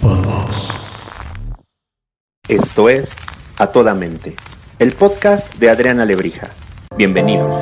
Podbox. 0.00 0.68
Esto 2.48 2.88
es 2.88 3.14
A 3.58 3.66
Toda 3.68 3.94
Mente, 3.94 4.34
el 4.78 4.92
podcast 4.92 5.54
de 5.56 5.68
Adriana 5.68 6.04
Lebrija. 6.04 6.50
Bienvenidos. 6.96 7.56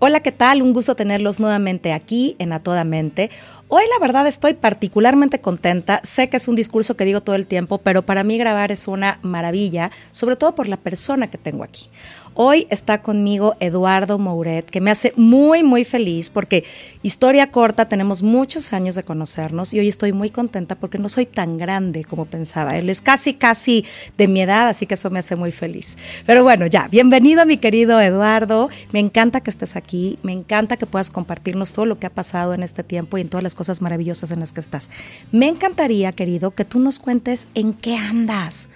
Hola, 0.00 0.20
¿qué 0.20 0.32
tal? 0.32 0.62
Un 0.62 0.72
gusto 0.72 0.96
tenerlos 0.96 1.40
nuevamente 1.40 1.92
aquí 1.92 2.34
en 2.38 2.52
A 2.52 2.62
Toda 2.62 2.84
Mente. 2.84 3.30
Hoy 3.72 3.84
la 3.88 4.04
verdad 4.04 4.26
estoy 4.26 4.54
particularmente 4.54 5.40
contenta. 5.40 6.00
Sé 6.02 6.28
que 6.28 6.38
es 6.38 6.48
un 6.48 6.56
discurso 6.56 6.96
que 6.96 7.04
digo 7.04 7.20
todo 7.20 7.36
el 7.36 7.46
tiempo, 7.46 7.78
pero 7.78 8.02
para 8.02 8.24
mí 8.24 8.36
grabar 8.36 8.72
es 8.72 8.88
una 8.88 9.20
maravilla, 9.22 9.92
sobre 10.10 10.34
todo 10.34 10.56
por 10.56 10.66
la 10.66 10.76
persona 10.76 11.30
que 11.30 11.38
tengo 11.38 11.62
aquí. 11.62 11.88
Hoy 12.34 12.66
está 12.70 13.02
conmigo 13.02 13.56
Eduardo 13.58 14.18
Mouret, 14.18 14.64
que 14.70 14.80
me 14.80 14.90
hace 14.92 15.12
muy, 15.16 15.64
muy 15.64 15.84
feliz 15.84 16.30
porque 16.30 16.64
historia 17.02 17.50
corta, 17.50 17.88
tenemos 17.88 18.22
muchos 18.22 18.72
años 18.72 18.94
de 18.94 19.02
conocernos 19.02 19.74
y 19.74 19.80
hoy 19.80 19.88
estoy 19.88 20.12
muy 20.12 20.30
contenta 20.30 20.76
porque 20.76 20.98
no 20.98 21.08
soy 21.08 21.26
tan 21.26 21.58
grande 21.58 22.04
como 22.04 22.26
pensaba. 22.26 22.78
Él 22.78 22.88
es 22.88 23.02
casi, 23.02 23.34
casi 23.34 23.84
de 24.16 24.28
mi 24.28 24.42
edad, 24.42 24.68
así 24.68 24.86
que 24.86 24.94
eso 24.94 25.10
me 25.10 25.18
hace 25.18 25.34
muy 25.34 25.50
feliz. 25.50 25.98
Pero 26.24 26.44
bueno, 26.44 26.66
ya, 26.66 26.86
bienvenido 26.88 27.44
mi 27.46 27.56
querido 27.56 28.00
Eduardo. 28.00 28.70
Me 28.92 29.00
encanta 29.00 29.40
que 29.40 29.50
estés 29.50 29.74
aquí, 29.74 30.18
me 30.22 30.32
encanta 30.32 30.76
que 30.76 30.86
puedas 30.86 31.10
compartirnos 31.10 31.72
todo 31.72 31.84
lo 31.84 31.98
que 31.98 32.06
ha 32.06 32.10
pasado 32.10 32.54
en 32.54 32.62
este 32.62 32.84
tiempo 32.84 33.18
y 33.18 33.22
en 33.22 33.28
todas 33.28 33.42
las 33.42 33.56
cosas 33.60 33.82
maravillosas 33.82 34.30
en 34.30 34.40
las 34.40 34.54
que 34.54 34.60
estás. 34.60 34.88
Me 35.32 35.48
encantaría, 35.48 36.12
querido, 36.12 36.52
que 36.52 36.64
tú 36.64 36.80
nos 36.80 36.98
cuentes 36.98 37.46
en 37.54 37.74
qué 37.74 37.94
andas 37.94 38.70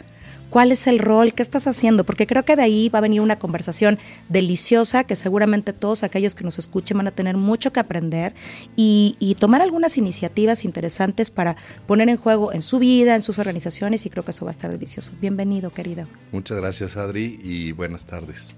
cuál 0.50 0.70
es 0.70 0.86
el 0.86 1.00
rol, 1.00 1.34
qué 1.34 1.42
estás 1.42 1.66
haciendo, 1.66 2.04
porque 2.04 2.28
creo 2.28 2.44
que 2.44 2.54
de 2.54 2.62
ahí 2.62 2.88
va 2.88 3.00
a 3.00 3.02
venir 3.02 3.20
una 3.20 3.40
conversación 3.40 3.98
deliciosa 4.28 5.02
que 5.02 5.16
seguramente 5.16 5.72
todos 5.72 6.04
aquellos 6.04 6.36
que 6.36 6.44
nos 6.44 6.60
escuchen 6.60 6.96
van 6.96 7.08
a 7.08 7.10
tener 7.10 7.36
mucho 7.36 7.72
que 7.72 7.80
aprender 7.80 8.34
y, 8.76 9.36
tomar 9.40 9.62
algunas 9.62 9.98
iniciativas 9.98 10.64
interesantes 10.64 11.28
para 11.28 11.56
poner 11.88 12.08
en 12.08 12.16
juego 12.16 12.52
en 12.52 12.62
su 12.62 12.78
vida, 12.78 13.16
en 13.16 13.22
sus 13.22 13.40
organizaciones 13.40 14.06
y 14.06 14.10
creo 14.10 14.24
que 14.24 14.30
eso 14.30 14.44
va 14.44 14.52
a 14.52 14.56
estar 14.56 14.70
delicioso. 14.70 15.10
Bienvenido, 15.20 15.72
querido. 15.72 16.04
Muchas 16.30 16.58
gracias, 16.58 16.96
Adri, 16.96 17.40
y 17.42 17.72
buenas 17.72 18.06
tardes. 18.06 18.54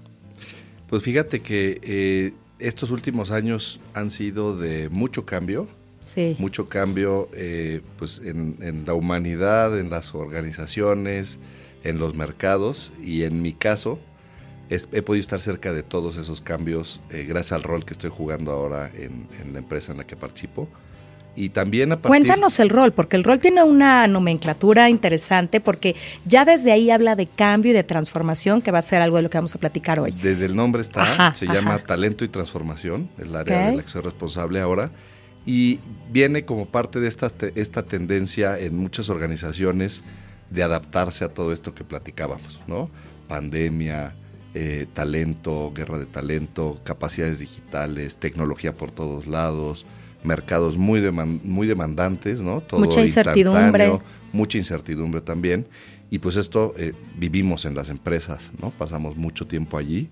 Pues 0.87 1.01
fíjate 1.01 1.39
que 1.39 1.79
eh, 1.81 2.33
estos 2.59 2.91
últimos 2.91 3.31
años 3.31 3.79
han 3.95 4.11
sido 4.11 4.55
de 4.55 4.89
mucho 4.89 5.25
cambio. 5.25 5.67
Sí. 6.07 6.35
Mucho 6.39 6.69
cambio 6.69 7.29
eh, 7.33 7.81
pues 7.99 8.21
en, 8.23 8.57
en 8.61 8.85
la 8.85 8.93
humanidad, 8.93 9.77
en 9.77 9.89
las 9.89 10.15
organizaciones, 10.15 11.39
en 11.83 11.99
los 11.99 12.15
mercados 12.15 12.93
y 13.03 13.23
en 13.23 13.41
mi 13.41 13.53
caso 13.53 13.99
he 14.69 15.01
podido 15.01 15.21
estar 15.21 15.39
cerca 15.39 15.71
de 15.71 15.83
todos 15.83 16.17
esos 16.17 16.41
cambios 16.41 16.99
eh, 17.09 17.25
gracias 17.27 17.53
al 17.53 17.63
rol 17.63 17.85
que 17.85 17.93
estoy 17.93 18.09
jugando 18.09 18.51
ahora 18.51 18.91
en, 18.93 19.27
la 19.53 19.59
empresa 19.59 19.91
en 19.91 19.99
la 19.99 20.03
que 20.05 20.15
participo. 20.15 20.67
Y 21.37 21.49
también 21.49 21.91
a 21.91 21.97
Cuéntanos 21.97 22.59
el 22.59 22.69
rol, 22.69 22.93
porque 22.93 23.15
el 23.15 23.23
rol 23.23 23.39
tiene 23.39 23.63
una 23.63 24.07
nomenclatura 24.07 24.89
interesante, 24.89 25.61
porque 25.61 25.95
ya 26.25 26.45
desde 26.45 26.71
ahí 26.71 26.89
habla 26.89 27.15
de 27.15 27.27
cambio 27.27 27.71
y 27.71 27.75
de 27.75 27.83
transformación, 27.83 28.63
que 28.63 28.71
va 28.71 28.79
a 28.79 28.81
ser 28.81 29.03
algo 29.03 29.17
de 29.17 29.23
lo 29.23 29.29
que 29.29 29.37
vamos 29.37 29.53
a 29.53 29.59
platicar 29.59 29.99
hoy. 29.99 30.11
Desde 30.11 30.47
el 30.47 30.55
nombre 30.55 30.81
está, 30.81 31.35
se 31.35 31.45
llama 31.45 31.77
Talento 31.83 32.25
y 32.25 32.27
Transformación, 32.27 33.07
el 33.19 33.35
área 33.35 33.69
de 33.69 33.77
la 33.77 33.83
que 33.83 33.87
soy 33.87 34.01
responsable 34.01 34.59
ahora, 34.59 34.89
y 35.47 35.79
viene 36.11 36.43
como 36.43 36.65
parte 36.65 36.99
de 36.99 37.07
esta, 37.07 37.31
esta 37.55 37.83
tendencia 37.83 38.59
en 38.59 38.77
muchas 38.77 39.07
organizaciones 39.07 40.03
de 40.49 40.61
adaptarse 40.61 41.23
a 41.23 41.29
todo 41.29 41.53
esto 41.53 41.73
que 41.73 41.85
platicábamos, 41.85 42.59
¿no? 42.67 42.89
Pandemia, 43.29 44.13
eh, 44.53 44.87
talento, 44.93 45.71
guerra 45.73 45.99
de 45.99 46.05
talento, 46.05 46.81
capacidades 46.83 47.39
digitales, 47.39 48.17
tecnología 48.17 48.73
por 48.73 48.91
todos 48.91 49.25
lados, 49.25 49.85
mercados 50.23 50.77
muy, 50.77 51.01
muy 51.11 51.65
demandantes, 51.65 52.41
¿no? 52.41 52.59
Todo 52.59 52.81
mucha 52.81 53.01
incertidumbre. 53.01 53.99
Mucha 54.33 54.57
incertidumbre 54.57 55.21
también. 55.21 55.65
Y 56.09 56.19
pues 56.19 56.35
esto 56.35 56.73
eh, 56.77 56.93
vivimos 57.17 57.63
en 57.63 57.73
las 57.73 57.89
empresas, 57.89 58.51
¿no? 58.61 58.71
Pasamos 58.71 59.15
mucho 59.15 59.47
tiempo 59.47 59.77
allí. 59.77 60.09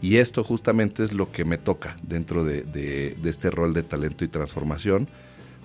Y 0.00 0.18
esto 0.18 0.44
justamente 0.44 1.02
es 1.02 1.12
lo 1.12 1.32
que 1.32 1.44
me 1.44 1.58
toca 1.58 1.96
dentro 2.02 2.44
de, 2.44 2.62
de 2.62 3.30
este 3.30 3.50
rol 3.50 3.74
de 3.74 3.82
talento 3.82 4.24
y 4.24 4.28
transformación 4.28 5.08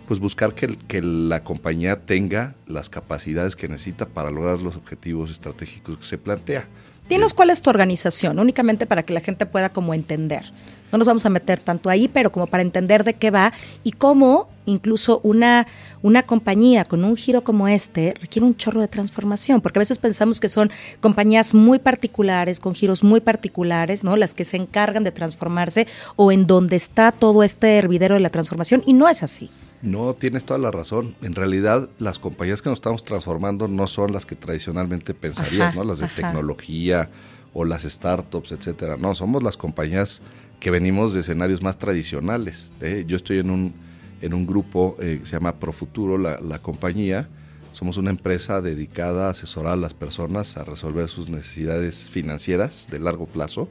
pues 0.07 0.19
buscar 0.19 0.53
que, 0.53 0.77
que, 0.87 1.01
la 1.01 1.41
compañía 1.43 2.01
tenga 2.01 2.55
las 2.67 2.89
capacidades 2.89 3.55
que 3.55 3.67
necesita 3.67 4.05
para 4.05 4.31
lograr 4.31 4.61
los 4.61 4.75
objetivos 4.75 5.31
estratégicos 5.31 5.97
que 5.97 6.03
se 6.03 6.17
plantea. 6.17 6.67
Dinos 7.09 7.33
cuál 7.33 7.49
es 7.49 7.61
tu 7.61 7.69
organización, 7.69 8.39
únicamente 8.39 8.85
para 8.85 9.03
que 9.03 9.13
la 9.13 9.19
gente 9.19 9.45
pueda 9.45 9.69
como 9.69 9.93
entender. 9.93 10.43
No 10.93 10.99
nos 10.99 11.07
vamos 11.07 11.25
a 11.25 11.29
meter 11.29 11.59
tanto 11.59 11.89
ahí, 11.89 12.07
pero 12.07 12.31
como 12.31 12.45
para 12.45 12.61
entender 12.61 13.03
de 13.03 13.15
qué 13.15 13.31
va 13.31 13.51
y 13.83 13.93
cómo 13.93 14.47
incluso 14.67 15.21
una, 15.23 15.65
una 16.03 16.21
compañía 16.21 16.85
con 16.85 17.03
un 17.03 17.15
giro 17.15 17.43
como 17.43 17.67
este 17.67 18.13
requiere 18.21 18.45
un 18.45 18.55
chorro 18.55 18.79
de 18.79 18.87
transformación, 18.87 19.59
porque 19.59 19.79
a 19.79 19.81
veces 19.81 19.97
pensamos 19.97 20.39
que 20.39 20.49
son 20.49 20.69
compañías 21.01 21.55
muy 21.55 21.79
particulares, 21.79 22.59
con 22.59 22.75
giros 22.75 23.03
muy 23.03 23.21
particulares, 23.21 24.03
¿no? 24.03 24.15
Las 24.15 24.35
que 24.35 24.45
se 24.45 24.57
encargan 24.57 25.03
de 25.03 25.11
transformarse 25.11 25.87
o 26.15 26.31
en 26.31 26.45
donde 26.45 26.75
está 26.75 27.11
todo 27.11 27.41
este 27.41 27.79
hervidero 27.79 28.13
de 28.13 28.21
la 28.21 28.29
transformación, 28.29 28.83
y 28.85 28.93
no 28.93 29.09
es 29.09 29.23
así. 29.23 29.49
No, 29.81 30.13
tienes 30.13 30.43
toda 30.43 30.59
la 30.59 30.69
razón. 30.69 31.15
En 31.23 31.33
realidad, 31.33 31.89
las 31.97 32.19
compañías 32.19 32.61
que 32.61 32.69
nos 32.69 32.77
estamos 32.77 33.03
transformando 33.03 33.67
no 33.67 33.87
son 33.87 34.13
las 34.13 34.27
que 34.27 34.35
tradicionalmente 34.35 35.15
pensarías, 35.15 35.73
¿no? 35.73 35.83
Las 35.83 35.99
de 35.99 36.07
tecnología 36.07 37.09
o 37.53 37.65
las 37.65 37.83
startups, 37.83 38.51
etcétera. 38.51 38.95
No, 38.97 39.13
somos 39.15 39.43
las 39.43 39.57
compañías 39.57 40.21
que 40.63 40.71
venimos 40.71 41.13
de 41.13 41.19
escenarios 41.19 41.61
más 41.61 41.77
tradicionales. 41.77 42.71
¿eh? 42.79 43.03
Yo 43.05 43.17
estoy 43.17 43.39
en 43.39 43.49
un, 43.49 43.73
en 44.21 44.33
un 44.33 44.47
grupo 44.47 44.95
eh, 45.01 45.17
que 45.19 45.25
se 45.25 45.33
llama 45.33 45.59
Profuturo, 45.59 46.17
la, 46.17 46.39
la 46.39 46.59
compañía. 46.59 47.27
Somos 47.73 47.97
una 47.97 48.11
empresa 48.11 48.61
dedicada 48.61 49.27
a 49.27 49.31
asesorar 49.31 49.73
a 49.73 49.75
las 49.75 49.93
personas 49.93 50.55
a 50.55 50.63
resolver 50.63 51.09
sus 51.09 51.27
necesidades 51.27 52.09
financieras 52.09 52.87
de 52.89 52.99
largo 52.99 53.25
plazo 53.25 53.67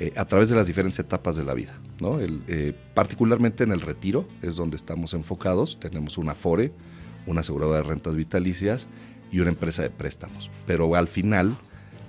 eh, 0.00 0.12
a 0.16 0.24
través 0.24 0.50
de 0.50 0.56
las 0.56 0.66
diferentes 0.66 0.98
etapas 0.98 1.36
de 1.36 1.44
la 1.44 1.54
vida. 1.54 1.78
¿no? 2.00 2.18
Eh, 2.20 2.74
particularmente 2.94 3.62
en 3.62 3.70
el 3.70 3.80
retiro 3.80 4.26
es 4.42 4.56
donde 4.56 4.76
estamos 4.76 5.14
enfocados. 5.14 5.78
Tenemos 5.78 6.18
una 6.18 6.34
FORE, 6.34 6.72
una 7.28 7.42
aseguradora 7.42 7.76
de 7.76 7.84
rentas 7.84 8.16
vitalicias 8.16 8.88
y 9.30 9.38
una 9.38 9.50
empresa 9.50 9.82
de 9.82 9.90
préstamos. 9.90 10.50
Pero 10.66 10.92
al 10.96 11.06
final, 11.06 11.56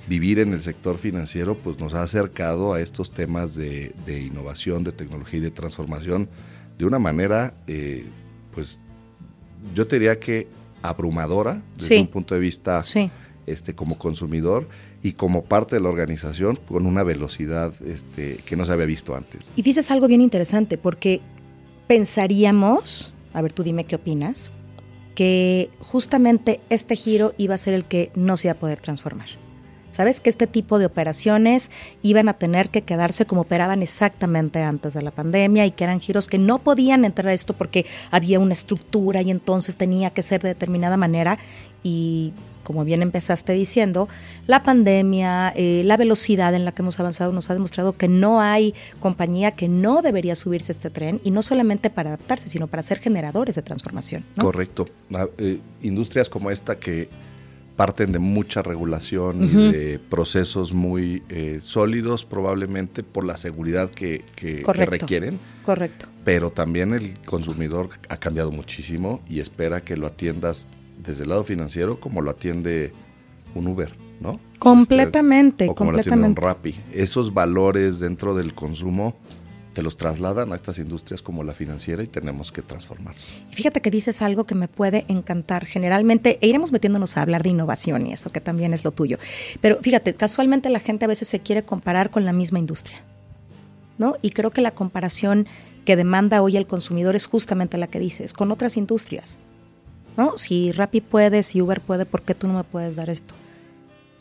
vivir 0.09 0.39
en 0.39 0.53
el 0.53 0.61
sector 0.61 0.97
financiero 0.97 1.55
pues, 1.55 1.79
nos 1.79 1.93
ha 1.93 2.01
acercado 2.01 2.73
a 2.73 2.81
estos 2.81 3.11
temas 3.11 3.53
de, 3.55 3.93
innovación, 4.07 4.83
de 4.83 4.91
tecnología 4.91 5.39
y 5.39 5.43
de 5.43 5.51
transformación 5.51 6.27
de 6.79 6.85
una 6.85 6.97
manera, 6.97 7.53
eh, 7.67 8.05
pues 8.53 8.79
yo 9.75 9.85
te 9.85 9.97
diría 9.97 10.19
que 10.19 10.47
abrumadora 10.81 11.61
desde 11.77 12.01
un 12.01 12.07
punto 12.07 12.33
de 12.33 12.41
vista 12.41 12.81
este, 13.45 13.75
como 13.75 13.99
consumidor 13.99 14.67
y 15.03 15.11
como 15.11 15.43
parte 15.43 15.75
de 15.75 15.81
la 15.81 15.89
organización 15.89 16.55
con 16.55 16.85
una 16.85 17.03
velocidad 17.03 17.73
este, 17.85 18.37
que 18.45 18.55
no 18.55 18.65
se 18.65 18.71
había 18.71 18.85
visto 18.85 19.15
antes. 19.15 19.41
Y 19.55 19.61
dices 19.61 19.91
algo 19.91 20.07
bien 20.07 20.21
interesante, 20.21 20.77
porque 20.77 21.21
pensaríamos, 21.87 23.13
a 23.33 23.41
ver 23.41 23.53
tú 23.53 23.63
dime 23.63 23.83
qué 23.83 23.95
opinas, 23.95 24.51
que 25.15 25.69
justamente 25.79 26.61
este 26.69 26.95
giro 26.95 27.33
iba 27.37 27.55
a 27.55 27.57
ser 27.57 27.73
el 27.73 27.85
que 27.85 28.11
no 28.15 28.37
se 28.37 28.47
iba 28.47 28.53
a 28.53 28.59
poder 28.59 28.79
transformar. 28.79 29.27
¿Sabes? 29.99 30.21
Que 30.21 30.29
este 30.29 30.47
tipo 30.47 30.79
de 30.79 30.85
operaciones 30.85 31.71
iban 32.03 32.29
a 32.29 32.33
tener 32.35 32.69
que 32.69 32.83
quedarse 32.83 33.25
como 33.25 33.41
operaban 33.41 33.81
exactamente 33.81 34.61
antes 34.63 34.93
de 34.93 35.01
la 35.01 35.11
pandemia 35.11 35.65
y 35.65 35.71
que 35.71 35.83
eran 35.83 35.99
giros 35.99 36.29
que 36.29 36.37
no 36.37 36.59
podían 36.59 37.03
entrar 37.03 37.27
a 37.27 37.33
esto 37.33 37.53
porque 37.53 37.85
había 38.09 38.39
una 38.39 38.53
estructura 38.53 39.21
y 39.21 39.29
entonces 39.29 39.75
tenía 39.75 40.11
que 40.11 40.21
ser 40.21 40.41
de 40.41 40.47
determinada 40.47 40.95
manera 40.95 41.37
y 41.83 42.31
como 42.63 42.85
bien 42.85 43.01
empezaste 43.01 43.51
diciendo, 43.51 44.07
la 44.47 44.63
pandemia, 44.63 45.51
eh, 45.57 45.81
la 45.83 45.97
velocidad 45.97 46.53
en 46.53 46.63
la 46.63 46.71
que 46.71 46.81
hemos 46.81 46.97
avanzado 47.01 47.33
nos 47.33 47.49
ha 47.49 47.53
demostrado 47.53 47.97
que 47.97 48.07
no 48.07 48.39
hay 48.39 48.75
compañía 49.01 49.51
que 49.51 49.67
no 49.67 50.01
debería 50.01 50.35
subirse 50.35 50.71
a 50.71 50.75
este 50.75 50.89
tren 50.89 51.19
y 51.25 51.31
no 51.31 51.41
solamente 51.41 51.89
para 51.89 52.11
adaptarse, 52.11 52.47
sino 52.47 52.67
para 52.67 52.83
ser 52.83 52.99
generadores 52.99 53.55
de 53.55 53.63
transformación. 53.63 54.23
Correcto. 54.39 54.87
Ah, 55.13 55.27
eh, 55.39 55.59
industrias 55.81 56.29
como 56.29 56.51
esta 56.51 56.77
que 56.77 57.09
parten 57.79 58.11
de 58.11 58.19
mucha 58.19 58.61
regulación 58.61 59.41
y 59.41 59.71
de 59.71 59.99
procesos 59.99 60.73
muy 60.73 61.23
eh, 61.29 61.59
sólidos 61.61 62.25
probablemente 62.25 63.03
por 63.03 63.23
la 63.23 63.37
seguridad 63.37 63.89
que, 63.89 64.25
que, 64.35 64.63
requieren. 64.65 65.39
Correcto. 65.63 66.07
Pero 66.25 66.51
también 66.51 66.93
el 66.93 67.17
consumidor 67.25 67.91
ha 68.09 68.17
cambiado 68.17 68.51
muchísimo 68.51 69.21
y 69.29 69.39
espera 69.39 69.79
que 69.79 69.95
lo 69.95 70.07
atiendas 70.07 70.65
desde 71.01 71.23
el 71.23 71.29
lado 71.29 71.45
financiero 71.45 72.01
como 72.01 72.21
lo 72.21 72.31
atiende 72.31 72.91
un 73.55 73.67
Uber, 73.67 73.95
¿no? 74.19 74.41
Completamente, 74.59 75.63
este, 75.63 75.71
o 75.71 75.75
como 75.75 75.91
completamente. 75.91 76.41
Lo 76.41 76.49
atiende 76.49 76.73
un 76.73 76.75
Rappi. 76.75 76.99
Esos 76.99 77.33
valores 77.33 77.99
dentro 77.99 78.35
del 78.35 78.53
consumo 78.53 79.15
te 79.79 79.83
los 79.83 79.95
trasladan 79.95 80.51
a 80.51 80.55
estas 80.55 80.77
industrias 80.77 81.21
como 81.21 81.41
la 81.41 81.53
financiera 81.53 82.03
y 82.03 82.07
tenemos 82.07 82.51
que 82.51 82.61
transformarlos. 82.61 83.23
Y 83.49 83.55
fíjate 83.55 83.79
que 83.79 83.89
dices 83.89 84.21
algo 84.21 84.45
que 84.45 84.53
me 84.53 84.67
puede 84.67 85.05
encantar. 85.07 85.63
Generalmente 85.63 86.37
e 86.41 86.47
iremos 86.47 86.73
metiéndonos 86.73 87.15
a 87.15 87.21
hablar 87.21 87.43
de 87.43 87.51
innovación 87.51 88.05
y 88.05 88.11
eso 88.11 88.29
que 88.29 88.41
también 88.41 88.73
es 88.73 88.83
lo 88.83 88.91
tuyo. 88.91 89.19
Pero 89.61 89.77
fíjate, 89.81 90.15
casualmente 90.15 90.69
la 90.69 90.81
gente 90.81 91.05
a 91.05 91.07
veces 91.07 91.29
se 91.29 91.39
quiere 91.39 91.63
comparar 91.63 92.09
con 92.09 92.25
la 92.25 92.33
misma 92.33 92.59
industria. 92.59 93.01
¿No? 93.97 94.17
Y 94.21 94.31
creo 94.31 94.51
que 94.51 94.59
la 94.59 94.71
comparación 94.71 95.47
que 95.85 95.95
demanda 95.95 96.41
hoy 96.41 96.57
el 96.57 96.67
consumidor 96.67 97.15
es 97.15 97.25
justamente 97.25 97.77
la 97.77 97.87
que 97.87 97.99
dices, 97.99 98.33
con 98.33 98.51
otras 98.51 98.75
industrias. 98.75 99.39
¿no? 100.17 100.37
Si 100.37 100.73
Rappi 100.73 100.99
puede, 100.99 101.41
si 101.41 101.61
Uber 101.61 101.79
puede, 101.79 102.05
¿por 102.05 102.23
qué 102.23 102.35
tú 102.35 102.49
no 102.49 102.53
me 102.53 102.65
puedes 102.65 102.97
dar 102.97 103.09
esto? 103.09 103.33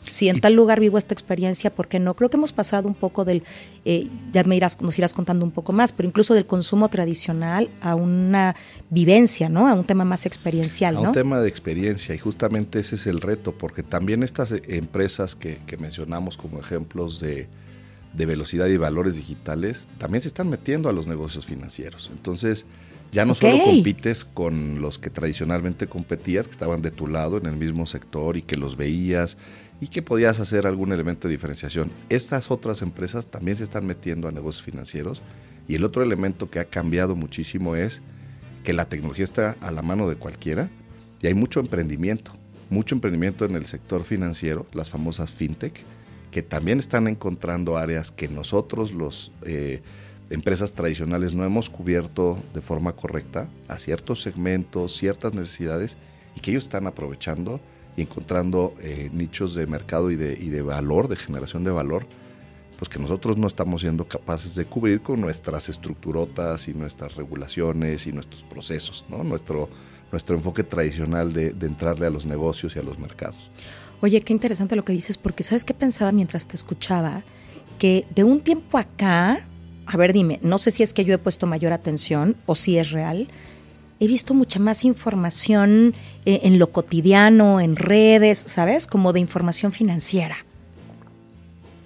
Si 0.07 0.29
en 0.29 0.39
tal 0.39 0.53
lugar 0.53 0.79
vivo 0.79 0.97
esta 0.97 1.13
experiencia, 1.13 1.69
¿por 1.69 1.87
qué 1.87 1.99
no? 1.99 2.15
Creo 2.15 2.29
que 2.29 2.37
hemos 2.37 2.53
pasado 2.53 2.87
un 2.87 2.95
poco 2.95 3.25
del, 3.25 3.43
eh, 3.85 4.07
ya 4.31 4.43
me 4.43 4.55
irás, 4.55 4.81
nos 4.81 4.97
irás 4.97 5.13
contando 5.13 5.45
un 5.45 5.51
poco 5.51 5.71
más, 5.71 5.91
pero 5.91 6.07
incluso 6.07 6.33
del 6.33 6.45
consumo 6.45 6.89
tradicional 6.89 7.69
a 7.81 7.95
una 7.95 8.55
vivencia, 8.89 9.49
¿no? 9.49 9.67
A 9.67 9.73
un 9.73 9.83
tema 9.83 10.05
más 10.05 10.25
experiencial, 10.25 10.97
a 10.97 11.01
¿no? 11.01 11.09
un 11.09 11.13
tema 11.13 11.39
de 11.41 11.49
experiencia 11.49 12.15
y 12.15 12.17
justamente 12.17 12.79
ese 12.79 12.95
es 12.95 13.07
el 13.07 13.21
reto, 13.21 13.51
porque 13.51 13.83
también 13.83 14.23
estas 14.23 14.51
eh, 14.51 14.63
empresas 14.67 15.35
que, 15.35 15.59
mencionamos 15.77 16.37
como 16.37 16.59
ejemplos 16.59 17.19
de, 17.19 17.47
de 18.13 18.25
velocidad 18.25 18.67
y 18.67 18.77
valores 18.77 19.15
digitales, 19.15 19.87
también 19.97 20.21
se 20.21 20.29
están 20.29 20.49
metiendo 20.49 20.89
a 20.89 20.93
los 20.93 21.07
negocios 21.07 21.45
financieros. 21.45 22.09
Entonces, 22.11 22.65
ya 23.11 23.25
no 23.25 23.33
solo 23.33 23.57
compites 23.63 24.23
con 24.23 24.81
los 24.81 24.99
que 24.99 25.09
tradicionalmente 25.09 25.87
competías, 25.87 26.47
que 26.47 26.51
estaban 26.51 26.81
de 26.81 26.91
tu 26.91 27.07
lado 27.07 27.37
en 27.37 27.47
el 27.47 27.55
mismo 27.55 27.85
sector 27.85 28.37
y 28.37 28.43
que 28.43 28.55
los 28.55 28.77
veías 28.77 29.37
y 29.81 29.87
que 29.87 30.01
podías 30.01 30.39
hacer 30.39 30.67
algún 30.67 30.91
elemento 30.91 31.27
de 31.27 31.33
diferenciación. 31.33 31.91
Estas 32.09 32.51
otras 32.51 32.81
empresas 32.81 33.27
también 33.27 33.57
se 33.57 33.63
están 33.63 33.85
metiendo 33.85 34.27
a 34.27 34.31
negocios 34.31 34.63
financieros 34.63 35.21
y 35.67 35.75
el 35.75 35.83
otro 35.83 36.03
elemento 36.03 36.49
que 36.49 36.59
ha 36.59 36.65
cambiado 36.65 37.15
muchísimo 37.15 37.75
es 37.75 38.01
que 38.63 38.73
la 38.73 38.89
tecnología 38.89 39.23
está 39.23 39.55
a 39.61 39.71
la 39.71 39.81
mano 39.81 40.09
de 40.09 40.15
cualquiera 40.15 40.69
y 41.21 41.27
hay 41.27 41.33
mucho 41.33 41.59
emprendimiento, 41.59 42.31
mucho 42.69 42.95
emprendimiento 42.95 43.45
en 43.45 43.55
el 43.55 43.65
sector 43.65 44.03
financiero, 44.03 44.65
las 44.73 44.89
famosas 44.89 45.31
fintech, 45.31 45.83
que 46.31 46.43
también 46.43 46.79
están 46.79 47.07
encontrando 47.07 47.77
áreas 47.77 48.11
que 48.11 48.27
nosotros 48.27 48.91
los... 48.93 49.31
Eh, 49.43 49.81
empresas 50.29 50.73
tradicionales 50.73 51.33
no 51.33 51.43
hemos 51.43 51.69
cubierto 51.69 52.37
de 52.53 52.61
forma 52.61 52.93
correcta 52.93 53.47
a 53.67 53.79
ciertos 53.79 54.21
segmentos, 54.21 54.95
ciertas 54.95 55.33
necesidades 55.33 55.97
y 56.35 56.39
que 56.39 56.51
ellos 56.51 56.65
están 56.65 56.87
aprovechando 56.87 57.59
y 57.99 58.03
encontrando 58.03 58.75
eh, 58.81 59.09
nichos 59.11 59.53
de 59.53 59.67
mercado 59.67 60.09
y 60.09 60.15
de, 60.15 60.31
y 60.31 60.47
de 60.47 60.61
valor, 60.61 61.09
de 61.09 61.17
generación 61.17 61.65
de 61.65 61.71
valor, 61.71 62.07
pues 62.77 62.87
que 62.87 62.97
nosotros 62.97 63.37
no 63.37 63.45
estamos 63.45 63.81
siendo 63.81 64.07
capaces 64.07 64.55
de 64.55 64.63
cubrir 64.63 65.01
con 65.01 65.19
nuestras 65.19 65.67
estructurotas 65.67 66.69
y 66.69 66.73
nuestras 66.73 67.15
regulaciones 67.15 68.07
y 68.07 68.13
nuestros 68.13 68.43
procesos, 68.43 69.03
¿no? 69.09 69.25
nuestro, 69.25 69.67
nuestro 70.13 70.37
enfoque 70.37 70.63
tradicional 70.63 71.33
de, 71.33 71.51
de 71.51 71.67
entrarle 71.67 72.07
a 72.07 72.09
los 72.09 72.25
negocios 72.25 72.73
y 72.77 72.79
a 72.79 72.83
los 72.83 72.97
mercados. 72.97 73.49
Oye, 73.99 74.21
qué 74.21 74.31
interesante 74.31 74.77
lo 74.77 74.85
que 74.85 74.93
dices, 74.93 75.17
porque 75.17 75.43
¿sabes 75.43 75.65
qué 75.65 75.73
pensaba 75.73 76.13
mientras 76.13 76.47
te 76.47 76.55
escuchaba? 76.55 77.23
Que 77.79 78.05
de 78.15 78.23
un 78.23 78.39
tiempo 78.39 78.77
acá, 78.77 79.45
a 79.85 79.97
ver, 79.97 80.13
dime, 80.13 80.39
no 80.41 80.57
sé 80.57 80.71
si 80.71 80.83
es 80.83 80.93
que 80.93 81.03
yo 81.03 81.13
he 81.13 81.17
puesto 81.17 81.47
mayor 81.47 81.73
atención 81.73 82.37
o 82.45 82.55
si 82.55 82.77
es 82.77 82.91
real. 82.91 83.27
He 83.99 84.07
visto 84.07 84.33
mucha 84.33 84.59
más 84.59 84.85
información 84.85 85.93
eh, 86.25 86.41
en 86.43 86.59
lo 86.59 86.71
cotidiano, 86.71 87.59
en 87.59 87.75
redes, 87.75 88.43
¿sabes? 88.47 88.87
Como 88.87 89.13
de 89.13 89.19
información 89.19 89.71
financiera 89.71 90.45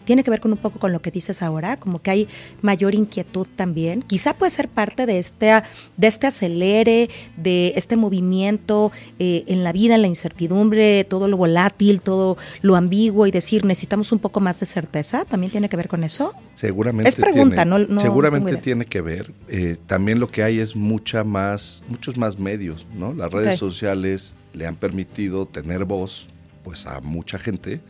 tiene 0.04 0.24
que 0.24 0.32
ver 0.32 0.40
con 0.40 0.52
un 0.52 0.58
poco 0.58 0.80
con 0.80 0.92
lo 0.92 1.02
que 1.02 1.12
dices 1.12 1.42
ahora, 1.42 1.78
como 1.78 2.02
que 2.02 2.12
hay 2.12 2.28
mayor 2.62 2.96
inquietud 2.96 3.48
también. 3.56 4.02
Quizá 4.02 4.34
puede 4.34 4.52
ser 4.52 4.68
parte 4.68 5.06
de 5.06 5.20
este, 5.20 5.52
de 5.98 6.08
este 6.08 6.28
acelere, 6.28 7.10
de 7.38 7.74
este 7.76 7.96
movimiento 7.96 8.92
eh, 9.20 9.44
en 9.48 9.64
la 9.64 9.72
vida, 9.72 9.96
en 9.96 10.02
la 10.02 10.08
incertidumbre, 10.08 11.04
todo 11.04 11.28
lo 11.28 11.38
volátil, 11.38 12.02
todo 12.02 12.38
lo 12.62 12.76
ambiguo 12.76 13.28
y 13.28 13.32
decir 13.32 13.66
necesitamos 13.66 14.12
un 14.12 14.20
poco 14.20 14.40
más 14.40 14.60
de 14.60 14.66
certeza. 14.66 15.26
¿También 15.26 15.52
tiene 15.52 15.70
que 15.70 15.78
ver 15.78 15.88
con 15.88 16.04
eso? 16.04 16.34
Seguramente. 16.56 17.10
Es 17.10 17.16
pregunta, 17.16 17.66
no, 17.66 18.00
Seguramente 18.00 18.56
tiene 18.58 18.86
que 18.86 19.02
ver. 19.02 19.32
Eh, 19.48 19.78
también 19.88 20.20
lo 20.20 20.30
que 20.30 20.44
hay 20.44 20.60
es 20.60 20.76
mucha 20.76 21.24
más, 21.24 21.84
muchos 21.90 22.18
más 22.18 22.40
medios, 22.40 22.86
¿no? 22.96 23.14
Las 23.14 23.32
redes 23.32 23.58
sociales 23.60 24.36
le 24.54 24.68
han 24.68 24.76
permitido 24.76 25.46
tener 25.46 25.86
voz, 25.86 26.28
pues, 26.64 26.86
a 26.86 27.00
mucha 27.02 27.40
gente 27.40 27.82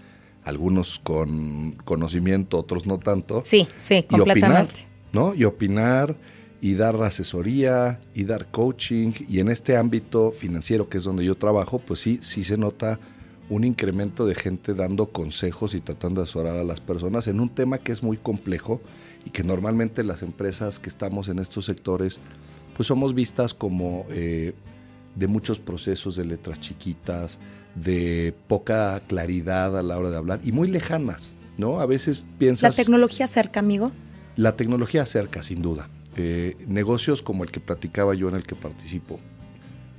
algunos 0.44 1.00
con 1.00 1.74
conocimiento, 1.86 2.58
otros 2.58 2.86
no 2.86 3.00
tanto. 3.00 3.42
Sí, 3.44 3.68
sí, 3.76 4.04
completamente. 4.04 4.82
Y 4.82 4.84
opinar, 4.84 5.14
¿no? 5.14 5.36
Y 5.36 5.44
opinar 5.46 6.16
y 6.62 6.76
dar 6.76 6.96
asesoría 7.04 8.00
y 8.14 8.24
dar 8.24 8.48
coaching 8.50 9.12
y 9.28 9.40
en 9.40 9.50
este 9.50 9.76
ámbito 9.76 10.32
financiero 10.32 10.88
que 10.88 10.98
es 10.98 11.04
donde 11.04 11.26
yo 11.26 11.36
trabajo, 11.36 11.78
pues 11.80 12.00
sí, 12.00 12.20
sí 12.22 12.44
se 12.44 12.58
nota 12.58 13.00
un 13.50 13.66
incremento 13.66 14.26
de 14.26 14.34
gente 14.34 14.74
dando 14.74 15.08
consejos 15.08 15.76
y 15.76 15.82
tratando 15.82 16.22
de 16.22 16.24
asesorar 16.24 16.56
a 16.56 16.64
las 16.64 16.80
personas 16.80 17.28
en 17.28 17.42
un 17.42 17.50
tema 17.50 17.80
que 17.80 17.92
es 17.92 18.02
muy 18.02 18.16
complejo 18.16 18.80
y 19.26 19.32
que 19.32 19.44
normalmente 19.44 20.04
las 20.04 20.22
empresas 20.22 20.80
que 20.80 20.88
estamos 20.88 21.28
en 21.28 21.40
estos 21.40 21.66
sectores 21.66 22.20
pues 22.78 22.88
somos 22.88 23.14
vistas 23.14 23.54
como 23.54 24.06
eh, 24.10 24.54
de 25.16 25.28
muchos 25.28 25.60
procesos 25.60 26.16
de 26.16 26.26
letras 26.26 26.60
chiquitas, 26.60 27.40
de 27.76 28.34
poca 28.48 29.02
claridad 29.08 29.78
a 29.78 29.84
la 29.84 29.98
hora 29.98 30.10
de 30.10 30.18
hablar 30.18 30.40
y 30.44 30.52
muy 30.52 30.68
lejanas, 30.68 31.34
¿no? 31.58 31.80
A 31.80 31.86
veces 31.86 32.26
piensas... 32.38 32.78
¿La 32.78 32.84
tecnología 32.84 33.26
acerca, 33.26 33.60
amigo? 33.60 33.92
La 34.36 34.56
tecnología 34.56 35.04
acerca, 35.04 35.44
sin 35.44 35.62
duda. 35.62 35.90
Eh, 36.16 36.56
negocios 36.68 37.22
como 37.22 37.44
el 37.44 37.52
que 37.52 37.60
platicaba 37.60 38.14
yo 38.14 38.30
en 38.30 38.36
el 38.36 38.44
que 38.44 38.56
participo, 38.56 39.20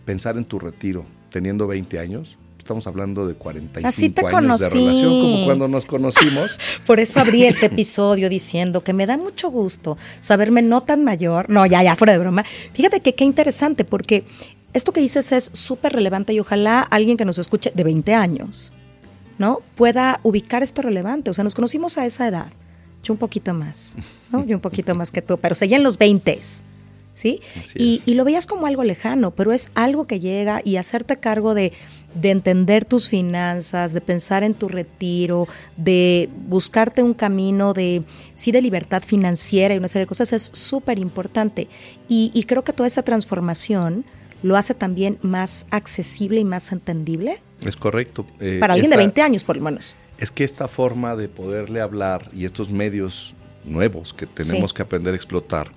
pensar 0.04 0.36
en 0.36 0.44
tu 0.44 0.58
retiro 0.58 1.04
teniendo 1.30 1.66
20 1.66 1.98
años, 1.98 2.36
estamos 2.64 2.86
hablando 2.86 3.26
de 3.26 3.34
45 3.34 3.86
Así 3.86 4.08
te 4.08 4.22
años 4.22 4.32
conocí. 4.32 4.64
de 4.64 4.70
relación, 4.70 5.20
como 5.20 5.44
cuando 5.44 5.68
nos 5.68 5.84
conocimos. 5.84 6.58
Por 6.86 6.98
eso 6.98 7.20
abrí 7.20 7.44
este 7.44 7.66
episodio 7.66 8.30
diciendo 8.30 8.82
que 8.82 8.92
me 8.92 9.04
da 9.04 9.18
mucho 9.18 9.50
gusto 9.50 9.98
saberme 10.20 10.62
no 10.62 10.82
tan 10.82 11.04
mayor, 11.04 11.50
no, 11.50 11.66
ya, 11.66 11.82
ya, 11.82 11.94
fuera 11.94 12.14
de 12.14 12.20
broma. 12.20 12.44
Fíjate 12.72 13.00
que 13.00 13.14
qué 13.14 13.24
interesante, 13.24 13.84
porque 13.84 14.24
esto 14.74 14.92
que 14.92 15.00
dices 15.00 15.32
es 15.32 15.50
súper 15.52 15.92
relevante 15.92 16.32
y 16.34 16.40
ojalá 16.40 16.80
alguien 16.80 17.16
que 17.16 17.24
nos 17.24 17.38
escuche 17.38 17.72
de 17.74 17.84
20 17.84 18.12
años, 18.12 18.72
¿no? 19.38 19.60
Pueda 19.76 20.20
ubicar 20.24 20.62
esto 20.62 20.82
relevante. 20.82 21.30
O 21.30 21.34
sea, 21.34 21.44
nos 21.44 21.54
conocimos 21.54 21.96
a 21.96 22.04
esa 22.04 22.26
edad. 22.26 22.52
Yo 23.02 23.14
un 23.14 23.18
poquito 23.18 23.54
más, 23.54 23.96
¿no? 24.32 24.44
Yo 24.44 24.56
un 24.56 24.60
poquito 24.60 24.94
más 24.94 25.12
que 25.12 25.22
tú, 25.22 25.38
pero 25.38 25.54
seguía 25.54 25.76
en 25.76 25.84
los 25.84 25.96
20. 25.96 26.40
¿Sí? 27.12 27.40
Y, 27.76 28.02
y, 28.06 28.14
lo 28.14 28.24
veías 28.24 28.44
como 28.44 28.66
algo 28.66 28.82
lejano, 28.82 29.30
pero 29.30 29.52
es 29.52 29.70
algo 29.76 30.04
que 30.08 30.18
llega 30.18 30.60
y 30.64 30.78
hacerte 30.78 31.20
cargo 31.20 31.54
de, 31.54 31.72
de 32.20 32.32
entender 32.32 32.84
tus 32.84 33.08
finanzas, 33.08 33.92
de 33.92 34.00
pensar 34.00 34.42
en 34.42 34.52
tu 34.54 34.66
retiro, 34.66 35.46
de 35.76 36.28
buscarte 36.48 37.04
un 37.04 37.14
camino 37.14 37.72
de, 37.72 38.02
sí, 38.34 38.50
de 38.50 38.60
libertad 38.60 39.04
financiera 39.04 39.74
y 39.74 39.78
una 39.78 39.86
serie 39.86 40.06
de 40.06 40.08
cosas 40.08 40.32
es 40.32 40.42
súper 40.42 40.98
importante. 40.98 41.68
Y, 42.08 42.32
y 42.34 42.42
creo 42.44 42.64
que 42.64 42.72
toda 42.72 42.88
esta 42.88 43.04
transformación 43.04 44.04
lo 44.44 44.58
hace 44.58 44.74
también 44.74 45.18
más 45.22 45.66
accesible 45.70 46.38
y 46.38 46.44
más 46.44 46.70
entendible. 46.70 47.38
Es 47.64 47.76
correcto. 47.76 48.26
Eh, 48.40 48.58
Para 48.60 48.74
alguien 48.74 48.90
de 48.90 48.98
20 48.98 49.22
años, 49.22 49.42
por 49.42 49.56
lo 49.56 49.62
menos. 49.62 49.94
Es 50.18 50.30
que 50.30 50.44
esta 50.44 50.68
forma 50.68 51.16
de 51.16 51.30
poderle 51.30 51.80
hablar 51.80 52.30
y 52.34 52.44
estos 52.44 52.68
medios 52.68 53.34
nuevos 53.64 54.12
que 54.12 54.26
tenemos 54.26 54.74
que 54.74 54.82
aprender 54.82 55.14
a 55.14 55.16
explotar 55.16 55.72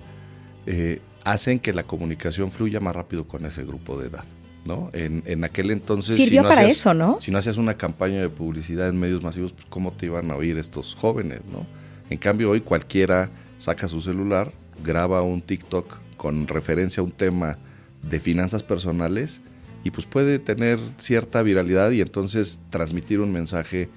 eh, 0.66 1.00
hacen 1.24 1.58
que 1.58 1.72
la 1.72 1.82
comunicación 1.82 2.52
fluya 2.52 2.78
más 2.78 2.94
rápido 2.94 3.26
con 3.26 3.46
ese 3.46 3.64
grupo 3.64 3.98
de 3.98 4.08
edad. 4.08 4.24
¿no? 4.66 4.90
En, 4.92 5.22
en 5.24 5.44
aquel 5.44 5.70
entonces... 5.70 6.14
Sirvió 6.14 6.42
para 6.42 6.64
eso, 6.64 6.92
¿no? 6.92 7.18
Si 7.22 7.30
no 7.30 7.38
hacías 7.38 7.56
una 7.56 7.78
campaña 7.78 8.20
de 8.20 8.28
publicidad 8.28 8.90
en 8.90 9.00
medios 9.00 9.24
masivos, 9.24 9.52
pues 9.52 9.64
¿cómo 9.70 9.92
te 9.92 10.04
iban 10.04 10.30
a 10.30 10.36
oír 10.36 10.58
estos 10.58 10.94
jóvenes? 10.94 11.40
¿no? 11.50 11.66
En 12.10 12.18
cambio, 12.18 12.50
hoy 12.50 12.60
cualquiera 12.60 13.30
saca 13.56 13.88
su 13.88 14.02
celular, 14.02 14.52
graba 14.84 15.22
un 15.22 15.40
TikTok 15.40 15.86
con 16.18 16.46
referencia 16.46 17.00
a 17.00 17.04
un 17.04 17.12
tema 17.12 17.56
de 18.02 18.20
finanzas 18.20 18.62
personales 18.62 19.40
y 19.84 19.90
pues 19.90 20.06
puede 20.06 20.38
tener 20.38 20.78
cierta 20.98 21.42
viralidad 21.42 21.90
y 21.92 22.00
entonces 22.00 22.58
transmitir 22.70 23.20
un 23.20 23.32
mensaje 23.32 23.88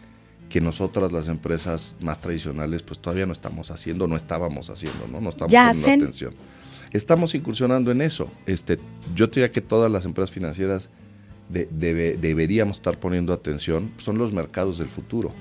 que 0.50 0.62
nosotras 0.62 1.12
las 1.12 1.28
empresas 1.28 1.96
más 2.02 2.20
tradicionales 2.20 2.84
pues 2.84 3.00
todavía 3.00 3.26
no 3.26 3.34
estamos 3.34 3.72
haciendo, 3.72 4.08
no 4.08 4.16
estábamos 4.16 4.70
haciendo, 4.70 5.08
¿no? 5.08 5.22
No 5.22 5.30
estamos 5.30 5.54
poniendo 5.54 6.06
atención. 6.06 6.34
Estamos 6.92 7.34
incursionando 7.36 7.92
en 7.92 8.02
eso. 8.02 8.30
Este, 8.46 8.78
yo 9.16 9.28
diría 9.28 9.52
que 9.52 9.62
todas 9.62 9.90
las 9.90 10.04
empresas 10.04 10.30
financieras 10.30 10.90
deberíamos 11.50 12.78
estar 12.78 12.98
poniendo 12.98 13.34
atención, 13.34 13.92
son 13.98 14.18
los 14.18 14.32
mercados 14.34 14.78
del 14.78 14.88
futuro. 14.88 15.32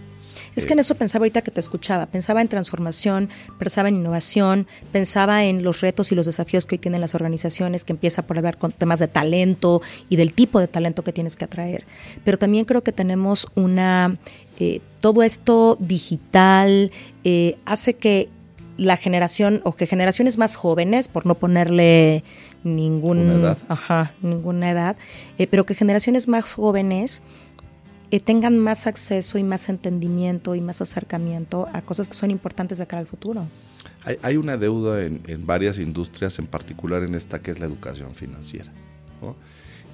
Es 0.56 0.66
que 0.66 0.73
en 0.73 0.78
eso 0.78 0.94
pensaba 0.94 1.23
ahorita 1.23 1.42
que 1.42 1.50
te 1.50 1.61
escuchaba, 1.61 2.06
pensaba 2.06 2.40
en 2.40 2.49
transformación, 2.49 3.28
pensaba 3.59 3.88
en 3.88 3.97
innovación, 3.97 4.66
pensaba 4.92 5.44
en 5.44 5.62
los 5.62 5.80
retos 5.80 6.12
y 6.12 6.14
los 6.14 6.26
desafíos 6.26 6.66
que 6.66 6.76
hoy 6.76 6.78
tienen 6.78 7.00
las 7.00 7.14
organizaciones, 7.14 7.85
que 7.85 7.92
empieza 7.92 8.23
por 8.23 8.38
hablar 8.38 8.59
con 8.59 8.73
temas 8.73 8.99
de 8.99 9.09
talento 9.09 9.82
y 10.09 10.16
del 10.16 10.32
tipo 10.32 10.61
de 10.61 10.68
talento 10.68 11.02
que 11.02 11.12
tienes 11.12 11.37
que 11.37 11.44
atraer. 11.44 11.85
Pero 12.25 12.38
también 12.38 12.64
creo 12.64 12.82
que 12.82 12.92
tenemos 12.92 13.49
una, 13.54 14.16
eh, 14.59 14.80
todo 15.00 15.23
esto 15.23 15.76
digital 15.80 16.90
eh, 17.25 17.56
hace 17.64 17.94
que 17.94 18.28
la 18.76 18.97
generación 18.97 19.61
o 19.64 19.76
que 19.76 19.87
generaciones 19.87 20.38
más 20.38 20.56
jóvenes, 20.56 21.06
por 21.06 21.26
no 21.26 21.35
ponerle 21.35 22.25
ningún, 22.64 23.56
Ajá, 23.68 24.12
ninguna 24.23 24.70
edad, 24.70 24.97
eh, 25.38 25.47
pero 25.47 25.66
que 25.66 25.75
generaciones 25.75 26.28
más 26.28 26.52
jóvenes 26.54 27.23
eh, 28.11 28.21
tengan 28.21 28.59
más 28.59 28.87
acceso 28.87 29.38
y 29.38 29.43
más 29.43 29.69
entendimiento 29.69 30.55
y 30.55 30.61
más 30.61 30.81
acercamiento 30.81 31.69
a 31.73 31.83
cosas 31.83 32.09
que 32.09 32.14
son 32.14 32.31
importantes 32.31 32.79
de 32.79 32.87
cara 32.87 33.00
al 33.00 33.07
futuro. 33.07 33.47
Hay, 34.23 34.37
una 34.37 34.57
deuda 34.57 35.05
en, 35.05 35.47
varias 35.47 35.79
industrias, 35.79 36.38
en 36.38 36.47
particular 36.47 37.02
en 37.02 37.14
esta 37.14 37.40
que 37.40 37.50
es 37.50 37.61
la 37.61 37.67
educación 37.67 38.14
financiera. 38.14 38.73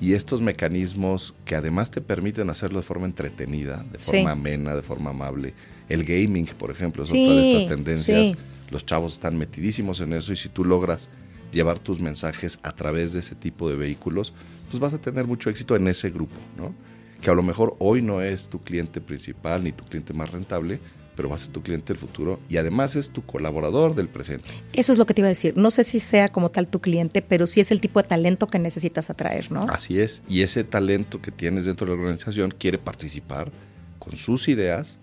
Y 0.01 0.13
estos 0.13 0.41
mecanismos 0.41 1.35
que 1.45 1.57
además 1.57 1.91
te 1.91 2.01
permiten 2.01 2.49
hacerlo 2.49 2.79
de 2.79 2.85
forma 2.85 3.07
entretenida, 3.07 3.85
de 3.91 3.99
forma 3.99 4.31
amena, 4.31 4.77
de 4.77 4.83
forma 4.83 5.11
amable. 5.11 5.55
El 5.89 6.05
gaming, 6.05 6.47
por 6.47 6.71
ejemplo, 6.71 7.03
es 7.03 7.11
otra 7.11 7.21
de 7.21 7.53
estas 7.53 7.69
tendencias. 7.69 8.37
Los 8.71 8.87
chavos 8.87 9.15
están 9.15 9.37
metidísimos 9.37 10.01
en 10.01 10.13
eso 10.13 10.33
y 10.33 10.37
si 10.37 10.49
tú 10.49 10.65
logras 10.65 11.09
llevar 11.53 11.79
tus 11.79 12.01
mensajes 12.01 12.59
a 12.63 12.73
través 12.73 13.13
de 13.13 13.21
ese 13.21 13.35
tipo 13.35 13.69
de 13.69 13.77
vehículos, 13.77 14.33
pues 14.71 14.79
vas 14.81 14.95
a 14.95 15.01
tener 15.01 15.27
mucho 15.27 15.51
éxito 15.51 15.75
en 15.77 15.89
ese 15.89 16.11
grupo, 16.11 16.37
¿no? 16.57 16.75
Que 17.21 17.31
a 17.31 17.35
lo 17.35 17.43
mejor 17.43 17.77
hoy 17.79 18.03
no 18.03 18.21
es 18.23 18.49
tu 18.49 18.61
cliente 18.61 19.01
principal 19.01 19.65
ni 19.65 19.73
tu 19.73 19.85
cliente 19.85 20.13
más 20.13 20.31
rentable, 20.31 20.79
pero 21.17 21.31
va 21.31 21.35
a 21.35 21.39
ser 21.39 21.51
tu 21.51 21.63
cliente 21.63 21.93
del 21.93 21.97
futuro 21.97 22.39
y 22.49 22.59
además 22.59 22.95
es 22.95 23.11
tu 23.11 23.25
colaborador 23.25 23.95
del 23.95 24.09
presente. 24.09 24.51
Eso 24.75 24.93
es 24.93 24.99
lo 24.99 25.07
que 25.07 25.15
te 25.15 25.23
iba 25.23 25.27
a 25.27 25.31
decir. 25.31 25.57
No 25.57 25.71
sé 25.71 25.83
si 25.83 25.99
sea 25.99 26.29
como 26.29 26.51
tal 26.51 26.69
tu 26.69 26.81
cliente, 26.81 27.23
pero 27.23 27.47
sí 27.47 27.61
es 27.61 27.73
el 27.73 27.81
tipo 27.81 28.01
de 28.01 28.09
talento 28.09 28.47
que 28.47 28.59
necesitas 28.59 29.09
atraer, 29.11 29.51
¿no? 29.51 29.61
Así 29.63 29.99
es. 29.99 30.23
Y 30.29 30.43
ese 30.43 30.63
talento 30.63 31.21
que 31.23 31.31
tienes 31.31 31.65
dentro 31.65 31.87
de 31.87 31.97
la 31.97 32.01
organización 32.01 32.53
quiere 32.57 32.79
participar 32.79 33.51
con 33.99 34.17
sus 34.17 34.47
ideas, 34.49 34.99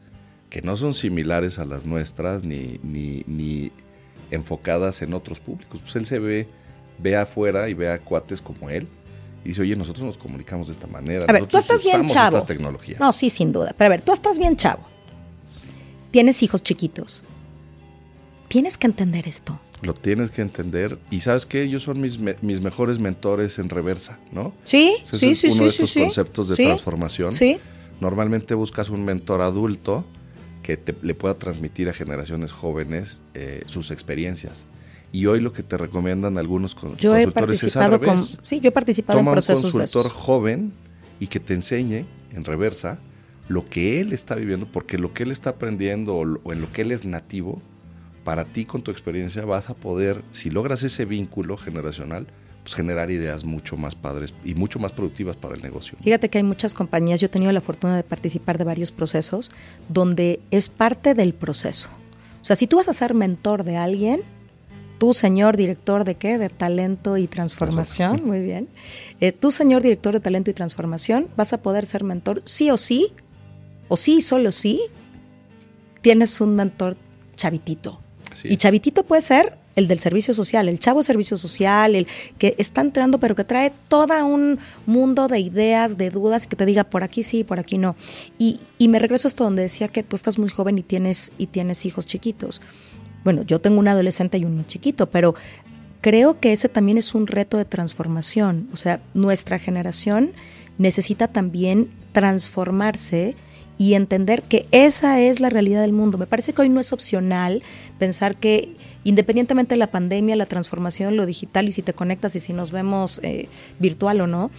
que 0.49 0.61
no 0.61 0.77
son 0.77 0.93
similares 0.93 1.57
a 1.57 1.65
las 1.65 1.83
nuestras 1.83 2.43
ni, 2.43 2.79
ni, 2.83 3.23
ni 3.25 3.71
enfocadas 4.29 5.01
en 5.01 5.15
otros 5.15 5.39
públicos. 5.39 5.81
Pues 5.81 5.95
él 5.95 6.05
se 6.05 6.19
ve, 6.19 6.47
ve 6.99 7.15
afuera 7.17 7.69
y 7.69 7.73
ve 7.73 7.89
a 7.89 7.99
cuates 7.99 8.39
como 8.39 8.69
él 8.69 8.87
y 9.43 9.49
dice, 9.49 9.61
oye, 9.61 9.75
nosotros 9.75 10.05
nos 10.05 10.17
comunicamos 10.17 10.67
de 10.67 10.73
esta 10.73 10.87
manera. 10.87 11.25
A 11.27 11.33
ver, 11.33 11.45
tú 11.45 11.57
estás 11.57 11.83
bien 11.83 12.07
chavo. 12.07 12.37
Estas 12.37 12.45
tecnologías. 12.45 12.99
No, 12.99 13.11
sí, 13.11 13.29
sin 13.29 13.51
duda. 13.51 13.73
Pero 13.77 13.87
a 13.87 13.89
ver, 13.89 14.01
tú 14.01 14.13
estás 14.13 14.39
bien 14.39 14.55
chavo 14.55 14.93
tienes 16.13 16.43
hijos 16.43 16.61
chiquitos. 16.61 17.25
Tienes 18.47 18.77
que 18.77 18.85
entender 18.85 19.27
esto. 19.27 19.59
Lo 19.81 19.95
tienes 19.95 20.29
que 20.29 20.43
entender. 20.43 20.99
Y 21.09 21.21
sabes 21.21 21.47
que 21.47 21.63
ellos 21.63 21.83
son 21.83 21.99
mis, 21.99 22.19
mis 22.19 22.61
mejores 22.61 22.99
mentores 22.99 23.57
en 23.57 23.67
reversa, 23.67 24.19
¿no? 24.31 24.53
Sí, 24.63 24.95
sí, 25.03 25.33
sí, 25.33 25.47
uno 25.47 25.63
de 25.63 25.69
estos 25.69 25.93
conceptos 25.93 26.47
de 26.49 26.55
transformación. 26.55 27.33
Sí. 27.33 27.59
Normalmente 27.99 28.53
buscas 28.53 28.89
un 28.89 29.03
mentor 29.03 29.41
adulto 29.41 30.05
que 30.61 30.77
te, 30.77 30.95
le 31.01 31.15
pueda 31.15 31.33
transmitir 31.33 31.89
a 31.89 31.93
generaciones 31.93 32.51
jóvenes 32.51 33.19
eh, 33.33 33.63
sus 33.65 33.89
experiencias. 33.89 34.65
Y 35.13 35.27
hoy 35.27 35.39
lo 35.39 35.53
que 35.53 35.61
te 35.61 35.77
recomiendan 35.77 36.39
algunos 36.39 36.73
yo 36.97 37.11
consultores 37.11 37.63
es 37.63 37.77
al 37.77 37.99
Con, 37.99 38.19
sí, 38.19 38.59
yo 38.59 38.69
he 38.69 38.71
participado 38.71 39.19
en 39.19 39.25
procesos 39.25 39.73
un 39.73 39.81
consultor 39.81 40.11
joven 40.11 40.73
y 41.19 41.27
que 41.27 41.39
te 41.39 41.53
enseñe 41.53 42.05
en 42.33 42.43
reversa 42.43 42.97
lo 43.47 43.69
que 43.69 44.01
él 44.01 44.11
está 44.11 44.33
viviendo, 44.33 44.65
porque 44.65 44.97
lo 44.97 45.13
que 45.13 45.23
él 45.23 45.31
está 45.31 45.51
aprendiendo 45.51 46.15
o, 46.15 46.51
en 46.51 46.61
lo 46.61 46.71
que 46.71 46.81
él 46.81 46.91
es 46.91 47.05
nativo, 47.05 47.61
para 48.23 48.43
ti 48.43 48.65
con 48.65 48.81
tu 48.81 48.89
experiencia 48.89 49.45
vas 49.45 49.69
a 49.69 49.75
poder, 49.75 50.23
si 50.31 50.49
logras 50.49 50.81
ese 50.81 51.05
vínculo 51.05 51.57
generacional, 51.57 52.25
pues 52.63 52.73
generar 52.73 53.11
ideas 53.11 53.43
mucho 53.43 53.77
más 53.77 53.93
padres 53.93 54.33
y 54.43 54.55
mucho 54.55 54.79
más 54.79 54.93
productivas 54.93 55.37
para 55.37 55.53
el 55.53 55.61
negocio. 55.61 55.95
Fíjate 56.01 56.29
que 56.29 56.39
hay 56.39 56.43
muchas 56.43 56.73
compañías, 56.73 57.21
yo 57.21 57.27
he 57.27 57.29
tenido 57.29 57.51
la 57.51 57.61
fortuna 57.61 57.95
de 57.95 58.03
participar 58.03 58.57
de 58.57 58.63
varios 58.63 58.91
procesos 58.91 59.51
donde 59.89 60.39
es 60.49 60.69
parte 60.69 61.13
del 61.13 61.35
proceso. 61.35 61.89
O 62.41 62.45
sea, 62.45 62.55
si 62.55 62.65
tú 62.65 62.77
vas 62.77 62.87
a 62.87 62.93
ser 62.93 63.13
mentor 63.13 63.63
de 63.63 63.77
alguien, 63.77 64.21
tú, 65.03 65.13
señor 65.13 65.57
director 65.57 66.05
de 66.05 66.15
qué? 66.15 66.37
De 66.37 66.47
talento 66.47 67.17
y 67.17 67.27
transformación, 67.27 68.21
muy 68.25 68.39
bien. 68.39 68.69
Eh, 69.19 69.33
tú, 69.33 69.51
señor 69.51 69.81
director 69.81 70.13
de 70.13 70.21
talento 70.21 70.49
y 70.49 70.53
transformación, 70.53 71.27
vas 71.35 71.51
a 71.51 71.57
poder 71.57 71.85
ser 71.85 72.05
mentor 72.05 72.41
sí 72.45 72.71
o 72.71 72.77
sí 72.77 73.11
o 73.89 73.97
sí, 73.97 74.21
solo 74.21 74.53
sí, 74.53 74.81
tienes 75.99 76.39
un 76.39 76.55
mentor 76.55 76.95
chavitito. 77.35 77.99
Y 78.45 78.55
chavitito 78.55 79.03
puede 79.03 79.21
ser 79.21 79.57
el 79.75 79.89
del 79.89 79.99
servicio 79.99 80.33
social, 80.33 80.69
el 80.69 80.79
chavo 80.79 81.03
servicio 81.03 81.35
social, 81.35 81.95
el 81.95 82.07
que 82.37 82.55
está 82.57 82.79
entrando 82.79 83.19
pero 83.19 83.35
que 83.35 83.43
trae 83.43 83.73
todo 83.89 84.25
un 84.25 84.57
mundo 84.85 85.27
de 85.27 85.39
ideas, 85.39 85.97
de 85.97 86.11
dudas 86.11 86.45
y 86.45 86.47
que 86.47 86.55
te 86.55 86.65
diga 86.65 86.85
por 86.85 87.03
aquí 87.03 87.23
sí, 87.23 87.43
por 87.43 87.59
aquí 87.59 87.77
no. 87.77 87.97
Y, 88.39 88.61
y 88.77 88.87
me 88.87 88.99
regreso 88.99 89.27
hasta 89.27 89.43
donde 89.43 89.63
decía 89.63 89.89
que 89.89 90.01
tú 90.01 90.15
estás 90.15 90.39
muy 90.39 90.47
joven 90.47 90.77
y 90.77 90.81
tienes, 90.83 91.33
y 91.37 91.47
tienes 91.47 91.85
hijos 91.85 92.05
chiquitos. 92.05 92.61
Bueno, 93.23 93.43
yo 93.43 93.59
tengo 93.59 93.79
un 93.79 93.87
adolescente 93.87 94.37
y 94.37 94.45
uno 94.45 94.63
chiquito, 94.67 95.09
pero 95.09 95.35
creo 96.01 96.39
que 96.39 96.51
ese 96.51 96.69
también 96.69 96.97
es 96.97 97.15
un 97.15 97.27
reto 97.27 97.57
de 97.57 97.65
transformación. 97.65 98.67
O 98.73 98.75
sea, 98.75 99.01
nuestra 99.13 99.59
generación 99.59 100.31
necesita 100.77 101.27
también 101.27 101.89
transformarse 102.11 103.35
y 103.77 103.95
entender 103.95 104.43
que 104.43 104.67
esa 104.71 105.19
es 105.19 105.39
la 105.39 105.49
realidad 105.49 105.81
del 105.81 105.93
mundo. 105.93 106.17
Me 106.17 106.27
parece 106.27 106.53
que 106.53 106.61
hoy 106.61 106.69
no 106.69 106.79
es 106.79 106.93
opcional 106.93 107.63
pensar 107.99 108.35
que 108.35 108.75
independientemente 109.03 109.73
de 109.73 109.79
la 109.79 109.87
pandemia, 109.87 110.35
la 110.35 110.45
transformación, 110.45 111.15
lo 111.15 111.25
digital 111.25 111.67
y 111.67 111.71
si 111.71 111.81
te 111.81 111.93
conectas 111.93 112.35
y 112.35 112.39
si 112.39 112.53
nos 112.53 112.71
vemos 112.71 113.19
eh, 113.23 113.49
virtual 113.79 114.21
o 114.21 114.27
no, 114.27 114.51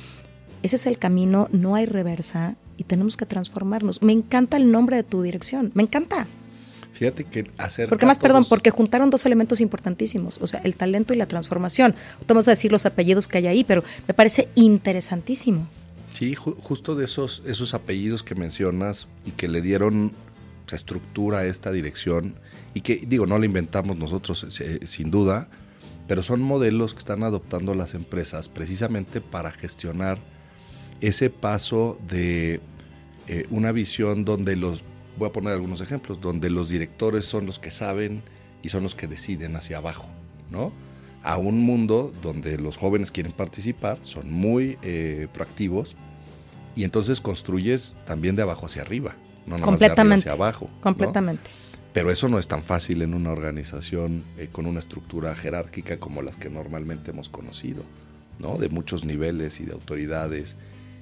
ese 0.63 0.77
es 0.77 0.87
el 0.87 0.99
camino, 0.99 1.49
no 1.53 1.75
hay 1.75 1.87
reversa 1.87 2.57
y 2.77 2.85
tenemos 2.85 3.17
que 3.17 3.27
transformarnos. 3.27 4.03
Me 4.03 4.13
encanta 4.13 4.57
el 4.57 4.71
nombre 4.71 4.97
de 4.97 5.03
tu 5.05 5.23
dirección, 5.23 5.71
me 5.75 5.83
encanta. 5.83 6.27
Fíjate 6.95 7.25
que 7.25 7.51
hacer. 7.59 7.89
Porque 7.89 8.07
más, 8.07 8.19
perdón, 8.19 8.47
porque 8.49 8.71
juntaron 8.71 9.11
dos 9.11 9.27
elementos 9.27 9.61
importantísimos, 9.61 10.39
o 10.41 10.47
sea, 10.47 10.61
el 10.61 10.77
talento 10.77 11.13
y 11.13 11.17
la 11.17 11.27
transformación. 11.27 11.95
Vamos 12.29 12.47
a 12.47 12.53
decir 12.53 12.71
los 12.71 12.87
apellidos 12.87 13.27
que 13.27 13.39
hay 13.39 13.49
ahí, 13.49 13.65
pero 13.65 13.83
me 14.07 14.15
parece 14.15 14.49
interesantísimo. 14.55 15.69
Sí, 16.13 16.37
justo 16.37 16.95
de 16.95 17.07
esos, 17.07 17.43
esos 17.45 17.75
apellidos 17.75 18.23
que 18.23 18.37
mencionas 18.37 19.09
y 19.27 19.33
que 19.33 19.49
le 19.49 19.61
dieron 19.61 20.13
pues, 20.65 20.75
estructura 20.75 21.39
a 21.39 21.47
esta 21.47 21.73
dirección 21.73 22.37
y 22.75 22.83
que, 22.83 23.03
digo, 23.05 23.27
no 23.27 23.39
la 23.39 23.47
inventamos 23.47 23.97
nosotros 23.97 24.47
eh, 24.61 24.87
sin 24.87 25.11
duda, 25.11 25.49
pero 26.07 26.23
son 26.23 26.41
modelos 26.41 26.95
que 26.95 27.01
están 27.01 27.25
adoptando 27.25 27.75
las 27.75 27.95
empresas 27.95 28.49
precisamente 28.49 29.21
para 29.21 29.51
gestionar 29.51 30.19
ese 31.01 31.31
paso 31.31 31.99
de 32.09 32.61
eh, 33.27 33.47
una 33.51 33.73
visión 33.73 34.25
donde 34.25 34.55
los, 34.55 34.85
voy 35.17 35.29
a 35.29 35.33
poner 35.33 35.53
algunos 35.53 35.81
ejemplos, 35.81 36.21
donde 36.21 36.51
los 36.51 36.69
directores 36.69 37.27
son 37.27 37.47
los 37.47 37.59
que 37.59 37.71
saben 37.71 38.23
y 38.63 38.69
son 38.69 38.83
los 38.83 38.95
que 38.95 39.07
deciden 39.07 39.57
hacia 39.57 39.79
abajo, 39.79 40.09
¿no? 40.51 40.73
a 41.25 41.39
un 41.39 41.59
mundo 41.59 42.13
donde 42.23 42.59
los 42.59 42.77
jóvenes 42.77 43.11
quieren 43.11 43.33
participar, 43.33 43.99
son 44.03 44.31
muy 44.31 44.79
eh, 44.83 45.27
proactivos 45.33 45.97
y 46.77 46.85
entonces 46.85 47.21
construyes 47.21 47.97
también 48.05 48.37
de 48.37 48.43
abajo 48.43 48.67
hacia 48.67 48.83
arriba, 48.83 49.17
no 49.47 49.57
nomás 49.57 49.81
de 49.81 49.87
arriba 49.87 50.15
hacia 50.15 50.33
abajo. 50.33 50.69
Completamente. 50.83 51.51
Pero 51.95 52.11
eso 52.11 52.29
no 52.29 52.39
es 52.39 52.47
tan 52.47 52.63
fácil 52.63 53.01
en 53.01 53.15
una 53.15 53.31
organización 53.31 54.23
eh, 54.37 54.49
con 54.53 54.67
una 54.67 54.81
estructura 54.81 55.35
jerárquica 55.35 55.99
como 55.99 56.21
las 56.21 56.37
que 56.37 56.51
normalmente 56.51 57.13
hemos 57.13 57.31
conocido, 57.31 57.85
¿no? 58.39 58.59
De 58.59 58.69
muchos 58.69 59.05
niveles 59.05 59.61
y 59.61 59.65
de 59.65 59.73
autoridades 59.73 60.57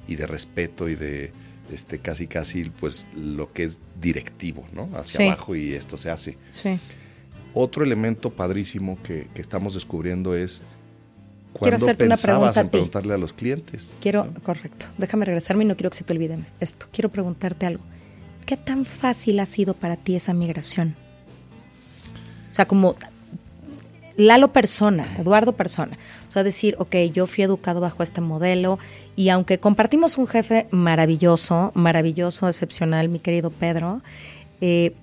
y 0.07 0.15
de 0.15 0.27
respeto 0.29 0.89
y 0.89 0.95
de 0.95 1.33
este 1.71 1.99
casi 1.99 2.27
casi 2.27 2.65
pues 2.65 3.07
lo 3.15 3.53
que 3.53 3.65
es 3.65 3.79
directivo, 4.01 4.65
¿no? 4.73 4.89
Hacia 4.95 5.33
abajo 5.33 5.55
y 5.55 5.73
esto 5.73 5.99
se 5.99 6.11
hace. 6.11 6.39
Sí. 6.51 6.79
Otro 7.55 7.85
elemento 7.85 8.31
padrísimo 8.31 8.99
que, 9.03 9.29
estamos 9.35 9.75
descubriendo 9.75 10.35
es 10.35 10.63
quiero 11.59 11.77
hacerte 11.77 12.07
una 12.07 12.17
pregunta 12.17 12.61
en 12.61 12.69
preguntarle 12.71 13.15
a 13.15 13.19
los 13.19 13.33
clientes. 13.33 13.93
Quiero, 14.01 14.33
correcto. 14.43 14.87
Déjame 14.99 15.27
regresarme 15.27 15.65
y 15.65 15.67
no 15.67 15.77
quiero 15.77 15.91
que 15.91 15.97
se 15.97 16.05
te 16.05 16.13
olviden 16.13 16.45
esto. 16.61 16.87
Quiero 16.93 17.11
preguntarte 17.11 17.67
algo. 17.67 17.83
¿Qué 18.47 18.57
tan 18.57 18.85
fácil 18.85 19.39
ha 19.41 19.47
sido 19.47 19.75
para 19.75 19.97
ti 19.97 20.17
esa 20.17 20.33
migración? 20.35 20.97
O 22.51 22.55
sea, 22.55 22.67
como 22.67 22.97
Lalo 24.17 24.53
persona, 24.53 25.07
Eduardo 25.19 25.53
persona. 25.53 25.97
O 26.29 26.31
sea, 26.31 26.43
decir, 26.43 26.77
ok, 26.79 26.97
yo 27.13 27.27
fui 27.27 27.45
educado 27.45 27.81
bajo 27.81 28.03
este 28.03 28.21
modelo 28.21 28.79
y 29.15 29.29
aunque 29.29 29.59
compartimos 29.59 30.17
un 30.19 30.27
jefe 30.27 30.67
maravilloso, 30.71 31.73
maravilloso, 31.75 32.49
excepcional, 32.49 33.09
mi 33.09 33.19
querido 33.19 33.51
Pedro, 33.51 34.01
eh, 34.61 34.95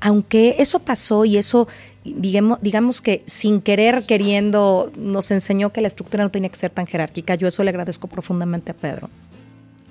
aunque 0.00 0.56
eso 0.58 0.80
pasó 0.80 1.24
y 1.24 1.38
eso, 1.38 1.68
digamos, 2.04 2.60
digamos 2.60 3.00
que 3.00 3.22
sin 3.26 3.60
querer, 3.60 4.04
queriendo, 4.04 4.92
nos 4.96 5.30
enseñó 5.30 5.72
que 5.72 5.80
la 5.80 5.88
estructura 5.88 6.22
no 6.22 6.30
tenía 6.30 6.50
que 6.50 6.56
ser 6.56 6.70
tan 6.70 6.86
jerárquica, 6.86 7.34
yo 7.34 7.48
eso 7.48 7.64
le 7.64 7.70
agradezco 7.70 8.08
profundamente 8.08 8.72
a 8.72 8.74
Pedro, 8.74 9.10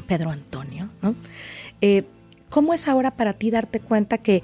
Pedro 0.07 0.29
Antonio, 0.29 0.89
¿no? 1.01 1.15
Eh, 1.81 2.03
¿Cómo 2.49 2.73
es 2.73 2.87
ahora 2.87 3.11
para 3.11 3.33
ti 3.33 3.51
darte 3.51 3.79
cuenta 3.79 4.19
que, 4.19 4.43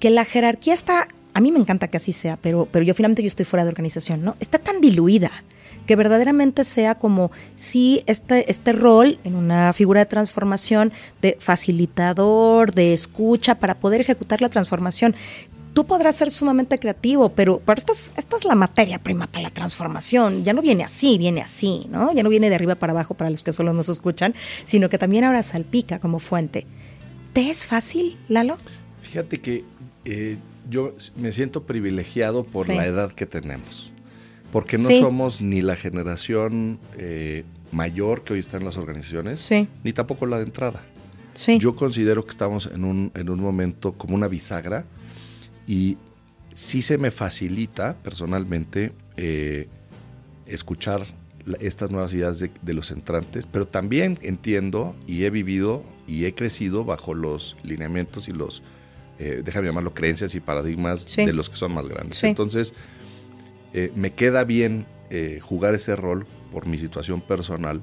que 0.00 0.10
la 0.10 0.24
jerarquía 0.24 0.74
está, 0.74 1.08
a 1.32 1.40
mí 1.40 1.50
me 1.50 1.58
encanta 1.58 1.88
que 1.88 1.96
así 1.96 2.12
sea, 2.12 2.36
pero, 2.36 2.68
pero 2.70 2.84
yo 2.84 2.92
finalmente 2.94 3.22
yo 3.22 3.28
estoy 3.28 3.46
fuera 3.46 3.64
de 3.64 3.70
organización, 3.70 4.22
¿no? 4.22 4.36
Está 4.40 4.58
tan 4.58 4.80
diluida 4.82 5.30
que 5.86 5.96
verdaderamente 5.96 6.64
sea 6.64 6.94
como 6.94 7.30
si 7.54 8.02
este, 8.06 8.50
este 8.50 8.72
rol 8.72 9.18
en 9.24 9.34
una 9.34 9.72
figura 9.72 10.00
de 10.00 10.06
transformación 10.06 10.92
de 11.20 11.36
facilitador, 11.40 12.72
de 12.74 12.92
escucha 12.92 13.56
para 13.56 13.74
poder 13.74 14.00
ejecutar 14.00 14.40
la 14.40 14.48
transformación. 14.48 15.14
Tú 15.74 15.86
podrás 15.86 16.16
ser 16.16 16.30
sumamente 16.30 16.78
creativo, 16.78 17.30
pero, 17.30 17.62
pero 17.64 17.78
esta, 17.78 17.92
es, 17.92 18.12
esta 18.16 18.36
es 18.36 18.44
la 18.44 18.54
materia 18.54 18.98
prima 18.98 19.26
para 19.26 19.44
la 19.44 19.50
transformación. 19.50 20.44
Ya 20.44 20.52
no 20.52 20.60
viene 20.60 20.84
así, 20.84 21.16
viene 21.16 21.40
así, 21.40 21.86
¿no? 21.88 22.12
Ya 22.12 22.22
no 22.22 22.28
viene 22.28 22.50
de 22.50 22.56
arriba 22.56 22.74
para 22.74 22.92
abajo 22.92 23.14
para 23.14 23.30
los 23.30 23.42
que 23.42 23.52
solo 23.52 23.72
nos 23.72 23.88
escuchan, 23.88 24.34
sino 24.64 24.90
que 24.90 24.98
también 24.98 25.24
ahora 25.24 25.42
salpica 25.42 25.98
como 25.98 26.18
fuente. 26.18 26.66
¿Te 27.32 27.48
es 27.48 27.66
fácil, 27.66 28.16
Lalo? 28.28 28.58
Fíjate 29.00 29.40
que 29.40 29.64
eh, 30.04 30.36
yo 30.68 30.94
me 31.16 31.32
siento 31.32 31.62
privilegiado 31.62 32.44
por 32.44 32.68
la 32.68 32.84
edad 32.84 33.12
que 33.12 33.24
tenemos 33.24 33.91
Porque 34.52 34.78
no 34.78 34.88
somos 34.90 35.40
ni 35.40 35.62
la 35.62 35.76
generación 35.76 36.78
eh, 36.98 37.44
mayor 37.72 38.22
que 38.22 38.34
hoy 38.34 38.38
está 38.38 38.58
en 38.58 38.64
las 38.64 38.76
organizaciones, 38.76 39.50
ni 39.82 39.92
tampoco 39.92 40.26
la 40.26 40.38
de 40.38 40.44
entrada. 40.44 40.82
Yo 41.58 41.74
considero 41.74 42.24
que 42.24 42.30
estamos 42.30 42.66
en 42.72 42.84
un, 42.84 43.10
en 43.14 43.30
un 43.30 43.40
momento 43.40 43.92
como 43.92 44.14
una 44.14 44.28
bisagra 44.28 44.84
y 45.66 45.96
sí 46.52 46.82
se 46.82 46.98
me 46.98 47.10
facilita 47.10 47.96
personalmente 48.02 48.92
eh, 49.16 49.68
escuchar 50.46 51.06
estas 51.60 51.90
nuevas 51.90 52.14
ideas 52.14 52.38
de, 52.38 52.72
los 52.72 52.92
entrantes, 52.92 53.46
pero 53.46 53.66
también 53.66 54.18
entiendo 54.22 54.94
y 55.06 55.24
he 55.24 55.30
vivido 55.30 55.82
y 56.06 56.26
he 56.26 56.34
crecido 56.34 56.84
bajo 56.84 57.14
los 57.14 57.56
lineamientos 57.64 58.28
y 58.28 58.32
los, 58.32 58.62
eh, 59.18 59.42
déjame 59.44 59.66
llamarlo, 59.66 59.92
creencias 59.92 60.34
y 60.36 60.40
paradigmas 60.40 61.16
de 61.16 61.32
los 61.32 61.50
que 61.50 61.56
son 61.56 61.74
más 61.74 61.88
grandes. 61.88 62.22
Entonces, 62.22 62.74
eh, 63.72 63.92
me 63.94 64.12
queda 64.12 64.44
bien 64.44 64.86
eh, 65.10 65.38
jugar 65.42 65.74
ese 65.74 65.96
rol 65.96 66.26
por 66.50 66.66
mi 66.66 66.78
situación 66.78 67.20
personal 67.20 67.82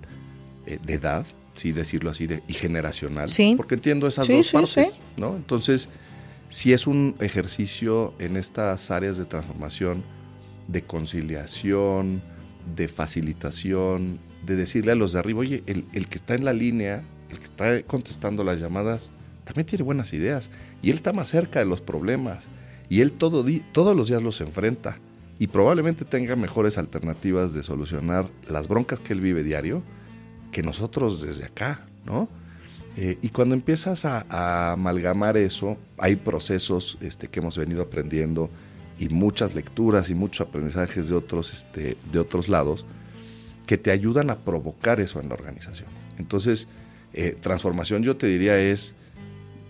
de 0.66 0.94
edad, 0.94 1.26
sí, 1.56 1.72
decirlo 1.72 2.12
así, 2.12 2.28
de, 2.28 2.44
y 2.48 2.54
generacional, 2.54 3.28
porque 3.58 3.74
entiendo 3.74 4.08
esas 4.08 4.28
dos 4.28 4.52
partes, 4.52 5.00
¿no? 5.18 5.36
Entonces, 5.36 5.90
si 6.48 6.74
es 6.74 6.86
un 6.86 7.16
ejercicio 7.20 8.14
en 8.20 8.38
estas 8.38 8.92
áreas 8.92 9.18
de 9.18 9.26
transformación, 9.26 10.04
de 10.68 10.84
conciliación, 10.84 12.22
de 12.76 12.88
facilitación, 12.88 14.20
de 14.46 14.56
decirle 14.56 14.92
a 14.92 14.96
los 14.96 15.14
de 15.14 15.20
arriba, 15.20 15.40
oye, 15.40 15.64
el, 15.66 16.08
que 16.08 16.16
está 16.16 16.36
en 16.36 16.46
la 16.46 16.54
línea, 16.54 17.04
el 17.30 17.40
que 17.40 17.46
está 17.46 17.84
contestando 17.84 18.44
las 18.44 18.60
llamadas, 18.60 19.12
también 19.44 19.66
tiene 19.66 19.84
buenas 19.84 20.14
ideas 20.14 20.50
y 20.82 20.90
él 20.92 20.96
está 20.96 21.14
más 21.14 21.28
cerca 21.28 21.60
de 21.60 21.66
los 21.66 21.82
problemas 21.82 22.46
y 22.88 23.02
él 23.02 23.12
todo 23.12 23.46
todos 23.72 23.96
los 23.96 24.10
días 24.10 24.22
los 24.22 24.42
enfrenta 24.42 24.98
y 25.40 25.48
probablemente 25.48 26.04
tenga 26.04 26.36
mejores 26.36 26.78
alternativas 26.78 27.54
de 27.54 27.64
solucionar 27.64 28.30
las 28.50 28.68
broncas 28.68 29.00
que 29.00 29.14
él 29.14 29.22
vive 29.22 29.42
diario 29.42 29.82
que 30.52 30.62
nosotros 30.62 31.22
desde 31.22 31.46
acá, 31.46 31.88
¿no? 32.06 32.28
Eh, 32.98 33.18
y 33.22 33.30
cuando 33.30 33.56
empiezas 33.56 34.04
a, 34.04 34.74
amalgamar 34.74 35.38
eso, 35.38 35.78
hay 35.98 36.18
procesos 36.18 36.98
este, 37.02 37.30
que 37.30 37.40
hemos 37.40 37.58
venido 37.58 37.82
aprendiendo 37.82 38.50
y 39.00 39.08
muchas 39.08 39.56
lecturas 39.56 40.10
y 40.10 40.16
muchos 40.16 40.48
aprendizajes 40.48 41.08
de 41.08 41.16
otros, 41.16 41.54
este, 41.54 41.96
de 42.12 42.20
otros 42.20 42.50
lados 42.50 42.86
que 43.66 43.78
te 43.78 43.92
ayudan 43.92 44.30
a 44.32 44.40
provocar 44.40 45.00
eso 45.00 45.22
en 45.22 45.30
la 45.30 45.36
organización. 45.36 45.88
Entonces, 46.18 46.68
eh, 47.14 47.38
transformación 47.40 48.04
yo 48.04 48.18
te 48.18 48.28
diría 48.28 48.60
es, 48.60 48.96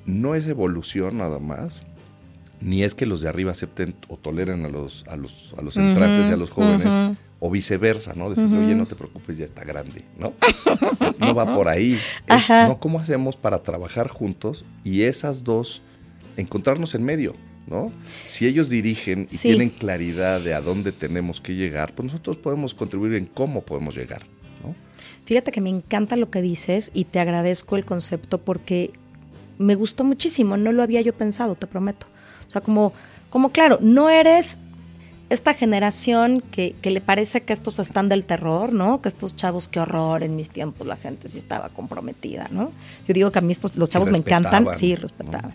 no 0.05 0.33
es 0.33 0.47
evolución 0.47 1.19
nada 1.19 1.38
más, 1.38 1.83
ni 2.61 2.83
es 2.83 2.95
que 2.95 3.05
los 3.05 3.21
de 3.21 3.29
arriba 3.29 3.51
acepten 3.51 3.95
o 4.07 4.17
toleren 4.17 4.65
a 4.65 4.69
los, 4.69 5.05
a 5.07 5.15
los, 5.15 5.53
a 5.57 5.61
los 5.61 5.77
entrantes 5.77 6.29
y 6.29 6.31
a 6.31 6.37
los 6.37 6.49
jóvenes, 6.49 7.17
o 7.39 7.49
viceversa, 7.49 8.13
¿no? 8.13 8.29
Decir, 8.29 8.45
oye, 8.45 8.75
no 8.75 8.85
te 8.85 8.95
preocupes, 8.95 9.37
ya 9.37 9.45
está 9.45 9.63
grande, 9.63 10.03
¿no? 10.17 10.33
no 11.19 11.33
va 11.33 11.55
por 11.55 11.69
ahí. 11.69 11.97
Es, 12.27 12.49
¿no? 12.49 12.79
¿Cómo 12.79 12.99
hacemos 12.99 13.37
para 13.37 13.63
trabajar 13.63 14.09
juntos 14.09 14.65
y 14.83 15.03
esas 15.03 15.43
dos, 15.43 15.81
encontrarnos 16.35 16.95
en 16.95 17.03
medio? 17.03 17.33
¿no? 17.67 17.91
Si 18.25 18.47
ellos 18.47 18.69
dirigen 18.69 19.27
y 19.29 19.37
tienen 19.37 19.69
claridad 19.69 20.41
de 20.41 20.53
a 20.53 20.61
dónde 20.61 20.91
tenemos 20.91 21.39
que 21.39 21.53
llegar, 21.53 21.93
pues 21.93 22.07
nosotros 22.07 22.37
podemos 22.37 22.73
contribuir 22.73 23.13
en 23.13 23.25
cómo 23.25 23.61
podemos 23.61 23.95
llegar, 23.95 24.23
¿no? 24.63 24.73
Fíjate 25.25 25.51
que 25.51 25.61
me 25.61 25.69
encanta 25.69 26.15
lo 26.15 26.31
que 26.31 26.41
dices 26.41 26.89
y 26.93 27.05
te 27.05 27.19
agradezco 27.19 27.77
el 27.77 27.85
concepto 27.85 28.39
porque 28.39 28.91
me 29.59 29.75
gustó 29.75 30.03
muchísimo, 30.03 30.57
no 30.57 30.71
lo 30.71 30.81
había 30.81 31.01
yo 31.01 31.13
pensado, 31.13 31.53
te 31.55 31.67
prometo. 31.67 32.07
O 32.49 32.51
sea, 32.51 32.61
como, 32.61 32.91
como 33.29 33.51
claro, 33.51 33.77
no 33.81 34.09
eres 34.09 34.59
esta 35.29 35.53
generación 35.53 36.41
que, 36.51 36.75
que, 36.81 36.89
le 36.89 36.99
parece 36.99 37.41
que 37.41 37.53
estos 37.53 37.77
están 37.77 38.09
del 38.09 38.25
terror, 38.25 38.73
¿no? 38.73 39.01
Que 39.01 39.09
estos 39.09 39.35
chavos, 39.35 39.67
qué 39.67 39.79
horror, 39.79 40.23
en 40.23 40.35
mis 40.35 40.49
tiempos 40.49 40.87
la 40.87 40.97
gente 40.97 41.27
sí 41.27 41.37
estaba 41.37 41.69
comprometida, 41.69 42.47
¿no? 42.51 42.71
Yo 43.07 43.13
digo 43.13 43.31
que 43.31 43.39
a 43.39 43.41
mí 43.43 43.51
estos, 43.51 43.75
los 43.75 43.89
chavos 43.89 44.09
me 44.09 44.17
encantan, 44.17 44.67
sí, 44.75 44.95
respetaban. 44.95 45.53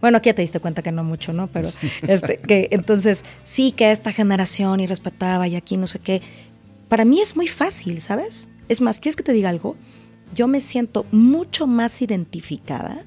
Bueno, 0.00 0.18
aquí 0.18 0.28
ya 0.28 0.34
te 0.34 0.42
diste 0.42 0.60
cuenta 0.60 0.82
que 0.82 0.92
no 0.92 1.04
mucho, 1.04 1.32
¿no? 1.32 1.46
Pero 1.46 1.72
este, 2.02 2.38
que 2.46 2.68
entonces 2.72 3.24
sí 3.44 3.72
que 3.72 3.92
esta 3.92 4.12
generación 4.12 4.80
y 4.80 4.86
respetaba 4.86 5.46
y 5.48 5.56
aquí 5.56 5.76
no 5.76 5.86
sé 5.86 6.00
qué. 6.00 6.20
Para 6.88 7.04
mí 7.04 7.20
es 7.20 7.36
muy 7.36 7.46
fácil, 7.46 8.00
¿sabes? 8.00 8.48
Es 8.68 8.80
más, 8.80 8.98
¿quieres 8.98 9.16
que 9.16 9.22
te 9.22 9.32
diga 9.32 9.48
algo? 9.48 9.76
Yo 10.34 10.48
me 10.48 10.60
siento 10.60 11.06
mucho 11.12 11.66
más 11.66 12.02
identificada 12.02 13.04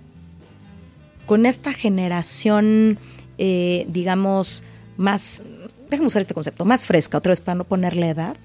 con 1.26 1.46
esta 1.46 1.74
generación, 1.74 2.98
eh, 3.38 3.86
digamos, 3.90 4.64
más, 4.98 5.44
déjame 5.90 6.08
usar 6.08 6.22
este 6.22 6.34
concepto, 6.34 6.66
más 6.66 6.86
fresca, 6.86 7.18
otra 7.18 7.32
vez 7.32 7.40
para 7.40 7.56
no 7.56 7.64
ponerle 7.64 8.10
edad, 8.10 8.38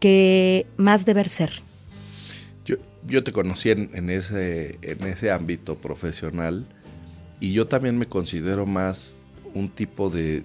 que 0.00 0.66
más 0.76 1.04
deber 1.04 1.28
ser. 1.28 1.62
Yo, 2.64 2.76
yo 3.06 3.24
te 3.24 3.32
conocí 3.32 3.70
en, 3.70 4.10
ese, 4.10 4.78
en 4.82 5.06
ese 5.06 5.30
ámbito 5.30 5.76
profesional 5.76 6.66
y 7.40 7.52
yo 7.52 7.66
también 7.66 7.98
me 7.98 8.06
considero 8.06 8.66
más 8.66 9.18
un 9.54 9.68
tipo 9.68 10.10
de, 10.10 10.44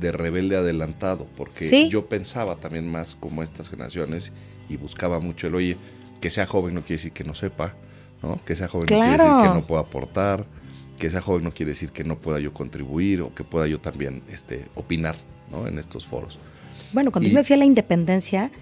rebelde 0.00 0.56
adelantado, 0.56 1.28
porque 1.36 1.88
yo 1.88 2.06
pensaba 2.06 2.56
también 2.56 2.90
más 2.90 3.14
como 3.14 3.42
estas 3.42 3.70
generaciones 3.70 4.32
y 4.68 4.76
buscaba 4.76 5.20
mucho 5.20 5.46
el, 5.46 5.54
oye, 5.54 5.76
que 6.20 6.28
sea 6.28 6.46
joven 6.46 6.74
no 6.74 6.80
quiere 6.80 6.94
decir 6.94 7.12
que 7.12 7.22
no 7.22 7.34
sepa, 7.34 7.74
¿no? 8.20 8.40
Que 8.44 8.56
sea 8.56 8.66
joven 8.66 8.86
no 8.90 8.98
quiere 8.98 9.10
decir 9.12 9.42
que 9.42 9.54
no 9.54 9.66
pueda 9.66 9.82
aportar, 9.82 10.44
que 11.02 11.10
sea 11.10 11.20
joven 11.20 11.42
no 11.42 11.50
quiere 11.50 11.70
decir 11.70 11.90
que 11.90 12.04
no 12.04 12.16
pueda 12.16 12.38
yo 12.38 12.54
contribuir 12.54 13.22
o 13.22 13.34
que 13.34 13.42
pueda 13.42 13.66
yo 13.66 13.80
también 13.80 14.22
este, 14.30 14.66
opinar, 14.76 15.16
¿no? 15.50 15.66
En 15.66 15.80
estos 15.80 16.06
foros. 16.06 16.38
Bueno, 16.92 17.10
cuando 17.10 17.28
yo 17.28 17.34
me 17.34 17.42
fui 17.42 17.54
a 17.54 17.56
la 17.56 17.64
independencia, 17.64 18.52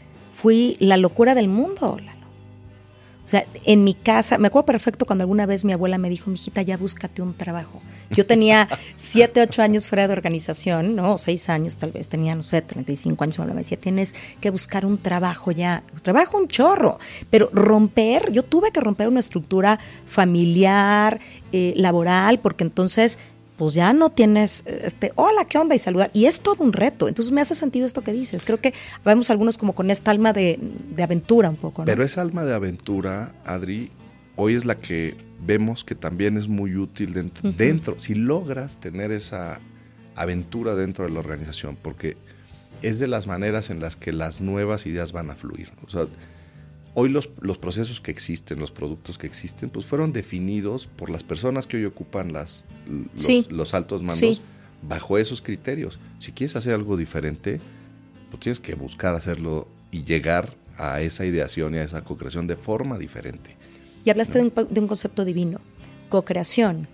fui 0.41 0.75
la 0.81 0.97
locura 0.97 1.35
del 1.35 1.49
mundo, 1.49 1.99
o 1.99 3.29
sea, 3.29 3.45
en 3.67 3.85
mi 3.85 3.93
casa, 3.93 4.39
me 4.39 4.47
acuerdo 4.49 4.65
perfecto 4.65 5.05
cuando 5.05 5.25
alguna 5.25 5.45
vez 5.45 5.67
mi 5.67 5.75
abuela 5.75 5.99
me 5.99 6.09
dijo, 6.09 6.31
mijita, 6.31 6.63
ya 6.63 6.79
búscate 6.79 7.21
un 7.21 7.35
trabajo. 7.35 7.83
Yo 8.11 8.27
tenía 8.27 8.69
siete, 8.97 9.41
ocho 9.41 9.63
años 9.63 9.87
fuera 9.87 10.07
de 10.07 10.13
organización, 10.13 10.97
¿no? 10.97 11.17
seis 11.19 11.49
años 11.49 11.77
tal 11.77 11.93
vez, 11.93 12.09
tenía, 12.09 12.35
no 12.35 12.43
sé, 12.43 12.61
35 12.63 13.23
años. 13.25 13.39
Me 13.39 13.55
decía, 13.55 13.79
tienes 13.79 14.15
que 14.41 14.51
buscar 14.51 14.85
un 14.85 14.99
trabajo 14.99 15.53
ya. 15.53 15.83
Trabajo 16.03 16.37
un 16.37 16.49
chorro, 16.49 16.99
pero 17.31 17.51
romper, 17.53 18.33
yo 18.33 18.43
tuve 18.43 18.73
que 18.73 18.81
romper 18.81 19.09
una 19.09 19.21
estructura 19.21 19.79
familiar, 20.07 21.21
eh, 21.53 21.73
laboral, 21.77 22.41
porque 22.41 22.65
entonces 22.65 23.19
pues 23.61 23.75
ya 23.75 23.93
no 23.93 24.09
tienes, 24.09 24.65
este, 24.67 25.13
hola, 25.17 25.45
¿qué 25.45 25.59
onda? 25.59 25.75
Y 25.75 25.79
saludar. 25.79 26.11
Y 26.15 26.25
es 26.25 26.41
todo 26.41 26.65
un 26.65 26.73
reto. 26.73 27.09
Entonces 27.09 27.31
me 27.31 27.43
hace 27.43 27.55
sentido 27.55 27.85
esto 27.85 28.01
que 28.01 28.11
dices. 28.11 28.43
Creo 28.43 28.59
que 28.59 28.73
vemos 29.05 29.29
algunos 29.29 29.59
como 29.59 29.75
con 29.75 29.91
esta 29.91 30.11
alma 30.11 30.33
de, 30.33 30.59
aventura 30.97 31.51
un 31.51 31.57
poco. 31.57 31.85
Pero 31.85 32.03
esa 32.03 32.23
alma 32.23 32.47
de 32.47 32.55
aventura, 32.55 33.35
Adri, 33.45 33.91
hoy 34.37 34.55
es 34.55 34.65
la 34.65 34.77
que 34.77 35.15
vemos 35.45 35.85
que 35.85 35.95
también 35.95 36.37
es 36.37 36.49
muy 36.49 36.77
útil 36.77 37.13
dentro, 37.13 37.51
dentro, 37.53 37.97
si 37.99 38.15
logras 38.15 38.79
tener 38.81 39.11
esa 39.11 39.61
aventura 40.15 40.75
dentro 40.75 41.05
de 41.05 41.11
la 41.11 41.21
organización, 41.21 41.77
porque 41.81 42.17
es 42.83 42.99
de 42.99 43.07
las 43.07 43.27
maneras 43.27 43.71
en 43.71 43.81
las 43.81 43.97
que 43.97 44.13
las 44.13 44.41
nuevas 44.41 44.87
ideas 44.87 45.13
van 45.13 45.31
a 45.31 45.35
fluir. 45.35 45.73
O 45.87 45.91
sea, 45.91 46.07
hoy 46.95 47.09
los, 47.09 47.31
los, 47.41 47.59
procesos 47.59 48.01
que 48.01 48.11
existen, 48.11 48.59
los 48.59 48.71
productos 48.71 49.19
que 49.19 49.27
existen, 49.27 49.71
pues 49.71 49.87
fueron 49.87 50.13
definidos 50.13 50.87
por 50.87 51.11
las 51.11 51.23
personas 51.23 51.67
que 51.67 51.77
hoy 51.77 51.85
ocupan 51.85 52.33
las, 52.33 52.67
los, 53.51 53.75
altos 53.75 54.03
mandos 54.03 54.43
bajo 54.83 55.19
esos 55.19 55.43
criterios. 55.43 55.99
Si 56.19 56.33
quieres 56.33 56.57
hacer 56.57 56.75
algo 56.75 56.97
diferente, 56.97 57.61
pues 58.31 58.41
tienes 58.41 58.61
que 58.61 58.75
buscar 58.75 59.15
hacerlo 59.15 59.69
y 59.91 60.05
llegar 60.05 60.55
a 60.79 61.01
esa 61.03 61.27
ideación 61.27 61.75
y 61.75 61.79
a 61.79 61.85
esa 61.85 62.03
co-creación 62.03 62.47
de 62.47 62.57
forma 62.57 62.99
diferente. 62.99 63.57
Y 64.05 64.11
hablaste 64.11 64.39
de, 64.39 64.45
un, 64.45 64.53
de, 64.71 64.81
un, 64.81 64.89
concepto 64.89 65.25
divino, 65.25 65.61
co-creación. 66.09 66.89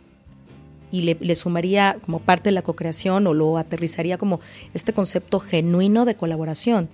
Y 0.90 1.02
le, 1.02 1.16
le 1.20 1.34
sumaría 1.34 1.98
como 2.04 2.20
parte 2.20 2.48
de 2.48 2.52
la 2.52 2.62
co-creación 2.62 3.26
o 3.26 3.34
lo 3.34 3.58
aterrizaría 3.58 4.18
como 4.18 4.40
este 4.74 4.92
concepto 4.92 5.40
genuino 5.40 6.04
de 6.04 6.16
colaboración 6.16 6.88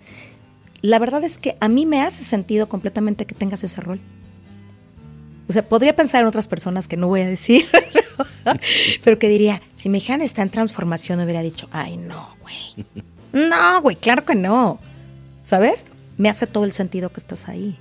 la 0.82 0.98
verdad 0.98 1.22
es 1.22 1.38
que 1.38 1.56
a 1.60 1.68
mí 1.68 1.86
me 1.86 2.02
hace 2.02 2.24
sentido 2.24 2.68
completamente 2.68 3.24
que 3.24 3.36
tengas 3.36 3.62
ese 3.64 3.80
rol. 3.80 4.00
O 5.48 5.52
sea, 5.52 5.66
podría 5.66 5.94
pensar 5.94 6.22
en 6.22 6.26
otras 6.26 6.48
personas 6.48 6.88
que 6.88 6.96
no 6.96 7.06
voy 7.06 7.20
a 7.20 7.26
decir, 7.26 7.66
pero 9.04 9.18
que 9.18 9.28
diría, 9.28 9.62
si 9.74 9.88
mi 9.88 9.98
hija 9.98 10.16
está 10.16 10.42
en 10.42 10.50
transformación, 10.50 11.20
hubiera 11.20 11.40
dicho, 11.40 11.68
ay, 11.72 11.96
no, 11.96 12.36
güey. 12.42 12.86
No, 13.32 13.80
güey, 13.80 13.96
claro 13.96 14.26
que 14.26 14.34
no. 14.34 14.78
¿Sabes? 15.42 15.86
Me 16.18 16.28
hace 16.28 16.46
todo 16.46 16.66
el 16.66 16.72
sentido 16.72 17.08
que 17.08 17.18
estás 17.18 17.48
ahí. 17.48 17.78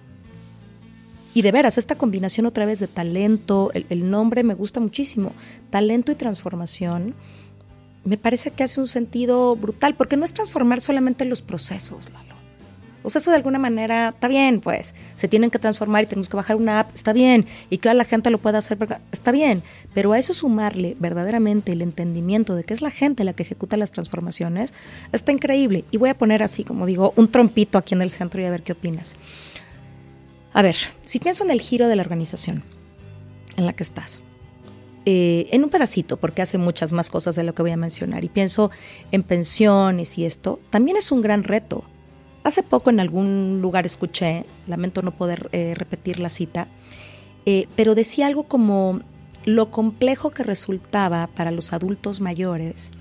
Y 1.34 1.44
de 1.44 1.52
veras, 1.52 1.78
esta 1.78 1.96
combinación 1.96 2.46
otra 2.46 2.66
vez 2.66 2.80
de 2.80 2.88
talento, 2.88 3.72
el, 3.74 4.10
nombre 4.10 4.44
me 4.44 4.54
gusta 4.54 4.80
muchísimo, 4.80 5.34
talento 5.70 6.12
y 6.12 6.16
transformación, 6.16 7.16
me 8.04 8.18
parece 8.18 8.52
que 8.52 8.64
hace 8.64 8.82
un 8.82 8.88
sentido 8.88 9.56
brutal, 9.56 9.96
porque 9.96 10.18
no 10.18 10.26
es 10.26 10.34
transformar 10.34 10.82
solamente 10.82 11.24
los 11.24 11.42
procesos, 11.42 12.12
Lalo 12.12 12.36
O 13.04 13.10
sea, 13.10 13.20
eso 13.20 13.32
de 13.32 13.38
alguna 13.38 13.60
manera 13.60 14.10
está 14.10 14.28
bien, 14.28 14.60
pues. 14.60 14.94
Se 15.16 15.30
tienen 15.30 15.52
que 15.52 15.60
transformar 15.60 16.04
y 16.04 16.08
tenemos 16.08 16.28
que 16.28 16.36
bajar 16.36 16.58
una 16.58 16.82
app, 16.82 16.94
está 16.94 17.14
bien. 17.14 17.46
Y 17.70 17.78
que 17.78 17.94
la 17.94 18.04
gente 18.04 18.30
lo 18.30 18.40
pueda 18.40 18.58
hacer, 18.58 18.78
está 19.14 19.32
bien. 19.32 19.64
Pero 19.94 20.12
a 20.12 20.20
eso 20.20 20.34
sumarle 20.34 20.98
verdaderamente 21.00 21.72
el 21.72 21.82
entendimiento 21.82 22.56
de 22.56 22.64
que 22.64 22.74
es 22.74 22.82
la 22.82 22.92
gente 22.92 23.24
la 23.24 23.34
que 23.34 23.44
ejecuta 23.44 23.78
las 23.78 23.92
transformaciones, 23.92 24.74
está 25.14 25.32
increíble. 25.32 25.86
Y 25.92 25.98
voy 25.98 26.10
a 26.10 26.18
poner 26.18 26.44
así, 26.44 26.64
como 26.66 26.88
digo, 26.88 27.14
un 27.16 27.30
trompito 27.30 27.78
aquí 27.78 27.94
en 27.94 28.02
el 28.02 28.10
centro 28.10 28.42
y 28.42 28.46
a 28.46 28.50
ver 28.50 28.64
qué 28.64 28.74
opinas. 28.74 29.16
A 30.54 30.62
ver, 30.62 30.76
si 31.04 31.20
pienso 31.20 31.44
en 31.44 31.52
el 31.52 31.62
giro 31.62 31.88
de 31.88 31.96
la 31.96 32.02
organización 32.02 32.64
en 33.58 33.66
la 33.66 33.74
que 33.74 33.84
estás, 33.84 34.22
eh, 35.06 35.48
en 35.52 35.64
un 35.64 35.70
pedacito, 35.70 36.18
porque 36.18 36.42
hace 36.42 36.58
muchas 36.58 36.94
más 36.94 37.10
cosas 37.10 37.36
de 37.36 37.44
lo 37.44 37.56
que 37.56 37.62
voy 37.62 37.72
a 37.72 37.78
mencionar, 37.78 38.24
y 38.24 38.30
pienso 38.30 38.70
en 39.12 39.24
pensiones 39.24 40.18
y 40.18 40.26
esto, 40.26 40.60
también 40.70 40.98
es 40.98 41.12
un 41.12 41.22
gran 41.22 41.44
reto. 41.44 41.84
Hace 42.44 42.64
poco 42.64 42.90
en 42.90 43.00
algún 43.00 43.60
lugar 43.62 43.86
escuché, 43.86 44.46
lamento 44.68 45.02
no 45.02 45.12
poder 45.12 45.50
eh, 45.54 45.74
repetir 45.76 46.20
la 46.20 46.30
cita, 46.30 46.68
eh, 47.46 47.68
pero 47.76 47.96
decía 47.96 48.28
algo 48.28 48.44
como 48.44 49.02
lo 49.46 49.72
complejo 49.72 50.32
que 50.32 50.44
resultaba 50.44 51.28
para 51.28 51.52
los 51.52 51.74
adultos 51.74 52.22
mayores 52.22 52.92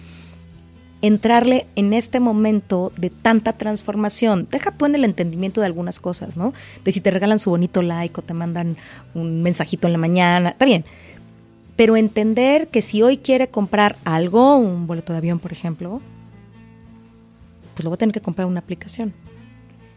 entrarle 1.03 1.67
en 1.77 1.93
este 1.93 2.21
momento 2.21 2.93
de 2.97 3.11
tanta 3.11 3.55
transformación. 3.55 4.47
Deja 4.51 4.71
tú 4.71 4.87
en 4.87 4.95
el 4.95 5.05
entendimiento 5.05 5.61
de 5.61 5.67
algunas 5.67 5.99
cosas, 5.99 6.37
¿no? 6.37 6.53
De 6.85 6.93
si 6.93 7.01
te 7.01 7.11
regalan 7.11 7.39
su 7.39 7.51
bonito 7.51 7.83
like 7.83 8.19
o 8.19 8.23
te 8.23 8.35
mandan 8.35 8.77
un 9.15 9.43
mensajito 9.43 9.87
en 9.87 9.93
la 9.93 9.99
mañana, 9.99 10.51
está 10.51 10.65
bien. 10.65 10.85
Pero 11.77 11.97
entender 11.97 12.69
que 12.69 12.83
si 12.83 13.03
hoy 13.03 13.17
quiere 13.17 13.49
comprar 13.49 13.97
algo, 14.05 14.57
un 14.57 14.87
boleto 14.87 15.13
de 15.13 15.19
avión, 15.19 15.39
por 15.39 15.53
ejemplo, 15.53 16.03
pues 17.75 17.85
lo 17.85 17.91
va 17.91 17.95
a 17.95 17.99
tener 17.99 18.13
que 18.13 18.21
comprar 18.21 18.47
una 18.47 18.61
aplicación. 18.61 19.15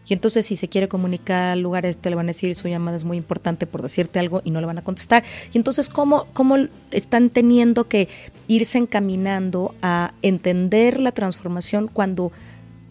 Y 0.06 0.12
entonces 0.14 0.46
si 0.46 0.56
se 0.56 0.68
quiere 0.68 0.88
comunicar 0.88 1.48
al 1.48 1.60
lugar 1.60 1.86
este 1.86 2.10
le 2.10 2.16
van 2.16 2.26
a 2.26 2.28
decir 2.28 2.54
su 2.54 2.68
llamada 2.68 2.96
es 2.96 3.04
muy 3.04 3.16
importante 3.16 3.66
por 3.66 3.82
decirte 3.82 4.18
algo 4.18 4.42
y 4.44 4.50
no 4.50 4.60
le 4.60 4.66
van 4.66 4.78
a 4.78 4.84
contestar. 4.84 5.24
Y 5.52 5.58
entonces 5.58 5.88
cómo, 5.88 6.26
cómo 6.32 6.56
están 6.90 7.30
teniendo 7.30 7.88
que 7.88 8.08
irse 8.48 8.78
encaminando 8.78 9.74
a 9.82 10.12
entender 10.22 11.00
la 11.00 11.12
transformación 11.12 11.88
cuando 11.92 12.32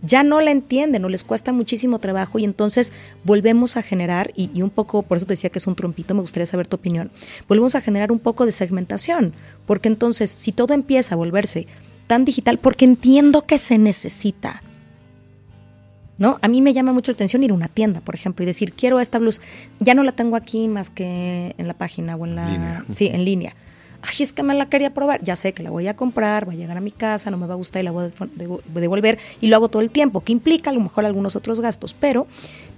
ya 0.03 0.23
no 0.23 0.41
la 0.41 0.51
entienden 0.51 1.05
o 1.05 1.09
les 1.09 1.23
cuesta 1.23 1.53
muchísimo 1.53 1.97
trabajo 1.99 2.37
y 2.37 2.43
entonces 2.43 2.91
volvemos 3.23 3.77
a 3.77 3.81
generar, 3.81 4.31
y, 4.35 4.51
y, 4.53 4.61
un 4.61 4.69
poco, 4.69 5.01
por 5.01 5.17
eso 5.17 5.25
te 5.25 5.33
decía 5.33 5.49
que 5.49 5.59
es 5.59 5.67
un 5.67 5.75
trompito, 5.75 6.13
me 6.13 6.21
gustaría 6.21 6.45
saber 6.45 6.67
tu 6.67 6.75
opinión, 6.75 7.09
volvemos 7.47 7.73
a 7.75 7.81
generar 7.81 8.11
un 8.11 8.19
poco 8.19 8.45
de 8.45 8.51
segmentación, 8.51 9.33
porque 9.65 9.87
entonces 9.87 10.29
si 10.29 10.51
todo 10.51 10.73
empieza 10.73 11.15
a 11.15 11.17
volverse 11.17 11.67
tan 12.07 12.25
digital, 12.25 12.59
porque 12.59 12.83
entiendo 12.83 13.45
que 13.45 13.57
se 13.57 13.77
necesita, 13.77 14.61
¿no? 16.17 16.39
A 16.41 16.47
mí 16.47 16.61
me 16.61 16.73
llama 16.73 16.93
mucho 16.93 17.11
la 17.11 17.15
atención 17.15 17.43
ir 17.43 17.51
a 17.51 17.53
una 17.53 17.67
tienda, 17.67 18.01
por 18.01 18.15
ejemplo, 18.15 18.43
y 18.43 18.45
decir, 18.45 18.73
quiero 18.73 18.99
esta 18.99 19.19
blusa, 19.19 19.41
ya 19.79 19.93
no 19.93 20.03
la 20.03 20.11
tengo 20.11 20.35
aquí 20.35 20.67
más 20.67 20.89
que 20.89 21.55
en 21.57 21.67
la 21.67 21.73
página 21.73 22.15
o 22.15 22.25
en 22.25 22.35
la... 22.35 22.49
Línea. 22.49 22.85
Sí, 22.89 23.07
en 23.07 23.25
línea. 23.25 23.55
Ay, 24.05 24.17
es 24.19 24.33
que 24.33 24.43
me 24.43 24.53
la 24.53 24.67
quería 24.67 24.93
probar, 24.93 25.21
ya 25.23 25.37
sé 25.37 25.53
que 25.53 25.63
la 25.63 25.69
voy 25.69 25.87
a 25.87 25.95
comprar, 25.95 26.45
va 26.47 26.51
a 26.51 26.55
llegar 26.55 26.75
a 26.75 26.81
mi 26.81 26.91
casa, 26.91 27.31
no 27.31 27.37
me 27.37 27.47
va 27.47 27.53
a 27.53 27.57
gustar 27.57 27.81
y 27.81 27.85
la 27.85 27.91
voy 27.91 28.05
a 28.05 28.79
devolver 28.79 29.17
y 29.39 29.47
lo 29.47 29.55
hago 29.55 29.69
todo 29.69 29.81
el 29.81 29.91
tiempo, 29.91 30.21
que 30.21 30.33
implica 30.33 30.71
a 30.71 30.73
lo 30.73 30.81
mejor 30.81 31.05
algunos 31.05 31.37
otros 31.37 31.61
gastos, 31.61 31.95
pero 31.97 32.27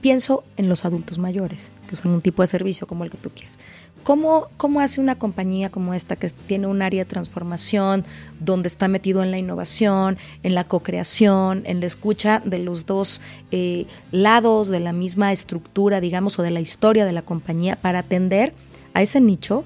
pienso 0.01 0.43
en 0.55 0.69
los 0.69 0.85
adultos 0.85 1.17
mayores 1.17 1.71
que 1.87 1.95
usan 1.95 2.11
un 2.11 2.21
tipo 2.21 2.43
de 2.43 2.47
servicio 2.47 2.85
como 2.85 3.03
el 3.03 3.09
que 3.09 3.17
tú 3.17 3.31
quieres. 3.31 3.57
¿Cómo, 4.05 4.49
¿Cómo 4.57 4.81
hace 4.81 5.01
una 5.01 5.17
compañía 5.17 5.71
como 5.71 5.95
esta 5.95 6.15
que 6.15 6.29
tiene 6.29 6.67
un 6.67 6.83
área 6.83 7.03
de 7.03 7.09
transformación, 7.09 8.05
donde 8.39 8.67
está 8.67 8.87
metido 8.87 9.23
en 9.23 9.31
la 9.31 9.39
innovación, 9.39 10.19
en 10.43 10.53
la 10.53 10.63
co-creación, 10.63 11.63
en 11.65 11.79
la 11.79 11.87
escucha 11.87 12.39
de 12.45 12.59
los 12.59 12.85
dos 12.85 13.19
eh, 13.49 13.87
lados 14.11 14.67
de 14.67 14.79
la 14.79 14.93
misma 14.93 15.31
estructura, 15.31 16.01
digamos, 16.01 16.37
o 16.37 16.43
de 16.43 16.51
la 16.51 16.59
historia 16.59 17.03
de 17.03 17.13
la 17.13 17.23
compañía, 17.23 17.77
para 17.77 17.97
atender 17.97 18.53
a 18.93 19.01
ese 19.01 19.19
nicho 19.21 19.65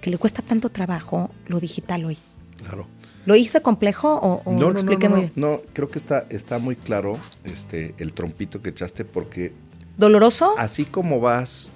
que 0.00 0.10
le 0.10 0.18
cuesta 0.18 0.40
tanto 0.40 0.68
trabajo 0.68 1.32
lo 1.48 1.58
digital 1.58 2.04
hoy? 2.04 2.18
Claro. 2.58 2.86
¿Lo 3.26 3.34
hice 3.34 3.60
complejo 3.60 4.14
o, 4.22 4.52
no, 4.52 4.66
lo 4.66 4.70
expliqué 4.70 5.08
no, 5.08 5.16
no, 5.16 5.20
muy 5.20 5.30
bien? 5.30 5.32
No, 5.34 5.62
creo 5.72 5.88
que 5.88 5.98
está, 5.98 6.26
está 6.30 6.60
muy 6.60 6.76
claro 6.76 7.18
este, 7.42 7.96
el 7.98 8.12
trompito 8.12 8.62
que 8.62 8.70
echaste 8.70 9.04
porque... 9.04 9.52
¿Doloroso? 9.96 10.54
Así 10.58 10.84
como 10.84 11.18
vas 11.18 11.72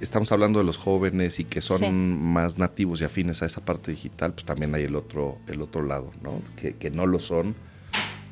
estamos 0.00 0.32
hablando 0.32 0.58
de 0.58 0.64
los 0.64 0.76
jóvenes 0.76 1.38
y 1.40 1.44
que 1.44 1.60
son 1.60 2.20
más 2.22 2.58
nativos 2.58 3.00
y 3.00 3.04
afines 3.04 3.42
a 3.42 3.46
esa 3.46 3.64
parte 3.64 3.90
digital, 3.90 4.32
pues 4.32 4.44
también 4.44 4.74
hay 4.74 4.84
el 4.84 4.96
otro, 4.96 5.38
el 5.46 5.62
otro 5.62 5.82
lado, 5.82 6.10
¿no? 6.22 6.40
Que, 6.56 6.90
no 6.90 7.06
lo 7.06 7.20
son 7.20 7.54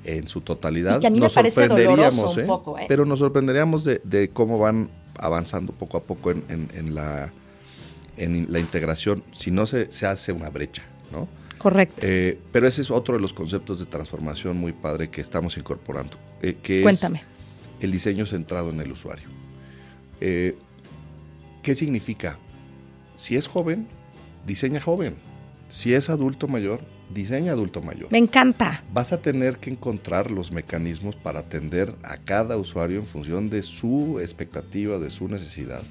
en 0.05 0.26
su 0.26 0.40
totalidad. 0.40 0.96
Y 0.96 1.00
que 1.00 1.07
a 1.07 1.11
mí 1.11 1.20
me 1.20 1.31
parece 1.31 1.68
doloroso 1.68 2.31
un 2.31 2.40
¿eh? 2.40 2.44
poco, 2.44 2.79
¿eh? 2.79 2.87
Pero 2.88 3.05
nos 3.05 3.18
sorprenderíamos 3.20 3.85
de, 3.85 4.31
cómo 4.33 4.59
van 4.59 4.90
avanzando 5.18 5.72
poco 5.72 5.98
a 5.98 6.03
poco 6.03 6.31
en, 6.31 6.94
la, 6.94 7.33
en 8.16 8.53
la 8.53 8.59
integración, 8.59 9.22
si 9.33 9.50
no 9.50 9.66
se, 9.66 9.90
se 9.92 10.07
hace 10.07 10.33
una 10.33 10.50
brecha, 10.50 10.83
¿no? 11.12 11.29
Correcto. 11.61 11.98
Eh, 12.00 12.38
pero 12.53 12.66
ese 12.66 12.81
es 12.81 12.90
otro 12.90 13.16
de 13.16 13.20
los 13.20 13.35
conceptos 13.35 13.79
de 13.79 13.85
transformación 13.85 14.57
muy 14.57 14.72
padre 14.72 15.11
que 15.11 15.20
estamos 15.20 15.59
incorporando, 15.59 16.16
eh, 16.40 16.57
que 16.62 16.81
Cuéntame. 16.81 17.18
es 17.18 17.24
el 17.85 17.92
diseño 17.92 18.24
centrado 18.24 18.70
en 18.70 18.81
el 18.81 18.90
usuario. 18.90 19.29
Eh, 20.22 20.57
¿Qué 21.62 21.75
significa? 21.75 22.38
Si 23.16 23.37
es 23.37 23.46
joven, 23.46 23.87
diseña 24.46 24.81
joven. 24.81 25.14
Si 25.68 25.94
es 25.94 26.11
adulto 26.11 26.49
mayor, 26.49 26.81
diseña 27.12 27.53
adulto 27.53 27.83
mayor. 27.83 28.11
Me 28.11 28.18
encanta. 28.18 28.83
Vas 28.92 29.12
a 29.12 29.20
tener 29.20 29.59
que 29.59 29.70
encontrar 29.70 30.31
los 30.31 30.51
mecanismos 30.51 31.16
para 31.16 31.40
atender 31.40 31.94
a 32.03 32.16
cada 32.16 32.57
usuario 32.57 32.99
en 32.99 33.07
función 33.07 33.51
de 33.51 33.62
su 33.62 34.18
expectativa, 34.20 34.99
de 34.99 35.11
su 35.11 35.29
necesidad. 35.29 35.83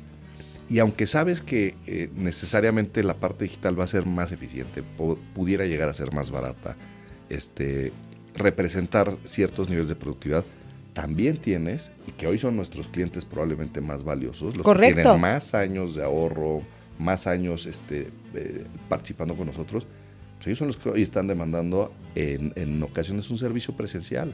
Y 0.69 0.79
aunque 0.79 1.07
sabes 1.07 1.41
que 1.41 1.75
eh, 1.87 2.09
necesariamente 2.15 3.03
la 3.03 3.15
parte 3.15 3.45
digital 3.45 3.79
va 3.79 3.85
a 3.85 3.87
ser 3.87 4.05
más 4.05 4.31
eficiente, 4.31 4.83
pudiera 5.33 5.65
llegar 5.65 5.89
a 5.89 5.93
ser 5.93 6.13
más 6.13 6.29
barata, 6.29 6.75
este, 7.29 7.91
representar 8.35 9.15
ciertos 9.23 9.69
niveles 9.69 9.89
de 9.89 9.95
productividad, 9.95 10.45
también 10.93 11.37
tienes, 11.37 11.91
y 12.07 12.11
que 12.11 12.27
hoy 12.27 12.39
son 12.39 12.55
nuestros 12.55 12.87
clientes 12.87 13.25
probablemente 13.25 13.81
más 13.81 14.03
valiosos, 14.03 14.57
los 14.57 14.65
que 14.65 14.93
tienen 14.93 15.19
más 15.19 15.53
años 15.53 15.95
de 15.95 16.03
ahorro, 16.03 16.61
más 16.97 17.27
años 17.27 17.65
este, 17.65 18.09
eh, 18.35 18.65
participando 18.87 19.35
con 19.35 19.47
nosotros, 19.47 19.87
pues 20.37 20.47
ellos 20.47 20.59
son 20.59 20.67
los 20.67 20.77
que 20.77 20.89
hoy 20.89 21.01
están 21.01 21.27
demandando 21.27 21.93
en, 22.15 22.53
en 22.55 22.81
ocasiones 22.83 23.29
un 23.29 23.37
servicio 23.37 23.75
presencial. 23.75 24.31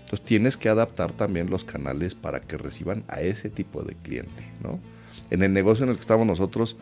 Entonces 0.00 0.24
tienes 0.24 0.56
que 0.56 0.68
adaptar 0.68 1.12
también 1.12 1.48
los 1.48 1.64
canales 1.64 2.14
para 2.14 2.40
que 2.40 2.56
reciban 2.56 3.04
a 3.08 3.20
ese 3.20 3.50
tipo 3.50 3.82
de 3.82 3.94
cliente, 3.94 4.48
¿no? 4.62 4.80
En 5.30 5.42
el 5.42 5.52
negocio 5.52 5.84
en 5.84 5.90
el 5.90 5.96
que 5.96 6.02
estamos 6.02 6.26
nosotros, 6.26 6.76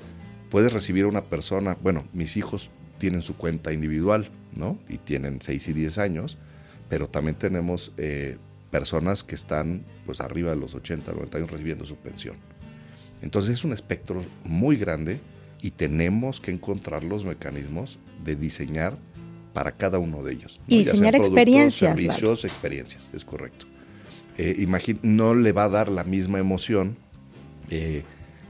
puedes 0.50 0.72
recibir 0.72 1.04
a 1.04 1.08
una 1.08 1.24
persona, 1.24 1.76
bueno, 1.82 2.04
mis 2.12 2.37
hijos 2.37 2.70
tienen 2.98 3.22
su 3.22 3.37
cuenta 3.37 3.72
individual, 3.72 4.28
¿no? 4.54 4.78
Y 4.88 4.98
tienen 4.98 5.40
6 5.40 5.68
y 5.68 5.72
10 5.72 5.98
años, 5.98 6.38
pero 6.88 7.08
también 7.08 7.37
tenemos 7.37 7.92
eh, 7.96 8.37
personas 8.72 9.22
que 9.22 9.37
están 9.37 9.85
pues 10.06 10.20
arriba 10.20 10.50
de 10.50 10.56
los 10.56 10.74
80, 10.74 11.12
90 11.12 11.38
años 11.38 11.50
recibiendo 11.50 11.85
su 11.85 11.96
pensión. 11.96 12.37
Entonces 13.20 13.58
es 13.58 13.64
un 13.64 13.72
espectro 13.72 14.24
muy 14.44 14.76
grande 14.76 15.20
y 15.61 15.70
tenemos 15.70 16.40
que 16.40 16.50
encontrar 16.50 17.04
los 17.04 17.24
mecanismos 17.24 17.98
de 18.24 18.35
diseñar 18.35 18.96
para 19.52 19.72
cada 19.72 19.98
uno 19.98 20.24
de 20.24 20.32
ellos. 20.32 20.58
Y 20.66 20.78
diseñar 20.78 21.14
experiencias. 21.14 21.96
Servicios, 21.96 22.44
experiencias, 22.44 23.11
es 23.12 23.24
correcto. 23.24 23.66
Eh, 24.38 24.66
no 25.02 25.35
le 25.35 25.52
va 25.52 25.64
a 25.64 25.68
dar 25.68 25.88
la 25.88 26.04
misma 26.04 26.38
emoción 26.38 26.96
eh, 27.68 28.02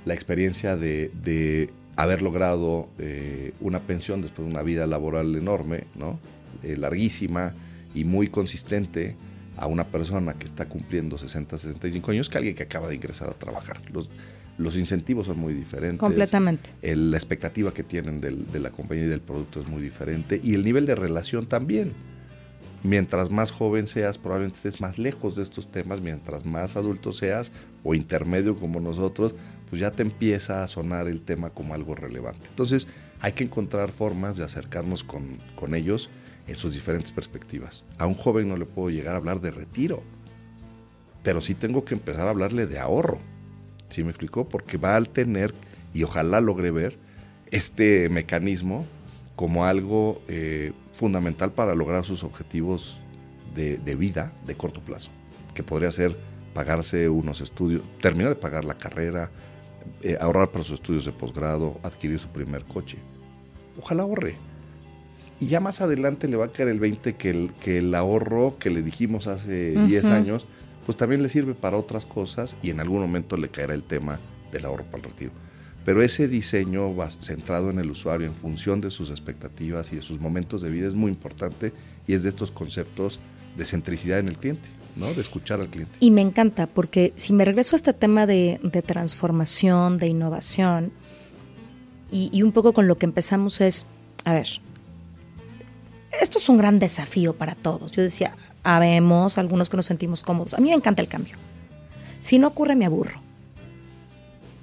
la 0.04 0.14
experiencia 0.14 0.76
de, 0.76 1.70
haber 1.96 2.22
logrado 2.22 2.88
eh, 2.98 3.52
una 3.61 3.80
pensión 3.80 4.22
después 4.22 4.46
de 4.46 4.54
una 4.54 4.62
vida 4.62 4.87
laboral 4.87 5.35
enorme, 5.35 5.85
¿no? 5.94 6.18
larguísima 6.62 7.54
y 7.92 8.04
muy 8.04 8.28
consistente 8.28 9.16
a 9.62 9.66
una 9.68 9.85
persona 9.85 10.35
que 10.35 10.46
está 10.46 10.68
cumpliendo 10.68 11.16
60, 11.16 11.57
65 11.57 12.11
años 12.11 12.29
que 12.29 12.37
alguien 12.37 12.57
que 12.57 12.64
acaba 12.64 12.88
de 12.88 12.96
ingresar 12.96 13.29
a 13.29 13.35
trabajar. 13.35 13.81
Los, 13.92 14.11
los 14.59 14.77
incentivos 14.77 15.27
son 15.27 15.38
muy 15.38 15.55
diferentes. 15.55 16.01
Completamente. 16.01 16.70
la 16.83 17.16
expectativa 17.16 17.72
que 17.72 17.85
tienen 17.85 18.20
de 18.20 18.59
la 18.59 18.70
compañía 18.70 19.05
y 19.05 19.09
del 19.09 19.20
producto 19.20 19.61
es 19.61 19.68
muy 19.68 19.81
diferente. 19.81 20.40
Y 20.42 20.55
el 20.55 20.64
nivel 20.64 20.85
de 20.85 20.96
relación 20.96 21.46
también. 21.46 21.92
Mientras 22.83 23.31
más 23.31 23.53
joven 23.53 23.87
seas, 23.87 24.18
probablemente 24.18 24.57
estés 24.57 24.81
más 24.81 24.98
lejos 24.98 25.37
de 25.37 25.44
estos 25.44 25.70
temas. 25.70 26.01
Mientras 26.01 26.44
más 26.44 26.75
adulto 26.75 27.12
seas 27.12 27.53
o 27.85 27.94
intermedio 27.94 28.59
como 28.59 28.81
nosotros, 28.81 29.33
pues 29.70 29.79
ya 29.81 29.92
te 29.92 30.03
empieza 30.03 30.64
a 30.64 30.66
sonar 30.66 31.07
el 31.07 31.20
tema 31.20 31.51
como 31.51 31.75
algo 31.75 31.94
relevante. 31.94 32.48
Entonces, 32.48 32.88
hay 33.20 33.31
que 33.31 33.44
encontrar 33.44 33.92
formas 33.92 34.37
de 34.37 34.42
acercarnos 34.42 35.05
con, 35.05 35.38
con 35.55 35.77
ellos 35.77 36.11
en 36.46 36.57
sus 36.57 36.74
diferentes 36.74 37.11
perspectivas. 37.11 37.85
A 37.98 38.07
un 38.07 38.14
joven 38.14 38.48
no 38.48 38.57
le 38.57 38.66
puedo 38.66 38.90
llegar 38.90 39.14
a 39.14 39.18
hablar 39.18 39.40
de 39.40 39.50
retiro, 39.50 40.02
pero 41.22 41.40
sí 41.40 41.55
tengo 41.55 41.85
que 41.85 41.94
empezar 41.94 42.26
a 42.26 42.31
hablarle 42.31 42.66
de 42.66 42.78
ahorro. 42.78 43.18
¿Sí 43.88 44.02
me 44.02 44.11
explicó? 44.11 44.48
Porque 44.48 44.78
va 44.78 44.96
a 44.96 45.02
tener, 45.02 45.55
y 45.94 46.02
ojalá 46.02 46.40
logre 46.40 46.70
ver, 46.70 46.98
este 47.50 48.09
mecanismo 48.09 48.87
como 49.37 49.66
algo 49.66 50.22
eh, 50.28 50.72
fundamental 50.94 51.52
para 51.52 51.74
lograr 51.74 52.05
sus 52.05 52.24
objetivos 52.24 52.98
de, 53.55 53.76
vida 53.96 54.33
de 54.46 54.55
corto 54.55 54.81
plazo, 54.81 55.11
que 55.55 55.62
podría 55.62 55.92
ser 55.92 56.16
pagarse 56.55 57.09
unos 57.09 57.40
estudios, 57.40 57.83
terminar 58.00 58.31
de 58.31 58.40
pagar 58.40 58.64
la 58.64 58.78
carrera, 58.78 59.31
eh, 60.02 60.16
ahorrar 60.20 60.50
para 60.50 60.64
sus 60.64 60.74
estudios 60.74 61.05
de 61.05 61.12
posgrado, 61.12 61.78
adquirir 61.83 62.18
su 62.18 62.28
primer 62.28 62.64
coche. 62.64 62.98
Ojalá 63.78 64.02
ahorre. 64.02 64.37
Y 65.42 65.48
ya 65.48 65.59
más 65.59 65.81
adelante 65.81 66.28
le 66.28 66.37
va 66.37 66.44
a 66.44 66.48
caer 66.52 66.68
el 66.68 66.78
20 66.78 67.16
que 67.16 67.31
el, 67.31 67.50
que 67.61 67.78
el 67.78 67.92
ahorro 67.96 68.59
que 68.61 68.70
le 68.70 68.81
dijimos 68.81 69.26
hace 69.26 69.72
10 69.72 70.05
años, 70.05 70.46
pues 70.87 70.96
también 70.96 71.20
le 71.20 71.28
sirve 71.28 71.55
para 71.55 71.76
otras 71.76 72.07
cosas 72.07 72.55
y 72.62 72.70
en 72.70 72.78
algún 72.78 73.00
momento 73.00 73.37
le 73.37 73.48
caerá 73.48 73.74
el 73.74 73.83
tema 73.83 74.20
del 74.52 74.66
ahorro 74.66 74.85
para 74.85 74.98
el 74.98 75.02
retiro. 75.11 75.33
Pero 75.85 76.00
ese 76.00 76.28
diseño 76.28 76.94
centrado 77.18 77.70
en 77.70 77.81
el 77.81 77.90
usuario 77.90 78.28
en 78.28 78.35
función 78.35 78.81
de 78.81 78.92
sus 78.92 79.11
expectativas 79.11 79.92
y 79.92 79.96
de 79.96 80.02
sus 80.02 80.20
momentos 80.20 80.62
de 80.62 80.70
vida 80.70 80.87
es 80.87 80.94
muy 80.94 81.11
importante 81.11 81.72
y 82.07 82.12
es 82.12 82.22
de 82.22 82.28
estos 82.28 82.52
conceptos 82.52 83.18
de 83.57 83.64
centricidad 83.64 84.20
en 84.20 84.28
el 84.28 84.38
cliente, 84.38 84.68
¿no? 84.94 85.12
De 85.12 85.22
escuchar 85.22 85.61
al 85.61 85.66
cliente. 85.66 85.96
Y 85.98 86.12
me 86.12 86.20
encanta 86.20 86.68
porque 86.68 87.12
si 87.16 87.33
me 87.33 87.44
regreso 87.44 87.74
a 87.74 87.78
este 87.78 87.92
tema 87.92 88.26
de, 88.26 88.61
transformación, 88.87 89.98
de 89.98 90.07
innovación, 90.07 90.92
y, 92.12 92.31
y, 92.33 92.44
un 92.44 92.52
poco 92.52 92.72
con 92.72 92.87
lo 92.87 92.96
que 92.96 93.07
empezamos 93.07 93.61
es, 93.61 93.87
a 94.24 94.35
ver, 94.35 94.46
esto 96.20 96.38
es 96.38 96.48
un 96.48 96.59
gran 96.59 96.79
desafío 96.79 97.35
para 97.35 97.55
todos. 97.55 97.92
Yo 97.92 98.03
decía, 98.03 98.35
habemos 98.62 99.38
algunos 99.38 99.70
que 99.70 99.77
nos 99.77 99.87
sentimos 99.87 100.22
cómodos. 100.22 100.55
A 100.55 100.59
mí 100.59 100.68
me 100.68 100.75
encanta 100.75 101.03
el 101.03 101.09
cambio. 101.09 101.37
Si 102.20 102.38
no 102.38 102.48
ocurre, 102.48 102.77
me 102.77 102.87
aburro. 102.87 103.20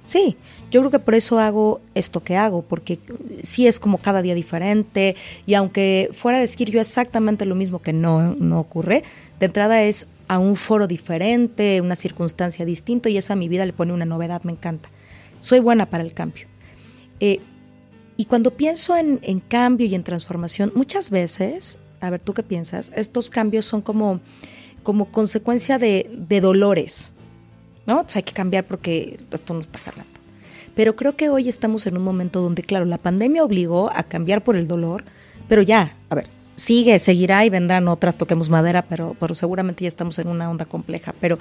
Sí, 0.06 0.36
yo 0.70 0.80
creo 0.80 0.90
que 0.90 0.98
por 0.98 1.14
eso 1.14 1.38
hago 1.38 1.80
esto 1.94 2.22
que 2.22 2.36
hago, 2.36 2.62
porque 2.62 2.98
sí 3.42 3.66
es 3.66 3.78
como 3.78 3.98
cada 3.98 4.22
día 4.22 4.34
diferente 4.34 5.14
y 5.46 5.54
aunque 5.54 6.10
fuera 6.12 6.38
a 6.38 6.40
decir 6.40 6.70
yo 6.70 6.80
exactamente 6.80 7.44
lo 7.46 7.54
mismo 7.54 7.80
que 7.80 7.92
no, 7.92 8.34
no 8.34 8.58
ocurre, 8.58 9.04
de 9.38 9.46
entrada 9.46 9.82
es 9.82 10.08
a 10.26 10.38
un 10.38 10.56
foro 10.56 10.86
diferente, 10.86 11.80
una 11.80 11.96
circunstancia 11.96 12.64
distinta 12.64 13.08
y 13.08 13.18
esa 13.18 13.34
a 13.34 13.36
mi 13.36 13.48
vida 13.48 13.66
le 13.66 13.72
pone 13.72 13.92
una 13.92 14.04
novedad, 14.04 14.42
me 14.42 14.52
encanta. 14.52 14.88
Soy 15.40 15.60
buena 15.60 15.86
para 15.86 16.02
el 16.02 16.12
cambio. 16.12 16.46
Eh, 17.20 17.40
y 18.20 18.26
cuando 18.26 18.50
pienso 18.50 18.98
en, 18.98 19.18
en, 19.22 19.40
cambio 19.40 19.86
y 19.86 19.94
en 19.94 20.04
transformación, 20.04 20.72
muchas 20.74 21.10
veces, 21.10 21.78
a 22.02 22.10
ver, 22.10 22.20
¿tú 22.20 22.34
qué 22.34 22.42
piensas? 22.42 22.92
Estos 22.94 23.30
cambios 23.30 23.64
son 23.64 23.80
como, 23.80 24.20
como 24.82 25.06
consecuencia 25.06 25.78
de, 25.78 26.10
de 26.12 26.42
dolores, 26.42 27.14
¿no? 27.86 28.04
hay 28.14 28.22
que 28.22 28.34
cambiar 28.34 28.66
porque 28.66 29.18
esto 29.32 29.54
no 29.54 29.60
está 29.60 29.78
jalando. 29.78 30.12
Pero 30.74 30.96
creo 30.96 31.16
que 31.16 31.30
hoy 31.30 31.48
estamos 31.48 31.86
en 31.86 31.96
un 31.96 32.04
momento 32.04 32.42
donde, 32.42 32.62
claro, 32.62 32.84
la 32.84 32.98
pandemia 32.98 33.42
obligó 33.42 33.90
a 33.90 34.02
cambiar 34.02 34.44
por 34.44 34.54
el 34.54 34.68
dolor, 34.68 35.02
pero 35.48 35.62
ya, 35.62 35.96
a 36.10 36.14
ver, 36.14 36.26
sigue, 36.56 36.98
seguirá 36.98 37.46
y 37.46 37.48
vendrán 37.48 37.88
otras, 37.88 38.18
toquemos 38.18 38.50
madera, 38.50 38.82
pero, 38.82 39.16
pero 39.18 39.32
seguramente 39.32 39.84
ya 39.84 39.88
estamos 39.88 40.18
en 40.18 40.28
una 40.28 40.50
onda 40.50 40.66
compleja. 40.66 41.14
Pero, 41.22 41.38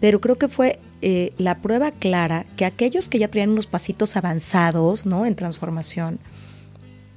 pero 0.00 0.20
creo 0.20 0.36
que 0.36 0.48
fue 0.48 0.78
eh, 1.02 1.32
la 1.38 1.60
prueba 1.62 1.90
clara 1.90 2.46
que 2.56 2.64
aquellos 2.64 3.08
que 3.08 3.18
ya 3.18 3.28
traían 3.28 3.50
unos 3.50 3.66
pasitos 3.66 4.16
avanzados, 4.16 5.06
¿no? 5.06 5.26
En 5.26 5.34
transformación, 5.34 6.18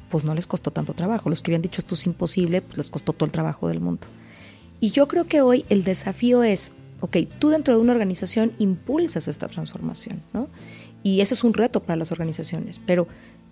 pues 0.09 0.23
no 0.23 0.33
les 0.33 0.47
costó 0.47 0.71
tanto 0.71 0.93
trabajo. 0.93 1.29
Los 1.29 1.41
que 1.41 1.51
habían 1.51 1.61
dicho 1.61 1.81
esto 1.81 1.95
es 1.95 2.05
imposible, 2.05 2.61
pues 2.61 2.77
les 2.77 2.89
costó 2.89 3.13
todo 3.13 3.25
el 3.25 3.31
trabajo 3.31 3.67
del 3.67 3.81
mundo. 3.81 4.07
Y 4.79 4.91
yo 4.91 5.07
creo 5.07 5.25
que 5.25 5.41
hoy 5.41 5.65
el 5.69 5.83
desafío 5.83 6.43
es, 6.43 6.71
ok, 7.01 7.17
tú 7.39 7.49
dentro 7.49 7.73
de 7.75 7.81
una 7.81 7.93
organización 7.93 8.51
impulsas 8.59 9.27
esta 9.27 9.47
transformación, 9.47 10.21
¿no? 10.33 10.49
Y 11.03 11.21
ese 11.21 11.33
es 11.33 11.43
un 11.43 11.53
reto 11.53 11.81
para 11.81 11.95
las 11.95 12.11
organizaciones, 12.11 12.79
pero, 12.85 13.07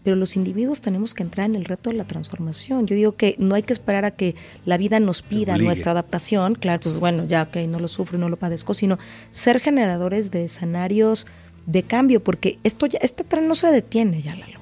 pero 0.05 0.15
los 0.15 0.35
individuos 0.35 0.81
tenemos 0.81 1.15
que 1.15 1.23
entrar 1.23 1.49
en 1.49 1.55
el 1.55 1.65
reto 1.65 1.89
de 1.89 1.97
la 1.97 2.03
transformación. 2.03 2.85
Yo 2.85 2.95
digo 2.95 3.15
que 3.15 3.35
no 3.39 3.55
hay 3.55 3.63
que 3.63 3.73
esperar 3.73 4.05
a 4.05 4.11
que 4.11 4.35
la 4.63 4.77
vida 4.77 4.99
nos 4.99 5.23
pida 5.23 5.57
nuestra 5.57 5.93
adaptación, 5.93 6.53
claro, 6.53 6.75
entonces 6.75 6.99
bueno, 6.99 7.25
ya 7.25 7.47
que 7.47 7.67
no 7.67 7.79
lo 7.79 7.87
sufro 7.87 8.17
y 8.17 8.21
no 8.21 8.29
lo 8.29 8.37
padezco, 8.37 8.75
sino 8.75 8.99
ser 9.31 9.59
generadores 9.59 10.29
de 10.29 10.43
escenarios 10.43 11.25
de 11.65 11.81
cambio, 11.81 12.23
porque 12.23 12.59
esto 12.63 12.85
ya, 12.85 12.99
este 13.01 13.23
tren 13.23 13.47
no 13.47 13.55
se 13.55 13.71
detiene 13.71 14.21
ya, 14.21 14.35
Lalo 14.35 14.59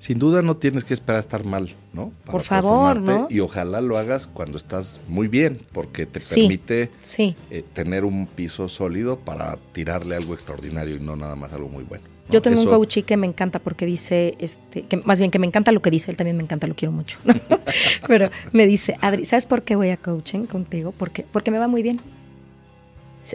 sin 0.00 0.18
duda 0.18 0.42
no 0.42 0.56
tienes 0.56 0.84
que 0.84 0.94
esperar 0.94 1.16
a 1.16 1.20
estar 1.20 1.44
mal, 1.44 1.74
¿no? 1.92 2.12
Por 2.24 2.42
favor, 2.42 3.00
¿no? 3.00 3.26
Y 3.28 3.40
ojalá 3.40 3.80
lo 3.80 3.98
hagas 3.98 4.26
cuando 4.26 4.56
estás 4.56 5.00
muy 5.06 5.28
bien, 5.28 5.60
porque 5.72 6.06
te 6.06 6.20
permite 6.20 6.90
eh, 7.18 7.64
tener 7.74 8.04
un 8.04 8.26
piso 8.26 8.68
sólido 8.68 9.18
para 9.18 9.58
tirarle 9.72 10.16
algo 10.16 10.34
extraordinario 10.34 10.96
y 10.96 11.00
no 11.00 11.16
nada 11.16 11.34
más 11.34 11.52
algo 11.52 11.68
muy 11.68 11.84
bueno. 11.84 12.17
Yo 12.30 12.42
tengo 12.42 12.60
un 12.60 12.66
coach 12.66 12.98
que 13.04 13.16
me 13.16 13.26
encanta 13.26 13.58
porque 13.58 13.86
dice, 13.86 14.36
este, 14.38 14.82
que 14.82 14.98
más 14.98 15.18
bien 15.18 15.30
que 15.30 15.38
me 15.38 15.46
encanta 15.46 15.72
lo 15.72 15.80
que 15.80 15.90
dice, 15.90 16.10
él 16.10 16.16
también 16.16 16.36
me 16.36 16.42
encanta, 16.42 16.66
lo 16.66 16.74
quiero 16.74 16.92
mucho. 16.92 17.18
Pero 18.06 18.30
me 18.52 18.66
dice, 18.66 18.96
Adri, 19.00 19.24
¿sabes 19.24 19.46
por 19.46 19.62
qué 19.62 19.76
voy 19.76 19.90
a 19.90 19.96
coaching 19.96 20.44
contigo? 20.44 20.92
Porque, 20.92 21.24
porque 21.30 21.50
me 21.50 21.58
va 21.58 21.68
muy 21.68 21.82
bien. 21.82 22.00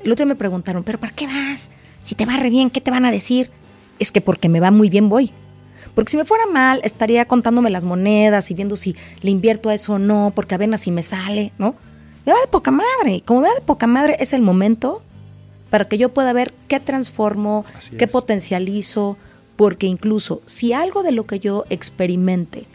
El 0.03 0.11
otro 0.11 0.25
día 0.25 0.33
me 0.33 0.35
preguntaron, 0.35 0.83
¿pero 0.83 0.99
para 0.99 1.13
qué 1.13 1.27
vas? 1.27 1.69
Si 2.01 2.15
te 2.15 2.25
va 2.25 2.37
re 2.37 2.49
bien, 2.49 2.71
¿qué 2.71 2.81
te 2.81 2.89
van 2.89 3.05
a 3.05 3.11
decir? 3.11 3.51
Es 3.99 4.11
que 4.11 4.21
porque 4.21 4.49
me 4.49 4.59
va 4.59 4.71
muy 4.71 4.89
bien 4.89 5.07
voy. 5.07 5.31
Porque 5.93 6.11
si 6.11 6.17
me 6.17 6.25
fuera 6.25 6.47
mal, 6.47 6.81
estaría 6.83 7.25
contándome 7.25 7.69
las 7.69 7.85
monedas 7.85 8.49
y 8.49 8.55
viendo 8.55 8.75
si 8.75 8.95
le 9.21 9.29
invierto 9.29 9.69
a 9.69 9.75
eso 9.75 9.93
o 9.93 9.99
no, 9.99 10.31
porque 10.33 10.55
a 10.55 10.57
ver 10.57 10.75
si 10.79 10.91
me 10.91 11.03
sale, 11.03 11.51
¿no? 11.59 11.75
Me 12.25 12.33
va 12.33 12.39
de 12.39 12.47
poca 12.47 12.71
madre. 12.71 13.21
Como 13.23 13.41
me 13.41 13.49
va 13.49 13.53
de 13.53 13.61
poca 13.61 13.85
madre, 13.85 14.15
es 14.19 14.33
el 14.33 14.41
momento 14.41 15.03
para 15.73 15.85
que 15.85 15.97
yo 15.97 16.09
pueda 16.09 16.33
ver 16.33 16.53
qué 16.67 16.79
transformo, 16.79 17.65
qué 17.97 18.05
potencializo, 18.05 19.17
porque 19.55 19.87
incluso 19.87 20.43
si 20.45 20.71
algo 20.71 21.01
de 21.01 21.11
lo 21.11 21.25
que 21.25 21.39
yo 21.39 21.65
experimente 21.71 22.67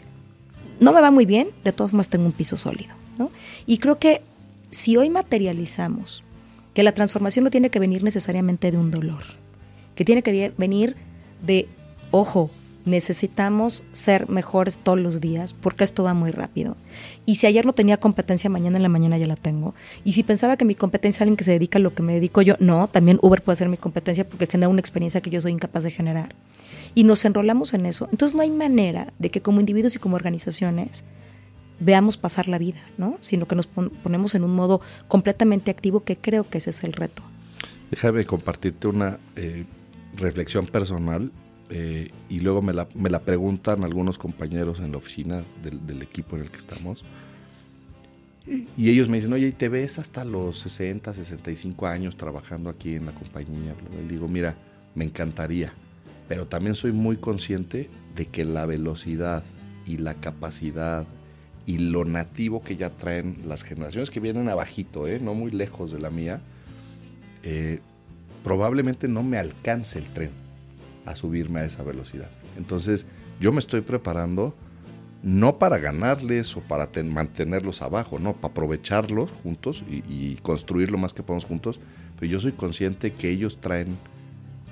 no 0.81 0.91
me 0.91 0.99
va 0.99 1.09
muy 1.09 1.25
bien, 1.25 1.47
de 1.63 1.71
todos 1.71 1.93
modos 1.93 2.09
tengo 2.09 2.25
un 2.25 2.33
piso 2.33 2.57
sólido, 2.57 2.93
¿no? 3.17 3.31
Y 3.65 3.77
creo 3.77 3.99
que 3.99 4.21
si 4.69 4.97
hoy 4.97 5.09
materializamos 5.09 6.25
que 6.73 6.83
la 6.83 6.91
transformación 6.91 7.45
no 7.45 7.51
tiene 7.51 7.69
que 7.69 7.79
venir 7.79 8.03
necesariamente 8.03 8.69
de 8.69 8.77
un 8.77 8.91
dolor, 8.91 9.23
que 9.95 10.03
tiene 10.03 10.21
que 10.21 10.51
venir 10.57 10.97
de, 11.41 11.69
ojo, 12.11 12.51
necesitamos 12.89 13.85
ser 13.91 14.29
mejores 14.29 14.77
todos 14.77 14.99
los 14.99 15.21
días 15.21 15.53
porque 15.53 15.83
esto 15.83 16.03
va 16.03 16.13
muy 16.13 16.31
rápido. 16.31 16.75
Y 17.25 17.35
si 17.35 17.47
ayer 17.47 17.65
no 17.65 17.73
tenía 17.73 17.97
competencia, 17.97 18.49
mañana 18.49 18.77
en 18.77 18.83
la 18.83 18.89
mañana 18.89 19.17
ya 19.17 19.27
la 19.27 19.35
tengo. 19.35 19.73
Y 20.03 20.13
si 20.13 20.23
pensaba 20.23 20.57
que 20.57 20.65
mi 20.65 20.75
competencia 20.75 21.17
es 21.17 21.21
alguien 21.21 21.37
que 21.37 21.43
se 21.43 21.51
dedica 21.51 21.79
a 21.79 21.81
lo 21.81 21.93
que 21.93 22.03
me 22.03 22.13
dedico 22.13 22.41
yo, 22.41 22.55
no, 22.59 22.87
también 22.87 23.19
Uber 23.21 23.41
puede 23.41 23.55
ser 23.55 23.69
mi 23.69 23.77
competencia 23.77 24.27
porque 24.27 24.47
genera 24.47 24.69
una 24.69 24.79
experiencia 24.79 25.21
que 25.21 25.29
yo 25.29 25.39
soy 25.39 25.51
incapaz 25.51 25.83
de 25.83 25.91
generar. 25.91 26.35
Y 26.95 27.03
nos 27.03 27.23
enrolamos 27.25 27.73
en 27.73 27.85
eso. 27.85 28.07
Entonces 28.11 28.35
no 28.35 28.41
hay 28.41 28.49
manera 28.49 29.13
de 29.19 29.29
que 29.29 29.41
como 29.41 29.59
individuos 29.59 29.95
y 29.95 29.99
como 29.99 30.15
organizaciones 30.15 31.03
veamos 31.79 32.17
pasar 32.17 32.49
la 32.49 32.57
vida, 32.57 32.81
¿no? 32.97 33.17
Sino 33.21 33.47
que 33.47 33.55
nos 33.55 33.67
ponemos 33.67 34.35
en 34.35 34.43
un 34.43 34.53
modo 34.53 34.81
completamente 35.07 35.71
activo 35.71 36.03
que 36.03 36.17
creo 36.17 36.49
que 36.49 36.57
ese 36.57 36.71
es 36.71 36.83
el 36.83 36.93
reto. 36.93 37.23
Déjame 37.89 38.25
compartirte 38.25 38.87
una 38.87 39.17
eh, 39.35 39.65
reflexión 40.17 40.67
personal 40.67 41.31
eh, 41.69 42.11
y 42.29 42.39
luego 42.39 42.61
me 42.61 42.73
la, 42.73 42.87
me 42.95 43.09
la, 43.09 43.19
preguntan 43.19 43.83
algunos 43.83 44.17
compañeros 44.17 44.79
en 44.79 44.91
la 44.91 44.97
oficina 44.97 45.43
del, 45.63 46.01
equipo 46.01 46.35
en 46.35 46.43
el 46.43 46.49
que 46.49 46.57
estamos. 46.57 47.03
Y 48.75 48.89
ellos 48.89 49.07
me 49.09 49.17
dicen, 49.17 49.33
oye, 49.33 49.51
¿te 49.51 49.69
ves 49.69 49.99
hasta 49.99 50.25
los 50.25 50.57
60, 50.59 51.13
65 51.13 51.85
años 51.85 52.15
trabajando 52.15 52.71
aquí 52.71 52.95
en 52.95 53.05
la 53.05 53.11
compañía? 53.11 53.75
Y 54.03 54.07
digo, 54.07 54.27
mira, 54.27 54.55
me 54.95 55.05
encantaría, 55.05 55.71
pero 56.27 56.47
también 56.47 56.73
soy 56.73 56.91
muy 56.91 57.17
consciente 57.17 57.89
de 58.15 58.25
que 58.25 58.45
la 58.45 58.65
velocidad 58.65 59.43
y 59.85 59.97
la 59.97 60.15
capacidad 60.15 61.05
y 61.67 61.77
lo 61.77 62.05
nativo 62.05 62.63
que 62.63 62.75
ya 62.75 62.89
traen 62.89 63.37
las 63.45 63.61
generaciones 63.61 64.09
que 64.09 64.19
vienen 64.19 64.49
abajito, 64.49 65.07
¿eh? 65.07 65.19
no 65.19 65.35
muy 65.35 65.51
lejos 65.51 65.91
de 65.91 65.99
la 65.99 66.09
mía, 66.09 66.41
eh, 67.43 67.79
probablemente 68.43 69.07
no 69.07 69.21
me 69.21 69.37
alcance 69.37 69.99
el 69.99 70.05
tren 70.05 70.48
a 71.09 71.15
subirme 71.15 71.61
a 71.61 71.65
esa 71.65 71.83
velocidad. 71.83 72.29
Entonces 72.57 73.05
yo 73.39 73.51
me 73.51 73.59
estoy 73.59 73.81
preparando 73.81 74.53
no 75.23 75.57
para 75.57 75.79
ganarles 75.79 76.55
o 76.55 76.61
para 76.61 76.89
mantenerlos 77.03 77.81
abajo, 77.81 78.19
no, 78.19 78.33
para 78.33 78.51
aprovecharlos 78.51 79.29
juntos 79.43 79.83
y, 79.89 80.35
construir 80.35 80.91
lo 80.91 80.97
más 80.97 81.13
que 81.13 81.23
podamos 81.23 81.45
juntos, 81.45 81.79
pero 82.17 82.31
yo 82.31 82.39
soy 82.39 82.53
consciente 82.53 83.11
que 83.11 83.29
ellos 83.29 83.59
traen 83.59 83.97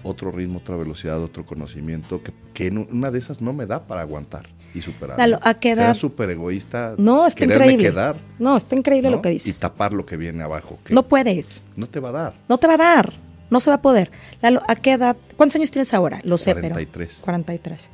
otro 0.04 0.32
ritmo, 0.32 0.60
otra 0.60 0.78
velocidad, 0.78 1.21
otro 1.21 1.45
conocimiento, 1.45 2.21
que, 2.23 2.32
que 2.54 2.69
una 2.69 3.12
de 3.12 3.19
esas 3.19 3.41
no 3.41 3.52
me 3.52 3.65
da 3.65 3.88
para 3.88 4.02
aguantar 4.02 4.47
y 4.73 4.82
superar. 4.82 5.19
¿A 5.41 5.54
qué 5.56 5.71
edad? 5.71 5.93
súper 5.95 6.30
egoísta. 6.30 6.95
No, 6.97 7.28
está 7.28 7.43
increíble. 7.43 7.91
no, 8.39 8.56
está 8.56 8.76
increíble 8.76 9.10
lo 9.10 9.21
que 9.21 9.30
dices. 9.30 9.58
Y 9.58 9.60
tapar 9.60 9.91
lo 9.91 10.06
que 10.06 10.15
viene 10.15 10.43
abajo. 10.43 10.78
no 10.89 11.04
puedes. 11.04 11.62
No 11.76 11.88
te 11.88 12.00
va 12.00 12.10
a 12.10 12.13
dar. 12.13 12.34
No 12.47 12.58
te 12.58 12.67
va 12.67 12.76
a 12.76 12.78
dar. 12.78 13.27
No 13.50 13.60
se 13.60 13.70
va 13.70 13.76
a 13.76 13.82
poder. 13.82 14.12
¿a 14.42 14.76
qué 14.76 14.94
edad? 14.94 15.18
¿Cuántos 15.36 15.56
años 15.56 15.72
tienes 15.72 15.94
ahora? 15.94 16.20
Lo 16.24 16.38
sé, 16.38 16.54
43. 16.54 17.12
pero. 17.14 17.24
43. 17.24 17.92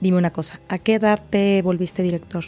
Dime 0.00 0.18
una 0.18 0.32
cosa, 0.32 0.60
¿a 0.68 0.78
qué 0.78 0.94
edad 0.94 1.22
te 1.30 1.62
volviste 1.62 2.02
director? 2.02 2.44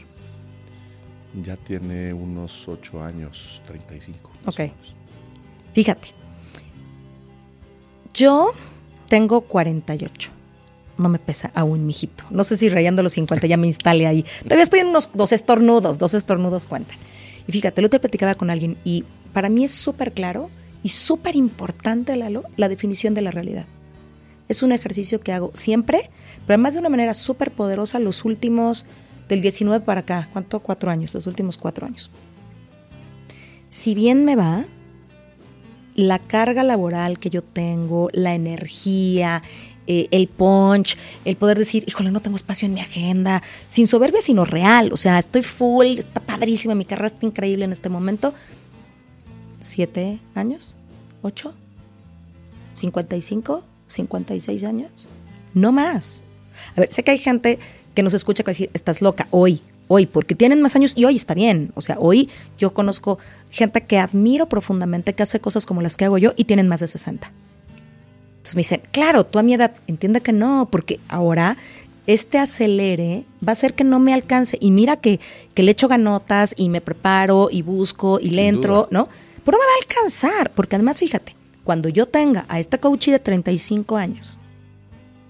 Ya 1.43 1.57
tiene 1.57 2.13
unos 2.13 2.69
8 2.69 3.03
años, 3.03 3.63
35. 3.67 4.31
Ok. 4.47 4.61
Fíjate. 5.73 6.09
Yo 8.13 8.53
tengo 9.09 9.41
48. 9.43 10.31
No 10.97 11.09
me 11.09 11.19
pesa 11.19 11.51
aún, 11.55 11.87
mijito. 11.87 12.25
No 12.31 12.45
sé 12.45 12.57
si 12.57 12.69
rayando 12.69 13.03
los 13.03 13.15
50 13.15 13.47
ya 13.47 13.57
me 13.57 13.67
instale 13.67 14.07
ahí. 14.07 14.25
Todavía 14.45 14.63
estoy 14.63 14.81
en 14.81 14.89
unos 14.89 15.11
dos 15.15 15.33
estornudos. 15.33 15.99
Dos 15.99 16.15
estornudos 16.15 16.67
cuentan. 16.67 16.97
Y 17.47 17.53
fíjate, 17.53 17.83
lo 17.83 17.91
te 17.91 17.99
platicaba 17.99 18.37
con 18.37 18.51
alguien 18.51 18.79
y 18.85 19.05
para 19.33 19.49
mí 19.49 19.65
es 19.65 19.73
súper 19.73 20.13
claro 20.13 20.51
Y 20.85 20.91
súper 20.91 21.35
importante, 21.35 22.15
Lalo, 22.17 22.45
la 22.57 22.69
definición 22.69 23.15
de 23.15 23.23
la 23.23 23.33
realidad. 23.33 23.65
Es 24.49 24.63
un 24.63 24.71
ejercicio 24.71 25.19
que 25.19 25.33
hago 25.33 25.51
siempre, 25.55 26.11
pero 26.47 26.55
además 26.55 26.75
de 26.75 26.81
una 26.81 26.91
manera 26.91 27.15
súper 27.15 27.51
poderosa 27.51 27.99
los 27.99 28.27
últimos, 28.27 28.85
del 29.29 29.41
19 29.41 29.83
para 29.85 30.01
acá, 30.01 30.29
¿cuánto? 30.33 30.61
Cuatro 30.61 30.91
años, 30.91 31.15
los 31.15 31.27
últimos 31.27 31.57
cuatro 31.57 31.87
años. 31.87 32.11
Si 33.69 33.95
bien 33.95 34.27
me 34.27 34.37
va, 34.37 34.67
la 35.95 36.19
carga 36.19 36.63
laboral 36.63 37.19
que 37.19 37.31
yo 37.31 37.43
tengo, 37.43 38.11
la 38.13 38.35
energía, 38.35 39.43
eh, 39.87 40.09
el 40.11 40.29
punch, 40.29 40.99
el 41.25 41.37
poder 41.37 41.57
decir, 41.57 41.83
híjole, 41.87 42.11
no 42.11 42.21
tengo 42.21 42.37
espacio 42.37 42.67
en 42.67 42.75
mi 42.75 42.81
agenda, 42.81 43.43
sin 43.69 43.87
soberbia, 43.87 44.21
sino 44.21 44.45
real. 44.45 44.93
O 44.93 44.99
sea, 44.99 45.19
estoy 45.19 45.43
full, 45.43 45.99
está 45.99 46.21
padrísima, 46.21 46.75
mi 46.75 46.85
carrera 46.85 47.07
está 47.07 47.25
increíble 47.25 47.65
en 47.65 47.73
este 47.73 47.89
momento. 47.89 48.35
¿Siete 49.65 50.19
años? 50.35 50.77
¿Ocho? 51.23 51.55
¿55? 52.79 53.63
¿56 53.89 54.69
años? 54.69 55.09
No 55.55 55.73
más. 55.73 56.23
A 56.77 56.81
ver, 56.81 56.93
sé 56.93 57.03
que 57.03 57.13
hay 57.13 57.19
gente 57.19 57.59
que 57.95 58.03
nos 58.03 58.13
escucha 58.13 58.43
que 58.43 58.49
va 58.49 58.51
a 58.51 58.57
decir, 58.57 58.71
estás 58.75 59.01
loca, 59.01 59.27
hoy, 59.31 59.63
hoy, 59.89 60.05
porque 60.05 60.35
tienen 60.35 60.61
más 60.61 60.77
años 60.77 60.93
y 60.95 61.07
hoy 61.07 61.17
está 61.17 61.33
bien. 61.33 61.73
O 61.77 61.81
sea, 61.81 61.97
hoy 61.99 62.29
yo 62.59 62.75
conozco 62.75 63.19
gente 63.51 63.81
que 63.85 63.99
admiro 63.99 64.51
profundamente, 64.51 65.15
que 65.15 65.23
hace 65.23 65.41
cosas 65.41 65.65
como 65.65 65.81
las 65.81 65.97
que 65.97 66.05
hago 66.05 66.19
yo 66.19 66.35
y 66.37 66.45
tienen 66.45 66.69
más 66.69 66.81
de 66.81 66.87
60. 66.87 67.33
Entonces 68.37 68.57
me 68.57 68.61
dicen, 68.61 68.83
claro, 68.93 69.25
tú 69.25 69.39
a 69.39 69.43
mi 69.43 69.55
edad, 69.55 69.73
entiende 69.87 70.21
que 70.21 70.35
no, 70.35 70.69
porque 70.71 71.01
ahora 71.09 71.57
este 72.07 72.37
acelere 72.37 73.25
va 73.43 73.53
a 73.53 73.53
hacer 73.53 73.73
que 73.73 73.85
no 73.85 73.99
me 73.99 74.13
alcance. 74.13 74.59
Y 74.61 74.73
mira 74.73 74.99
que, 74.99 75.21
que 75.55 75.63
le 75.63 75.71
echo 75.71 75.89
ganotas 75.89 76.55
y 76.55 76.69
me 76.69 76.83
preparo 76.83 77.49
y 77.51 77.63
busco 77.63 78.21
y 78.21 78.29
le 78.29 78.47
entro, 78.49 78.89
¿no? 78.91 79.09
Pero 79.45 79.59
me 79.59 79.65
va 79.65 79.73
a 79.73 79.83
alcanzar, 79.83 80.51
porque 80.53 80.77
además, 80.77 80.99
fíjate, 80.99 81.37
cuando 81.65 81.89
yo 81.89 82.07
tenga 82.07 82.45
a 82.49 82.59
esta 82.59 82.79
coach 82.79 83.09
de 83.09 83.19
35 83.19 83.97
años, 83.97 84.39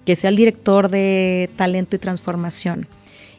que 0.05 0.15
sea 0.15 0.29
el 0.29 0.35
director 0.35 0.89
de 0.89 1.49
talento 1.55 1.95
y 1.95 1.99
transformación, 1.99 2.87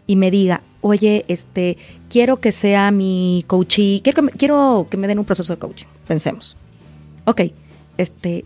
y 0.06 0.16
me 0.16 0.30
diga, 0.30 0.62
oye, 0.80 1.24
este, 1.28 1.78
quiero 2.08 2.40
que 2.40 2.52
sea 2.52 2.90
mi 2.90 3.44
coachee, 3.46 4.00
quiero 4.02 4.86
que 4.88 4.96
me, 4.96 5.08
den 5.08 5.18
un 5.18 5.24
proceso 5.24 5.52
de 5.52 5.58
coaching, 5.58 5.86
pensemos. 6.06 6.56
Ok, 7.24 7.42
este, 7.98 8.44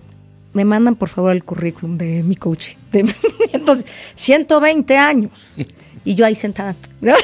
me 0.52 0.64
mandan 0.64 0.96
por 0.96 1.08
favor 1.08 1.32
el 1.32 1.44
currículum 1.44 1.98
de 1.98 2.22
mi 2.22 2.34
coach. 2.34 2.74
entonces, 3.52 3.86
120 4.14 4.96
años. 4.96 5.56
Y 6.04 6.14
yo 6.14 6.24
ahí 6.24 6.34
sentada. 6.34 6.76
¿no? 7.00 7.14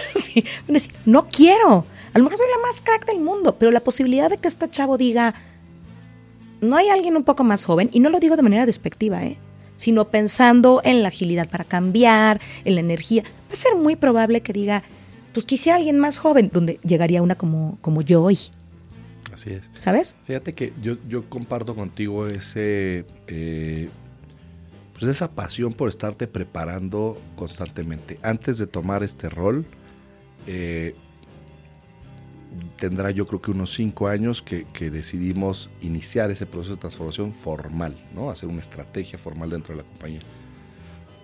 quiero. 1.33 1.87
A 2.17 2.19
lo 2.19 2.25
mejor 2.25 2.39
soy 2.39 2.47
la 2.49 2.67
más 2.67 2.81
crack 2.81 3.05
del 3.05 3.21
mundo, 3.21 3.57
pero 3.59 3.71
la 3.71 3.81
posibilidad 3.85 4.31
de 4.31 4.39
que 4.39 4.49
este 4.49 4.71
chavo 4.71 4.97
diga, 4.97 5.35
no 6.63 6.77
hay 6.77 6.89
alguien 6.89 7.15
un 7.15 7.25
poco 7.25 7.45
más 7.45 7.67
joven, 7.67 7.91
y 7.93 8.01
no 8.01 8.09
lo 8.09 8.21
digo 8.21 8.37
de 8.37 8.43
manera 8.43 8.65
despectiva, 8.65 9.23
¿eh? 9.23 9.37
sino 9.77 10.09
pensando 10.09 10.81
en 10.83 11.03
la 11.03 11.09
agilidad 11.09 11.51
para 11.51 11.65
cambiar, 11.65 12.41
en 12.65 12.75
la 12.77 12.81
energía, 12.81 13.23
va 13.23 13.53
a 13.53 13.57
ser 13.57 13.77
muy 13.77 13.97
probable 13.97 14.41
que 14.41 14.55
diga, 14.55 14.83
pues 15.35 15.45
quisiera 15.45 15.77
alguien 15.77 15.99
más 15.99 16.17
joven, 16.17 16.49
donde 16.51 16.81
llegaría 16.83 17.21
una 17.21 17.35
como, 17.35 17.77
como 17.83 18.01
yo 18.01 18.23
hoy. 18.23 18.39
Así 19.35 19.51
es. 19.51 19.71
¿Sabes? 19.79 20.17
Fíjate 20.25 20.55
que 20.55 20.73
yo, 20.81 20.97
yo 21.07 21.29
comparto 21.29 21.75
contigo 21.75 22.29
ese, 22.29 23.05
eh, 23.27 23.91
pues 24.99 25.15
esa 25.15 25.31
pasión 25.33 25.75
por 25.75 25.91
estarte 25.91 26.27
preparando 26.27 27.21
constantemente. 27.37 28.19
Antes 28.23 28.57
de 28.57 28.67
tomar 28.67 29.03
este 29.03 29.29
rol, 29.29 29.67
eh, 30.47 30.95
tendrá 32.79 33.11
yo 33.11 33.27
creo 33.27 33.41
que 33.41 33.51
unos 33.51 33.75
cinco 33.75 34.09
años 34.09 34.43
que, 34.43 34.65
decidimos 34.91 35.71
iniciar 35.81 36.31
ese 36.31 36.47
proceso 36.47 36.75
de 36.75 36.81
transformación 36.81 37.33
formal, 37.33 37.97
¿no? 38.15 38.31
Hacer 38.31 38.49
una 38.49 38.61
estrategia 38.61 39.19
formal 39.19 39.51
dentro 39.51 39.75
de 39.75 39.83
la 39.83 39.89
compañía. 39.89 40.21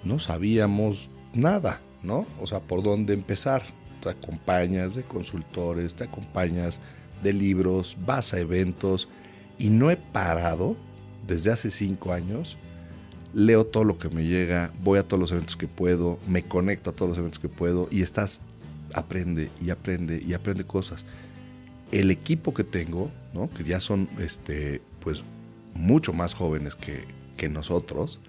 No 0.05 0.18
sabíamos 0.18 1.11
nada, 1.33 1.81
¿no? 2.03 2.27
O 2.40 2.47
sea, 2.47 2.61
por 2.61 2.83
dónde 2.83 3.14
empezar. 3.14 3.62
Te 4.03 4.11
acompañas 4.11 4.97
de 4.97 5.05
consultores, 5.05 5.95
te 5.95 6.05
acompañas 6.05 6.81
de 7.23 7.33
libros, 7.33 7.97
vas 8.05 8.35
a 8.35 8.40
eventos 8.40 9.09
y 9.59 9.68
no 9.68 9.92
he 9.92 9.97
parado 9.97 10.77
desde 11.27 11.53
hace 11.53 11.71
cinco 11.71 12.12
años. 12.12 12.59
Leo 13.33 13.64
todo 13.64 13.85
lo 13.85 13.99
que 13.99 14.09
me 14.09 14.25
llega, 14.25 14.73
voy 14.83 14.99
a 14.99 15.05
todos 15.05 15.21
los 15.21 15.33
eventos 15.33 15.57
que 15.57 15.68
puedo, 15.68 16.18
me 16.27 16.42
conecto 16.42 16.90
a 16.90 16.92
todos 16.92 17.11
los 17.11 17.18
eventos 17.18 17.38
que 17.38 17.49
puedo 17.49 17.88
y 17.90 18.03
estás, 18.03 18.42
aprende 18.94 19.50
y 19.61 19.70
aprende 19.70 20.22
y 20.24 20.35
aprende 20.35 20.64
cosas. 20.64 21.05
El 21.90 22.11
equipo 22.11 22.55
que 22.55 22.64
tengo, 22.64 23.11
¿no? 23.35 23.50
que 23.50 23.64
ya 23.64 23.81
son 23.81 24.09
este, 24.18 24.81
pues, 25.00 25.22
mucho 25.74 26.12
más 26.12 26.35
jóvenes 26.35 26.74
que, 26.74 27.05
que 27.37 27.48
nosotros. 27.48 28.20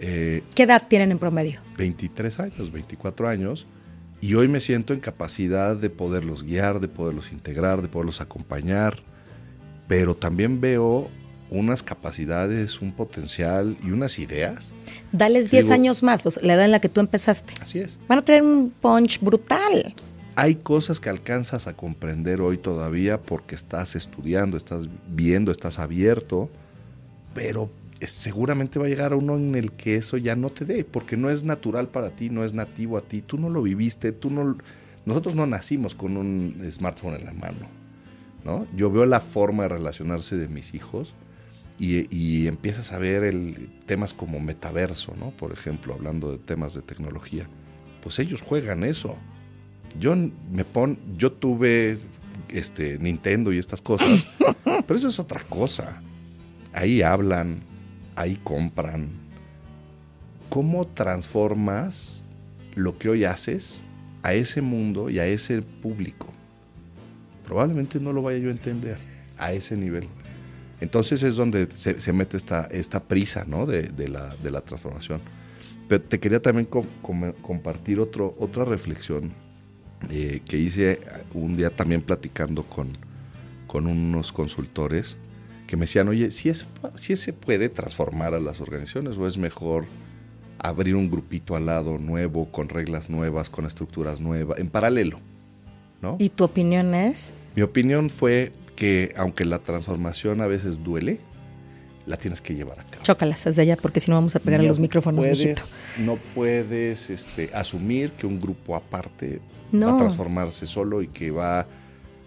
Eh, 0.00 0.42
¿Qué 0.54 0.64
edad 0.64 0.86
tienen 0.88 1.12
en 1.12 1.18
promedio? 1.18 1.60
23 1.78 2.40
años, 2.40 2.72
24 2.72 3.28
años 3.28 3.66
y 4.20 4.34
hoy 4.34 4.48
me 4.48 4.60
siento 4.60 4.94
en 4.94 5.00
capacidad 5.00 5.76
de 5.76 5.90
poderlos 5.90 6.42
guiar, 6.42 6.80
de 6.80 6.88
poderlos 6.88 7.32
integrar, 7.32 7.82
de 7.82 7.88
poderlos 7.88 8.20
acompañar, 8.20 8.98
pero 9.88 10.16
también 10.16 10.60
veo 10.60 11.08
unas 11.50 11.82
capacidades, 11.82 12.80
un 12.80 12.92
potencial 12.92 13.76
y 13.84 13.90
unas 13.90 14.18
ideas. 14.18 14.72
Dales 15.12 15.50
10 15.50 15.70
años 15.70 16.02
más, 16.02 16.24
la 16.42 16.54
edad 16.54 16.64
en 16.64 16.72
la 16.72 16.80
que 16.80 16.88
tú 16.88 17.00
empezaste. 17.00 17.54
Así 17.60 17.78
es. 17.78 17.98
Van 18.08 18.18
a 18.18 18.22
tener 18.22 18.42
un 18.42 18.70
punch 18.70 19.20
brutal. 19.20 19.94
Hay 20.34 20.56
cosas 20.56 21.00
que 21.00 21.08
alcanzas 21.08 21.66
a 21.66 21.74
comprender 21.74 22.40
hoy 22.40 22.58
todavía 22.58 23.22
porque 23.22 23.54
estás 23.54 23.96
estudiando, 23.96 24.56
estás 24.56 24.88
viendo, 25.08 25.50
estás 25.50 25.78
abierto, 25.78 26.50
pero 27.32 27.70
seguramente 28.02 28.78
va 28.78 28.86
a 28.86 28.88
llegar 28.88 29.12
a 29.12 29.16
uno 29.16 29.36
en 29.36 29.54
el 29.54 29.72
que 29.72 29.96
eso 29.96 30.18
ya 30.18 30.36
no 30.36 30.50
te 30.50 30.66
dé, 30.66 30.84
porque 30.84 31.16
no 31.16 31.30
es 31.30 31.44
natural 31.44 31.88
para 31.88 32.10
ti, 32.10 32.28
no 32.28 32.44
es 32.44 32.52
nativo 32.52 32.98
a 32.98 33.00
ti, 33.00 33.22
tú 33.22 33.38
no 33.38 33.48
lo 33.48 33.62
viviste, 33.62 34.12
tú 34.12 34.30
no... 34.30 34.58
Nosotros 35.06 35.36
no 35.36 35.46
nacimos 35.46 35.94
con 35.94 36.16
un 36.16 36.68
smartphone 36.70 37.14
en 37.14 37.24
la 37.24 37.32
mano, 37.32 37.68
¿no? 38.44 38.66
Yo 38.76 38.90
veo 38.90 39.06
la 39.06 39.20
forma 39.20 39.62
de 39.62 39.68
relacionarse 39.70 40.36
de 40.36 40.48
mis 40.48 40.74
hijos 40.74 41.14
y, 41.78 42.46
empiezas 42.46 42.92
a 42.92 42.98
ver 42.98 43.24
el, 43.24 43.68
temas 43.86 44.14
como 44.14 44.40
metaverso, 44.40 45.14
¿no? 45.18 45.30
Por 45.30 45.52
ejemplo, 45.52 45.94
hablando 45.94 46.32
de 46.32 46.38
temas 46.38 46.74
de 46.74 46.82
tecnología. 46.82 47.48
Pues 48.02 48.18
ellos 48.18 48.40
juegan 48.42 48.84
eso. 48.84 49.16
Yo 50.00 50.14
me 50.50 50.64
pon, 50.64 50.98
yo 51.16 51.32
tuve 51.32 51.98
este 52.48 52.98
Nintendo 52.98 53.52
y 53.52 53.58
estas 53.58 53.80
cosas, 53.80 54.26
pero 54.64 54.94
eso 54.94 55.08
es 55.08 55.18
otra 55.18 55.40
cosa. 55.40 56.00
Ahí 56.72 57.02
hablan, 57.02 57.60
ahí 58.14 58.38
compran. 58.42 59.08
¿Cómo 60.48 60.86
transformas 60.86 62.22
lo 62.74 62.98
que 62.98 63.08
hoy 63.08 63.24
haces 63.24 63.82
a 64.22 64.34
ese 64.34 64.62
mundo 64.62 65.10
y 65.10 65.18
a 65.18 65.26
ese 65.26 65.60
público? 65.62 66.32
Probablemente 67.44 68.00
no 68.00 68.12
lo 68.12 68.22
vaya 68.22 68.38
yo 68.38 68.48
a 68.48 68.52
entender 68.52 68.98
a 69.38 69.52
ese 69.52 69.76
nivel. 69.76 70.08
Entonces 70.80 71.22
es 71.22 71.36
donde 71.36 71.68
se, 71.74 72.12
mete 72.12 72.36
esta, 72.36 72.66
esta 72.70 73.00
prisa 73.00 73.44
¿no? 73.46 73.66
de, 73.66 74.08
la, 74.08 74.34
de, 74.42 74.50
la, 74.50 74.60
transformación. 74.60 75.20
Pero 75.88 76.02
te 76.02 76.20
quería 76.20 76.40
también 76.40 76.66
compartir 76.66 78.00
otro, 78.00 78.34
otra 78.38 78.64
reflexión 78.64 79.32
eh, 80.10 80.42
que 80.44 80.58
hice 80.58 81.00
un 81.32 81.56
día 81.56 81.70
también 81.70 82.02
platicando 82.02 82.64
con, 82.64 82.88
con 83.66 83.86
unos 83.86 84.32
consultores 84.32 85.16
que 85.66 85.76
me 85.76 85.82
decían, 85.82 86.08
oye, 86.08 86.30
si, 86.30 86.48
es, 86.48 86.66
si 86.94 87.16
se 87.16 87.32
puede 87.32 87.68
transformar 87.68 88.34
a 88.34 88.40
las 88.40 88.60
organizaciones 88.60 89.16
o 89.16 89.26
es 89.26 89.36
mejor 89.36 89.84
abrir 90.58 90.94
un 90.94 91.10
grupito 91.10 91.56
al 91.56 91.66
lado 91.66 91.98
nuevo, 91.98 92.50
con 92.50 92.68
reglas 92.68 93.10
nuevas, 93.10 93.50
con 93.50 93.66
estructuras 93.66 94.20
nuevas, 94.20 94.58
en 94.58 94.68
paralelo. 94.68 95.20
¿no? 96.02 96.16
¿Y 96.18 96.28
tu 96.28 96.44
opinión 96.44 96.94
es? 96.94 97.34
Mi 97.54 97.62
opinión 97.62 98.10
fue 98.10 98.52
que 98.76 99.14
aunque 99.16 99.44
la 99.44 99.58
transformación 99.58 100.40
a 100.40 100.46
veces 100.46 100.84
duele, 100.84 101.18
la 102.06 102.16
tienes 102.16 102.40
que 102.40 102.54
llevar 102.54 102.78
a 102.78 102.84
cabo. 102.84 103.02
Chócalas 103.02 103.44
desde 103.44 103.62
allá 103.62 103.76
porque 103.76 103.98
si 103.98 104.10
no 104.10 104.16
vamos 104.16 104.36
a 104.36 104.38
pegar 104.38 104.60
a 104.60 104.62
los 104.62 104.78
micrófonos. 104.78 105.24
Puedes, 105.24 105.82
no 105.98 106.16
puedes 106.34 107.10
este, 107.10 107.50
asumir 107.52 108.12
que 108.12 108.26
un 108.26 108.40
grupo 108.40 108.76
aparte 108.76 109.40
va 109.74 109.94
a 109.94 109.98
transformarse 109.98 110.66
solo 110.66 111.02
y 111.02 111.08
que 111.08 111.32
va 111.32 111.66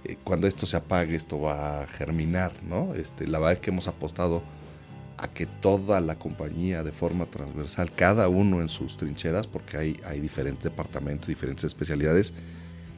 eh, 0.04 0.18
cuando 0.24 0.48
esto 0.48 0.66
se 0.66 0.76
apague, 0.76 1.16
esto 1.16 1.40
va 1.40 1.84
a 1.84 1.88
germinar, 1.88 2.52
¿no? 2.68 2.94
Este, 2.96 3.28
la 3.28 3.40
verdad 3.40 3.54
es 3.54 3.60
que 3.60 3.72
hemos 3.72 3.88
apostado 3.88 4.42
a 5.18 5.28
que 5.30 5.46
toda 5.46 6.00
la 6.02 6.16
compañía 6.16 6.84
de 6.84 6.92
forma 6.92 7.26
transversal, 7.26 7.92
cada 7.92 8.30
uno 8.30 8.62
en 8.62 8.70
sus 8.70 8.98
trincheras, 8.98 9.48
porque 9.48 9.78
hay, 9.78 10.00
hay 10.06 10.20
diferentes 10.20 10.64
departamentos, 10.64 11.28
diferentes 11.28 11.66
especialidades, 11.66 12.34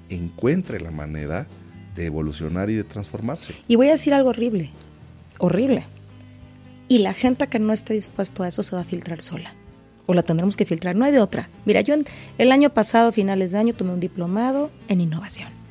encuentre 0.09 0.79
la 0.79 0.91
manera 0.91 1.47
de 1.95 2.05
evolucionar 2.05 2.69
y 2.69 2.75
de 2.75 2.83
transformarse. 2.83 3.53
Y 3.67 3.75
voy 3.75 3.87
a 3.87 3.91
decir 3.91 4.13
algo 4.13 4.29
horrible, 4.29 4.69
horrible. 5.37 5.85
Y 6.87 6.99
la 6.99 7.13
gente 7.13 7.47
que 7.47 7.59
no 7.59 7.73
esté 7.73 7.93
dispuesto 7.93 8.43
a 8.43 8.47
eso 8.47 8.63
se 8.63 8.75
va 8.75 8.81
a 8.81 8.85
filtrar 8.85 9.21
sola. 9.21 9.53
O 10.07 10.13
la 10.13 10.23
tendremos 10.23 10.57
que 10.57 10.65
filtrar, 10.65 10.95
no 10.95 11.05
hay 11.05 11.11
de 11.11 11.19
otra. 11.19 11.49
Mira, 11.65 11.81
yo 11.81 11.95
el 12.37 12.51
año 12.51 12.71
pasado, 12.71 13.11
finales 13.11 13.51
de 13.51 13.59
año, 13.59 13.73
tomé 13.73 13.93
un 13.93 13.99
diplomado 13.99 14.71
en 14.87 15.01
innovación 15.01 15.61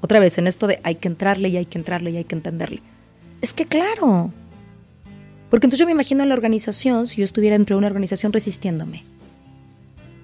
otra 0.00 0.20
vez, 0.20 0.38
en 0.38 0.46
esto 0.46 0.66
de 0.66 0.80
hay 0.84 0.96
que 0.96 1.08
entrarle 1.08 1.48
y 1.48 1.56
hay 1.56 1.66
que 1.66 1.78
entrarle 1.78 2.10
y 2.10 2.16
hay 2.16 2.24
que 2.24 2.34
entenderle. 2.34 2.82
Es 3.40 3.52
que 3.52 3.66
claro. 3.66 4.32
Porque 5.50 5.66
entonces 5.66 5.80
yo 5.80 5.86
me 5.86 5.92
imagino 5.92 6.22
en 6.22 6.28
la 6.28 6.34
organización, 6.34 7.06
si 7.06 7.18
yo 7.18 7.24
estuviera 7.24 7.56
dentro 7.56 7.76
de 7.76 7.78
una 7.78 7.88
organización 7.88 8.32
resistiéndome, 8.32 9.04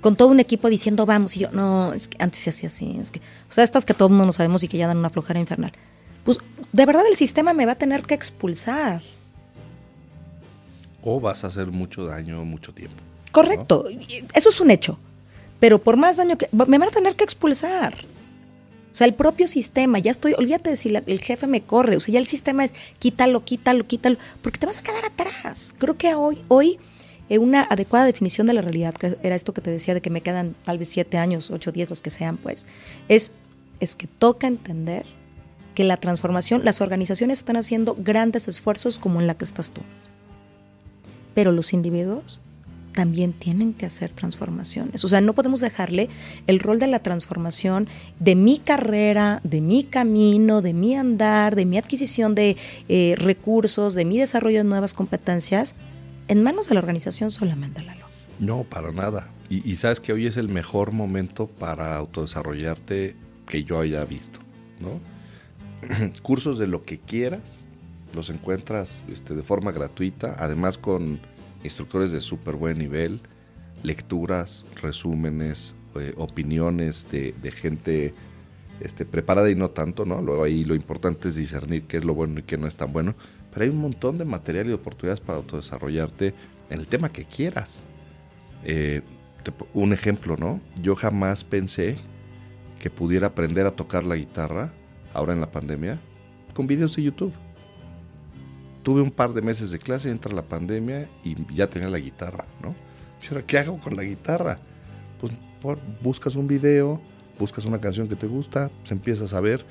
con 0.05 0.17
todo 0.17 0.29
un 0.29 0.39
equipo 0.39 0.69
diciendo 0.69 1.07
vamos, 1.07 1.35
y 1.35 1.41
yo, 1.41 1.51
no, 1.53 1.95
es 1.95 2.09
que 2.09 2.23
antes 2.23 2.39
se 2.39 2.51
hacía 2.51 2.67
así, 2.67 2.99
es 3.01 3.11
que, 3.11 3.21
o 3.21 3.53
sea, 3.53 3.65
estas 3.65 3.87
que 3.87 3.95
todo 3.95 4.09
el 4.09 4.11
mundo 4.11 4.27
no 4.27 4.33
sabemos 4.35 4.63
y 4.63 4.69
que 4.69 4.77
ya 4.77 4.87
dan 4.87 4.99
una 4.99 5.09
flojera 5.09 5.41
infernal. 5.41 5.73
Pues 6.25 6.41
de 6.73 6.85
verdad 6.85 7.05
el 7.09 7.17
sistema 7.17 7.55
me 7.55 7.65
va 7.65 7.73
a 7.73 7.77
tener 7.77 8.03
que 8.03 8.13
expulsar. 8.13 9.01
O 11.03 11.21
vas 11.21 11.43
a 11.45 11.47
hacer 11.47 11.69
mucho 11.69 12.05
daño 12.05 12.45
mucho 12.45 12.75
tiempo. 12.75 12.97
Correcto, 13.33 13.87
eso 14.35 14.51
es 14.51 14.61
un 14.61 14.71
hecho. 14.71 14.99
Pero 15.59 15.79
por 15.79 15.97
más 15.97 16.19
daño 16.19 16.37
que... 16.37 16.51
Me 16.53 16.77
van 16.77 16.91
a 16.91 16.93
tener 16.93 17.17
que 17.17 17.25
expulsar. 17.25 17.95
O 18.93 18.97
sea, 18.97 19.07
el 19.07 19.15
propio 19.15 19.49
sistema, 19.49 20.01
ya 20.01 20.11
estoy, 20.11 20.35
olvídate 20.35 20.69
de 20.69 20.77
si 20.77 20.95
el 20.95 21.21
jefe 21.23 21.47
me 21.47 21.63
corre, 21.63 21.97
o 21.97 22.01
sea, 22.01 22.13
ya 22.13 22.19
el 22.19 22.27
sistema 22.27 22.63
es 22.63 22.75
quítalo, 22.99 23.43
quítalo, 23.43 23.87
quítalo, 23.87 24.19
porque 24.43 24.59
te 24.59 24.67
vas 24.67 24.81
a 24.81 24.83
quedar 24.83 25.07
atrás. 25.07 25.75
Creo 25.79 25.97
que 25.97 26.15
hoy, 26.15 26.43
hoy 26.49 26.79
una 27.31 27.62
adecuada 27.62 28.07
definición 28.07 28.47
de 28.47 28.53
la 28.53 28.62
realidad, 28.62 28.95
que 28.95 29.16
era 29.22 29.35
esto 29.35 29.55
que 29.55 29.61
te 29.61 29.70
decía 29.70 29.95
de 29.95 30.01
que 30.01 30.11
me 30.11 30.20
quedan 30.20 30.55
tal 30.64 30.79
vez 30.79 30.89
siete 30.89 31.18
años, 31.18 31.51
ocho, 31.51 31.72
diez, 31.72 31.89
los 31.91 32.03
que 32.03 32.11
sean, 32.11 32.37
pues, 32.37 32.66
es, 33.09 33.33
es 33.81 33.97
que 33.97 34.07
toca 34.07 34.47
entender 34.47 35.05
que 35.75 35.85
la 35.85 35.97
transformación, 35.97 36.64
las 36.64 36.81
organizaciones 36.81 37.39
están 37.39 37.57
haciendo 37.57 37.97
grandes 37.99 38.49
esfuerzos 38.49 38.99
como 38.99 39.20
en 39.20 39.27
la 39.27 39.35
que 39.35 39.45
estás 39.45 39.70
tú. 39.70 39.81
Pero 41.35 41.51
los 41.51 41.72
individuos 41.72 42.41
también 42.95 43.33
tienen 43.33 43.75
que 43.75 43.87
hacer 43.87 44.12
transformaciones. 44.12 45.05
O 45.05 45.09
sea, 45.09 45.20
no 45.20 45.35
podemos 45.35 45.61
dejarle 45.61 46.09
el 46.47 46.61
rol 46.61 46.79
de 46.79 46.87
la 46.87 47.01
transformación 47.01 47.89
de 48.20 48.37
mi 48.37 48.59
carrera, 48.59 49.41
de 49.43 49.61
mi 49.61 49.83
camino, 49.83 50.62
de 50.62 50.72
mi 50.72 50.95
andar, 50.95 51.57
de 51.57 51.66
mi 51.66 51.77
adquisición 51.77 52.35
de 52.37 52.57
eh, 52.89 53.14
recursos, 53.18 53.95
de 53.95 54.05
mi 54.05 54.18
desarrollo 54.18 54.59
de 54.59 54.64
nuevas 54.64 54.95
competencias, 54.95 55.75
en 56.29 56.43
manos 56.43 56.68
de 56.68 56.75
la 56.75 56.81
organización 56.81 57.31
solamente, 57.31 57.83
Lalo. 57.83 58.07
No, 58.39 58.64
para 58.64 58.93
nada. 58.93 59.29
Y, 59.49 59.68
y 59.70 59.77
sabes 59.77 60.01
que 60.01 60.12
hoy 60.12 60.27
es 60.27 60.37
el 60.37 60.49
mejor 60.49 60.93
momento 60.93 61.47
para 61.47 61.97
autodesarrollarte 61.97 63.14
que 63.47 63.64
yo 63.64 63.81
haya 63.81 64.05
visto, 64.05 64.41
¿no? 64.81 65.01
Cursos 66.22 66.59
de 66.59 66.66
lo 66.66 66.83
que 66.83 66.99
quieras, 66.99 67.64
los 68.14 68.31
encuentras 68.31 69.03
este, 69.12 69.35
de 69.35 69.43
forma 69.43 69.72
gratuita, 69.72 70.37
además 70.39 70.79
con 70.79 71.18
instructores 71.62 72.12
de 72.12 72.20
súper 72.20 72.57
buen 72.57 72.79
nivel, 72.79 73.20
lecturas, 73.83 74.64
resúmenes, 74.81 75.75
eh, 75.97 76.14
opiniones 76.16 77.09
de, 77.11 77.35
gente 77.53 78.14
este, 78.81 79.05
preparada 79.05 79.51
y 79.51 79.55
no 79.55 79.70
tanto, 79.70 80.05
¿no? 80.05 80.22
Luego 80.22 80.47
lo 80.47 80.75
importante 80.75 81.29
es 81.29 81.37
discernir 81.37 81.85
qué 81.85 81.99
es 81.99 82.05
lo 82.05 82.14
bueno 82.14 82.41
y 82.41 82.43
qué 82.43 82.59
no 82.59 82.66
es 82.66 82.77
tan 82.77 82.93
bueno. 82.93 83.14
Pero 83.55 83.65
hay 83.65 83.71
un 83.71 83.81
montón 83.81 84.19
de 84.19 84.27
material 84.27 84.69
y 84.69 84.73
oportunidades 84.73 85.21
para 85.21 85.39
autodesarrollarte 85.39 86.35
en 86.69 86.79
el 86.79 86.87
tema 86.87 87.09
que 87.11 87.25
quieras. 87.25 87.85
Eh, 88.65 89.01
un 89.73 89.93
ejemplo, 89.95 90.37
¿no? 90.37 90.61
Yo 90.83 90.97
jamás 90.97 91.45
pensé 91.45 91.97
que 92.81 92.91
pudiera 92.91 93.29
aprender 93.29 93.67
a 93.67 93.71
tocar 93.71 94.05
la 94.05 94.17
guitarra, 94.17 94.73
ahora 95.15 95.33
en 95.33 95.41
la 95.41 95.51
pandemia, 95.51 95.99
con 96.53 96.67
videos 96.67 96.97
de 96.97 97.05
YouTube 97.05 97.33
tuve 98.85 99.01
un 99.01 99.11
par 99.11 99.33
de 99.33 99.43
meses 99.43 99.73
de 99.73 99.79
clase, 99.79 100.11
entra 100.11 100.33
la 100.33 100.43
pandemia 100.43 101.09
y 101.25 101.35
ya 101.53 101.69
tenía 101.69 101.89
la 101.89 101.99
guitarra, 101.99 102.45
¿no? 102.63 102.71
¿qué 103.47 103.59
hago 103.59 103.79
con 103.79 103.97
la 103.97 104.05
guitarra? 104.05 104.59
Pues 105.19 105.33
buscas 106.03 106.37
un 106.37 106.47
video, 106.47 107.01
buscas 107.39 107.65
una 107.65 107.81
canción 107.81 108.07
que 108.07 108.15
te 108.15 108.27
gusta, 108.27 108.71
se 108.85 108.93
empiezas 108.93 109.33
a 109.33 109.41
ver 109.41 109.65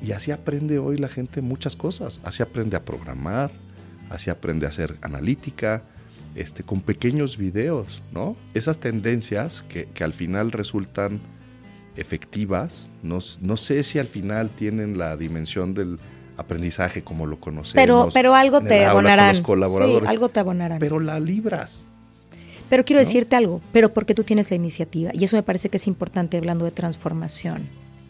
y 0.00 0.12
así 0.12 0.30
aprende 0.30 0.78
hoy 0.78 0.96
la 0.96 1.08
gente 1.08 1.40
muchas 1.40 1.76
cosas. 1.76 2.20
Así 2.24 2.42
aprende 2.42 2.76
a 2.76 2.84
programar, 2.84 3.50
así 4.10 4.30
aprende 4.30 4.66
a 4.66 4.68
hacer 4.68 4.96
analítica, 5.02 5.82
este, 6.34 6.62
con 6.62 6.80
pequeños 6.80 7.36
videos, 7.36 8.02
¿no? 8.12 8.36
Esas 8.54 8.78
tendencias 8.78 9.62
que, 9.68 9.86
que 9.86 10.04
al 10.04 10.12
final 10.12 10.52
resultan 10.52 11.20
efectivas, 11.96 12.88
no, 13.02 13.18
no 13.40 13.56
sé 13.56 13.82
si 13.82 13.98
al 13.98 14.06
final 14.06 14.50
tienen 14.50 14.98
la 14.98 15.16
dimensión 15.16 15.74
del 15.74 15.98
aprendizaje 16.36 17.02
como 17.02 17.26
lo 17.26 17.40
conocemos. 17.40 17.74
Pero, 17.74 18.08
pero 18.14 18.34
algo 18.34 18.60
te 18.60 18.86
abonarán. 18.86 19.34
Sí, 19.34 19.42
algo 20.06 20.28
te 20.28 20.40
abonarán. 20.40 20.78
Pero 20.78 21.00
la 21.00 21.18
libras. 21.18 21.86
Pero 22.70 22.84
quiero 22.84 23.00
decirte 23.00 23.34
algo, 23.34 23.60
pero 23.72 23.92
porque 23.92 24.14
tú 24.14 24.24
tienes 24.24 24.50
la 24.50 24.56
iniciativa. 24.56 25.10
Y 25.14 25.24
eso 25.24 25.36
me 25.36 25.42
parece 25.42 25.68
que 25.70 25.78
es 25.78 25.86
importante 25.86 26.36
hablando 26.36 26.64
de 26.64 26.70
transformación 26.70 27.66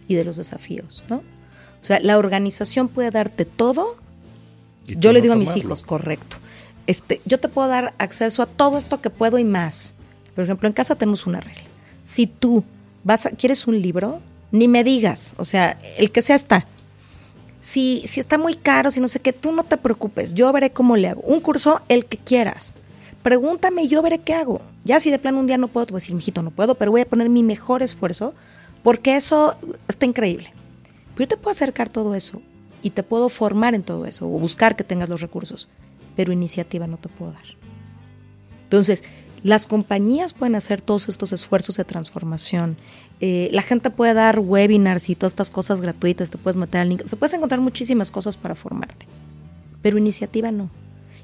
y 0.08 0.16
de 0.16 0.24
los 0.24 0.36
desafíos, 0.36 1.04
¿no? 1.08 1.22
O 1.80 1.84
sea, 1.84 2.00
la 2.00 2.18
organización 2.18 2.88
puede 2.88 3.10
darte 3.10 3.44
todo. 3.44 3.96
Yo 4.86 5.12
le 5.12 5.20
digo 5.20 5.34
a 5.34 5.36
mis 5.36 5.56
hijos, 5.56 5.84
correcto. 5.84 6.36
Este, 6.86 7.20
yo 7.24 7.38
te 7.38 7.48
puedo 7.48 7.68
dar 7.68 7.94
acceso 7.98 8.42
a 8.42 8.46
todo 8.46 8.78
esto 8.78 9.00
que 9.00 9.10
puedo 9.10 9.38
y 9.38 9.44
más. 9.44 9.94
Por 10.34 10.44
ejemplo, 10.44 10.66
en 10.66 10.72
casa 10.72 10.94
tenemos 10.94 11.26
una 11.26 11.40
regla. 11.40 11.62
Si 12.02 12.26
tú 12.26 12.64
vas 13.04 13.26
a, 13.26 13.30
quieres 13.30 13.66
un 13.66 13.80
libro, 13.80 14.20
ni 14.50 14.66
me 14.66 14.82
digas, 14.82 15.34
o 15.36 15.44
sea, 15.44 15.78
el 15.98 16.10
que 16.10 16.22
sea 16.22 16.36
está 16.36 16.66
si, 17.60 18.02
si 18.06 18.20
está 18.20 18.38
muy 18.38 18.54
caro, 18.54 18.90
si 18.90 19.00
no 19.00 19.08
sé 19.08 19.20
qué, 19.20 19.32
tú 19.32 19.52
no 19.52 19.64
te 19.64 19.76
preocupes, 19.76 20.34
yo 20.34 20.52
veré 20.52 20.70
cómo 20.70 20.96
le 20.96 21.08
hago. 21.08 21.20
Un 21.22 21.40
curso, 21.40 21.80
el 21.88 22.06
que 22.06 22.18
quieras. 22.18 22.74
Pregúntame 23.22 23.82
y 23.82 23.88
yo 23.88 24.00
veré 24.00 24.18
qué 24.18 24.34
hago. 24.34 24.60
Ya 24.84 25.00
si 25.00 25.10
de 25.10 25.18
plano 25.18 25.40
un 25.40 25.46
día 25.46 25.58
no 25.58 25.68
puedo, 25.68 25.86
te 25.86 25.92
voy 25.92 25.98
a 25.98 26.00
decir, 26.00 26.14
mijito, 26.14 26.42
no 26.42 26.50
puedo, 26.50 26.76
pero 26.76 26.90
voy 26.90 27.00
a 27.00 27.08
poner 27.08 27.28
mi 27.28 27.42
mejor 27.42 27.82
esfuerzo 27.82 28.34
porque 28.82 29.16
eso 29.16 29.56
está 29.88 30.06
increíble. 30.06 30.52
Pero 31.18 31.30
yo 31.30 31.36
te 31.36 31.42
puedo 31.42 31.50
acercar 31.50 31.88
todo 31.88 32.14
eso 32.14 32.40
y 32.80 32.90
te 32.90 33.02
puedo 33.02 33.28
formar 33.28 33.74
en 33.74 33.82
todo 33.82 34.06
eso 34.06 34.26
o 34.26 34.38
buscar 34.38 34.76
que 34.76 34.84
tengas 34.84 35.08
los 35.08 35.20
recursos, 35.20 35.68
pero 36.14 36.32
iniciativa 36.32 36.86
no 36.86 36.96
te 36.96 37.08
puedo 37.08 37.32
dar. 37.32 37.42
Entonces, 38.62 39.02
las 39.42 39.66
compañías 39.66 40.32
pueden 40.32 40.54
hacer 40.54 40.80
todos 40.80 41.08
estos 41.08 41.32
esfuerzos 41.32 41.76
de 41.76 41.84
transformación. 41.84 42.76
Eh, 43.18 43.48
la 43.50 43.62
gente 43.62 43.90
puede 43.90 44.14
dar 44.14 44.38
webinars 44.38 45.10
y 45.10 45.16
todas 45.16 45.32
estas 45.32 45.50
cosas 45.50 45.80
gratuitas, 45.80 46.30
te 46.30 46.38
puedes 46.38 46.56
meter 46.56 46.82
al 46.82 46.88
link, 46.90 47.04
se 47.04 47.16
puedes 47.16 47.34
encontrar 47.34 47.60
muchísimas 47.60 48.12
cosas 48.12 48.36
para 48.36 48.54
formarte, 48.54 49.06
pero 49.82 49.98
iniciativa 49.98 50.52
no. 50.52 50.70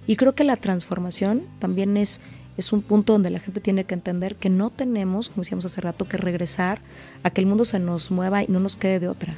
Y 0.09 0.17
creo 0.17 0.35
que 0.35 0.43
la 0.43 0.57
transformación 0.57 1.43
también 1.61 1.97
es, 1.97 2.21
es 2.57 2.73
un 2.73 2.83
punto 2.83 3.13
donde 3.13 3.31
la 3.31 3.39
gente 3.39 3.61
tiene 3.61 3.85
que 3.85 3.95
entender 3.95 4.35
que 4.35 4.51
no 4.51 4.71
tenemos, 4.71 5.29
como 5.29 5.43
decíamos 5.43 5.67
hace 5.67 5.81
rato, 5.81 6.09
que 6.09 6.17
regresar 6.17 6.81
a 7.23 7.31
que 7.31 7.41
el 7.41 7.47
mundo 7.47 7.65
se 7.65 7.79
nos 7.79 8.11
mueva 8.11 8.43
y 8.43 8.49
no 8.49 8.59
nos 8.59 8.75
quede 8.75 8.99
de 8.99 9.07
otra. 9.07 9.37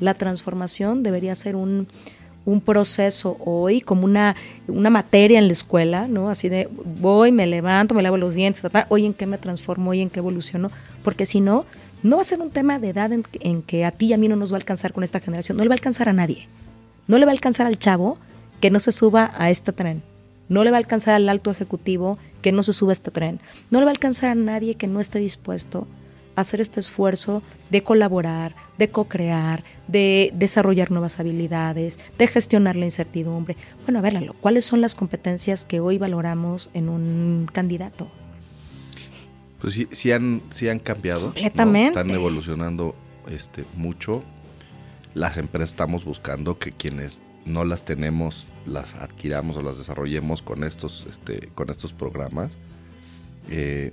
La 0.00 0.14
transformación 0.14 1.02
debería 1.02 1.34
ser 1.34 1.56
un, 1.56 1.88
un 2.46 2.60
proceso 2.60 3.36
hoy 3.44 3.80
como 3.80 4.04
una, 4.04 4.36
una 4.68 4.88
materia 4.88 5.38
en 5.38 5.48
la 5.48 5.52
escuela, 5.52 6.06
¿no? 6.08 6.30
Así 6.30 6.48
de 6.48 6.70
voy, 7.00 7.32
me 7.32 7.46
levanto, 7.46 7.94
me 7.94 8.02
lavo 8.02 8.16
los 8.16 8.34
dientes, 8.34 8.64
hoy 8.88 9.04
en 9.04 9.12
qué 9.12 9.26
me 9.26 9.36
transformo, 9.36 9.90
hoy 9.90 10.00
en 10.00 10.08
qué 10.08 10.20
evoluciono, 10.20 10.70
porque 11.02 11.26
si 11.26 11.40
no, 11.40 11.66
no 12.02 12.16
va 12.16 12.22
a 12.22 12.24
ser 12.24 12.40
un 12.40 12.50
tema 12.50 12.78
de 12.78 12.90
edad 12.90 13.12
en, 13.12 13.24
en, 13.40 13.62
que 13.62 13.84
a 13.84 13.90
ti 13.90 14.06
y 14.06 14.12
a 14.12 14.16
mí 14.16 14.28
no 14.28 14.36
nos 14.36 14.52
va 14.52 14.56
a 14.56 14.60
alcanzar 14.60 14.92
con 14.92 15.02
esta 15.02 15.20
generación, 15.20 15.58
no 15.58 15.64
le 15.64 15.68
va 15.68 15.74
a 15.74 15.76
alcanzar 15.78 16.08
a 16.08 16.12
nadie, 16.12 16.46
no 17.08 17.18
le 17.18 17.26
va 17.26 17.32
a 17.32 17.34
alcanzar 17.34 17.66
al 17.66 17.78
chavo 17.78 18.16
que 18.60 18.70
no 18.70 18.78
se 18.78 18.92
suba 18.92 19.32
a 19.36 19.50
este 19.50 19.72
tren, 19.72 20.02
no 20.48 20.62
le 20.62 20.70
va 20.70 20.76
a 20.76 20.78
alcanzar 20.78 21.14
al 21.14 21.28
alto 21.28 21.50
ejecutivo 21.50 22.16
que 22.42 22.52
no 22.52 22.62
se 22.62 22.72
suba 22.72 22.92
a 22.92 22.94
este 22.94 23.10
tren, 23.10 23.40
no 23.70 23.80
le 23.80 23.86
va 23.86 23.90
a 23.90 23.94
alcanzar 23.94 24.30
a 24.30 24.34
nadie 24.36 24.76
que 24.76 24.86
no 24.86 25.00
esté 25.00 25.18
dispuesto 25.18 25.88
hacer 26.36 26.60
este 26.60 26.80
esfuerzo 26.80 27.42
de 27.70 27.82
colaborar, 27.82 28.54
de 28.78 28.88
co-crear, 28.88 29.64
de 29.88 30.30
desarrollar 30.34 30.90
nuevas 30.90 31.18
habilidades, 31.18 31.98
de 32.18 32.26
gestionar 32.26 32.76
la 32.76 32.84
incertidumbre. 32.84 33.56
Bueno, 33.84 33.98
a 33.98 34.02
ver, 34.02 34.32
¿cuáles 34.40 34.64
son 34.64 34.80
las 34.80 34.94
competencias 34.94 35.64
que 35.64 35.80
hoy 35.80 35.98
valoramos 35.98 36.70
en 36.74 36.88
un 36.88 37.48
candidato? 37.52 38.08
Pues 39.60 39.74
sí, 39.74 39.88
sí 39.90 40.12
han, 40.12 40.42
sí 40.50 40.68
han 40.68 40.78
cambiado. 40.78 41.32
Completamente. 41.32 41.98
Están 41.98 42.10
evolucionando 42.10 42.94
este, 43.28 43.64
mucho. 43.74 44.22
Las 45.14 45.38
empresas 45.38 45.70
estamos 45.70 46.04
buscando 46.04 46.58
que 46.58 46.72
quienes 46.72 47.22
no 47.46 47.64
las 47.64 47.84
tenemos 47.84 48.46
las 48.66 48.96
adquiramos 48.96 49.56
o 49.56 49.62
las 49.62 49.78
desarrollemos 49.78 50.42
con 50.42 50.64
estos, 50.64 51.06
este, 51.08 51.48
con 51.54 51.70
estos 51.70 51.92
programas. 51.92 52.58
Eh, 53.48 53.92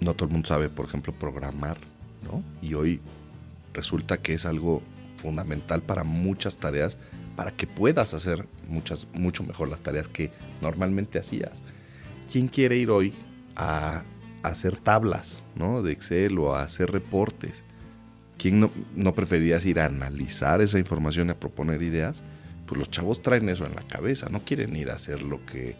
no 0.00 0.14
todo 0.14 0.26
el 0.26 0.32
mundo 0.32 0.48
sabe, 0.48 0.68
por 0.68 0.86
ejemplo, 0.86 1.12
programar, 1.12 1.78
¿no? 2.24 2.42
Y 2.62 2.74
hoy 2.74 3.00
resulta 3.72 4.18
que 4.18 4.34
es 4.34 4.46
algo 4.46 4.82
fundamental 5.16 5.82
para 5.82 6.04
muchas 6.04 6.56
tareas, 6.56 6.96
para 7.36 7.50
que 7.50 7.66
puedas 7.66 8.14
hacer 8.14 8.46
muchas, 8.68 9.06
mucho 9.12 9.42
mejor 9.44 9.68
las 9.68 9.80
tareas 9.80 10.08
que 10.08 10.30
normalmente 10.60 11.18
hacías. 11.18 11.52
¿Quién 12.30 12.48
quiere 12.48 12.76
ir 12.76 12.90
hoy 12.90 13.12
a, 13.56 14.02
hacer 14.42 14.76
tablas, 14.76 15.44
¿no? 15.56 15.82
De 15.82 15.92
Excel 15.92 16.38
o 16.38 16.54
a 16.54 16.62
hacer 16.62 16.90
reportes? 16.92 17.62
¿Quién 18.38 18.60
no, 18.60 18.70
no 18.94 19.14
preferirías 19.14 19.66
ir 19.66 19.80
a 19.80 19.86
analizar 19.86 20.60
esa 20.60 20.78
información 20.78 21.28
y 21.28 21.30
a 21.32 21.40
proponer 21.40 21.82
ideas? 21.82 22.22
Pues 22.66 22.78
los 22.78 22.90
chavos 22.90 23.22
traen 23.22 23.48
eso 23.48 23.66
en 23.66 23.74
la 23.74 23.82
cabeza, 23.82 24.28
no 24.28 24.40
quieren 24.44 24.76
ir 24.76 24.90
a 24.90 24.94
hacer 24.94 25.22
lo 25.22 25.44
que 25.44 25.74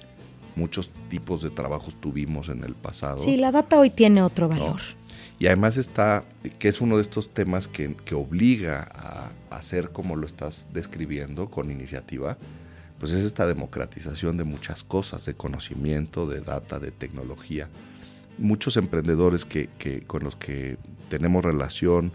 muchos 0.58 0.90
tipos 1.08 1.42
de 1.42 1.50
trabajos 1.50 1.94
tuvimos 2.00 2.48
en 2.48 2.64
el 2.64 2.74
pasado. 2.74 3.18
Sí, 3.18 3.36
la 3.36 3.52
data 3.52 3.78
hoy 3.78 3.90
tiene 3.90 4.22
otro 4.22 4.48
valor. 4.48 4.80
Y 5.38 5.46
además 5.46 5.76
está, 5.76 6.24
que 6.58 6.68
es 6.68 6.80
uno 6.80 6.96
de 6.96 7.02
estos 7.02 7.32
temas 7.32 7.68
que, 7.68 7.94
obliga 8.12 8.88
a, 8.92 9.30
hacer 9.56 9.90
como 9.90 10.16
lo 10.16 10.26
estás 10.26 10.66
describiendo 10.72 11.48
con 11.48 11.70
iniciativa, 11.70 12.36
pues 12.98 13.12
es 13.12 13.24
esta 13.24 13.46
democratización 13.46 14.36
de 14.36 14.44
muchas 14.44 14.82
cosas, 14.82 15.24
de 15.24 15.34
conocimiento, 15.34 16.26
de 16.26 16.40
data, 16.40 16.78
de 16.78 16.90
tecnología. 16.90 17.68
Muchos 18.36 18.76
emprendedores 18.76 19.44
que, 19.44 19.68
que 19.78 20.02
con 20.02 20.24
los 20.24 20.36
que 20.36 20.76
tenemos 21.08 21.44
relación, 21.44 22.12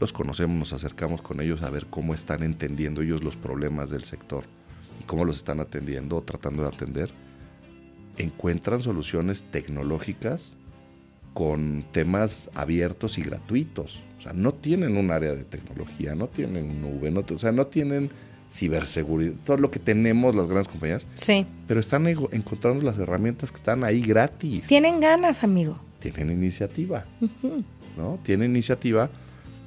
los 0.00 0.12
conocemos, 0.12 0.56
nos 0.56 0.72
acercamos 0.72 1.20
con 1.20 1.40
ellos 1.40 1.62
a 1.62 1.70
ver 1.70 1.86
cómo 1.86 2.14
están 2.14 2.42
entendiendo 2.42 3.02
ellos 3.02 3.22
los 3.22 3.36
problemas 3.36 3.90
del 3.90 4.04
sector 4.04 4.44
y 4.98 5.04
cómo 5.04 5.24
los 5.24 5.36
están 5.36 5.60
atendiendo 5.60 6.16
o 6.16 6.22
tratando 6.22 6.62
de 6.62 6.68
atender, 6.68 7.10
encuentran 8.18 8.82
soluciones 8.82 9.42
tecnológicas 9.42 10.56
con 11.34 11.84
temas 11.92 12.50
abiertos 12.54 13.18
y 13.18 13.22
gratuitos. 13.22 14.00
O 14.18 14.22
sea, 14.22 14.32
no 14.32 14.52
tienen 14.52 14.96
un 14.96 15.10
área 15.10 15.34
de 15.34 15.44
tecnología, 15.44 16.14
no 16.14 16.28
tienen 16.28 16.80
nube, 16.80 17.10
no, 17.10 17.24
o 17.28 17.38
sea, 17.38 17.52
no 17.52 17.66
tienen 17.66 18.10
ciberseguridad, 18.52 19.34
todo 19.44 19.56
lo 19.56 19.70
que 19.70 19.78
tenemos 19.78 20.34
las 20.34 20.46
grandes 20.46 20.68
compañías. 20.68 21.06
Sí. 21.14 21.46
Pero 21.66 21.80
están 21.80 22.06
encontrando 22.06 22.84
las 22.84 22.98
herramientas 22.98 23.50
que 23.50 23.56
están 23.56 23.82
ahí 23.82 24.02
gratis. 24.02 24.66
Tienen 24.66 25.00
ganas, 25.00 25.42
amigo. 25.42 25.80
Tienen 25.98 26.30
iniciativa, 26.30 27.06
¿no? 27.96 28.18
Tienen 28.22 28.50
iniciativa, 28.50 29.08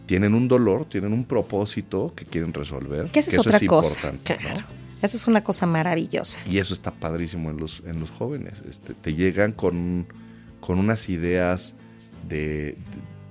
tienen 0.05 0.35
un 0.35 0.47
dolor, 0.47 0.85
tienen 0.85 1.13
un 1.13 1.25
propósito 1.25 2.13
que 2.15 2.25
quieren 2.25 2.53
resolver. 2.53 3.09
Que 3.09 3.19
esa 3.21 3.31
es 3.31 3.39
otra 3.39 3.59
cosa. 3.65 4.13
Claro. 4.23 4.65
Esa 5.05 5.17
es 5.17 5.27
una 5.27 5.43
cosa 5.43 5.67
maravillosa. 5.67 6.39
Y 6.49 6.57
eso 6.57 6.73
está 6.73 6.89
padrísimo 6.89 7.51
en 7.51 7.57
los, 7.57 7.83
en 7.85 7.99
los 7.99 8.09
jóvenes. 8.09 8.63
Este, 8.67 8.95
te 8.95 9.13
llegan 9.13 9.51
con, 9.51 10.07
con 10.59 10.79
unas 10.79 11.09
ideas 11.09 11.75
de, 12.27 12.75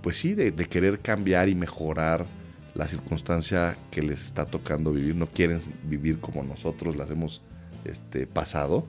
pues 0.00 0.16
sí, 0.16 0.34
de, 0.34 0.52
querer 0.52 1.00
cambiar 1.00 1.48
y 1.48 1.56
mejorar 1.56 2.26
la 2.76 2.86
circunstancia 2.86 3.76
que 3.90 4.02
les 4.02 4.22
está 4.24 4.46
tocando 4.46 4.92
vivir. 4.92 5.16
No 5.16 5.26
quieren 5.26 5.60
vivir 5.82 6.20
como 6.20 6.44
nosotros 6.44 6.96
las 6.96 7.10
hemos 7.10 7.42
este, 7.84 8.28
pasado. 8.28 8.86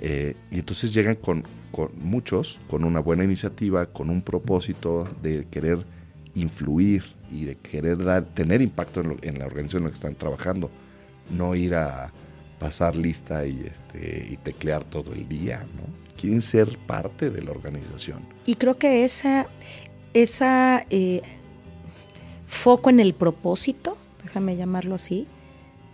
Eh, 0.00 0.34
y 0.50 0.58
entonces 0.58 0.92
llegan 0.92 1.14
con, 1.14 1.44
con, 1.70 1.90
muchos, 2.00 2.58
con 2.68 2.82
una 2.82 2.98
buena 2.98 3.22
iniciativa, 3.22 3.86
con 3.86 4.10
un 4.10 4.22
propósito 4.22 5.08
de 5.22 5.46
querer 5.48 5.78
influir 6.34 7.04
y 7.30 7.44
de 7.44 7.54
querer 7.54 8.02
dar, 8.02 8.24
tener 8.24 8.60
impacto 8.60 9.02
en, 9.02 9.18
en 9.22 9.38
la 9.38 9.46
organización 9.46 9.82
en 9.82 9.84
la 9.84 9.90
que 9.90 9.94
están 9.94 10.16
trabajando 10.16 10.68
no 11.30 11.54
ir 11.54 11.74
a 11.74 12.12
pasar 12.58 12.96
lista 12.96 13.46
y, 13.46 13.60
este, 13.66 14.28
y 14.30 14.36
teclear 14.36 14.84
todo 14.84 15.12
el 15.12 15.28
día, 15.28 15.64
¿no? 15.76 15.82
Quieren 16.16 16.42
ser 16.42 16.76
parte 16.78 17.30
de 17.30 17.42
la 17.42 17.52
organización. 17.52 18.20
Y 18.44 18.56
creo 18.56 18.76
que 18.76 19.04
esa, 19.04 19.46
esa 20.14 20.84
eh, 20.90 21.22
foco 22.46 22.90
en 22.90 22.98
el 22.98 23.14
propósito, 23.14 23.96
déjame 24.24 24.56
llamarlo 24.56 24.96
así, 24.96 25.28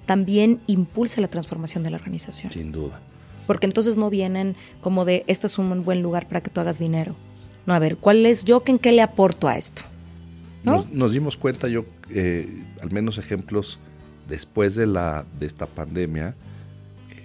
también 0.06 0.60
impulsa 0.66 1.20
la 1.20 1.28
transformación 1.28 1.82
de 1.82 1.90
la 1.90 1.96
organización. 1.96 2.50
Sin 2.50 2.72
duda. 2.72 3.00
Porque 3.46 3.66
entonces 3.66 3.98
no 3.98 4.08
vienen 4.08 4.56
como 4.80 5.04
de, 5.04 5.24
este 5.26 5.46
es 5.46 5.58
un 5.58 5.84
buen 5.84 6.02
lugar 6.02 6.26
para 6.26 6.42
que 6.42 6.50
tú 6.50 6.60
hagas 6.60 6.78
dinero. 6.78 7.14
No, 7.66 7.74
a 7.74 7.78
ver, 7.78 7.96
¿cuál 7.98 8.24
es 8.24 8.44
yo, 8.44 8.62
en 8.66 8.78
qué 8.78 8.92
le 8.92 9.02
aporto 9.02 9.48
a 9.48 9.56
esto? 9.56 9.82
Nos, 10.62 10.90
nos, 10.90 11.12
dimos 11.12 11.36
cuenta, 11.36 11.68
yo, 11.68 11.84
eh, 12.08 12.62
al 12.80 12.90
menos 12.90 13.18
ejemplos 13.18 13.78
después 14.28 14.74
de, 14.74 14.86
la, 14.86 15.24
de 15.38 15.46
esta 15.46 15.66
pandemia, 15.66 16.34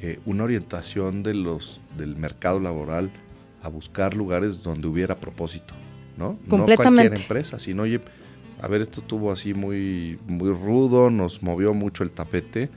eh, 0.02 0.20
una 0.26 0.44
orientación 0.44 1.24
de 1.24 1.34
los, 1.34 1.82
del 1.98 2.16
mercado 2.16 2.60
laboral 2.60 3.12
a 3.62 3.68
buscar 3.68 4.16
lugares 4.16 4.64
donde 4.64 4.88
hubiera 4.88 5.16
propósito, 5.16 5.74
¿no? 6.18 6.38
No 6.48 6.66
cualquier 6.66 7.14
empresa, 7.14 7.60
sino, 7.60 7.84
oye, 7.84 8.00
a 8.62 8.68
ver, 8.68 8.82
esto 8.82 9.02
estuvo 9.02 9.32
así 9.32 9.54
muy, 9.54 10.20
muy 10.28 10.50
rudo, 10.52 11.10
nos 11.10 11.44
movió 11.44 11.74
mucho 11.74 12.04
el 12.04 12.12
tapete, 12.12 12.70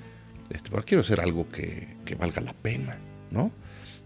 este, 0.50 0.70
pero 0.70 0.84
quiero 0.84 1.00
hacer 1.00 1.20
algo 1.20 1.48
que, 1.48 1.96
que 2.04 2.14
valga 2.14 2.40
la 2.40 2.52
pena, 2.52 2.98
¿no? 3.30 3.50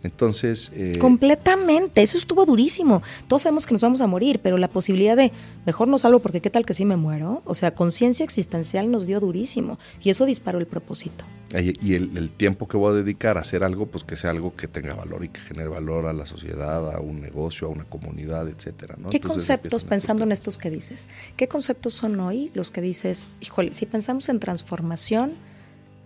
Entonces... 0.06 0.70
Eh, 0.74 0.98
Completamente, 1.00 2.02
eso 2.02 2.16
estuvo 2.16 2.46
durísimo. 2.46 3.02
Todos 3.28 3.42
sabemos 3.42 3.66
que 3.66 3.74
nos 3.74 3.82
vamos 3.82 4.00
a 4.00 4.06
morir, 4.06 4.40
pero 4.42 4.56
la 4.56 4.68
posibilidad 4.68 5.16
de, 5.16 5.32
mejor 5.66 5.88
no 5.88 5.98
salgo 5.98 6.20
porque 6.20 6.40
qué 6.40 6.50
tal 6.50 6.64
que 6.64 6.74
sí 6.74 6.84
me 6.84 6.96
muero, 6.96 7.42
o 7.44 7.54
sea, 7.54 7.74
conciencia 7.74 8.24
existencial 8.24 8.90
nos 8.90 9.06
dio 9.06 9.20
durísimo 9.20 9.78
y 10.02 10.10
eso 10.10 10.24
disparó 10.24 10.58
el 10.58 10.66
propósito. 10.66 11.24
Y 11.54 11.94
el, 11.94 12.32
tiempo 12.32 12.66
que 12.66 12.76
voy 12.76 12.92
a 12.92 12.94
dedicar 12.94 13.38
a 13.38 13.40
hacer 13.40 13.62
algo, 13.62 13.86
pues 13.86 14.04
que 14.04 14.16
sea 14.16 14.30
algo 14.30 14.54
que 14.56 14.68
tenga 14.68 14.94
valor 14.94 15.24
y 15.24 15.28
que 15.28 15.40
genere 15.40 15.68
valor 15.68 16.06
a 16.06 16.12
la 16.12 16.26
sociedad, 16.26 16.94
a 16.94 17.00
un 17.00 17.20
negocio, 17.20 17.68
a 17.68 17.70
una 17.70 17.84
comunidad, 17.84 18.48
etcétera. 18.48 18.96
¿Qué 19.10 19.20
conceptos, 19.20 19.84
pensando 19.84 20.24
en 20.24 20.32
estos 20.32 20.58
que 20.58 20.70
dices, 20.70 21.08
qué 21.36 21.48
conceptos 21.48 21.94
son 21.94 22.18
hoy 22.20 22.50
los 22.54 22.70
que 22.70 22.80
dices, 22.80 23.28
híjole, 23.40 23.74
si 23.74 23.86
pensamos 23.86 24.28
en 24.28 24.40
transformación, 24.40 25.32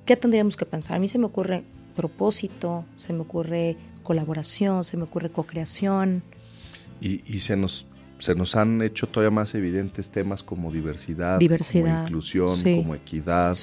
¿qué 0.04 0.16
tendríamos 0.16 0.56
que 0.56 0.66
pensar? 0.66 0.96
A 0.96 0.98
mí 1.00 1.08
se 1.08 1.18
me 1.18 1.26
ocurre 1.26 1.64
propósito, 1.96 2.84
se 2.96 3.12
me 3.12 3.20
ocurre 3.20 3.76
colaboración, 4.10 4.82
se 4.82 4.96
me 4.96 5.04
ocurre 5.04 5.30
co-creación. 5.30 6.24
Y, 7.00 7.38
se, 7.38 7.56
nos, 7.56 7.86
se 8.18 8.34
nos 8.34 8.56
han 8.56 8.82
hecho 8.82 9.06
todavía 9.06 9.30
más 9.30 9.54
evidentes 9.54 10.10
temas 10.10 10.42
como 10.42 10.72
diversidad, 10.72 11.38
como 11.38 12.02
inclusión, 12.02 12.60
como 12.60 12.96
equidad, 12.96 13.56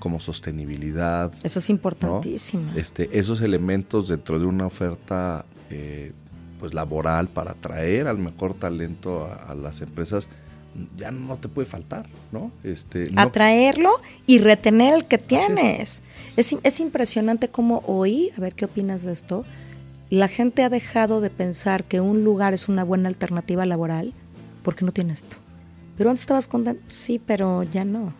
como 0.00 0.18
sostenibilidad. 0.18 1.32
Eso 1.44 1.60
es 1.60 1.70
importantísimo. 1.70 2.72
Este, 2.74 3.08
esos 3.16 3.40
elementos 3.40 4.08
dentro 4.08 4.40
de 4.40 4.46
una 4.46 4.66
oferta 4.66 5.46
eh, 5.70 6.10
pues 6.58 6.74
laboral 6.74 7.28
para 7.28 7.52
atraer 7.52 8.08
al 8.08 8.18
mejor 8.18 8.54
talento 8.54 9.26
a 9.26 9.54
las 9.54 9.80
empresas 9.80 10.28
ya 10.96 11.10
no 11.10 11.36
te 11.36 11.48
puede 11.48 11.66
faltar, 11.66 12.06
¿no? 12.32 12.50
Este, 12.64 13.06
Atraerlo 13.16 13.90
y 14.26 14.38
retener 14.38 14.94
el 14.94 15.04
que 15.04 15.18
tienes. 15.18 16.02
Es, 16.36 16.56
es, 16.62 16.80
impresionante 16.80 17.48
cómo 17.48 17.82
hoy, 17.86 18.30
a 18.36 18.40
ver 18.40 18.54
qué 18.54 18.64
opinas 18.64 19.04
de 19.04 19.12
esto, 19.12 19.44
la 20.10 20.28
gente 20.28 20.62
ha 20.62 20.68
dejado 20.68 21.20
de 21.20 21.30
pensar 21.30 21.84
que 21.84 22.00
un 22.00 22.24
lugar 22.24 22.54
es 22.54 22.68
una 22.68 22.84
buena 22.84 23.08
alternativa 23.08 23.66
laboral 23.66 24.12
porque 24.62 24.84
no 24.84 24.92
tiene 24.92 25.12
esto. 25.12 25.36
Pero 25.96 26.10
antes 26.10 26.22
estabas 26.22 26.48
contento, 26.48 26.82
sí, 26.88 27.20
pero 27.24 27.62
ya 27.62 27.84
no. 27.84 28.12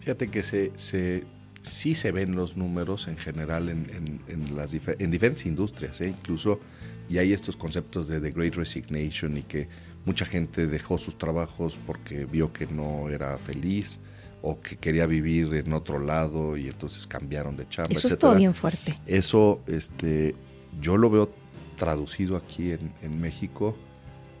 Fíjate 0.00 0.28
que 0.28 0.42
se, 0.42 0.72
se, 0.76 1.24
sí 1.62 1.94
se 1.94 2.12
ven 2.12 2.36
los 2.36 2.56
números 2.56 3.08
en 3.08 3.16
general 3.16 3.68
en, 3.68 4.20
en, 4.28 4.56
las 4.56 4.74
en 4.74 5.10
diferentes 5.10 5.46
industrias, 5.46 6.00
¿eh? 6.00 6.08
incluso, 6.08 6.60
y 7.08 7.18
hay 7.18 7.32
estos 7.32 7.56
conceptos 7.56 8.08
de 8.08 8.20
The 8.20 8.30
Great 8.30 8.54
Resignation 8.54 9.36
y 9.36 9.42
que 9.42 9.68
Mucha 10.06 10.24
gente 10.24 10.68
dejó 10.68 10.98
sus 10.98 11.18
trabajos 11.18 11.76
porque 11.84 12.26
vio 12.26 12.52
que 12.52 12.68
no 12.68 13.10
era 13.10 13.36
feliz 13.38 13.98
o 14.40 14.60
que 14.60 14.76
quería 14.76 15.04
vivir 15.04 15.52
en 15.54 15.72
otro 15.72 15.98
lado 15.98 16.56
y 16.56 16.68
entonces 16.68 17.08
cambiaron 17.08 17.56
de 17.56 17.68
chamba. 17.68 17.90
Eso 17.90 18.06
es 18.06 18.16
todo 18.16 18.36
bien 18.36 18.54
fuerte. 18.54 18.96
Eso 19.04 19.60
este, 19.66 20.36
yo 20.80 20.96
lo 20.96 21.10
veo 21.10 21.30
traducido 21.76 22.36
aquí 22.36 22.72
en, 22.72 23.20
México 23.20 23.76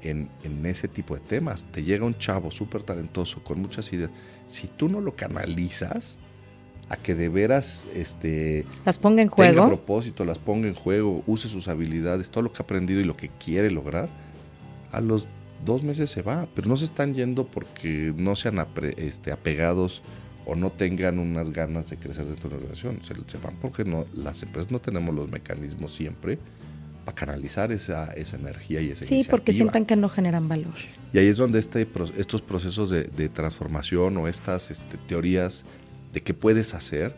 en, 0.02 0.28
ese 0.64 0.88
tipo 0.88 1.14
de 1.14 1.20
temas. 1.20 1.64
Te 1.70 1.84
llega 1.84 2.04
un 2.04 2.18
chavo 2.18 2.50
súper 2.50 2.82
talentoso 2.82 3.42
con 3.42 3.60
muchas 3.60 3.92
ideas. 3.92 4.10
Si 4.48 4.66
tú 4.66 4.88
no 4.88 5.00
lo 5.00 5.14
canalizas 5.14 6.18
a 6.88 6.96
que 6.96 7.14
de 7.14 7.28
veras 7.28 7.84
este, 7.94 8.64
las 8.84 8.98
ponga 8.98 9.20
en 9.20 9.28
juego, 9.28 9.54
tenga 9.54 9.66
propósito, 9.66 10.24
las 10.24 10.38
ponga 10.38 10.68
en 10.68 10.74
juego, 10.74 11.24
use 11.26 11.48
sus 11.48 11.66
habilidades, 11.66 12.30
todo 12.30 12.42
lo 12.42 12.52
que 12.52 12.62
ha 12.62 12.64
aprendido 12.64 13.00
y 13.00 13.04
lo 13.04 13.16
que 13.16 13.28
quiere 13.28 13.70
lograr, 13.70 14.08
a 14.92 15.00
los 15.00 15.26
dos 15.64 15.82
meses 15.82 16.10
se 16.10 16.22
va, 16.22 16.46
pero 16.54 16.68
no 16.68 16.76
se 16.76 16.84
están 16.84 17.14
yendo 17.14 17.46
porque 17.46 18.12
no 18.16 18.36
sean 18.36 18.64
este, 18.96 19.32
apegados 19.32 20.02
o 20.46 20.54
no 20.54 20.70
tengan 20.70 21.18
unas 21.18 21.50
ganas 21.50 21.90
de 21.90 21.96
crecer 21.96 22.26
dentro 22.26 22.48
de 22.48 22.56
la 22.56 22.62
organización. 22.62 23.00
Se, 23.04 23.38
van 23.38 23.56
porque 23.56 23.84
no, 23.84 24.06
las 24.14 24.42
empresas 24.42 24.70
no 24.70 24.80
tenemos 24.80 25.14
los 25.14 25.30
mecanismos 25.30 25.94
siempre 25.94 26.38
para 27.04 27.14
canalizar 27.14 27.72
esa, 27.72 28.12
esa 28.14 28.36
energía 28.36 28.80
y 28.80 28.90
esa 28.90 29.04
Sí, 29.04 29.26
porque 29.28 29.52
sientan 29.52 29.84
que 29.84 29.96
no 29.96 30.08
generan 30.08 30.48
valor. 30.48 30.74
Y 31.12 31.18
ahí 31.18 31.26
es 31.26 31.36
donde 31.36 31.58
este, 31.58 31.86
estos 32.16 32.42
procesos 32.42 32.90
de, 32.90 33.28
transformación 33.28 34.16
o 34.16 34.28
estas 34.28 34.70
este, 34.70 34.96
teorías 35.06 35.64
de 36.12 36.22
qué 36.22 36.34
puedes 36.34 36.74
hacer, 36.74 37.14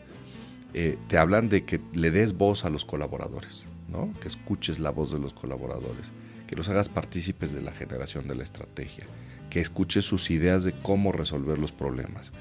eh, 0.73 0.97
te 1.07 1.17
hablan 1.17 1.49
de 1.49 1.63
que 1.63 1.79
le 1.93 2.11
des 2.11 2.33
voz 2.33 2.65
a 2.65 2.69
los 2.69 2.85
colaboradores, 2.85 3.65
¿no? 3.89 4.11
que 4.21 4.27
escuches 4.27 4.79
la 4.79 4.91
voz 4.91 5.11
de 5.11 5.19
los 5.19 5.33
colaboradores 5.33 6.11
que 6.49 6.55
los 6.55 6.67
hagas 6.67 6.89
partícipes 6.89 7.53
de 7.53 7.61
la 7.61 7.71
generación 7.71 8.27
de 8.27 8.33
la 8.33 8.41
estrategia, 8.41 9.03
que 9.51 9.61
escuches 9.61 10.03
sus 10.03 10.31
ideas 10.31 10.63
de 10.63 10.71
cómo 10.71 11.11
resolver 11.11 11.59
los 11.59 11.71
problemas. 11.71 12.31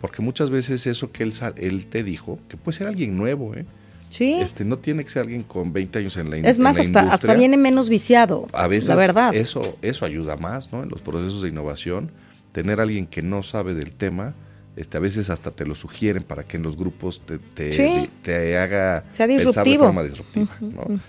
Porque 0.00 0.22
muchas 0.22 0.50
veces 0.50 0.86
eso 0.86 1.10
que 1.10 1.22
él, 1.24 1.32
él 1.56 1.86
te 1.86 2.02
dijo, 2.02 2.38
que 2.48 2.56
puede 2.56 2.78
ser 2.78 2.86
alguien 2.86 3.16
nuevo, 3.16 3.54
¿eh? 3.54 3.64
Sí. 4.08 4.34
Este, 4.40 4.64
no 4.64 4.78
tiene 4.78 5.04
que 5.04 5.10
ser 5.10 5.22
alguien 5.22 5.42
con 5.42 5.72
20 5.72 5.98
años 5.98 6.16
en 6.16 6.30
la, 6.30 6.36
industria. 6.38 6.50
Es 6.50 6.58
más, 6.58 6.78
hasta, 6.78 7.12
hasta 7.12 7.34
viene 7.34 7.56
menos 7.56 7.88
viciado. 7.90 8.46
A 8.52 8.66
veces 8.66 8.88
la 8.88 8.94
verdad. 8.94 9.34
Eso, 9.34 9.76
eso 9.82 10.04
ayuda 10.04 10.36
más, 10.36 10.72
¿no? 10.72 10.82
En 10.82 10.88
los 10.88 11.02
procesos 11.02 11.42
de 11.42 11.48
innovación, 11.48 12.10
tener 12.52 12.80
alguien 12.80 13.06
que 13.06 13.22
no 13.22 13.42
sabe 13.42 13.74
del 13.74 13.92
tema, 13.92 14.34
este, 14.76 14.96
a 14.96 15.00
veces 15.00 15.28
hasta 15.28 15.50
te 15.50 15.66
lo 15.66 15.74
sugieren 15.74 16.22
para 16.22 16.44
que 16.44 16.56
en 16.56 16.62
los 16.62 16.76
grupos 16.76 17.20
te, 17.20 17.38
te, 17.38 18.56
haga 18.56 19.02
sea 19.10 19.26
pensar 19.26 19.64
de 19.64 19.76
forma 19.76 20.04
disruptiva. 20.04 20.56
¿no? 20.60 21.00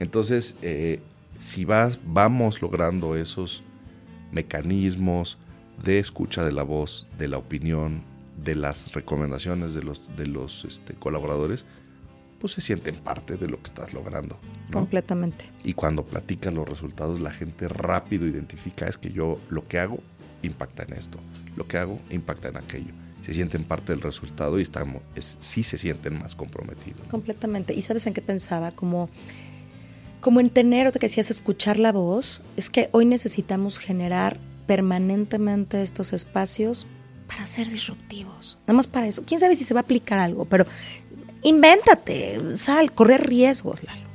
Entonces, 0.00 0.56
eh, 0.62 1.00
si 1.36 1.64
vas, 1.66 1.98
vamos 2.06 2.62
logrando 2.62 3.16
esos 3.16 3.62
mecanismos 4.32 5.36
de 5.84 5.98
escucha 5.98 6.42
de 6.42 6.52
la 6.52 6.62
voz, 6.62 7.06
de 7.18 7.28
la 7.28 7.36
opinión, 7.38 8.02
de 8.42 8.54
las 8.54 8.92
recomendaciones 8.92 9.74
de 9.74 9.82
los, 9.82 10.16
de 10.16 10.26
los 10.26 10.64
este, 10.64 10.94
colaboradores, 10.94 11.66
pues 12.38 12.52
se 12.52 12.60
sienten 12.60 12.96
parte 12.96 13.36
de 13.36 13.48
lo 13.48 13.60
que 13.60 13.68
estás 13.68 13.92
logrando. 13.94 14.38
Completamente. 14.72 15.46
Y 15.64 15.74
cuando 15.74 16.04
platicas 16.04 16.54
los 16.54 16.68
resultados, 16.68 17.20
la 17.20 17.32
gente 17.32 17.68
rápido 17.68 18.26
identifica, 18.26 18.86
es 18.86 18.96
que 18.96 19.10
yo 19.10 19.40
lo 19.50 19.66
que 19.66 19.78
hago 19.78 19.98
impacta 20.42 20.84
en 20.84 20.92
esto, 20.94 21.18
lo 21.56 21.66
que 21.66 21.78
hago 21.78 21.98
impacta 22.10 22.48
en 22.48 22.56
aquello. 22.56 22.92
Se 23.22 23.34
sienten 23.34 23.64
parte 23.64 23.92
del 23.92 24.00
resultado 24.00 24.58
y 24.58 24.62
estamos, 24.62 25.02
es, 25.16 25.36
sí 25.40 25.62
se 25.62 25.76
sienten 25.76 26.18
más 26.18 26.34
comprometidos. 26.34 27.06
Completamente. 27.08 27.74
¿Y 27.74 27.82
sabes 27.82 28.06
en 28.06 28.14
qué 28.14 28.22
pensaba? 28.22 28.70
Como, 28.70 29.10
como 30.20 30.38
en 30.40 30.50
tener, 30.50 30.86
o 30.86 30.92
te 30.92 31.00
que 31.00 31.06
decías, 31.06 31.30
escuchar 31.30 31.78
la 31.78 31.90
voz, 31.90 32.42
es 32.56 32.70
que 32.70 32.88
hoy 32.92 33.04
necesitamos 33.04 33.78
generar 33.78 34.38
permanentemente 34.66 35.82
estos 35.82 36.12
espacios 36.12 36.86
para 37.28 37.46
ser 37.46 37.70
disruptivos. 37.70 38.58
Nada 38.62 38.72
más 38.76 38.86
para 38.88 39.06
eso. 39.06 39.22
¿Quién 39.24 39.38
sabe 39.38 39.54
si 39.54 39.62
se 39.62 39.74
va 39.74 39.80
a 39.80 39.82
aplicar 39.82 40.18
algo? 40.18 40.46
Pero 40.46 40.66
invéntate, 41.42 42.56
sal, 42.56 42.92
correr 42.92 43.28
riesgos, 43.28 43.84
Lalo. 43.84 44.08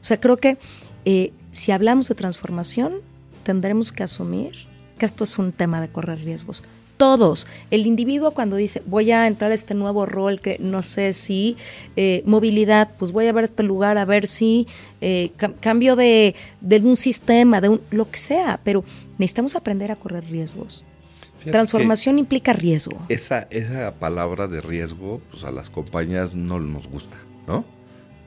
O 0.00 0.04
sea, 0.04 0.20
creo 0.20 0.36
que 0.36 0.58
eh, 1.04 1.32
si 1.50 1.72
hablamos 1.72 2.08
de 2.08 2.14
transformación, 2.14 2.96
tendremos 3.44 3.92
que 3.92 4.02
asumir 4.02 4.54
que 4.98 5.06
esto 5.06 5.24
es 5.24 5.38
un 5.38 5.52
tema 5.52 5.80
de 5.80 5.88
correr 5.88 6.18
riesgos. 6.20 6.62
Todos. 6.96 7.46
El 7.70 7.86
individuo 7.86 8.32
cuando 8.32 8.56
dice, 8.56 8.82
voy 8.84 9.12
a 9.12 9.28
entrar 9.28 9.52
a 9.52 9.54
este 9.54 9.74
nuevo 9.74 10.04
rol 10.04 10.40
que 10.40 10.58
no 10.58 10.82
sé 10.82 11.12
si, 11.12 11.56
eh, 11.94 12.22
movilidad, 12.26 12.90
pues 12.98 13.12
voy 13.12 13.28
a 13.28 13.32
ver 13.32 13.44
este 13.44 13.62
lugar 13.62 13.98
a 13.98 14.04
ver 14.04 14.26
si, 14.26 14.66
eh, 15.00 15.30
cambio 15.60 15.94
de, 15.94 16.34
de, 16.60 16.78
un 16.78 16.96
sistema, 16.96 17.60
de 17.60 17.68
un, 17.68 17.80
lo 17.90 18.10
que 18.10 18.18
sea, 18.18 18.60
pero 18.64 18.84
necesitamos 19.16 19.54
aprender 19.54 19.92
a 19.92 19.96
correr 19.96 20.24
riesgos. 20.28 20.84
Transformación 21.50 22.18
implica 22.18 22.52
riesgo. 22.52 23.04
Esa, 23.08 23.46
esa 23.50 23.94
palabra 23.94 24.48
de 24.48 24.60
riesgo, 24.60 25.20
pues 25.30 25.44
a 25.44 25.50
las 25.50 25.70
compañías 25.70 26.36
no 26.36 26.58
nos 26.60 26.86
gusta, 26.86 27.16
¿no? 27.46 27.64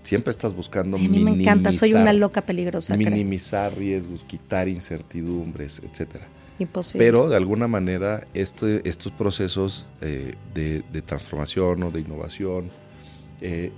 Siempre 0.03 0.31
estás 0.31 0.53
buscando 0.55 0.97
a 0.97 0.99
mí 0.99 1.07
me 1.07 1.31
encanta, 1.31 1.71
soy 1.71 1.93
una 1.93 2.11
loca 2.11 2.41
peligrosa. 2.41 2.97
Minimizar 2.97 3.77
riesgos, 3.77 4.23
quitar 4.23 4.67
incertidumbres, 4.67 5.81
etcétera. 5.83 6.25
Imposible. 6.57 7.05
Pero 7.05 7.29
de 7.29 7.35
alguna 7.35 7.67
manera 7.67 8.27
este, 8.33 8.87
estos 8.87 9.11
procesos 9.13 9.85
eh, 10.01 10.35
de, 10.53 11.01
transformación 11.03 11.83
o 11.83 11.91
de 11.91 12.01
innovación 12.01 12.69
eh, 13.41 13.71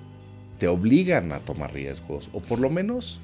te 0.60 0.68
obligan 0.68 1.32
a 1.34 1.40
tomar 1.40 1.74
riesgos 1.74 2.30
o 2.32 2.40
por 2.42 2.60
lo 2.60 2.70
menos 2.70 3.20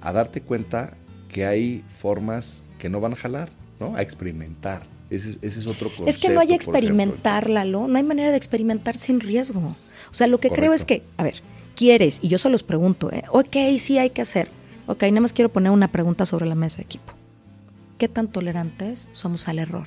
a 0.00 0.12
darte 0.12 0.40
cuenta 0.40 0.94
que 1.28 1.46
hay 1.46 1.84
formas 1.98 2.64
que 2.78 2.88
no 2.88 3.00
van 3.00 3.12
a 3.12 3.16
jalar, 3.16 3.50
¿no? 3.78 3.96
A 3.96 4.02
experimentar. 4.02 4.84
Ese, 5.10 5.38
es 5.40 5.66
otro 5.66 5.88
concepto. 5.88 6.08
Es 6.08 6.18
que 6.18 6.30
no 6.30 6.40
hay 6.40 6.52
experimentar, 6.52 7.48
Lalo. 7.48 7.86
No 7.86 7.96
hay 7.96 8.02
manera 8.02 8.30
de 8.30 8.36
experimentar 8.36 8.96
sin 8.96 9.20
riesgo. 9.20 9.76
O 10.10 10.14
sea, 10.14 10.26
lo 10.26 10.40
que 10.40 10.50
creo 10.50 10.72
es 10.72 10.84
que, 10.84 11.02
a 11.16 11.22
ver, 11.22 11.42
quieres, 11.76 12.18
y 12.22 12.28
yo 12.28 12.38
se 12.38 12.50
los 12.50 12.62
pregunto, 12.62 13.12
¿eh? 13.12 13.22
ok, 13.30 13.56
sí 13.78 13.98
hay 13.98 14.10
que 14.10 14.22
hacer. 14.22 14.48
Ok, 14.86 15.02
nada 15.04 15.20
más 15.20 15.32
quiero 15.32 15.52
poner 15.52 15.70
una 15.72 15.88
pregunta 15.88 16.26
sobre 16.26 16.46
la 16.46 16.54
mesa, 16.54 16.82
equipo. 16.82 17.12
¿Qué 17.98 18.08
tan 18.08 18.28
tolerantes 18.28 19.08
somos 19.12 19.48
al 19.48 19.58
error? 19.58 19.86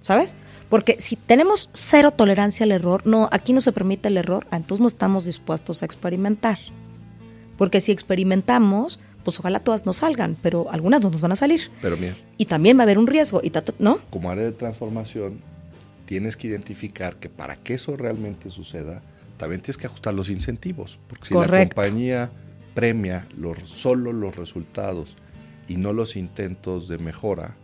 ¿Sabes? 0.00 0.36
Porque 0.68 0.96
si 1.00 1.16
tenemos 1.16 1.68
cero 1.72 2.12
tolerancia 2.12 2.64
al 2.64 2.72
error, 2.72 3.06
no, 3.06 3.28
aquí 3.32 3.52
no 3.52 3.60
se 3.60 3.72
permite 3.72 4.08
el 4.08 4.16
error, 4.16 4.46
entonces 4.52 4.80
no 4.80 4.86
estamos 4.86 5.24
dispuestos 5.24 5.82
a 5.82 5.86
experimentar. 5.86 6.58
Porque 7.58 7.80
si 7.80 7.92
experimentamos, 7.92 9.00
pues 9.24 9.38
ojalá 9.38 9.60
todas 9.60 9.86
nos 9.86 9.98
salgan, 9.98 10.36
pero 10.40 10.70
algunas 10.70 11.00
no 11.00 11.10
nos 11.10 11.20
van 11.20 11.32
a 11.32 11.36
salir. 11.36 11.70
Pero 11.82 11.96
mira. 11.96 12.14
Y 12.38 12.46
también 12.46 12.76
va 12.76 12.82
a 12.82 12.84
haber 12.84 12.98
un 12.98 13.06
riesgo, 13.06 13.40
y 13.42 13.52
¿no? 13.78 13.98
Como 14.10 14.30
área 14.30 14.44
de 14.44 14.52
transformación, 14.52 15.40
tienes 16.06 16.36
que 16.36 16.48
identificar 16.48 17.16
que 17.16 17.28
para 17.28 17.56
que 17.56 17.74
eso 17.74 17.96
realmente 17.96 18.50
suceda, 18.50 19.02
también 19.36 19.60
tienes 19.60 19.76
que 19.76 19.86
ajustar 19.86 20.14
los 20.14 20.28
incentivos. 20.28 20.98
Porque 21.08 21.28
si 21.28 21.34
la 21.34 21.46
compañía 21.46 22.30
premia 22.74 23.26
los, 23.36 23.68
solo 23.68 24.12
los 24.12 24.36
resultados 24.36 25.16
y 25.68 25.76
no 25.76 25.92
los 25.92 26.16
intentos 26.16 26.88
de 26.88 26.98
mejora, 26.98 27.56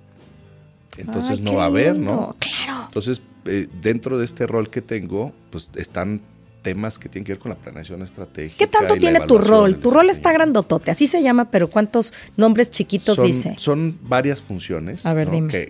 entonces 0.96 1.40
no 1.40 1.54
va 1.54 1.64
a 1.64 1.66
haber, 1.66 1.98
¿no? 1.98 2.36
Claro. 2.38 2.84
Entonces, 2.86 3.20
eh, 3.44 3.68
dentro 3.82 4.18
de 4.18 4.24
este 4.24 4.46
rol 4.46 4.70
que 4.70 4.80
tengo, 4.80 5.32
pues 5.50 5.70
están 5.74 6.20
temas 6.66 6.98
que 6.98 7.08
tienen 7.08 7.24
que 7.24 7.34
ver 7.34 7.38
con 7.38 7.50
la 7.50 7.54
planeación 7.54 8.02
estratégica. 8.02 8.58
¿Qué 8.58 8.66
tanto 8.66 8.96
tiene 8.96 9.20
tu 9.20 9.38
rol? 9.38 9.76
Tu 9.76 9.88
rol 9.88 10.10
está 10.10 10.32
grandotote, 10.32 10.90
así 10.90 11.06
se 11.06 11.22
llama, 11.22 11.48
pero 11.48 11.70
¿cuántos 11.70 12.12
nombres 12.36 12.72
chiquitos 12.72 13.22
dice? 13.22 13.54
Son 13.56 13.96
varias 14.02 14.42
funciones 14.42 15.06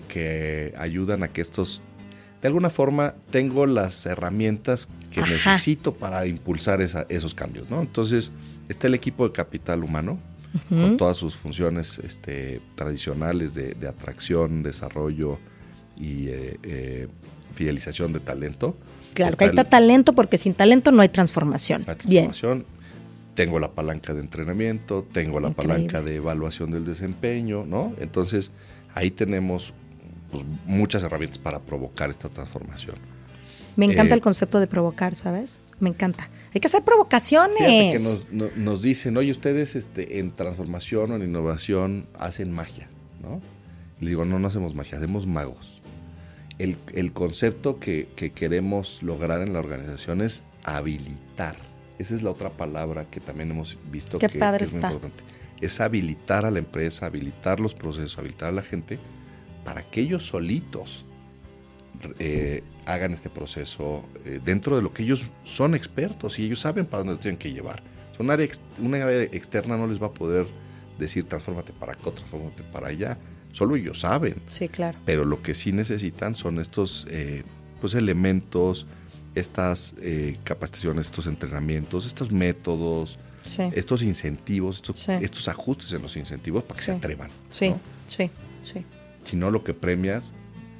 Que, 0.09 0.72
ayudan 0.78 1.22
a 1.22 1.28
que 1.28 1.42
estos, 1.42 1.82
de 2.40 2.49
alguna 2.49 2.70
forma, 2.70 3.14
tengo 3.28 3.66
las 3.66 4.07
herramientas 4.07 4.88
que 5.11 5.20
necesito 5.20 5.92
para 5.92 6.26
impulsar 6.26 6.80
esos 6.80 7.34
cambios, 7.34 7.68
¿no? 7.68 7.82
Entonces, 7.82 8.32
está 8.70 8.86
el 8.86 8.94
equipo 8.94 9.28
de 9.28 9.34
capital 9.34 9.84
humano, 9.84 10.18
con 10.70 10.97
todas 10.97 11.18
sus 11.18 11.36
funciones 11.36 11.99
este, 11.99 12.62
tradicionales 12.74 13.53
de, 13.53 13.86
atracción, 13.86 14.62
desarrollo 14.62 15.38
y 15.94 16.28
eh, 16.28 16.59
eh, 16.62 17.09
fidelización 17.55 18.14
de 18.14 18.20
talento 18.20 18.78
Claro, 19.17 19.37
que 19.37 19.45
hay 19.45 19.51
talento 19.51 20.12
porque 20.12 20.39
sin 20.39 20.55
talento 20.55 20.93
no 20.93 21.03
hay 21.03 21.09
transformación. 21.09 21.85
transformación. 21.85 22.67
Tengo 23.35 23.59
la 23.59 23.71
palanca 23.71 24.14
de 24.14 24.21
entrenamiento, 24.21 25.07
tengo 25.11 25.41
la 25.41 25.51
palanca 25.51 26.03
de 26.03 26.17
evaluación 26.17 26.71
del 26.71 26.85
desempeño, 26.85 27.64
¿no? 27.67 27.95
Entonces, 27.99 28.51
ahí 28.95 29.11
tenemos 29.11 29.75
pues, 30.31 30.45
muchas 30.67 31.03
herramientas 31.03 31.39
para 31.39 31.59
provocar 31.61 32.11
esta 32.11 32.29
transformación. 32.29 32.97
Me 33.77 33.85
encanta 33.85 34.14
eh, 34.14 34.17
el 34.17 34.23
concepto 34.23 34.61
de 34.61 34.67
provocar, 34.67 35.14
¿sabes? 35.14 35.61
Me 35.81 35.91
encanta. 35.91 36.31
Hay 36.55 36.61
que 36.61 36.67
hacer 36.67 36.83
provocaciones. 36.83 38.23
Que 38.31 38.49
nos, 38.57 38.83
dicen, 38.83 39.17
oye, 39.19 39.31
ustedes 39.31 39.77
este, 39.77 40.19
en 40.19 40.31
transformación 40.35 41.11
o 41.11 41.17
en 41.17 41.23
innovación 41.23 42.07
hacen 42.19 42.53
magia, 42.53 42.89
¿no? 43.23 43.41
les 44.01 44.11
digo, 44.11 44.25
no, 44.25 44.39
no 44.39 44.49
hacemos 44.49 44.75
magia, 44.75 44.99
hacemos 44.99 45.27
magos 45.27 45.76
el, 46.59 47.12
concepto 47.12 47.78
que, 47.78 48.09
queremos 48.34 49.02
lograr 49.02 49.42
en 49.42 49.52
la 49.52 49.59
organización 49.59 50.22
es 50.22 50.42
habilitar. 50.64 51.57
Esa 51.98 52.14
es 52.14 52.22
la 52.22 52.30
otra 52.30 52.50
palabra 52.50 53.07
que 53.11 53.20
también 53.20 53.50
hemos 53.50 53.78
visto 53.90 54.18
que, 54.18 54.26
es 54.26 54.34
muy 54.34 54.82
importante. 54.82 55.24
Es 55.61 55.80
habilitar 55.80 56.44
a 56.44 56.50
la 56.50 56.59
empresa, 56.59 57.07
habilitar 57.07 57.61
los 57.61 57.74
procesos, 57.74 58.18
habilitar 58.18 58.50
a 58.50 58.52
la 58.52 58.62
gente 58.62 58.98
para 59.64 59.82
que 59.82 60.00
ellos 60.00 60.26
solitos 60.26 61.04
eh, 62.18 62.62
hagan 62.84 63.12
este 63.14 63.30
proceso 63.30 64.04
eh, 64.24 64.40
dentro 64.44 64.76
de 64.76 64.82
lo 64.82 64.92
que 64.92 65.02
ellos 65.02 65.26
son 65.44 65.74
expertos 65.74 66.38
y 66.38 66.44
ellos 66.44 66.61
saben 66.61 66.86
para 66.86 67.02
dónde 67.02 67.20
tienen 67.20 67.38
que 67.38 67.52
llevar. 67.52 67.82
Un 68.18 68.30
área, 68.30 68.48
una 68.78 69.02
área 69.04 69.22
externa 69.22 69.76
no 69.76 69.86
les 69.86 70.00
va 70.00 70.07
a 70.07 70.12
poder 70.12 70.46
decir 70.98 71.24
transfórmate 71.24 71.72
para 71.72 71.92
acá, 71.92 72.11
transfórmate 72.11 72.62
para 72.62 72.88
allá 72.88 73.18
solo 73.57 73.76
ellos 73.76 74.00
saben. 74.00 74.36
Sí, 74.48 74.68
claro. 74.68 74.98
Pero 75.07 75.24
lo 75.24 75.40
que 75.40 75.54
sí 75.54 75.72
necesitan 75.72 76.34
son 76.34 76.61
estos 76.61 77.07
eh, 77.09 77.42
pues 77.80 77.94
elementos, 77.94 78.86
estas 79.34 79.94
eh, 80.02 80.36
capacitaciones, 80.44 81.07
estos 81.07 81.26
entrenamientos, 81.26 82.04
estos 82.04 82.30
métodos, 82.30 83.18
estos 83.72 84.02
incentivos, 84.02 84.82
estos, 85.20 85.48
ajustes 85.48 85.92
en 85.92 86.02
los 86.02 86.16
incentivos 86.16 86.64
para 86.64 86.78
que 86.78 86.84
se 86.84 86.92
atrevan. 86.92 87.30
Sí, 87.48 87.72
sí, 88.04 88.28
sí. 88.61 88.84
Si 89.22 89.36
no, 89.36 89.50
lo 89.50 89.62
que 89.64 89.72
premias, 89.72 90.32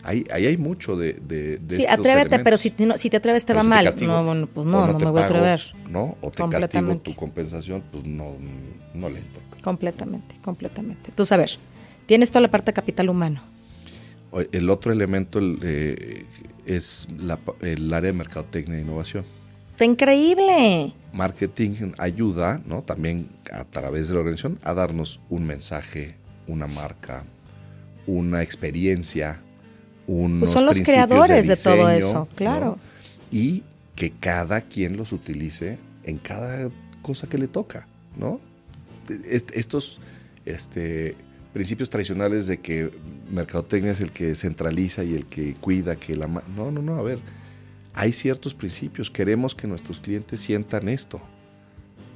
ahí, 0.03 0.27
ahí 0.31 0.47
hay 0.47 0.57
mucho 0.57 0.97
de... 0.97 1.15
de, 1.15 1.61
sí, 1.69 1.87
atrévete, 1.87 2.41
pero 2.41 2.59
si, 2.59 2.75
si 2.97 3.09
te 3.09 3.17
atreves 3.17 3.47
te 3.47 3.55
va 3.55 3.63
mal. 3.63 3.95
no, 4.01 4.25
bueno, 4.25 4.49
pues 4.49 4.67
no, 4.67 4.87
no, 4.87 4.99
me 4.99 5.11
voy 5.11 5.23
a 5.23 5.25
atrever. 5.25 5.63
¿no? 5.89 6.19
O 6.21 6.31
te 6.31 6.47
castigo 6.47 6.97
tu 6.99 7.15
compensación, 7.15 7.85
pues 7.91 8.05
no, 8.05 8.35
no 8.95 9.09
le 9.09 9.21
entro. 9.21 9.43
Completamente, 9.63 10.35
completamente. 10.43 11.13
Tú 11.15 11.25
sabes 11.25 11.59
Tienes 12.07 12.31
toda 12.31 12.43
la 12.43 12.51
parte 12.51 12.71
de 12.71 12.75
capital 12.75 13.09
humano. 13.09 13.43
El 14.53 14.71
otro 14.71 14.93
elemento 14.93 15.41
eh, 15.63 16.25
es 16.67 17.07
el 17.61 17.93
área 17.93 18.13
de 18.13 18.17
mercadotecnia 18.17 18.79
e 18.79 18.83
innovación. 18.83 19.25
¡Está 19.73 19.85
increíble! 19.85 20.95
Marketing 21.13 21.93
ayuda, 21.99 22.61
¿no? 22.67 22.83
También 22.83 23.29
a 23.53 23.65
través 23.65 24.09
de 24.09 24.15
la 24.15 24.21
organización, 24.21 24.59
a 24.63 24.75
darnos 24.75 25.21
un 25.29 25.47
mensaje, 25.47 26.17
una 26.47 26.67
marca, 26.67 27.25
una 28.07 28.43
experiencia, 28.43 29.41
unos 30.07 30.41
pues 30.41 30.51
son 30.53 30.67
los 30.67 30.81
creadores 30.81 31.47
de, 31.47 31.57
todo 31.57 31.91
eso, 31.91 32.29
claro. 32.35 32.79
Y 33.31 33.65
que 33.97 34.13
cada 34.13 34.63
quien 34.63 34.97
los 34.97 35.13
utilice 35.13 35.79
en 36.05 36.19
cada 36.19 36.71
cosa 37.03 37.27
que 37.27 37.39
le 37.39 37.49
toca, 37.49 37.87
¿no? 38.17 38.41
Estos, 39.29 40.01
este, 40.45 41.17
principios 41.57 41.89
tradicionales 41.89 42.47
de 42.47 42.59
que 42.59 42.91
mercadotecnia 43.33 43.93
es 43.93 44.03
el 44.03 44.13
que 44.13 44.35
centraliza 44.35 45.05
y 45.05 45.15
el 45.15 45.25
que 45.25 45.55
cuida, 45.55 45.97
que 45.97 46.15
la... 46.15 46.27
No, 46.27 46.71
no, 46.71 46.83
no, 46.83 46.97
a 46.97 47.03
ver, 47.03 47.19
hay 47.95 48.13
ciertos 48.13 48.53
principios, 48.53 49.11
queremos 49.11 49.55
que 49.55 49.67
nuestros 49.67 49.99
clientes 49.99 50.39
sientan 50.39 50.87
esto, 50.91 51.19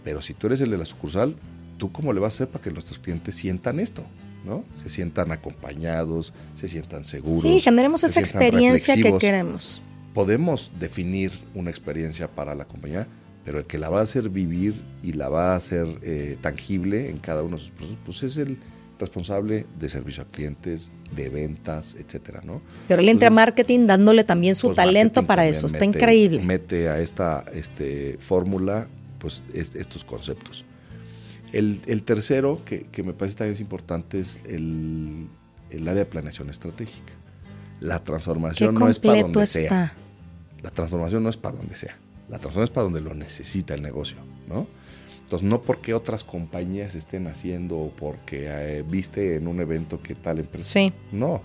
pero 0.05 0.21
si 0.21 0.35
tú 0.35 0.49
eres 0.49 0.61
el 0.61 0.71
de 0.71 0.77
la 0.77 0.85
sucursal, 0.85 1.37
¿tú 1.79 1.91
cómo 1.91 2.13
le 2.13 2.21
vas 2.21 2.35
a 2.35 2.37
hacer 2.37 2.49
para 2.49 2.63
que 2.63 2.71
nuestros 2.71 2.99
clientes 2.99 3.35
sientan 3.35 3.81
esto? 3.81 4.05
¿no? 4.45 4.63
Se 4.77 4.91
sientan 4.91 5.33
acompañados, 5.33 6.35
se 6.55 6.69
sientan 6.69 7.07
seguros. 7.07 7.41
Sí, 7.41 7.61
generemos 7.61 8.05
esa 8.05 8.21
experiencia 8.21 8.95
que 8.95 9.17
queremos. 9.17 9.81
Podemos 10.13 10.71
definir 10.79 11.33
una 11.55 11.71
experiencia 11.71 12.29
para 12.29 12.55
la 12.55 12.67
compañía, 12.67 13.09
pero 13.47 13.61
el 13.61 13.65
que 13.65 13.79
la 13.79 13.89
va 13.89 14.01
a 14.01 14.03
hacer 14.03 14.29
vivir 14.29 14.75
y 15.03 15.15
la 15.15 15.31
va 15.31 15.55
a 15.55 15.57
hacer 15.57 15.87
eh, 16.03 16.37
tangible 16.43 17.09
en 17.09 17.17
cada 17.17 17.43
uno 17.43 17.57
de 17.57 17.63
sus 17.63 17.71
procesos, 17.71 17.99
pues 18.05 18.23
es 18.23 18.37
el 18.37 18.59
responsable 19.01 19.67
de 19.79 19.89
servicio 19.89 20.23
a 20.23 20.27
clientes, 20.27 20.91
de 21.17 21.29
ventas, 21.29 21.97
etcétera, 21.99 22.41
¿no? 22.45 22.63
Pero 22.87 23.03
él 23.03 23.09
entra 23.09 23.29
a 23.29 23.31
marketing 23.31 23.87
dándole 23.87 24.25
también 24.25 24.55
su 24.55 24.69
pues, 24.69 24.77
talento 24.77 25.27
para 25.27 25.47
eso, 25.47 25.67
está 25.67 25.85
increíble. 25.85 26.43
Mete 26.45 26.89
a 26.89 27.01
esta 27.01 27.45
este, 27.53 28.17
fórmula 28.21 28.89
pues 29.19 29.43
estos 29.53 30.05
conceptos. 30.05 30.65
El, 31.53 32.03
tercero, 32.05 32.63
que, 32.65 32.87
me 33.03 33.13
parece 33.13 33.37
también 33.37 33.55
es 33.55 33.61
importante, 33.61 34.21
es 34.21 34.43
el, 34.47 35.29
área 35.73 35.95
de 35.95 36.07
planeación 36.07 36.49
estratégica. 36.49 37.13
La 37.81 38.05
transformación 38.05 38.75
no 38.75 38.89
es 38.89 38.99
para 38.99 39.23
donde 39.23 39.47
sea. 39.47 39.95
La 40.63 40.71
transformación 40.71 41.23
no 41.23 41.29
es 41.29 41.37
para 41.37 41.57
donde 41.57 41.75
sea. 41.75 41.97
La 42.29 42.39
transformación 42.39 42.65
es 42.65 42.71
para 42.71 42.85
donde 42.85 43.01
lo 43.01 43.15
necesita 43.15 43.75
el 43.75 43.83
negocio, 43.83 44.19
¿no? 44.49 44.67
Entonces, 45.31 45.49
no 45.49 45.63
porque 45.63 45.95
otras 45.95 46.25
compañías 46.25 46.97
estén 46.97 47.29
haciendo 47.29 47.79
o 47.79 47.91
porque 47.91 48.47
eh, 48.49 48.83
viste 48.83 49.37
en 49.37 49.47
un 49.47 49.61
evento 49.61 50.03
que 50.03 50.17
tal 50.17 50.41
empresa. 50.41 50.69
Sí. 50.69 50.93
No. 51.13 51.41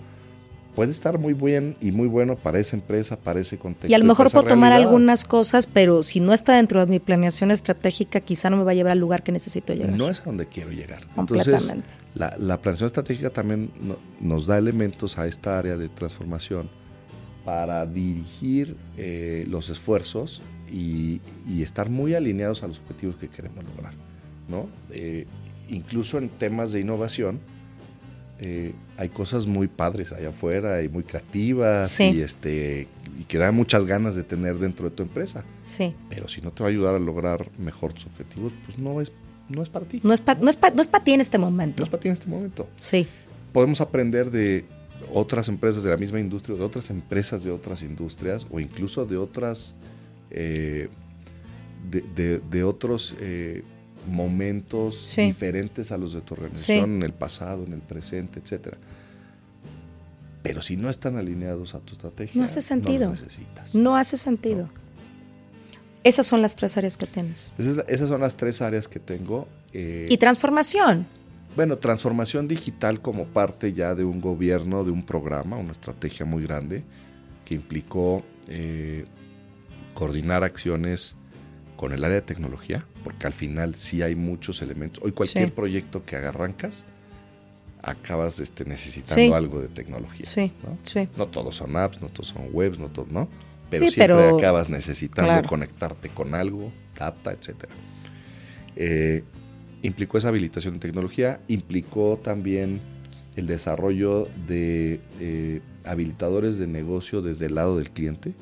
Puede 0.74 0.90
estar 0.90 1.20
muy 1.20 1.34
bien 1.34 1.76
y 1.80 1.92
muy 1.92 2.08
bueno 2.08 2.34
para 2.34 2.58
esa 2.58 2.74
empresa, 2.74 3.16
para 3.16 3.38
ese 3.38 3.58
contexto. 3.58 3.86
Y 3.86 3.94
a 3.94 3.98
lo 3.98 4.04
mejor 4.04 4.28
puedo 4.32 4.44
tomar 4.44 4.72
algunas 4.72 5.24
cosas, 5.24 5.68
pero 5.68 6.02
si 6.02 6.18
no 6.18 6.32
está 6.32 6.56
dentro 6.56 6.80
de 6.80 6.86
mi 6.86 6.98
planeación 6.98 7.52
estratégica, 7.52 8.18
quizá 8.18 8.50
no 8.50 8.56
me 8.56 8.64
va 8.64 8.72
a 8.72 8.74
llevar 8.74 8.90
al 8.90 8.98
lugar 8.98 9.22
que 9.22 9.30
necesito 9.30 9.72
llegar. 9.72 9.96
No 9.96 10.10
es 10.10 10.18
a 10.18 10.24
donde 10.24 10.46
quiero 10.46 10.72
llegar. 10.72 11.06
Entonces, 11.16 11.72
la, 12.16 12.34
la 12.40 12.60
planeación 12.60 12.88
estratégica 12.88 13.30
también 13.30 13.70
nos 14.18 14.48
da 14.48 14.58
elementos 14.58 15.16
a 15.16 15.28
esta 15.28 15.60
área 15.60 15.76
de 15.76 15.88
transformación 15.88 16.68
para 17.44 17.86
dirigir 17.86 18.76
eh, 18.96 19.44
los 19.48 19.70
esfuerzos 19.70 20.42
y, 20.72 21.20
estar 21.62 21.90
muy 21.90 22.14
alineados 22.14 22.62
a 22.62 22.68
los 22.68 22.78
objetivos 22.78 23.16
que 23.16 23.28
queremos 23.28 23.64
lograr. 23.64 23.92
¿no? 24.48 24.68
Eh, 24.90 25.26
incluso 25.68 26.18
en 26.18 26.28
temas 26.28 26.72
de 26.72 26.80
innovación, 26.80 27.40
eh, 28.38 28.74
hay 28.98 29.08
cosas 29.08 29.46
muy 29.46 29.66
padres 29.66 30.12
allá 30.12 30.28
afuera 30.28 30.82
y 30.82 30.88
muy 30.88 31.02
creativas 31.02 31.98
y, 32.00 32.20
este, 32.20 32.86
y 33.18 33.24
que 33.24 33.38
dan 33.38 33.54
muchas 33.54 33.86
ganas 33.86 34.14
de 34.14 34.22
tener 34.22 34.58
dentro 34.58 34.90
de 34.90 34.94
tu 34.94 35.02
empresa. 35.02 35.44
Sí. 35.64 35.94
Pero 36.10 36.28
si 36.28 36.42
no 36.42 36.50
te 36.50 36.62
va 36.62 36.68
a 36.68 36.72
ayudar 36.72 36.94
a 36.94 36.98
lograr 36.98 37.50
mejor 37.58 37.94
tus 37.94 38.06
objetivos, 38.06 38.52
pues 38.64 38.78
no 38.78 39.00
es, 39.00 39.10
no 39.48 39.62
es 39.62 39.70
para 39.70 39.86
ti. 39.86 40.00
No 40.02 40.12
es 40.12 40.20
para 40.20 40.40
no 40.40 40.50
es 40.50 40.58
no 40.74 40.82
es 40.82 40.90
ti 41.04 41.12
en 41.12 41.20
este 41.20 41.38
momento. 41.38 41.80
No 41.80 41.84
es 41.84 41.90
para 41.90 42.00
ti 42.00 42.08
en 42.08 42.14
este 42.14 42.26
momento. 42.26 42.68
Sí. 42.76 43.08
Podemos 43.52 43.80
aprender 43.80 44.30
de 44.30 44.66
otras 45.12 45.48
empresas 45.48 45.82
de 45.82 45.90
la 45.90 45.96
misma 45.96 46.20
industria, 46.20 46.56
de 46.56 46.64
otras 46.64 46.90
empresas 46.90 47.42
de 47.42 47.50
otras 47.50 47.82
industrias 47.82 48.46
o 48.50 48.60
incluso 48.60 49.06
de 49.06 49.16
otras 49.16 49.74
eh, 50.36 50.88
de, 51.90 52.64
otros 52.64 53.14
eh, 53.20 53.62
momentos 54.06 55.14
diferentes 55.16 55.90
a 55.92 55.96
los 55.96 56.12
de 56.12 56.20
tu 56.20 56.34
organización 56.34 56.96
en 56.96 57.02
el 57.02 57.12
pasado, 57.12 57.64
en 57.64 57.72
el 57.72 57.80
presente, 57.80 58.38
etcétera. 58.38 58.76
Pero 60.42 60.62
si 60.62 60.76
no 60.76 60.90
están 60.90 61.16
alineados 61.16 61.74
a 61.74 61.80
tu 61.80 61.94
estrategia, 61.94 62.38
no 62.38 62.44
hace 62.44 62.60
sentido. 62.60 63.06
No, 63.06 63.12
necesitas. 63.12 63.74
no 63.74 63.96
hace 63.96 64.16
sentido. 64.16 64.68
Esas 66.04 66.26
son 66.26 66.42
las 66.42 66.54
tres 66.54 66.76
áreas 66.76 66.96
que 66.96 67.06
tienes. 67.06 67.52
Esas, 67.58 68.08
son 68.08 68.20
las 68.20 68.36
tres 68.36 68.62
áreas 68.62 68.86
que 68.86 69.00
tengo. 69.00 69.48
Eh, 69.72 70.06
y 70.08 70.18
transformación. 70.18 71.06
Bueno, 71.56 71.78
transformación 71.78 72.46
digital 72.46 73.00
como 73.00 73.24
parte 73.24 73.72
ya 73.72 73.94
de 73.94 74.04
un 74.04 74.20
gobierno, 74.20 74.84
de 74.84 74.90
un 74.90 75.04
programa, 75.04 75.56
una 75.56 75.72
estrategia 75.72 76.26
muy 76.26 76.42
grande 76.44 76.84
que 77.44 77.54
implicó 77.54 78.22
coordinar 79.96 80.44
acciones 80.44 81.16
con 81.76 81.92
el 81.92 82.04
área 82.04 82.16
de 82.16 82.22
tecnología, 82.22 82.86
porque 83.02 83.26
al 83.26 83.32
final 83.32 83.74
sí 83.74 84.02
hay 84.02 84.14
muchos 84.14 84.60
elementos. 84.60 85.02
Hoy 85.02 85.12
cualquier 85.12 85.52
proyecto 85.52 86.04
que 86.04 86.16
arrancas, 86.16 86.84
acabas 87.82 88.38
este, 88.38 88.66
necesitando 88.66 89.34
algo 89.34 89.60
de 89.60 89.68
tecnología. 89.68 90.26
Sí, 90.26 90.52
¿no? 90.62 91.06
no 91.16 91.26
todos 91.28 91.56
son 91.56 91.76
apps, 91.76 92.00
no 92.02 92.08
todos 92.08 92.28
son 92.28 92.48
webs, 92.52 92.78
no 92.78 92.90
todos, 92.90 93.08
¿no? 93.08 93.26
Pero 93.70 93.90
siempre 93.90 94.28
acabas 94.28 94.68
necesitando 94.68 95.48
conectarte 95.48 96.10
con 96.10 96.34
algo, 96.34 96.70
data, 96.96 97.32
etcétera. 97.32 97.72
Eh, 98.76 99.24
implicó 99.82 100.18
esa 100.18 100.28
habilitación 100.28 100.74
de 100.74 100.80
tecnología, 100.80 101.40
implicó 101.48 102.20
también 102.22 102.80
el 103.34 103.46
desarrollo 103.46 104.28
de 104.46 105.00
eh, 105.20 105.62
habilitadores 105.84 106.58
de 106.58 106.66
negocio 106.66 107.22
desde 107.22 107.46
el 107.46 107.54
lado 107.54 107.78
del 107.78 107.90
cliente 107.90 108.34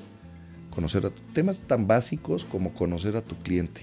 conocer 0.74 1.06
a 1.06 1.10
temas 1.32 1.62
tan 1.62 1.86
básicos 1.86 2.44
como 2.44 2.74
conocer 2.74 3.16
a 3.16 3.22
tu 3.22 3.36
cliente, 3.36 3.82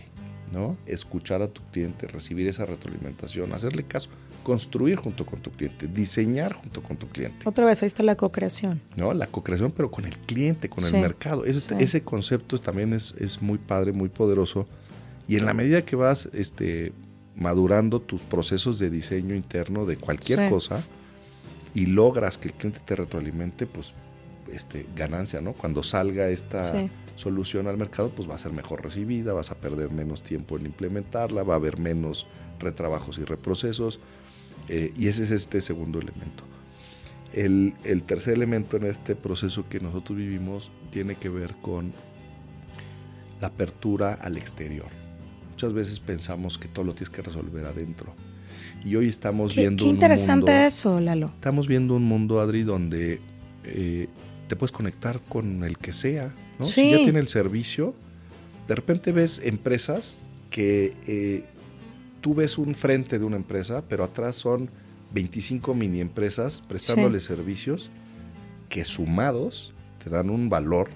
¿no? 0.51 0.77
Escuchar 0.85 1.41
a 1.41 1.47
tu 1.47 1.61
cliente, 1.71 2.07
recibir 2.07 2.47
esa 2.47 2.65
retroalimentación, 2.65 3.53
hacerle 3.53 3.83
caso, 3.83 4.09
construir 4.43 4.97
junto 4.97 5.25
con 5.25 5.39
tu 5.39 5.51
cliente, 5.51 5.87
diseñar 5.87 6.53
junto 6.53 6.81
con 6.81 6.97
tu 6.97 7.07
cliente. 7.07 7.47
Otra 7.47 7.65
vez, 7.65 7.81
ahí 7.81 7.87
está 7.87 8.03
la 8.03 8.15
co-creación. 8.15 8.81
No, 8.95 9.13
la 9.13 9.27
co-creación, 9.27 9.71
pero 9.71 9.91
con 9.91 10.05
el 10.05 10.17
cliente, 10.17 10.69
con 10.69 10.83
el 10.83 10.93
mercado. 10.93 11.45
Ese, 11.45 11.75
ese 11.81 12.01
concepto 12.01 12.59
también 12.59 12.93
es, 12.93 13.13
es, 13.17 13.41
muy 13.41 13.57
padre, 13.57 13.93
muy 13.93 14.09
poderoso. 14.09 14.67
Y 15.27 15.37
en 15.37 15.45
la 15.45 15.53
medida 15.53 15.83
que 15.83 15.95
vas 15.95 16.27
este, 16.33 16.93
madurando 17.35 18.01
tus 18.01 18.23
procesos 18.23 18.79
de 18.79 18.89
diseño 18.89 19.35
interno 19.35 19.85
de 19.85 19.97
cualquier 19.97 20.49
cosa 20.49 20.83
y 21.73 21.85
logras 21.85 22.37
que 22.37 22.49
el 22.49 22.53
cliente 22.53 22.79
te 22.83 22.95
retroalimente, 22.95 23.65
pues 23.65 23.93
este, 24.53 24.85
ganancia, 24.95 25.41
¿no? 25.41 25.53
Cuando 25.53 25.83
salga 25.83 26.29
esta 26.29 26.89
solución 27.15 27.67
al 27.67 27.77
mercado, 27.77 28.09
pues 28.09 28.29
va 28.29 28.35
a 28.35 28.39
ser 28.39 28.51
mejor 28.51 28.83
recibida, 28.83 29.33
vas 29.33 29.51
a 29.51 29.55
perder 29.55 29.91
menos 29.91 30.23
tiempo 30.23 30.57
en 30.57 30.65
implementarla, 30.65 31.43
va 31.43 31.53
a 31.53 31.57
haber 31.57 31.77
menos 31.77 32.27
retrabajos 32.59 33.17
y 33.17 33.23
reprocesos, 33.23 33.99
eh, 34.69 34.93
y 34.95 35.07
ese 35.07 35.23
es 35.23 35.31
este 35.31 35.61
segundo 35.61 35.99
elemento. 35.99 36.43
El, 37.33 37.73
el, 37.85 38.03
tercer 38.03 38.33
elemento 38.33 38.77
en 38.77 38.85
este 38.85 39.15
proceso 39.15 39.67
que 39.69 39.79
nosotros 39.79 40.17
vivimos 40.17 40.69
tiene 40.89 41.15
que 41.15 41.29
ver 41.29 41.55
con 41.61 41.93
la 43.39 43.47
apertura 43.47 44.13
al 44.13 44.37
exterior. 44.37 44.87
Muchas 45.49 45.73
veces 45.73 45.99
pensamos 45.99 46.57
que 46.57 46.67
todo 46.67 46.85
lo 46.85 46.93
tienes 46.93 47.09
que 47.09 47.21
resolver 47.21 47.65
adentro. 47.65 48.13
Y 48.83 48.95
hoy 48.95 49.07
estamos 49.07 49.55
viendo 49.55 49.83
qué 49.83 49.89
interesante 49.89 50.65
eso, 50.65 50.99
Lalo. 50.99 51.27
Estamos 51.35 51.67
viendo 51.67 51.95
un 51.95 52.03
mundo, 52.03 52.39
Adri, 52.39 52.63
donde 52.63 53.19
eh, 53.63 54.07
te 54.51 54.57
puedes 54.57 54.73
conectar 54.73 55.21
con 55.29 55.63
el 55.63 55.77
que 55.77 55.93
sea, 55.93 56.29
¿no? 56.59 56.65
Si 56.65 56.91
ya 56.91 56.97
tiene 56.97 57.21
el 57.21 57.29
servicio, 57.29 57.95
de 58.67 58.75
repente 58.75 59.13
ves 59.13 59.39
empresas 59.45 60.23
que 60.49 60.93
eh, 61.07 61.45
tú 62.19 62.35
ves 62.35 62.57
un 62.57 62.75
frente 62.75 63.17
de 63.17 63.23
una 63.23 63.37
empresa, 63.37 63.81
pero 63.87 64.03
atrás 64.03 64.35
son 64.35 64.69
25 65.13 65.73
mini 65.73 66.01
empresas 66.01 66.61
prestándole 66.67 67.21
servicios 67.21 67.89
que 68.67 68.83
sumados 68.83 69.73
te 70.03 70.09
dan 70.09 70.29
un 70.29 70.49
valor 70.49 70.89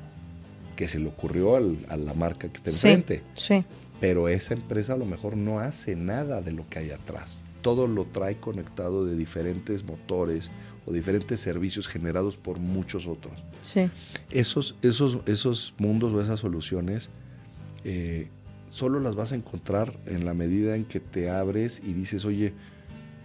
que 0.76 0.89
se 0.89 0.99
le 0.99 1.08
ocurrió 1.08 1.56
a 1.56 1.95
la 1.95 2.14
marca 2.14 2.49
que 2.49 2.58
está 2.58 2.72
enfrente. 2.72 3.24
Sí. 3.38 3.64
Pero 4.01 4.28
esa 4.28 4.53
empresa 4.53 4.95
a 4.95 4.97
lo 4.97 5.06
mejor 5.06 5.38
no 5.38 5.62
hace 5.62 5.95
nada 5.95 6.41
de 6.41 6.51
lo 6.51 6.68
que 6.68 6.80
hay 6.80 6.91
atrás. 6.91 7.41
Todo 7.62 7.88
lo 7.88 8.03
trae 8.03 8.36
conectado 8.36 9.06
de 9.06 9.16
diferentes 9.16 9.86
motores, 9.86 10.51
o 10.86 10.93
diferentes 10.93 11.39
servicios 11.39 11.88
generados 11.88 12.38
por 12.38 12.59
muchos 12.59 13.07
otros. 13.07 13.43
Sí. 13.61 13.89
Esos, 14.29 14.75
esos, 14.81 15.19
esos 15.25 15.73
mundos 15.77 16.13
o 16.13 16.21
esas 16.21 16.39
soluciones 16.39 17.09
eh, 17.83 18.29
solo 18.69 18.99
las 18.99 19.15
vas 19.15 19.31
a 19.31 19.36
encontrar 19.36 19.97
en 20.05 20.25
la 20.25 20.33
medida 20.33 20.75
en 20.75 20.86
que 20.86 20.99
te 20.99 21.29
abres 21.29 21.81
y 21.83 21.93
dices, 21.93 22.25
oye, 22.25 22.53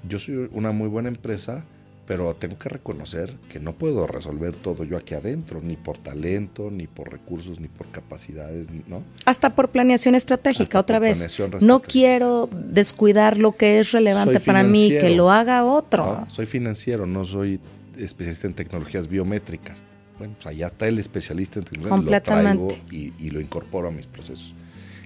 yo 0.09 0.19
soy 0.19 0.49
una 0.53 0.73
muy 0.73 0.89
buena 0.89 1.09
empresa, 1.09 1.65
pero 2.11 2.35
tengo 2.35 2.59
que 2.59 2.69
reconocer 2.69 3.37
que 3.53 3.61
no 3.61 3.73
puedo 3.75 4.05
resolver 4.09 4.57
todo 4.57 4.83
yo 4.83 4.97
aquí 4.97 5.15
adentro, 5.15 5.61
ni 5.63 5.77
por 5.77 5.97
talento, 5.97 6.69
ni 6.69 6.89
por 6.89 7.09
recursos, 7.13 7.61
ni 7.61 7.69
por 7.69 7.87
capacidades, 7.87 8.67
¿no? 8.89 9.05
Hasta 9.27 9.55
por 9.55 9.69
planeación 9.69 10.17
estratégica, 10.17 10.81
otra 10.81 10.99
vez. 10.99 11.41
No 11.61 11.79
quiero 11.79 12.51
descuidar 12.53 13.39
lo 13.39 13.55
que 13.57 13.79
es 13.79 13.93
relevante 13.93 14.41
para 14.41 14.65
mí, 14.65 14.89
que 14.89 15.11
lo 15.11 15.31
haga 15.31 15.65
otro. 15.65 16.27
soy 16.27 16.47
financiero, 16.47 17.07
no 17.07 17.25
soy 17.25 17.61
especialista 17.97 18.49
en 18.49 18.55
tecnologías 18.55 19.07
biométricas. 19.07 19.81
Bueno, 20.19 20.35
pues 20.35 20.49
allá 20.49 20.67
está 20.67 20.89
el 20.89 20.99
especialista 20.99 21.61
en 21.61 21.67
tecnologías, 21.67 22.11
lo 22.11 22.23
traigo 22.23 22.77
y, 22.91 23.31
lo 23.31 23.41
incorporo 23.41 23.87
a 23.87 23.93
mis 23.93 24.09
procesos. 24.09 24.53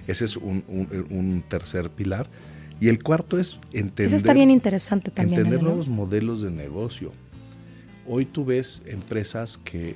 Ese 0.07 0.25
es 0.25 0.37
un 0.37 1.43
tercer 1.47 1.91
pilar. 1.91 2.27
Y 2.79 2.89
el 2.89 3.01
cuarto 3.01 3.39
es 3.39 3.59
entender. 3.71 4.07
Eso 4.07 4.15
está 4.15 4.33
bien 4.33 4.51
interesante 4.51 5.11
también. 5.11 5.39
Entender 5.39 5.63
nuevos 5.63 5.87
modelos 5.87 6.41
de 6.41 6.51
negocio. 6.51 7.13
Hoy 8.07 8.25
tú 8.25 8.45
ves 8.45 8.81
empresas 8.85 9.57
que 9.57 9.95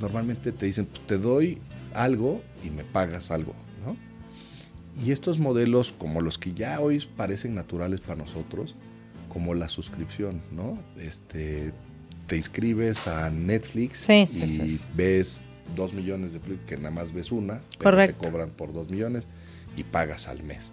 normalmente 0.00 0.52
te 0.52 0.66
dicen, 0.66 0.86
pues, 0.86 1.00
te 1.06 1.18
doy 1.18 1.58
algo 1.94 2.42
y 2.64 2.70
me 2.70 2.84
pagas 2.84 3.30
algo, 3.30 3.54
¿no? 3.84 3.96
Y 5.04 5.12
estos 5.12 5.38
modelos, 5.38 5.94
como 5.96 6.20
los 6.20 6.38
que 6.38 6.52
ya 6.52 6.80
hoy 6.80 7.04
parecen 7.16 7.54
naturales 7.54 8.00
para 8.00 8.16
nosotros, 8.16 8.74
como 9.28 9.54
la 9.54 9.68
suscripción, 9.68 10.42
¿no? 10.50 10.78
Este, 10.98 11.72
te 12.26 12.36
inscribes 12.36 13.08
a 13.08 13.30
Netflix 13.30 14.08
y 14.08 14.80
ves 14.94 15.44
dos 15.74 15.92
millones 15.92 16.32
de 16.32 16.40
películas, 16.40 16.68
que 16.68 16.76
nada 16.76 16.90
más 16.90 17.12
ves 17.12 17.32
una, 17.32 17.60
pero 17.78 17.96
te 17.96 18.14
cobran 18.14 18.50
por 18.50 18.72
dos 18.72 18.88
millones 18.90 19.24
y 19.76 19.84
pagas 19.84 20.28
al 20.28 20.42
mes. 20.42 20.72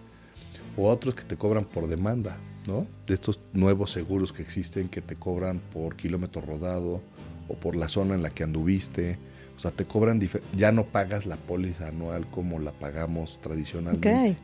O 0.80 0.89
otros 0.89 1.13
que 1.13 1.23
te 1.23 1.36
cobran 1.36 1.65
por 1.65 1.89
demanda, 1.89 2.38
¿no? 2.65 2.88
De 3.05 3.13
estos 3.13 3.41
nuevos 3.51 3.91
seguros 3.91 4.32
que 4.32 4.41
existen 4.41 4.88
que 4.88 5.01
te 5.01 5.17
cobran 5.17 5.59
por 5.73 5.97
kilómetro 5.97 6.41
rodado 6.41 7.01
o 7.49 7.53
por 7.55 7.75
la 7.75 7.89
zona 7.89 8.15
en 8.15 8.23
la 8.23 8.30
que 8.30 8.43
anduviste. 8.43 9.17
O 9.57 9.59
sea, 9.59 9.71
te 9.71 9.84
cobran, 9.84 10.21
ya 10.55 10.71
no 10.71 10.86
pagas 10.86 11.25
la 11.25 11.36
póliza 11.36 11.89
anual 11.89 12.27
como 12.27 12.59
la 12.59 12.71
pagamos 12.71 13.39
tradicionalmente. 13.41 14.38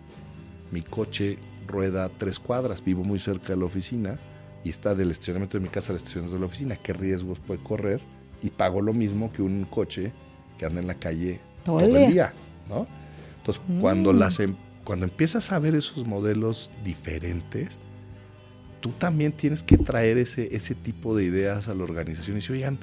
Mi 0.72 0.82
coche 0.82 1.38
rueda 1.68 2.10
tres 2.10 2.38
cuadras, 2.38 2.84
vivo 2.84 3.06
muy 3.06 3.20
cerca 3.20 3.54
de 3.54 3.60
la 3.60 3.66
oficina 3.66 4.18
y 4.66 4.72
está 4.72 4.94
del 4.94 5.12
estacionamiento 5.12 5.58
de 5.58 5.64
mi 5.64 5.70
casa 5.70 5.94
al 5.94 5.98
estacionamiento 5.98 6.36
de 6.36 6.42
la 6.42 6.48
oficina. 6.48 6.76
¿Qué 6.76 6.92
riesgos 6.92 7.40
puede 7.40 7.64
correr? 7.64 8.02
Y 8.44 8.50
pago 8.50 8.82
lo 8.82 8.92
mismo 8.92 9.32
que 9.32 9.42
un 9.42 9.64
coche 9.70 10.12
que 10.58 10.66
anda 10.66 10.82
en 10.82 10.88
la 10.88 10.96
calle 10.96 11.40
todo 11.64 11.80
el 11.80 12.12
día, 12.12 12.34
¿no? 12.68 12.88
Entonces, 13.38 13.64
cuando, 13.80 14.12
mm. 14.12 14.18
las, 14.18 14.40
em, 14.40 14.56
cuando 14.86 15.06
empiezas 15.06 15.52
a 15.52 15.60
ver 15.60 15.76
esos 15.76 16.06
modelos 16.06 16.72
diferentes, 16.86 17.80
tú 18.80 18.92
también 18.92 19.34
tienes 19.34 19.64
que 19.64 19.78
traer 19.78 20.18
ese, 20.18 20.56
ese 20.56 20.76
tipo 20.76 21.18
de 21.18 21.26
ideas 21.26 21.68
a 21.68 21.74
la 21.74 21.84
organización 21.84 22.38
y 22.38 22.40
decir, 22.40 22.56
oigan, 22.56 22.78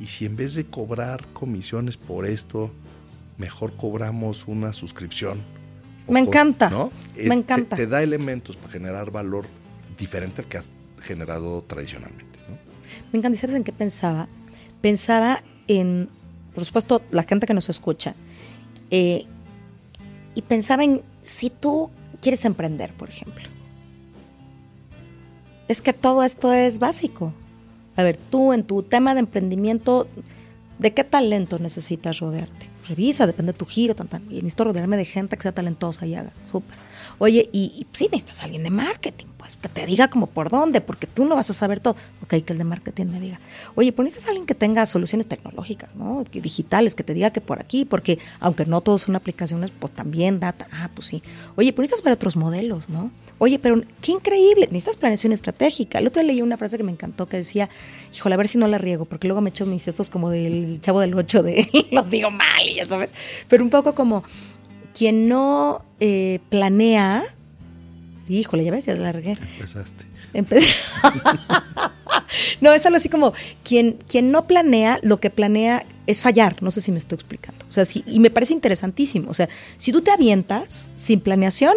y 0.00 0.06
si 0.06 0.24
en 0.24 0.36
vez 0.36 0.54
de 0.54 0.64
cobrar 0.64 1.26
comisiones 1.32 1.96
por 1.96 2.26
esto, 2.26 2.70
mejor 3.38 3.76
cobramos 3.76 4.46
una 4.46 4.72
suscripción. 4.72 5.40
Me 6.08 6.20
encanta. 6.20 6.70
¿no? 6.70 6.92
Me 7.16 7.34
encanta. 7.34 7.76
Te, 7.76 7.86
da 7.86 8.02
elementos 8.02 8.56
para 8.56 8.72
generar 8.72 9.10
valor 9.10 9.46
diferente 9.98 10.42
al 10.42 10.48
que 10.48 10.58
has 10.58 10.70
generado 11.00 11.62
tradicionalmente. 11.62 12.38
¿no? 12.48 12.56
Me 13.12 13.18
encanta. 13.18 13.38
¿Sabes 13.38 13.56
en 13.56 13.64
qué 13.64 13.72
pensaba? 13.72 14.28
Pensaba 14.80 15.42
en, 15.66 16.08
por 16.54 16.64
supuesto, 16.64 17.02
la 17.10 17.24
gente 17.24 17.46
que 17.46 17.54
nos 17.54 17.68
escucha. 17.68 18.14
Eh, 18.90 19.26
y 20.34 20.42
pensaba 20.42 20.84
en 20.84 21.02
si 21.22 21.50
tú 21.50 21.90
quieres 22.20 22.44
emprender, 22.44 22.92
por 22.92 23.08
ejemplo. 23.08 23.44
Es 25.68 25.80
que 25.80 25.92
todo 25.92 26.22
esto 26.22 26.52
es 26.52 26.78
básico. 26.78 27.32
A 27.96 28.02
ver, 28.02 28.16
tú 28.16 28.52
en 28.52 28.64
tu 28.64 28.82
tema 28.82 29.14
de 29.14 29.20
emprendimiento, 29.20 30.08
¿de 30.78 30.92
qué 30.92 31.04
talento 31.04 31.58
necesitas 31.58 32.18
rodearte? 32.18 32.68
Revisa, 32.88 33.26
depende 33.26 33.52
de 33.52 33.58
tu 33.58 33.66
giro, 33.66 33.94
tan, 33.94 34.08
y 34.28 34.36
necesito 34.36 34.64
rodearme 34.64 34.96
de 34.96 35.04
gente 35.04 35.36
que 35.36 35.42
sea 35.42 35.52
talentosa 35.52 36.04
y 36.06 36.14
haga, 36.14 36.32
súper. 36.42 36.76
Oye, 37.18 37.48
y, 37.52 37.72
y 37.76 37.86
sí 37.92 38.08
necesitas 38.10 38.42
alguien 38.42 38.62
de 38.62 38.70
marketing, 38.70 39.26
pues 39.36 39.56
que 39.56 39.68
te 39.68 39.86
diga 39.86 40.08
como 40.08 40.26
por 40.26 40.50
dónde, 40.50 40.80
porque 40.80 41.06
tú 41.06 41.24
no 41.24 41.36
vas 41.36 41.50
a 41.50 41.52
saber 41.52 41.80
todo. 41.80 41.96
Ok, 42.22 42.42
que 42.44 42.52
el 42.52 42.58
de 42.58 42.64
marketing 42.64 43.06
me 43.06 43.20
diga. 43.20 43.40
Oye, 43.74 43.92
pues 43.92 44.04
necesitas 44.04 44.28
alguien 44.28 44.46
que 44.46 44.54
tenga 44.54 44.86
soluciones 44.86 45.26
tecnológicas, 45.26 45.96
¿no? 45.96 46.24
digitales, 46.32 46.94
que 46.94 47.04
te 47.04 47.14
diga 47.14 47.30
que 47.30 47.40
por 47.40 47.60
aquí, 47.60 47.84
porque 47.84 48.18
aunque 48.40 48.66
no 48.66 48.80
todos 48.80 49.02
son 49.02 49.16
aplicaciones, 49.16 49.70
pues 49.70 49.92
también 49.92 50.40
data. 50.40 50.66
Ah, 50.72 50.90
pues 50.94 51.06
sí. 51.08 51.22
Oye, 51.56 51.72
pues 51.72 51.84
necesitas 51.84 52.04
ver 52.04 52.14
otros 52.14 52.36
modelos, 52.36 52.88
¿no? 52.88 53.10
Oye, 53.38 53.58
pero 53.58 53.82
qué 54.00 54.12
increíble, 54.12 54.66
necesitas 54.66 54.96
planeación 54.96 55.32
estratégica. 55.32 55.98
El 55.98 56.06
otro 56.06 56.22
día 56.22 56.32
leí 56.32 56.42
una 56.42 56.56
frase 56.56 56.76
que 56.76 56.84
me 56.84 56.92
encantó 56.92 57.26
que 57.26 57.38
decía, 57.38 57.68
híjole, 58.14 58.34
a 58.34 58.38
ver 58.38 58.48
si 58.48 58.58
no 58.58 58.68
la 58.68 58.78
riego, 58.78 59.04
porque 59.04 59.26
luego 59.26 59.40
me 59.40 59.50
echo 59.50 59.66
mis 59.66 59.88
estos 59.88 60.10
como 60.10 60.30
del 60.30 60.78
chavo 60.80 61.00
del 61.00 61.14
8 61.14 61.42
de 61.42 61.88
los 61.90 62.08
digo 62.08 62.30
mal 62.30 62.68
y 62.68 62.76
ya 62.76 62.86
sabes. 62.86 63.14
Pero 63.48 63.64
un 63.64 63.70
poco 63.70 63.94
como 63.94 64.22
quien 64.94 65.28
no 65.28 65.82
eh, 66.04 66.40
planea, 66.48 67.22
híjole, 68.28 68.64
ya 68.64 68.72
ves, 68.72 68.86
ya 68.86 68.96
la 68.96 69.12
regué. 69.12 69.34
Empezaste. 69.54 70.04
Empecé. 70.34 70.68
no, 72.60 72.72
es 72.72 72.84
algo 72.84 72.96
así 72.96 73.08
como 73.08 73.34
quien, 73.62 73.98
quien 74.08 74.32
no 74.32 74.48
planea, 74.48 74.98
lo 75.04 75.20
que 75.20 75.30
planea 75.30 75.86
es 76.08 76.22
fallar. 76.22 76.60
No 76.60 76.72
sé 76.72 76.80
si 76.80 76.90
me 76.90 76.98
estoy 76.98 77.14
explicando. 77.14 77.64
O 77.68 77.70
sea, 77.70 77.84
sí, 77.84 78.02
y 78.04 78.18
me 78.18 78.30
parece 78.30 78.52
interesantísimo. 78.52 79.30
O 79.30 79.34
sea, 79.34 79.48
si 79.78 79.92
tú 79.92 80.00
te 80.00 80.10
avientas 80.10 80.90
sin 80.96 81.20
planeación, 81.20 81.76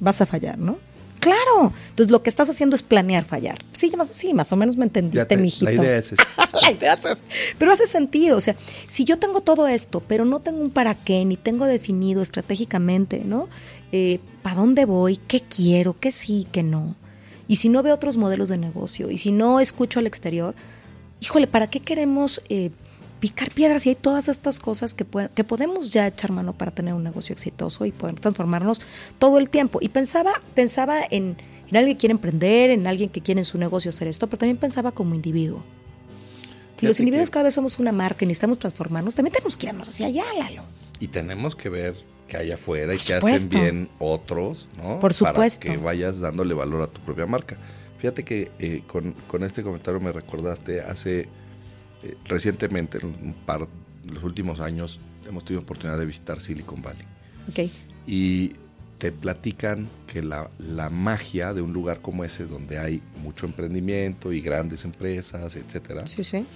vas 0.00 0.22
a 0.22 0.26
fallar, 0.26 0.56
¿no? 0.56 0.78
Claro. 1.20 1.72
Entonces 1.90 2.10
lo 2.10 2.22
que 2.22 2.30
estás 2.30 2.48
haciendo 2.48 2.76
es 2.76 2.82
planear 2.82 3.24
fallar. 3.24 3.58
Sí, 3.72 3.92
más, 3.96 4.08
sí, 4.08 4.34
más 4.34 4.52
o 4.52 4.56
menos 4.56 4.76
me 4.76 4.84
entendiste, 4.84 5.36
mijito. 5.36 5.64
La 5.70 5.72
idea 5.72 5.98
es 5.98 6.14
la 6.62 6.70
idea 6.70 6.94
es. 6.94 7.24
Pero 7.58 7.72
hace 7.72 7.86
sentido. 7.86 8.36
O 8.36 8.40
sea, 8.40 8.56
si 8.86 9.04
yo 9.04 9.18
tengo 9.18 9.40
todo 9.40 9.66
esto, 9.66 10.02
pero 10.06 10.24
no 10.24 10.40
tengo 10.40 10.60
un 10.60 10.70
para 10.70 10.94
qué, 10.94 11.24
ni 11.24 11.36
tengo 11.36 11.66
definido 11.66 12.22
estratégicamente, 12.22 13.22
¿no? 13.24 13.48
Eh, 13.92 14.20
¿Para 14.42 14.56
dónde 14.56 14.84
voy? 14.84 15.16
¿Qué 15.16 15.40
quiero? 15.40 15.96
¿Qué 15.98 16.10
sí? 16.10 16.46
¿Qué 16.52 16.62
no? 16.62 16.94
Y 17.48 17.56
si 17.56 17.68
no 17.68 17.82
veo 17.82 17.94
otros 17.94 18.16
modelos 18.16 18.48
de 18.48 18.58
negocio, 18.58 19.10
y 19.10 19.18
si 19.18 19.30
no 19.30 19.60
escucho 19.60 20.00
al 20.00 20.06
exterior, 20.06 20.54
híjole, 21.20 21.46
¿para 21.46 21.68
qué 21.68 21.80
queremos 21.80 22.42
eh, 22.48 22.70
picar 23.20 23.50
piedras 23.50 23.86
y 23.86 23.90
hay 23.90 23.94
todas 23.94 24.28
estas 24.28 24.58
cosas 24.58 24.94
que, 24.94 25.06
que 25.34 25.44
podemos 25.44 25.90
ya 25.90 26.06
echar 26.06 26.32
mano 26.32 26.52
para 26.52 26.70
tener 26.70 26.94
un 26.94 27.02
negocio 27.02 27.32
exitoso 27.32 27.84
y 27.86 27.92
poder 27.92 28.20
transformarnos 28.20 28.80
todo 29.18 29.38
el 29.38 29.48
tiempo. 29.48 29.78
Y 29.80 29.88
pensaba, 29.88 30.40
pensaba 30.54 31.00
en, 31.10 31.36
alguien 31.72 31.96
que 31.96 32.00
quiere 32.00 32.12
emprender, 32.12 32.70
en 32.70 32.86
alguien 32.86 33.08
que 33.08 33.20
quiere 33.20 33.40
en 33.40 33.44
su 33.44 33.58
negocio 33.58 33.88
hacer 33.88 34.08
esto, 34.08 34.26
pero 34.26 34.38
también 34.38 34.58
pensaba 34.58 34.92
como 34.92 35.14
individuo. 35.14 35.64
Si 36.76 36.86
los 36.86 37.00
individuos 37.00 37.30
cada 37.30 37.44
vez 37.44 37.54
somos 37.54 37.78
una 37.78 37.90
marca 37.90 38.24
y 38.24 38.28
necesitamos 38.28 38.58
transformarnos, 38.58 39.14
también 39.14 39.32
tenemos 39.32 39.56
que 39.56 39.66
irnos 39.66 39.88
hacia 39.88 40.08
allá, 40.08 40.24
Lalo. 40.38 40.64
Y 41.00 41.08
tenemos 41.08 41.56
que 41.56 41.70
ver 41.70 41.94
que 42.28 42.36
hay 42.36 42.52
afuera 42.52 42.94
y 42.94 42.98
que 42.98 43.14
hacen 43.14 43.48
bien 43.48 43.88
otros, 43.98 44.68
¿no? 44.76 45.00
Por 45.00 45.14
supuesto. 45.14 45.66
Para 45.66 45.78
que 45.78 45.82
vayas 45.82 46.20
dándole 46.20 46.52
valor 46.52 46.82
a 46.82 46.86
tu 46.88 47.00
propia 47.00 47.24
marca. 47.24 47.56
Fíjate 47.98 48.24
que 48.24 48.50
eh, 48.58 48.82
con, 48.86 49.12
con, 49.26 49.42
este 49.42 49.62
comentario 49.62 50.00
me 50.00 50.12
recordaste 50.12 50.82
hace 50.82 51.28
eh, 52.06 52.16
recientemente, 52.24 52.98
en 52.98 53.06
un 53.06 53.34
par, 53.44 53.68
los 54.04 54.22
últimos 54.22 54.60
años, 54.60 55.00
hemos 55.28 55.44
tenido 55.44 55.62
oportunidad 55.62 55.98
de 55.98 56.06
visitar 56.06 56.40
Silicon 56.40 56.82
Valley. 56.82 57.04
Okay. 57.50 57.72
Y 58.06 58.52
te 58.98 59.12
platican 59.12 59.88
que 60.06 60.22
la, 60.22 60.50
la, 60.58 60.88
magia 60.88 61.52
de 61.52 61.60
un 61.60 61.72
lugar 61.72 62.00
como 62.00 62.24
ese, 62.24 62.46
donde 62.46 62.78
hay 62.78 63.02
mucho 63.22 63.46
emprendimiento 63.46 64.32
y 64.32 64.40
grandes 64.40 64.84
empresas, 64.84 65.56
etcétera, 65.56 66.06
sí, 66.06 66.24
sí. 66.24 66.46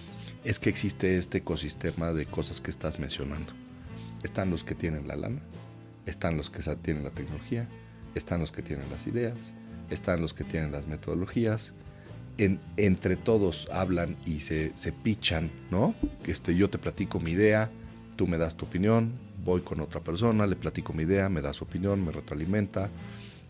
es 0.44 0.58
que 0.58 0.70
existe 0.70 1.18
este 1.18 1.38
ecosistema 1.38 2.12
de 2.12 2.26
cosas 2.26 2.60
que 2.60 2.70
estás 2.70 2.98
mencionando. 2.98 3.52
Están 4.22 4.50
los 4.50 4.64
que 4.64 4.74
tienen 4.74 5.08
la 5.08 5.16
lana, 5.16 5.40
están 6.06 6.36
los 6.36 6.50
que 6.50 6.62
tienen 6.76 7.04
la 7.04 7.10
tecnología, 7.10 7.68
están 8.14 8.40
los 8.40 8.52
que 8.52 8.62
tienen 8.62 8.88
las 8.90 9.06
ideas, 9.06 9.36
están 9.90 10.20
los 10.20 10.32
que 10.32 10.44
tienen 10.44 10.72
las 10.72 10.86
metodologías, 10.86 11.72
entre 12.38 13.16
todos 13.16 13.68
hablan 13.72 14.16
y 14.24 14.40
se, 14.40 14.72
se 14.74 14.92
pichan, 14.92 15.50
¿no? 15.70 15.94
Este, 16.26 16.54
yo 16.56 16.70
te 16.70 16.78
platico 16.78 17.20
mi 17.20 17.32
idea, 17.32 17.70
tú 18.16 18.26
me 18.26 18.38
das 18.38 18.56
tu 18.56 18.64
opinión, 18.64 19.12
voy 19.44 19.60
con 19.60 19.80
otra 19.80 20.00
persona, 20.00 20.46
le 20.46 20.56
platico 20.56 20.92
mi 20.92 21.02
idea, 21.02 21.28
me 21.28 21.42
da 21.42 21.52
su 21.52 21.64
opinión, 21.64 22.04
me 22.04 22.12
retroalimenta, 22.12 22.90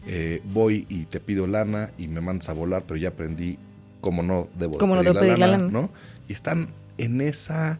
eh, 0.06 0.42
voy 0.52 0.86
y 0.88 1.04
te 1.04 1.20
pido 1.20 1.46
lana 1.46 1.90
y 1.98 2.08
me 2.08 2.20
mandas 2.20 2.48
a 2.48 2.52
volar, 2.52 2.84
pero 2.86 2.98
ya 2.98 3.10
aprendí 3.10 3.58
cómo 4.00 4.22
no 4.22 4.48
debo, 4.58 4.78
pedir, 4.78 5.38
la, 5.38 5.46
lana, 5.46 5.68
¿no? 5.68 5.90
Y 6.28 6.32
están 6.32 6.68
en 6.98 7.20
esa 7.20 7.78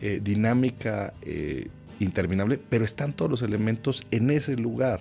eh, 0.00 0.20
dinámica 0.22 1.14
eh, 1.22 1.68
interminable, 2.00 2.58
pero 2.68 2.84
están 2.84 3.12
todos 3.12 3.30
los 3.30 3.42
elementos 3.42 4.02
en 4.10 4.30
ese 4.30 4.56
lugar. 4.56 5.00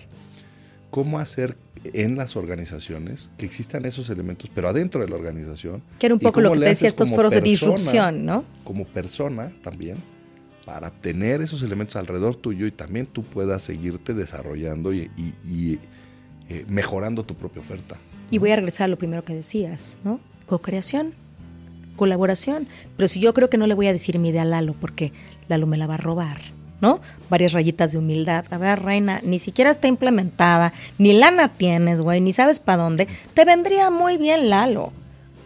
¿Cómo 0.92 1.20
hacer 1.20 1.58
en 1.84 2.16
las 2.16 2.36
organizaciones 2.36 3.30
que 3.38 3.46
existan 3.46 3.86
esos 3.86 4.10
elementos, 4.10 4.50
pero 4.54 4.70
adentro 4.70 5.02
de 5.02 5.10
la 5.10 5.16
organización. 5.16 5.82
Que 6.00 6.08
era 6.08 6.16
un 6.16 6.20
poco 6.20 6.42
lo 6.42 6.52
que 6.52 6.60
te 6.60 6.66
decía 6.66 6.88
estos 6.88 7.12
foros 7.12 7.32
de 7.32 7.42
disrupción, 7.42 8.26
¿no? 8.26 8.46
Como 8.64 8.86
persona 8.86 9.52
también, 9.62 9.98
para 10.66 10.92
tener 10.92 11.42
esos 11.42 11.64
elementos 11.64 11.96
alrededor 11.96 12.36
tuyo 12.36 12.68
y 12.68 12.72
también 12.72 13.08
tú 13.08 13.24
puedas 13.24 13.64
seguirte 13.64 14.14
desarrollando 14.14 14.94
y, 14.94 15.10
eh, 16.50 16.66
mejorando 16.68 17.24
tu 17.24 17.36
propia 17.36 17.62
oferta. 17.62 17.98
Y 18.30 18.38
voy 18.38 18.52
a 18.52 18.56
regresar 18.56 18.86
a 18.86 18.88
lo 18.88 18.98
primero 18.98 19.24
que 19.24 19.34
decías, 19.34 19.98
¿no? 20.04 20.20
Co-creación, 20.46 21.14
colaboración. 21.96 22.68
Pero 22.96 23.08
si 23.08 23.20
yo 23.20 23.34
creo 23.34 23.50
que 23.50 23.58
no 23.58 23.68
le 23.68 23.74
voy 23.74 23.88
a 23.88 23.94
decir 23.94 24.20
mi 24.20 24.30
idea 24.30 24.44
a 24.44 24.46
Lalo, 24.46 24.74
porque 24.74 25.12
Lalo 25.48 25.68
me 25.68 25.78
la 25.78 25.88
va 25.88 25.96
a 25.96 25.98
robar 25.98 26.40
¿no? 26.82 27.00
Varias 27.30 27.54
rayitas 27.54 27.92
de 27.92 28.00
humildad. 28.00 28.46
A 28.52 28.58
ver, 28.58 28.82
reina, 28.82 29.22
ni 29.24 29.40
siquiera 29.40 29.72
está 29.72 29.88
implementada, 29.88 30.74
ni 30.98 31.14
lana 31.14 31.50
tienes, 31.50 32.02
güey, 32.02 32.20
ni 32.20 32.34
sabes 32.34 32.60
para 32.60 32.84
dónde. 32.84 33.08
Te 33.34 33.46
vendría 33.46 33.90
muy 33.90 34.18
bien 34.18 34.50
Lalo. 34.50 34.92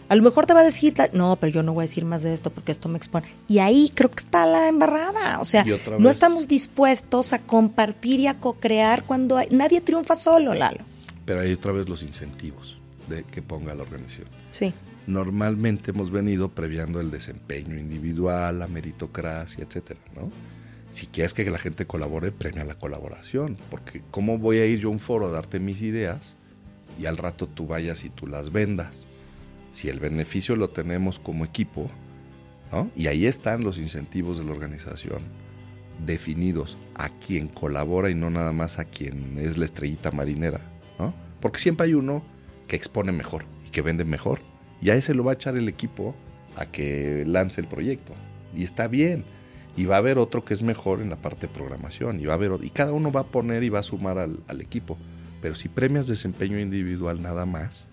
A 0.07 0.15
lo 0.15 0.21
mejor 0.21 0.45
te 0.45 0.53
va 0.53 0.59
a 0.59 0.63
decir, 0.63 0.93
no, 1.13 1.35
pero 1.35 1.51
yo 1.51 1.63
no 1.63 1.73
voy 1.73 1.81
a 1.83 1.87
decir 1.87 2.05
más 2.05 2.21
de 2.21 2.33
esto 2.33 2.51
porque 2.51 2.71
esto 2.71 2.87
me 2.89 2.97
expone. 2.97 3.27
Y 3.47 3.57
ahí 3.57 3.91
creo 3.93 4.11
que 4.11 4.19
está 4.19 4.45
la 4.45 4.67
embarrada. 4.67 5.39
O 5.39 5.45
sea, 5.45 5.65
no 5.97 6.09
estamos 6.09 6.47
dispuestos 6.47 7.33
a 7.33 7.39
compartir 7.39 8.19
y 8.19 8.27
a 8.27 8.35
co-crear 8.35 9.03
cuando 9.03 9.39
nadie 9.49 9.81
triunfa 9.81 10.15
solo, 10.15 10.53
Lalo. 10.53 10.85
Pero 11.25 11.41
hay 11.41 11.53
otra 11.53 11.71
vez 11.71 11.89
los 11.89 12.03
incentivos 12.03 12.77
de 13.09 13.23
que 13.23 13.41
ponga 13.41 13.73
la 13.73 13.81
organización. 13.81 14.27
Sí. 14.51 14.73
Normalmente 15.07 15.89
hemos 15.89 16.11
venido 16.11 16.49
previando 16.49 16.99
el 16.99 17.09
desempeño 17.09 17.75
individual, 17.75 18.59
la 18.59 18.67
meritocracia, 18.67 19.63
etcétera, 19.63 19.99
¿no? 20.15 20.29
Si 20.95 21.07
quieres 21.07 21.33
que 21.33 21.43
la 21.51 21.57
gente 21.57 21.85
colabore, 21.85 22.31
premia 22.31 22.63
la 22.63 22.79
colaboración. 22.79 23.57
Porque 23.69 24.01
¿cómo 24.11 24.37
voy 24.37 24.59
a 24.59 24.65
ir 24.65 24.79
yo 24.79 24.87
a 24.87 24.91
un 24.91 24.99
foro 24.99 25.27
a 25.27 25.29
darte 25.31 25.59
mis 25.59 25.81
ideas 25.81 26.37
y 26.97 27.05
al 27.05 27.17
rato 27.17 27.47
tú 27.47 27.67
vayas 27.67 28.05
y 28.05 28.09
tú 28.09 28.27
las 28.27 28.53
vendas? 28.53 29.05
Si 29.71 29.89
el 29.89 29.99
beneficio 29.99 30.55
lo 30.55 30.69
tenemos 30.69 31.19
como 31.19 31.43
equipo, 31.43 31.91
¿no? 32.71 32.89
Y 32.95 33.07
ahí 33.07 33.25
están 33.25 33.65
los 33.65 33.77
incentivos 33.77 34.37
de 34.37 34.45
la 34.45 34.53
organización. 34.53 35.23
definidos 36.05 36.77
a 36.95 37.09
quien 37.09 37.47
colabora 37.47 38.09
y 38.09 38.15
no 38.15 38.29
nada 38.29 38.51
más 38.51 38.79
a 38.79 38.85
quien 38.85 39.37
es 39.37 39.57
la 39.57 39.65
estrellita 39.65 40.11
marinera, 40.11 40.61
¿no? 40.99 41.13
Porque 41.41 41.59
siempre 41.59 41.87
hay 41.87 41.93
uno 41.93 42.23
que 42.67 42.75
expone 42.75 43.11
mejor 43.11 43.45
y 43.65 43.69
que 43.69 43.81
vende 43.81 44.05
mejor. 44.05 44.39
Y 44.81 44.89
a 44.89 44.95
ese 44.95 45.13
lo 45.13 45.23
va 45.23 45.31
a 45.31 45.35
echar 45.35 45.57
el 45.57 45.67
equipo 45.67 46.15
a 46.55 46.65
que 46.65 47.23
lance 47.25 47.61
el 47.61 47.67
proyecto. 47.67 48.13
Y 48.55 48.63
está 48.63 48.87
bien. 48.87 49.23
Y 49.77 49.85
va 49.85 49.95
a 49.95 49.97
haber 49.99 50.17
otro 50.17 50.45
que 50.45 50.53
es 50.53 50.61
mejor 50.61 51.01
en 51.01 51.09
la 51.09 51.17
parte 51.17 51.47
de 51.47 51.53
programación. 51.53 52.19
Y, 52.19 52.25
va 52.25 52.33
a 52.33 52.35
haber, 52.35 52.51
y 52.63 52.69
cada 52.69 52.93
uno 52.93 53.11
va 53.11 53.21
a 53.21 53.25
poner 53.25 53.63
y 53.63 53.69
va 53.69 53.79
a 53.79 53.83
sumar 53.83 54.17
al, 54.17 54.61
equipo. 54.61 54.97
Pero 55.41 55.55
si 55.55 55.69
premias 55.69 56.07
desempeño 56.07 56.59
individual 56.59 57.21
nada 57.21 57.45
más, 57.45 57.89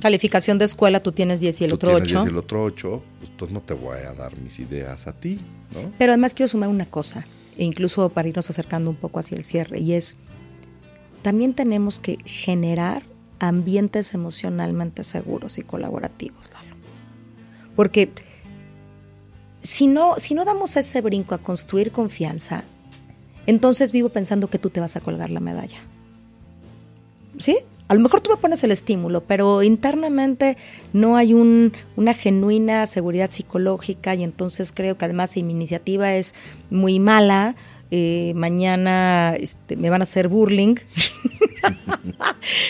Calificación 0.00 0.58
de 0.58 0.64
escuela, 0.64 1.02
tú 1.02 1.12
tienes 1.12 1.38
10 1.38 1.60
y 1.60 1.64
el 1.64 1.72
otro 1.74 1.92
8. 1.94 2.04
10 2.04 2.24
y 2.24 2.28
el 2.28 2.36
otro 2.38 2.64
8, 2.64 3.02
pues 3.18 3.30
entonces 3.30 3.52
no 3.52 3.60
te 3.60 3.74
voy 3.74 3.98
a 3.98 4.12
dar 4.14 4.36
mis 4.38 4.58
ideas 4.58 5.06
a 5.06 5.12
ti, 5.12 5.38
¿no? 5.74 5.92
Pero 5.98 6.12
además 6.12 6.34
quiero 6.34 6.48
sumar 6.48 6.70
una 6.70 6.86
cosa, 6.86 7.26
e 7.56 7.64
incluso 7.64 8.08
para 8.08 8.28
irnos 8.28 8.48
acercando 8.48 8.90
un 8.90 8.96
poco 8.96 9.20
hacia 9.20 9.36
el 9.36 9.44
cierre, 9.44 9.78
y 9.78 9.92
es, 9.92 10.16
también 11.20 11.52
tenemos 11.52 11.98
que 12.00 12.18
generar 12.24 13.04
ambientes 13.38 14.14
emocionalmente 14.14 15.04
seguros 15.04 15.58
y 15.58 15.62
colaborativos, 15.62 16.50
Lalo. 16.52 16.76
Porque 17.76 18.10
si 19.62 19.86
no, 19.86 20.16
si 20.18 20.34
no 20.34 20.44
damos 20.44 20.76
ese 20.76 21.00
brinco 21.00 21.34
a 21.34 21.38
construir 21.38 21.92
confianza, 21.92 22.64
entonces 23.46 23.92
vivo 23.92 24.08
pensando 24.08 24.48
que 24.48 24.58
tú 24.58 24.70
te 24.70 24.80
vas 24.80 24.96
a 24.96 25.00
colgar 25.00 25.30
la 25.30 25.40
medalla. 25.40 25.78
¿Sí? 27.38 27.58
A 27.88 27.94
lo 27.94 28.00
mejor 28.00 28.20
tú 28.20 28.30
me 28.30 28.36
pones 28.36 28.62
el 28.64 28.70
estímulo, 28.70 29.22
pero 29.22 29.62
internamente 29.62 30.56
no 30.92 31.16
hay 31.16 31.34
una 31.34 32.14
genuina 32.14 32.86
seguridad 32.86 33.30
psicológica 33.30 34.14
y 34.14 34.24
entonces 34.24 34.72
creo 34.72 34.96
que 34.96 35.04
además 35.04 35.30
si 35.30 35.42
mi 35.42 35.52
iniciativa 35.52 36.14
es 36.14 36.34
muy 36.70 36.98
mala, 37.00 37.54
eh, 37.94 38.32
mañana 38.34 39.36
este, 39.38 39.76
me 39.76 39.90
van 39.90 40.00
a 40.00 40.04
hacer 40.04 40.28
burling, 40.28 40.76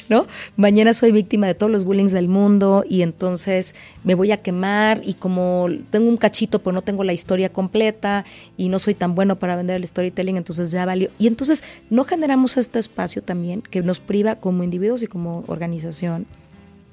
¿no? 0.09 0.27
Mañana 0.57 0.93
soy 0.95 1.13
víctima 1.13 1.47
de 1.47 1.55
todos 1.55 1.71
los 1.71 1.85
bullings 1.85 2.11
del 2.11 2.27
mundo 2.27 2.85
y 2.89 3.03
entonces 3.03 3.77
me 4.03 4.17
voy 4.17 4.33
a 4.33 4.43
quemar 4.43 5.01
y 5.05 5.15
como 5.15 5.69
tengo 5.93 6.09
un 6.09 6.17
cachito 6.17 6.59
pero 6.59 6.73
no 6.73 6.83
tengo 6.83 7.05
la 7.05 7.13
historia 7.13 7.53
completa 7.53 8.25
y 8.57 8.69
no 8.69 8.81
soy 8.81 8.95
tan 8.95 9.15
bueno 9.15 9.39
para 9.39 9.55
vender 9.55 9.77
el 9.77 9.87
storytelling, 9.87 10.39
entonces 10.39 10.73
ya 10.73 10.85
valió. 10.85 11.09
Y 11.21 11.29
entonces 11.29 11.63
no 11.89 12.03
generamos 12.03 12.57
este 12.57 12.81
espacio 12.81 13.23
también 13.23 13.63
que 13.63 13.81
nos 13.81 14.01
priva 14.01 14.35
como 14.35 14.65
individuos 14.65 15.05
y 15.05 15.07
como 15.07 15.45
organización 15.47 16.27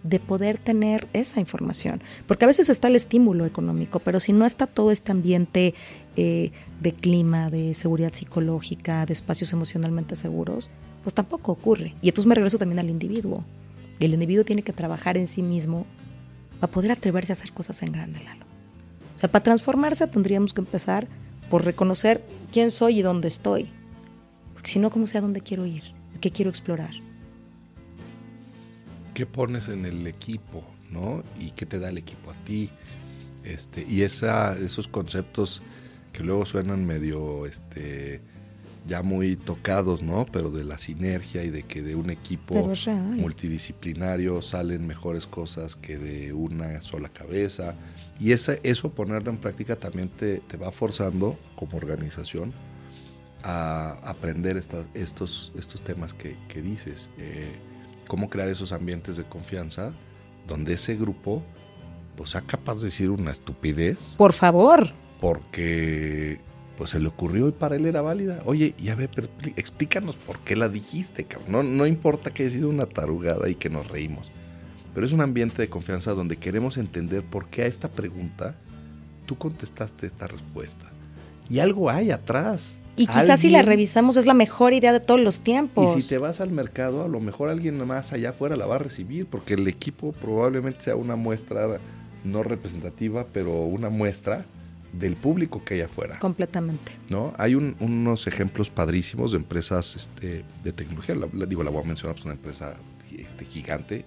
de 0.04 0.20
poder 0.20 0.58
tener 0.58 1.08
esa 1.14 1.40
información. 1.40 2.02
Porque 2.28 2.46
a 2.46 2.48
veces 2.48 2.70
está 2.70 2.88
el 2.88 2.96
estímulo 2.96 3.46
económico, 3.46 4.00
pero 4.00 4.20
si 4.20 4.34
no 4.34 4.46
está 4.46 4.68
todo 4.68 4.92
este 4.92 5.12
ambiente 5.12 5.74
eh, 6.16 6.52
de 6.80 6.94
clima, 6.94 7.50
de 7.50 7.74
seguridad 7.74 8.14
psicológica, 8.14 9.06
de 9.06 9.14
espacios 9.14 9.52
emocionalmente 9.54 10.16
seguros, 10.16 10.70
pues 11.04 11.14
tampoco 11.14 11.52
ocurre. 11.52 11.96
Y 12.02 12.10
entonces 12.10 12.28
me 12.28 12.36
regreso 12.36 12.58
también 12.58 12.80
al 12.80 12.90
individuo. 12.90 13.44
El 14.00 14.14
individuo 14.14 14.46
tiene 14.46 14.62
que 14.62 14.74
trabajar 14.74 15.18
en 15.18 15.28
sí 15.28 15.42
mismo 15.42 15.86
para 16.60 16.72
poder 16.72 16.92
atreverse 16.92 17.32
a 17.32 17.34
hacer 17.34 17.52
cosas 17.52 17.82
en 17.84 17.92
grande, 17.92 18.24
Lalo. 18.24 18.46
O 19.16 19.18
sea, 19.18 19.30
para 19.30 19.44
transformarse 19.44 20.08
tendríamos 20.08 20.54
que 20.54 20.62
empezar 20.62 21.08
por 21.50 21.66
reconocer 21.66 22.24
quién 22.54 22.72
soy 22.72 23.00
y 23.00 23.02
dónde 23.02 23.28
estoy. 23.28 23.68
Porque 24.54 24.72
si 24.72 24.80
no, 24.80 24.90
¿cómo 24.90 25.08
sé 25.08 25.18
a 25.18 25.22
dónde 25.22 25.42
quiero 25.42 25.66
ir? 25.66 25.84
¿Qué 26.22 26.32
quiero 26.32 26.50
explorar? 26.50 26.92
¿Qué 29.20 29.26
pones 29.26 29.68
en 29.68 29.84
el 29.86 30.08
equipo? 30.08 30.64
¿no? 30.92 31.24
Y 31.38 31.52
qué 31.52 31.66
te 31.66 31.78
da 31.78 31.90
el 31.90 31.98
equipo 31.98 32.32
a 32.32 32.34
ti. 32.46 32.70
Este, 33.44 33.86
y 33.86 34.04
esa, 34.04 34.58
esos 34.58 34.88
conceptos 34.88 35.62
que 36.14 36.24
luego 36.24 36.46
suenan 36.46 36.86
medio 36.86 37.46
este, 37.46 38.22
ya 38.88 39.02
muy 39.02 39.36
tocados, 39.36 40.02
¿no? 40.02 40.26
Pero 40.32 40.52
de 40.52 40.64
la 40.64 40.78
sinergia 40.78 41.44
y 41.44 41.50
de 41.50 41.64
que 41.64 41.82
de 41.82 41.96
un 41.96 42.10
equipo 42.12 42.72
multidisciplinario 42.88 44.42
salen 44.42 44.88
mejores 44.88 45.28
cosas 45.28 45.76
que 45.76 45.98
de 45.98 46.32
una 46.32 46.82
sola 46.82 47.10
cabeza. 47.10 47.76
Y 48.22 48.32
esa, 48.32 48.56
eso 48.64 48.92
ponerlo 48.92 49.32
en 49.32 49.38
práctica 49.38 49.76
también 49.76 50.08
te, 50.08 50.38
te 50.40 50.56
va 50.56 50.72
forzando 50.72 51.38
como 51.58 51.76
organización 51.76 52.54
a 53.44 53.98
aprender 54.04 54.56
estos, 54.58 55.52
estos 55.58 55.82
temas 55.82 56.14
que, 56.14 56.38
que 56.48 56.62
dices. 56.62 57.10
Eh, 57.18 57.68
cómo 58.10 58.30
crear 58.30 58.50
esos 58.50 58.74
ambientes 58.74 59.16
de 59.16 59.24
confianza 59.24 59.94
donde 60.48 60.74
ese 60.74 60.96
grupo 60.98 61.42
pues 62.18 62.32
sea 62.32 62.42
capaz 62.42 62.80
de 62.80 62.86
decir 62.86 63.12
una 63.12 63.32
estupidez. 63.32 64.16
Por 64.18 64.34
favor. 64.34 64.90
Porque 65.22 66.42
pues 66.78 66.90
se 66.90 67.00
le 67.00 67.08
ocurrió 67.08 67.48
y 67.48 67.52
para 67.54 67.78
él 67.78 67.86
era 67.86 68.02
válida. 68.02 68.42
Oye, 68.46 68.76
ya 68.78 68.96
ve, 68.96 69.10
explícanos 69.56 70.16
por 70.18 70.40
qué 70.40 70.58
la 70.58 70.68
dijiste, 70.68 71.24
cabrón. 71.26 71.52
No, 71.52 71.64
no 71.64 71.86
importa 71.86 72.32
que 72.32 72.44
haya 72.44 72.52
sido 72.52 72.68
una 72.68 72.88
tarugada 72.88 73.48
y 73.48 73.56
que 73.56 73.70
nos 73.70 73.88
reímos. 73.88 74.32
Pero 74.94 75.06
es 75.06 75.14
un 75.14 75.22
ambiente 75.22 75.62
de 75.62 75.70
confianza 75.70 76.14
donde 76.14 76.38
queremos 76.38 76.78
entender 76.78 77.24
por 77.24 77.48
qué 77.48 77.64
a 77.64 77.68
esta 77.68 77.90
pregunta 77.90 78.56
tú 79.26 79.38
contestaste 79.38 80.08
esta 80.08 80.28
respuesta. 80.28 80.90
Y 81.48 81.60
algo 81.60 81.90
hay 81.90 82.12
atrás. 82.12 82.82
Y 83.00 83.08
quizás 83.08 83.40
si 83.40 83.50
la 83.50 83.62
revisamos 83.62 84.18
es 84.18 84.26
la 84.26 84.34
mejor 84.34 84.74
idea 84.74 84.94
de 84.94 85.00
todos 85.00 85.20
los 85.20 85.40
tiempos. 85.40 85.96
Y 85.96 86.02
si 86.02 86.10
te 86.10 86.18
vas 86.18 86.42
al 86.42 86.52
mercado, 86.52 87.04
a 87.04 87.08
lo 87.08 87.20
mejor 87.20 87.50
alguien 87.50 87.86
más 87.88 88.14
allá 88.14 88.30
afuera 88.30 88.56
la 88.56 88.66
va 88.66 88.76
a 88.76 88.80
recibir, 88.80 89.26
porque 89.26 89.54
el 89.54 89.68
equipo 89.68 90.12
probablemente 90.12 90.82
sea 90.82 90.96
una 90.96 91.16
muestra 91.16 91.80
no 92.24 92.44
representativa, 92.44 93.26
pero 93.32 93.64
una 93.64 93.90
muestra 93.90 94.46
del 94.94 95.16
público 95.16 95.64
que 95.64 95.76
hay 95.76 95.82
afuera. 95.82 96.20
Completamente. 96.20 96.92
¿No? 97.10 97.34
Hay 97.38 97.56
unos 97.56 98.28
ejemplos 98.28 98.70
padrísimos 98.70 99.32
de 99.32 99.38
empresas 99.38 99.96
este, 99.96 100.44
de 100.64 100.74
tecnología. 100.74 101.16
La, 101.16 101.46
digo, 101.46 101.64
la 101.64 101.70
voy 101.70 101.84
a 101.84 101.86
mencionar, 101.86 102.16
pues 102.16 102.26
una 102.26 102.34
empresa 102.34 102.76
este, 103.16 103.46
gigante 103.46 104.06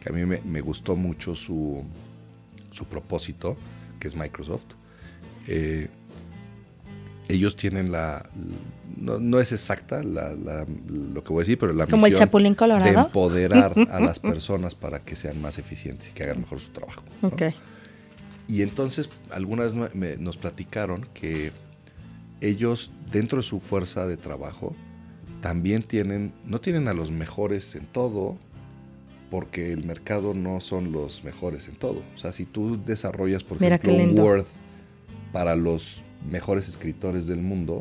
que 0.00 0.10
a 0.10 0.12
mí 0.12 0.24
me, 0.26 0.60
gustó 0.60 0.96
mucho 0.96 1.34
su, 1.34 1.82
su, 2.72 2.84
propósito, 2.84 3.56
que 3.98 4.08
es 4.08 4.14
Microsoft. 4.14 4.74
Eh, 5.46 5.88
ellos 7.28 7.56
tienen 7.56 7.90
la, 7.90 8.28
no, 8.96 9.40
es 9.40 9.52
exacta 9.52 10.02
lo 10.02 11.24
que 11.24 11.32
voy 11.32 11.40
a 11.40 11.44
decir, 11.44 11.58
pero 11.58 11.72
la 11.72 11.86
Como 11.86 12.06
misión 12.06 12.30
de 12.30 12.90
empoderar 12.90 13.74
a 13.90 14.00
las 14.00 14.18
personas 14.20 14.74
para 14.74 15.00
que 15.00 15.16
sean 15.16 15.40
más 15.40 15.58
eficientes 15.58 16.08
y 16.08 16.12
que 16.12 16.24
hagan 16.24 16.40
mejor 16.40 16.60
su 16.60 16.70
trabajo. 16.70 17.02
Okay. 17.22 17.54
Y 18.48 18.62
entonces 18.62 19.08
algunas 19.30 19.74
nos 19.74 20.36
platicaron 20.36 21.08
que 21.14 21.52
ellos 22.40 22.90
dentro 23.10 23.38
de 23.38 23.42
su 23.42 23.60
fuerza 23.60 24.06
de 24.06 24.16
trabajo 24.16 24.74
también 25.40 25.82
tienen, 25.82 26.32
no 26.44 26.60
tienen 26.60 26.88
a 26.88 26.94
los 26.94 27.10
mejores 27.10 27.74
en 27.74 27.86
todo, 27.86 28.36
porque 29.30 29.72
el 29.72 29.84
mercado 29.84 30.34
no 30.34 30.60
son 30.60 30.92
los 30.92 31.24
mejores 31.24 31.68
en 31.68 31.76
todo. 31.76 32.02
O 32.14 32.18
sea, 32.18 32.32
si 32.32 32.44
tú 32.44 32.82
desarrollas, 32.84 33.44
por 33.44 33.62
ejemplo, 33.62 33.94
un 33.94 34.18
Word 34.18 34.46
para 35.32 35.56
los 35.56 36.02
mejores 36.30 36.68
escritores 36.68 37.26
del 37.26 37.42
mundo, 37.42 37.80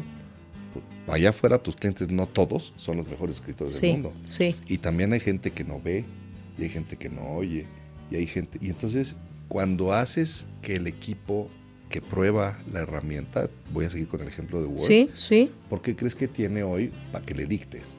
pues, 0.73 1.15
allá 1.15 1.29
afuera 1.29 1.57
tus 1.57 1.75
clientes, 1.75 2.09
no 2.09 2.27
todos, 2.27 2.73
son 2.77 2.97
los 2.97 3.07
mejores 3.07 3.35
escritores 3.35 3.79
del 3.79 3.93
mundo. 3.93 4.13
Sí. 4.25 4.55
Y 4.67 4.79
también 4.79 5.13
hay 5.13 5.19
gente 5.19 5.51
que 5.51 5.63
no 5.63 5.81
ve, 5.81 6.05
y 6.57 6.63
hay 6.63 6.69
gente 6.69 6.97
que 6.97 7.09
no 7.09 7.35
oye, 7.35 7.65
y 8.11 8.15
hay 8.15 8.27
gente. 8.27 8.59
Y 8.61 8.69
entonces 8.69 9.15
cuando 9.47 9.93
haces 9.93 10.45
que 10.61 10.75
el 10.75 10.87
equipo 10.87 11.47
que 11.89 12.01
prueba 12.01 12.57
la 12.71 12.79
herramienta, 12.79 13.49
voy 13.71 13.85
a 13.85 13.89
seguir 13.89 14.07
con 14.07 14.21
el 14.21 14.27
ejemplo 14.27 14.59
de 14.59 14.65
Word. 14.65 14.79
Sí, 14.79 15.11
sí. 15.13 15.51
¿Por 15.69 15.81
qué 15.83 15.95
crees 15.95 16.15
que 16.15 16.27
tiene 16.27 16.63
hoy 16.63 16.91
para 17.11 17.23
que 17.23 17.35
le 17.35 17.45
dictes? 17.45 17.97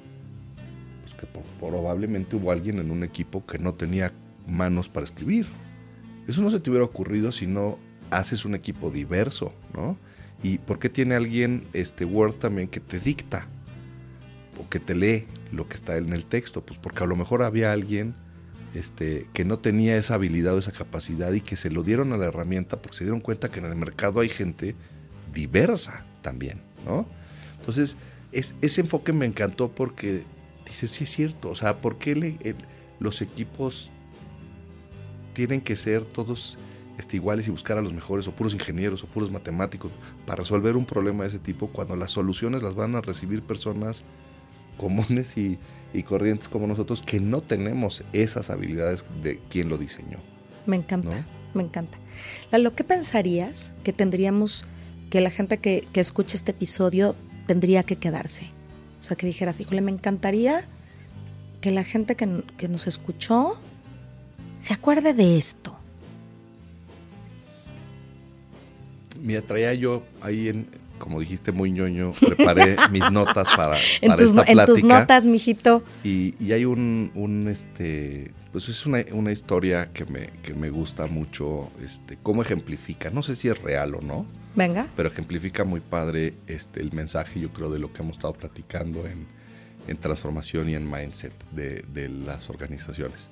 Pues 1.03 1.14
que 1.14 1.28
probablemente 1.61 2.34
hubo 2.34 2.51
alguien 2.51 2.78
en 2.78 2.90
un 2.90 3.05
equipo 3.05 3.47
que 3.47 3.59
no 3.59 3.74
tenía 3.74 4.12
manos 4.49 4.88
para 4.88 5.05
escribir. 5.05 5.47
Eso 6.26 6.42
no 6.42 6.51
se 6.51 6.59
te 6.59 6.70
hubiera 6.70 6.84
ocurrido 6.84 7.30
si 7.30 7.47
no 7.47 7.78
haces 8.11 8.45
un 8.45 8.57
equipo 8.57 8.90
diverso, 8.90 9.53
¿no? 9.74 9.97
¿Y 10.43 10.59
por 10.59 10.78
qué 10.78 10.89
tiene 10.89 11.14
alguien 11.14 11.66
este 11.72 12.05
Word 12.05 12.35
también 12.35 12.68
que 12.68 12.80
te 12.80 12.99
dicta? 12.99 13.47
O 14.59 14.68
que 14.68 14.78
te 14.78 14.95
lee 14.95 15.26
lo 15.53 15.68
que 15.68 15.74
está 15.74 15.97
en 15.97 16.12
el 16.12 16.26
texto. 16.26 16.64
Pues 16.64 16.78
porque 16.78 17.05
a 17.05 17.07
lo 17.07 17.16
mejor 17.16 17.43
había 17.43 17.72
alguien 17.72 18.14
este, 18.74 19.28
que 19.32 19.45
no 19.45 19.59
tenía 19.59 19.97
esa 19.97 20.14
habilidad 20.14 20.55
o 20.55 20.59
esa 20.59 20.72
capacidad 20.72 21.32
y 21.32 21.41
que 21.41 21.57
se 21.57 21.70
lo 21.70 21.82
dieron 21.82 22.12
a 22.12 22.16
la 22.16 22.26
herramienta 22.26 22.82
porque 22.82 22.99
se 22.99 23.05
dieron 23.05 23.20
cuenta 23.20 23.51
que 23.51 23.61
en 23.61 23.66
el 23.66 23.76
mercado 23.76 24.20
hay 24.20 24.28
gente 24.28 24.74
diversa 25.32 26.05
también, 26.22 26.61
¿no? 26.85 27.07
Entonces, 27.61 27.97
es, 28.32 28.55
ese 28.62 28.80
enfoque 28.80 29.12
me 29.12 29.26
encantó 29.26 29.70
porque 29.70 30.24
dices, 30.66 30.91
sí 30.91 31.05
es 31.05 31.11
cierto, 31.11 31.51
o 31.51 31.55
sea, 31.55 31.80
¿por 31.80 31.99
qué 31.99 32.57
los 32.99 33.22
equipos 33.22 33.91
tienen 35.35 35.61
que 35.61 35.76
ser 35.76 36.05
todos 36.05 36.59
este, 36.99 37.16
iguales 37.16 37.49
y 37.49 37.51
buscar 37.51 37.78
a 37.78 37.82
los 37.82 37.92
mejores 37.92 38.28
o 38.28 38.32
puros 38.32 38.55
ingenieros 38.55 39.03
o 39.03 39.07
puros 39.07 39.30
matemáticos 39.30 39.90
para 40.26 40.40
resolver 40.40 40.76
un 40.76 40.84
problema 40.84 41.24
de 41.24 41.28
ese 41.28 41.38
tipo 41.38 41.68
cuando 41.68 41.97
las 41.97 42.11
soluciones 42.11 42.62
las 42.62 42.74
van 42.74 42.95
a 42.95 43.01
recibir 43.01 43.42
personas 43.42 44.05
comunes 44.78 45.36
y, 45.36 45.59
y 45.92 46.03
corrientes 46.03 46.49
como 46.49 46.66
nosotros 46.66 47.03
que 47.03 47.20
no 47.20 47.40
tenemos 47.40 48.03
esas 48.12 48.51
habilidades 48.51 49.05
de 49.22 49.40
quien 49.49 49.68
lo 49.68 49.78
diseñó. 49.78 50.18
Me 50.66 50.76
encanta, 50.76 51.24
me 51.55 51.62
encanta. 51.62 51.99
Lalo, 52.51 52.74
¿qué 52.74 52.84
pensarías 52.84 53.74
que 53.84 53.92
tendríamos 53.92 54.66
que 55.11 55.20
la 55.20 55.30
gente 55.30 55.59
que, 55.59 55.86
que 55.92 56.01
escuche 56.01 56.36
este 56.36 56.51
episodio 56.53 57.14
tendría 57.47 57.82
que 57.82 57.97
quedarse? 57.97 58.51
O 58.99 59.03
sea, 59.03 59.16
que 59.16 59.26
dijeras, 59.26 59.61
híjole, 59.61 59.82
me 59.82 59.90
encantaría 59.90 60.66
que 61.61 61.70
la 61.70 61.84
gente 61.84 62.16
que, 62.16 62.42
que 62.57 62.68
nos 62.68 62.86
escuchó 62.86 63.57
se 64.59 64.72
acuerde 64.72 65.12
de 65.14 65.36
esto. 65.36 65.78
Me 69.24 69.40
traía 69.42 69.72
yo 69.74 70.04
ahí 70.20 70.48
en, 70.48 70.66
como 70.98 71.18
dijiste, 71.18 71.50
muy 71.50 71.72
ñoño, 71.72 72.12
preparé 72.12 72.76
mis 72.92 73.10
notas 73.10 73.48
para, 73.56 73.76
en 74.00 74.16
tus, 74.16 74.30
esta 74.30 74.44
En 74.44 74.66
tus 74.66 74.84
notas, 74.84 75.24
mijito. 75.26 75.82
Y, 76.04 76.34
y 76.38 76.52
hay 76.52 76.64
un, 76.64 77.10
un, 77.14 77.48
este, 77.48 78.32
pues 78.52 78.68
es 78.68 78.86
una, 78.86 79.04
una 79.12 79.32
historia 79.32 79.90
que 79.92 80.04
me, 80.04 80.28
que 80.42 80.54
me 80.54 80.70
gusta 80.70 81.06
mucho, 81.06 81.70
este, 81.82 82.18
cómo 82.22 82.42
ejemplifica, 82.42 83.10
no 83.10 83.22
sé 83.22 83.34
si 83.34 83.48
es 83.48 83.60
real 83.62 83.94
o 83.94 84.00
no. 84.00 84.26
Venga. 84.54 84.86
Pero 84.94 85.08
ejemplifica 85.08 85.64
muy 85.64 85.80
padre 85.80 86.34
este, 86.46 86.80
el 86.80 86.92
mensaje, 86.92 87.40
yo 87.40 87.50
creo, 87.50 87.70
de 87.70 87.78
lo 87.78 87.92
que 87.92 88.02
hemos 88.02 88.16
estado 88.16 88.34
platicando 88.34 89.06
en, 89.06 89.26
en 89.88 89.96
transformación 89.96 90.68
y 90.68 90.74
en 90.74 90.88
mindset 90.88 91.32
de, 91.50 91.82
de 91.92 92.08
las 92.08 92.50
organizaciones. 92.50 93.28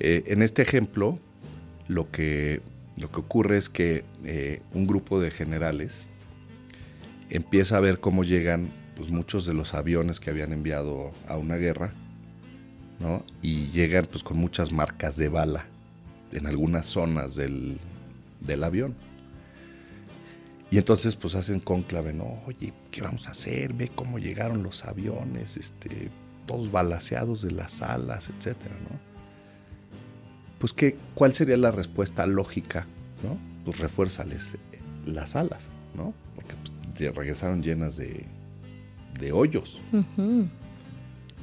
Eh, 0.00 0.24
en 0.26 0.42
este 0.42 0.62
ejemplo, 0.62 1.18
lo 1.88 2.10
que, 2.10 2.62
lo 3.00 3.10
que 3.10 3.20
ocurre 3.20 3.56
es 3.56 3.68
que 3.68 4.04
eh, 4.24 4.62
un 4.74 4.86
grupo 4.86 5.20
de 5.20 5.30
generales 5.30 6.06
empieza 7.30 7.78
a 7.78 7.80
ver 7.80 7.98
cómo 7.98 8.24
llegan 8.24 8.68
pues, 8.94 9.10
muchos 9.10 9.46
de 9.46 9.54
los 9.54 9.72
aviones 9.72 10.20
que 10.20 10.28
habían 10.28 10.52
enviado 10.52 11.12
a 11.26 11.38
una 11.38 11.56
guerra, 11.56 11.94
¿no? 12.98 13.24
Y 13.40 13.68
llegan 13.68 14.06
pues 14.06 14.22
con 14.22 14.36
muchas 14.36 14.70
marcas 14.70 15.16
de 15.16 15.30
bala 15.30 15.64
en 16.32 16.46
algunas 16.46 16.86
zonas 16.86 17.34
del, 17.34 17.78
del 18.40 18.62
avión. 18.62 18.94
Y 20.70 20.76
entonces 20.76 21.16
pues 21.16 21.34
hacen 21.34 21.58
conclave, 21.58 22.12
¿no? 22.12 22.38
Oye, 22.46 22.74
¿qué 22.90 23.00
vamos 23.00 23.26
a 23.28 23.30
hacer? 23.30 23.72
Ve 23.72 23.88
cómo 23.88 24.18
llegaron 24.18 24.62
los 24.62 24.84
aviones, 24.84 25.56
este, 25.56 26.10
todos 26.46 26.70
balaseados 26.70 27.40
de 27.42 27.52
las 27.52 27.80
alas, 27.80 28.28
etcétera, 28.28 28.76
¿no? 28.88 29.09
Pues 30.60 30.72
¿qué, 30.72 30.96
¿cuál 31.14 31.32
sería 31.32 31.56
la 31.56 31.72
respuesta 31.72 32.24
lógica? 32.26 32.86
¿no? 33.24 33.36
Pues 33.64 33.78
refuérzales 33.78 34.56
las 35.06 35.34
alas, 35.34 35.68
¿no? 35.96 36.14
Porque 36.36 36.54
pues, 36.94 37.16
regresaron 37.16 37.62
llenas 37.62 37.96
de, 37.96 38.26
de 39.18 39.32
hoyos. 39.32 39.80
Uh 39.92 40.04
-huh. 40.16 40.48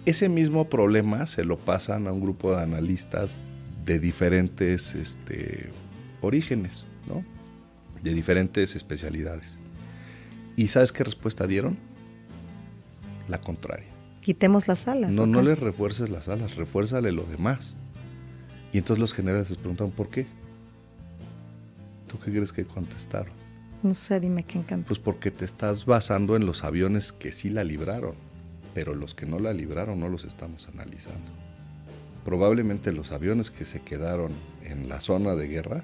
Ese 0.05 0.30
mismo 0.30 0.70
problema 0.70 1.28
se 1.28 1.43
lo 1.43 1.57
pasan 1.57 2.07
a 2.07 2.13
un 2.13 2.22
grupo 2.22 2.55
de 2.55 2.61
analistas 2.61 3.41
de 3.86 3.99
diferentes 3.99 4.95
este, 4.95 5.70
orígenes, 6.22 6.86
¿no? 7.07 7.24
de 8.03 8.13
diferentes 8.13 8.76
especialidades. 8.76 9.57
¿Y 10.55 10.68
sabes 10.68 10.91
qué 10.91 11.03
respuesta 11.03 11.47
dieron? 11.47 11.78
La 13.28 13.41
contraria. 13.41 13.88
Quitemos 14.22 14.68
las 14.68 14.88
alas. 14.88 15.11
No, 15.11 15.24
¿okay? 15.24 15.34
no 15.34 15.41
les 15.41 15.59
refuerces 15.59 16.09
las 16.09 16.28
alas, 16.28 16.55
refuérzale 16.55 17.11
lo 17.11 17.24
demás. 17.24 17.76
Y 18.78 18.80
entonces 18.80 19.01
los 19.01 19.11
generales 19.11 19.49
les 19.49 19.57
preguntaron, 19.57 19.91
¿por 19.91 20.07
qué? 20.07 20.28
¿Tú 22.07 22.19
qué 22.19 22.30
crees 22.30 22.51
que 22.51 22.63
contestaron? 22.63 23.34
No 23.82 23.95
sé, 23.95 24.19
dime 24.19 24.43
qué 24.43 24.59
encanta. 24.59 24.88
Pues 24.88 24.99
porque 24.99 25.32
te 25.32 25.45
estás 25.45 25.88
basando 25.88 26.36
en 26.36 26.45
los 26.45 26.63
aviones 26.63 27.11
que 27.11 27.32
sí 27.32 27.49
la 27.49 27.63
libraron, 27.63 28.13
pero 28.75 28.93
los 28.93 29.15
que 29.15 29.25
no 29.25 29.39
la 29.39 29.51
libraron 29.51 29.99
no 29.99 30.09
los 30.09 30.25
estamos 30.25 30.67
analizando. 30.67 31.32
Probablemente 32.23 32.91
los 32.91 33.11
aviones 33.11 33.49
que 33.49 33.65
se 33.65 33.82
quedaron 33.82 34.32
en 34.63 34.88
la 34.88 35.01
zona 35.01 35.34
de 35.34 35.47
guerra 35.47 35.84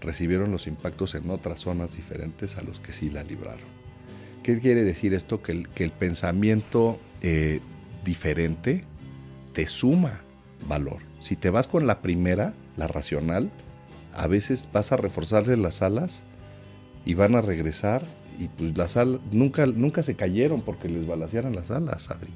recibieron 0.00 0.50
los 0.50 0.66
impactos 0.66 1.14
en 1.14 1.28
otras 1.28 1.60
zonas 1.60 1.96
diferentes 1.96 2.56
a 2.56 2.62
los 2.62 2.80
que 2.80 2.94
sí 2.94 3.10
la 3.10 3.24
libraron. 3.24 3.68
¿Qué 4.42 4.58
quiere 4.58 4.84
decir 4.84 5.12
esto? 5.12 5.42
Que 5.42 5.52
el, 5.52 5.68
que 5.68 5.84
el 5.84 5.90
pensamiento 5.90 6.98
eh, 7.20 7.60
diferente 8.06 8.84
te 9.52 9.66
suma 9.66 10.22
valor. 10.66 11.09
Si 11.20 11.36
te 11.36 11.50
vas 11.50 11.66
con 11.66 11.86
la 11.86 12.00
primera, 12.00 12.54
la 12.76 12.86
racional, 12.86 13.50
a 14.14 14.26
veces 14.26 14.68
vas 14.72 14.92
a 14.92 14.96
reforzarle 14.96 15.56
las 15.56 15.82
alas 15.82 16.22
y 17.04 17.14
van 17.14 17.34
a 17.34 17.40
regresar 17.40 18.02
y 18.38 18.48
pues 18.48 18.76
las 18.76 18.96
alas 18.96 19.20
nunca, 19.30 19.66
nunca 19.66 20.02
se 20.02 20.14
cayeron 20.14 20.62
porque 20.62 20.88
les 20.88 21.06
balacearan 21.06 21.54
las 21.54 21.70
alas, 21.70 22.10
Adri. 22.10 22.32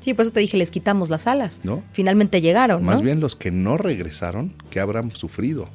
Sí, 0.00 0.14
por 0.14 0.24
eso 0.24 0.32
te 0.32 0.40
dije, 0.40 0.56
les 0.56 0.72
quitamos 0.72 1.10
las 1.10 1.28
alas. 1.28 1.60
¿No? 1.62 1.82
Finalmente 1.92 2.40
llegaron, 2.40 2.82
Más 2.82 2.98
¿no? 2.98 3.04
bien 3.04 3.20
los 3.20 3.36
que 3.36 3.52
no 3.52 3.76
regresaron, 3.76 4.52
que 4.68 4.80
habrán 4.80 5.12
sufrido 5.12 5.68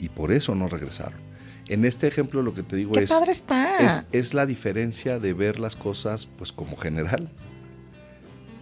y 0.00 0.08
por 0.08 0.32
eso 0.32 0.54
no 0.56 0.66
regresaron. 0.68 1.20
En 1.68 1.84
este 1.84 2.08
ejemplo 2.08 2.42
lo 2.42 2.54
que 2.54 2.62
te 2.62 2.74
digo 2.76 2.92
¡Qué 2.92 3.04
es, 3.04 3.10
padre 3.10 3.30
está! 3.30 3.86
es, 3.86 4.08
es 4.10 4.34
la 4.34 4.46
diferencia 4.46 5.20
de 5.20 5.32
ver 5.32 5.60
las 5.60 5.76
cosas 5.76 6.26
pues 6.26 6.50
como 6.50 6.76
general, 6.76 7.28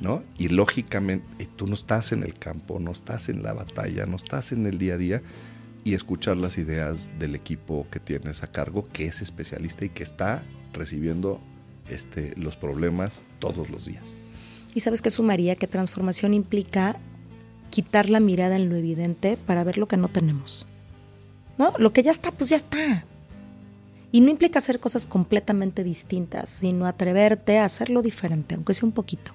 ¿no? 0.01 0.23
Y 0.39 0.49
lógicamente 0.49 1.47
tú 1.57 1.67
no 1.67 1.75
estás 1.75 2.13
en 2.13 2.23
el 2.23 2.35
campo, 2.35 2.79
no 2.81 2.93
estás 2.93 3.29
en 3.29 3.43
la 3.43 3.53
batalla, 3.53 4.07
no 4.07 4.17
estás 4.17 4.53
en 4.53 4.67
el 4.67 4.79
día 4.79 4.95
a 4.95 4.99
día 4.99 5.23
y 5.85 5.95
escuchar 5.95 6.37
las 6.37 6.59
ideas 6.59 7.09
del 7.19 7.35
equipo 7.35 7.87
que 7.91 8.01
tienes 8.01 8.43
a 8.43 8.49
cargo, 8.49 8.89
que 8.93 9.07
es 9.07 9.23
especialista 9.23 9.85
y 9.85 9.91
que 9.91 10.03
está 10.03 10.43
recibiendo 10.73 11.41
este, 11.89 12.35
los 12.37 12.57
problemas 12.57 13.23
todos 13.39 13.71
los 13.71 13.87
días. 13.87 14.05
Y 14.75 14.81
sabes 14.81 15.01
que 15.01 15.11
sumaría 15.11 15.57
que 15.57 15.67
transformación 15.67 16.35
implica 16.35 16.97
quitar 17.71 18.11
la 18.11 18.21
mirada 18.21 18.57
en 18.57 18.69
lo 18.69 18.77
evidente 18.77 19.37
para 19.37 19.65
ver 19.65 19.79
lo 19.79 19.89
que 19.89 19.97
no 19.97 20.09
tenemos. 20.09 20.67
¿No? 21.59 21.73
Lo 21.79 21.93
que 21.93 22.03
ya 22.03 22.11
está, 22.11 22.33
pues 22.33 22.51
ya 22.51 22.57
está. 22.57 23.05
Y 24.13 24.21
no 24.21 24.31
implica 24.31 24.59
hacer 24.59 24.81
cosas 24.81 25.07
completamente 25.07 25.85
distintas, 25.85 26.51
sino 26.51 26.87
atreverte 26.87 27.59
a 27.59 27.65
hacerlo 27.65 28.03
diferente, 28.03 28.55
aunque 28.55 28.75
sea 28.75 28.87
un 28.87 28.93
poquito. 28.93 29.33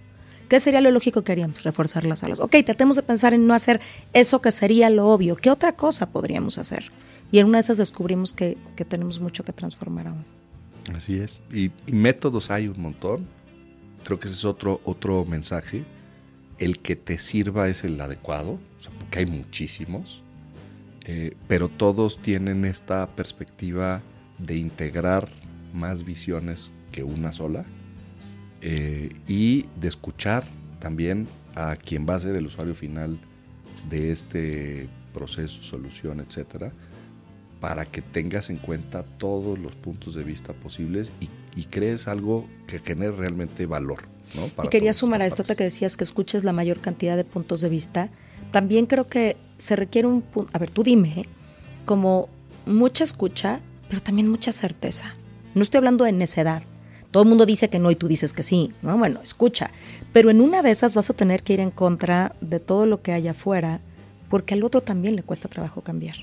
¿Qué 0.52 0.60
sería 0.60 0.82
lo 0.82 0.92
lógico 0.92 1.22
que 1.22 1.32
haríamos? 1.32 1.64
Reforzar 1.64 2.04
las 2.04 2.26
alas. 2.26 2.42
Ok, 2.42 2.58
tratemos 2.66 2.98
de 2.98 3.04
pensar 3.04 3.34
en 3.34 3.48
no 3.48 3.54
hacer 3.54 3.80
eso 4.12 4.42
que 4.42 4.52
sería 4.52 4.90
lo 4.90 5.08
obvio. 5.08 5.38
¿Qué 5.38 5.50
otra 5.50 5.78
cosa 5.78 6.10
podríamos 6.10 6.58
hacer? 6.58 6.92
Y 7.32 7.40
en 7.40 7.48
una 7.48 7.60
de 7.60 7.62
esas 7.62 7.78
descubrimos 7.78 8.34
que, 8.34 8.58
que 8.76 8.84
tenemos 8.84 9.22
mucho 9.22 9.46
que 9.46 9.54
transformar 9.54 10.08
aún. 10.08 10.26
Así 10.94 11.16
es. 11.16 11.40
Y, 11.54 11.72
métodos 11.90 12.52
hay 12.52 12.68
un 12.68 12.82
montón. 12.82 13.28
Creo 14.04 14.20
que 14.20 14.28
ese 14.28 14.36
es 14.36 14.44
otro, 14.44 14.82
otro 14.84 15.24
mensaje. 15.24 15.86
El 16.58 16.80
que 16.80 16.98
te 16.98 17.18
sirva 17.18 17.70
es 17.70 17.86
el 17.86 18.02
adecuado, 18.02 18.60
o 18.78 18.82
sea, 18.82 18.92
porque 19.00 19.20
hay 19.20 19.28
muchísimos. 19.28 20.22
Eh, 21.06 21.38
pero 21.48 21.70
todos 21.70 22.22
tienen 22.22 22.66
esta 22.66 23.08
perspectiva 23.16 24.02
de 24.38 24.58
integrar 24.58 25.30
más 25.72 26.04
visiones 26.04 26.74
que 26.92 27.06
una 27.06 27.32
sola 27.32 27.64
eh, 28.62 29.10
y 29.28 29.66
de 29.80 29.88
escuchar 29.88 30.44
también 30.80 31.28
a 31.56 31.76
quien 31.76 32.08
va 32.08 32.16
a 32.16 32.20
ser 32.20 32.36
el 32.36 32.46
usuario 32.46 32.76
final 32.76 33.18
de 33.90 34.12
este 34.12 34.88
proceso, 35.14 35.62
solución, 35.64 36.20
etcétera, 36.20 36.72
para 37.60 37.86
que 37.86 38.02
tengas 38.02 38.50
en 38.50 38.58
cuenta 38.58 39.04
todos 39.04 39.60
los 39.60 39.76
puntos 39.76 40.16
de 40.16 40.24
vista 40.24 40.54
posibles 40.54 41.12
y, 41.20 41.30
y 41.60 41.66
crees 41.66 42.08
algo 42.08 42.48
que 42.68 42.80
genere 42.80 43.12
realmente 43.12 43.66
valor. 43.66 44.04
¿no? 44.36 44.48
Para 44.48 44.68
y 44.68 44.70
quería 44.70 44.94
sumar 44.94 45.22
a 45.22 45.26
esto 45.26 45.44
que 45.44 45.64
decías 45.64 45.98
que 45.98 46.04
escuches 46.04 46.44
la 46.44 46.54
mayor 46.54 46.80
cantidad 46.80 47.18
de 47.18 47.24
puntos 47.24 47.62
de 47.62 47.70
vista. 47.70 48.10
También 48.52 48.86
creo 48.86 49.08
que 49.08 49.38
se 49.58 49.76
requiere 49.76 50.08
un 50.08 50.22
punto, 50.22 50.52
a 50.54 50.60
ver, 50.60 50.70
tú 50.70 50.84
dime, 50.84 51.26
como 51.86 52.30
mucha 52.66 53.04
escucha, 53.04 53.60
pero 53.90 54.02
también 54.02 54.28
mucha 54.30 54.52
certeza. 54.52 55.14
No 55.54 55.64
estoy 55.64 55.80
hablando 55.80 56.06
de 56.06 56.14
necedad. 56.14 56.64
Todo 57.12 57.24
el 57.24 57.30
mundo 57.30 57.46
dice 57.46 57.70
que 57.70 57.80
no 57.80 57.92
y 57.92 57.96
tú 57.96 58.08
dices 58.08 58.32
que 58.34 58.42
sí, 58.42 58.72
¿no? 58.82 58.98
Bueno, 58.98 59.20
escucha. 59.22 59.70
Pero 60.14 60.30
en 60.30 60.40
una 60.42 60.62
de 60.62 60.72
esas 60.72 60.96
vas 60.96 61.10
a 61.10 61.14
tener 61.14 61.44
que 61.44 61.54
ir 61.54 61.60
en 61.60 61.72
contra 61.72 62.36
de 62.40 62.60
todo 62.60 62.86
lo 62.86 63.02
que 63.02 63.12
hay 63.12 63.28
afuera, 63.28 63.82
porque 64.30 64.54
al 64.54 64.64
otro 64.64 64.82
también 64.82 65.16
le 65.18 65.24
cuesta 65.24 65.50
trabajo 65.50 65.82
cambiar. 65.82 66.16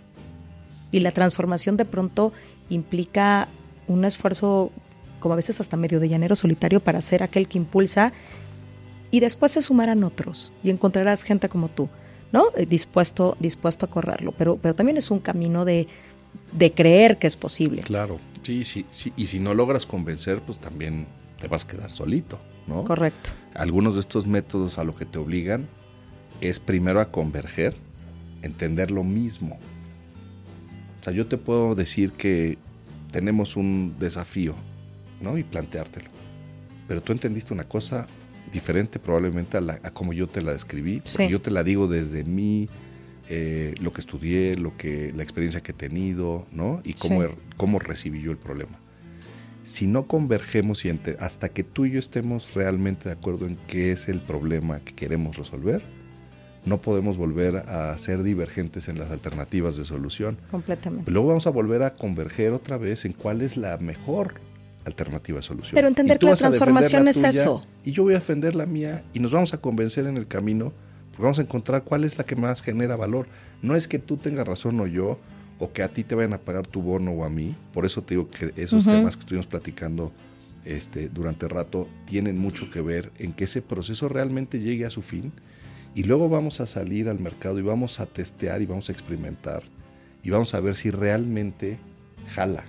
Y 0.90 1.00
la 1.00 1.12
transformación 1.12 1.76
de 1.76 1.84
pronto 1.84 2.32
implica 2.70 3.48
un 3.86 4.06
esfuerzo, 4.06 4.72
como 5.20 5.34
a 5.34 5.36
veces 5.36 5.60
hasta 5.60 5.76
medio 5.76 6.00
de 6.00 6.08
llanero 6.08 6.34
solitario, 6.34 6.80
para 6.80 7.02
ser 7.02 7.22
aquel 7.22 7.48
que 7.48 7.58
impulsa 7.58 8.12
y 9.10 9.20
después 9.20 9.52
se 9.52 9.62
sumarán 9.62 10.04
otros 10.04 10.52
y 10.62 10.70
encontrarás 10.70 11.22
gente 11.22 11.48
como 11.48 11.68
tú, 11.68 11.88
¿no? 12.32 12.44
Dispuesto, 12.68 13.36
dispuesto 13.40 13.86
a 13.86 13.90
correrlo. 13.90 14.32
Pero, 14.36 14.56
pero 14.56 14.74
también 14.74 14.96
es 14.96 15.10
un 15.10 15.18
camino 15.18 15.64
de, 15.64 15.88
de 16.52 16.72
creer 16.72 17.18
que 17.18 17.26
es 17.26 17.36
posible. 17.36 17.82
Claro, 17.82 18.18
sí, 18.42 18.64
sí, 18.64 18.86
sí. 18.90 19.12
Y 19.16 19.26
si 19.26 19.40
no 19.40 19.54
logras 19.54 19.86
convencer, 19.86 20.40
pues 20.40 20.58
también 20.58 21.06
te 21.40 21.48
vas 21.48 21.64
a 21.64 21.68
quedar 21.68 21.92
solito, 21.92 22.38
¿no? 22.66 22.84
Correcto. 22.84 23.30
Algunos 23.54 23.94
de 23.94 24.00
estos 24.00 24.26
métodos 24.26 24.78
a 24.78 24.84
lo 24.84 24.96
que 24.96 25.04
te 25.04 25.18
obligan 25.18 25.68
es 26.40 26.58
primero 26.60 27.00
a 27.00 27.10
converger, 27.10 27.74
entender 28.42 28.90
lo 28.90 29.04
mismo. 29.04 29.58
O 31.00 31.04
sea, 31.04 31.12
yo 31.12 31.26
te 31.26 31.36
puedo 31.36 31.74
decir 31.74 32.12
que 32.12 32.58
tenemos 33.10 33.56
un 33.56 33.96
desafío, 33.98 34.54
¿no? 35.20 35.38
Y 35.38 35.44
planteártelo. 35.44 36.10
Pero 36.86 37.02
tú 37.02 37.12
entendiste 37.12 37.52
una 37.52 37.64
cosa 37.64 38.06
diferente 38.52 38.98
probablemente 38.98 39.56
a, 39.56 39.60
la, 39.60 39.78
a 39.82 39.90
como 39.90 40.12
yo 40.12 40.26
te 40.26 40.42
la 40.42 40.52
describí. 40.52 41.00
Sí. 41.04 41.28
Yo 41.28 41.40
te 41.40 41.50
la 41.50 41.62
digo 41.62 41.86
desde 41.86 42.24
mí, 42.24 42.68
eh, 43.28 43.74
lo 43.80 43.92
que 43.92 44.00
estudié, 44.00 44.54
lo 44.54 44.76
que, 44.76 45.12
la 45.14 45.22
experiencia 45.22 45.60
que 45.60 45.72
he 45.72 45.74
tenido, 45.74 46.46
¿no? 46.52 46.80
Y 46.84 46.94
cómo, 46.94 47.22
Sí. 47.22 47.28
he- 47.30 47.56
cómo 47.56 47.78
recibí 47.78 48.20
yo 48.22 48.30
el 48.30 48.38
problema. 48.38 48.78
si 49.64 49.86
no 49.86 50.06
convergemos 50.06 50.86
y 50.86 50.98
hasta 51.20 51.50
que 51.50 51.62
tú 51.62 51.84
y 51.84 51.90
yo 51.90 51.98
estemos 51.98 52.54
realmente 52.54 53.10
de 53.10 53.12
acuerdo 53.12 53.44
en 53.46 53.56
qué 53.66 53.92
es 53.92 54.08
el 54.08 54.20
problema 54.20 54.80
que 54.80 54.94
queremos 54.94 55.36
resolver, 55.36 55.82
no 56.64 56.80
podemos 56.80 57.18
volver 57.18 57.56
a 57.56 57.96
ser 57.98 58.22
divergentes 58.22 58.88
en 58.88 58.98
las 58.98 59.10
alternativas 59.10 59.76
de 59.76 59.84
solución. 59.84 60.38
Completamente. 60.50 61.10
Luego 61.10 61.28
vamos 61.28 61.46
a 61.46 61.50
volver 61.50 61.82
a 61.82 61.92
converger 61.92 62.52
otra 62.54 62.78
vez 62.78 63.04
en 63.04 63.12
cuál 63.12 63.42
es 63.42 63.58
la 63.58 63.76
mejor 63.76 64.40
alternativa 64.86 65.36
de 65.36 65.42
solución. 65.42 65.74
Pero 65.74 65.88
entender 65.88 66.18
que 66.18 66.24
la 66.26 66.36
transformación 66.36 67.06
es 67.08 67.22
eso. 67.22 67.66
Y 67.84 67.92
yo 67.92 68.04
voy 68.04 68.14
a 68.14 68.20
defender 68.20 68.54
la 68.54 68.64
mía 68.64 69.04
y 69.12 69.18
nos 69.20 69.32
vamos 69.32 69.52
a 69.52 69.58
convencer 69.60 70.06
en 70.06 70.16
el 70.16 70.26
camino 70.26 70.72
vamos 71.22 71.38
a 71.38 71.42
encontrar 71.42 71.84
cuál 71.84 72.04
es 72.04 72.18
la 72.18 72.24
que 72.24 72.36
más 72.36 72.62
genera 72.62 72.96
valor. 72.96 73.26
No 73.62 73.76
es 73.76 73.88
que 73.88 73.98
tú 73.98 74.16
tengas 74.16 74.46
razón 74.46 74.78
o 74.80 74.86
yo, 74.86 75.18
o 75.58 75.72
que 75.72 75.82
a 75.82 75.88
ti 75.88 76.04
te 76.04 76.14
vayan 76.14 76.32
a 76.32 76.38
pagar 76.38 76.66
tu 76.66 76.82
bono 76.82 77.12
o 77.12 77.24
a 77.24 77.28
mí. 77.28 77.54
Por 77.72 77.84
eso 77.84 78.02
te 78.02 78.14
digo 78.14 78.30
que 78.30 78.52
esos 78.56 78.84
temas 78.84 79.16
que 79.16 79.20
estuvimos 79.20 79.46
platicando 79.46 80.12
este, 80.64 81.08
durante 81.08 81.48
rato 81.48 81.88
tienen 82.06 82.38
mucho 82.38 82.70
que 82.70 82.80
ver 82.80 83.10
en 83.18 83.32
que 83.32 83.44
ese 83.44 83.62
proceso 83.62 84.08
realmente 84.08 84.60
llegue 84.60 84.86
a 84.86 84.90
su 84.90 85.02
fin 85.02 85.32
y 85.94 86.04
luego 86.04 86.28
vamos 86.28 86.60
a 86.60 86.66
salir 86.66 87.08
al 87.08 87.18
mercado 87.18 87.58
y 87.58 87.62
vamos 87.62 88.00
a 88.00 88.06
testear 88.06 88.62
y 88.62 88.66
vamos 88.66 88.88
a 88.88 88.92
experimentar 88.92 89.62
y 90.22 90.30
vamos 90.30 90.54
a 90.54 90.60
ver 90.60 90.76
si 90.76 90.90
realmente 90.90 91.78
jala 92.34 92.64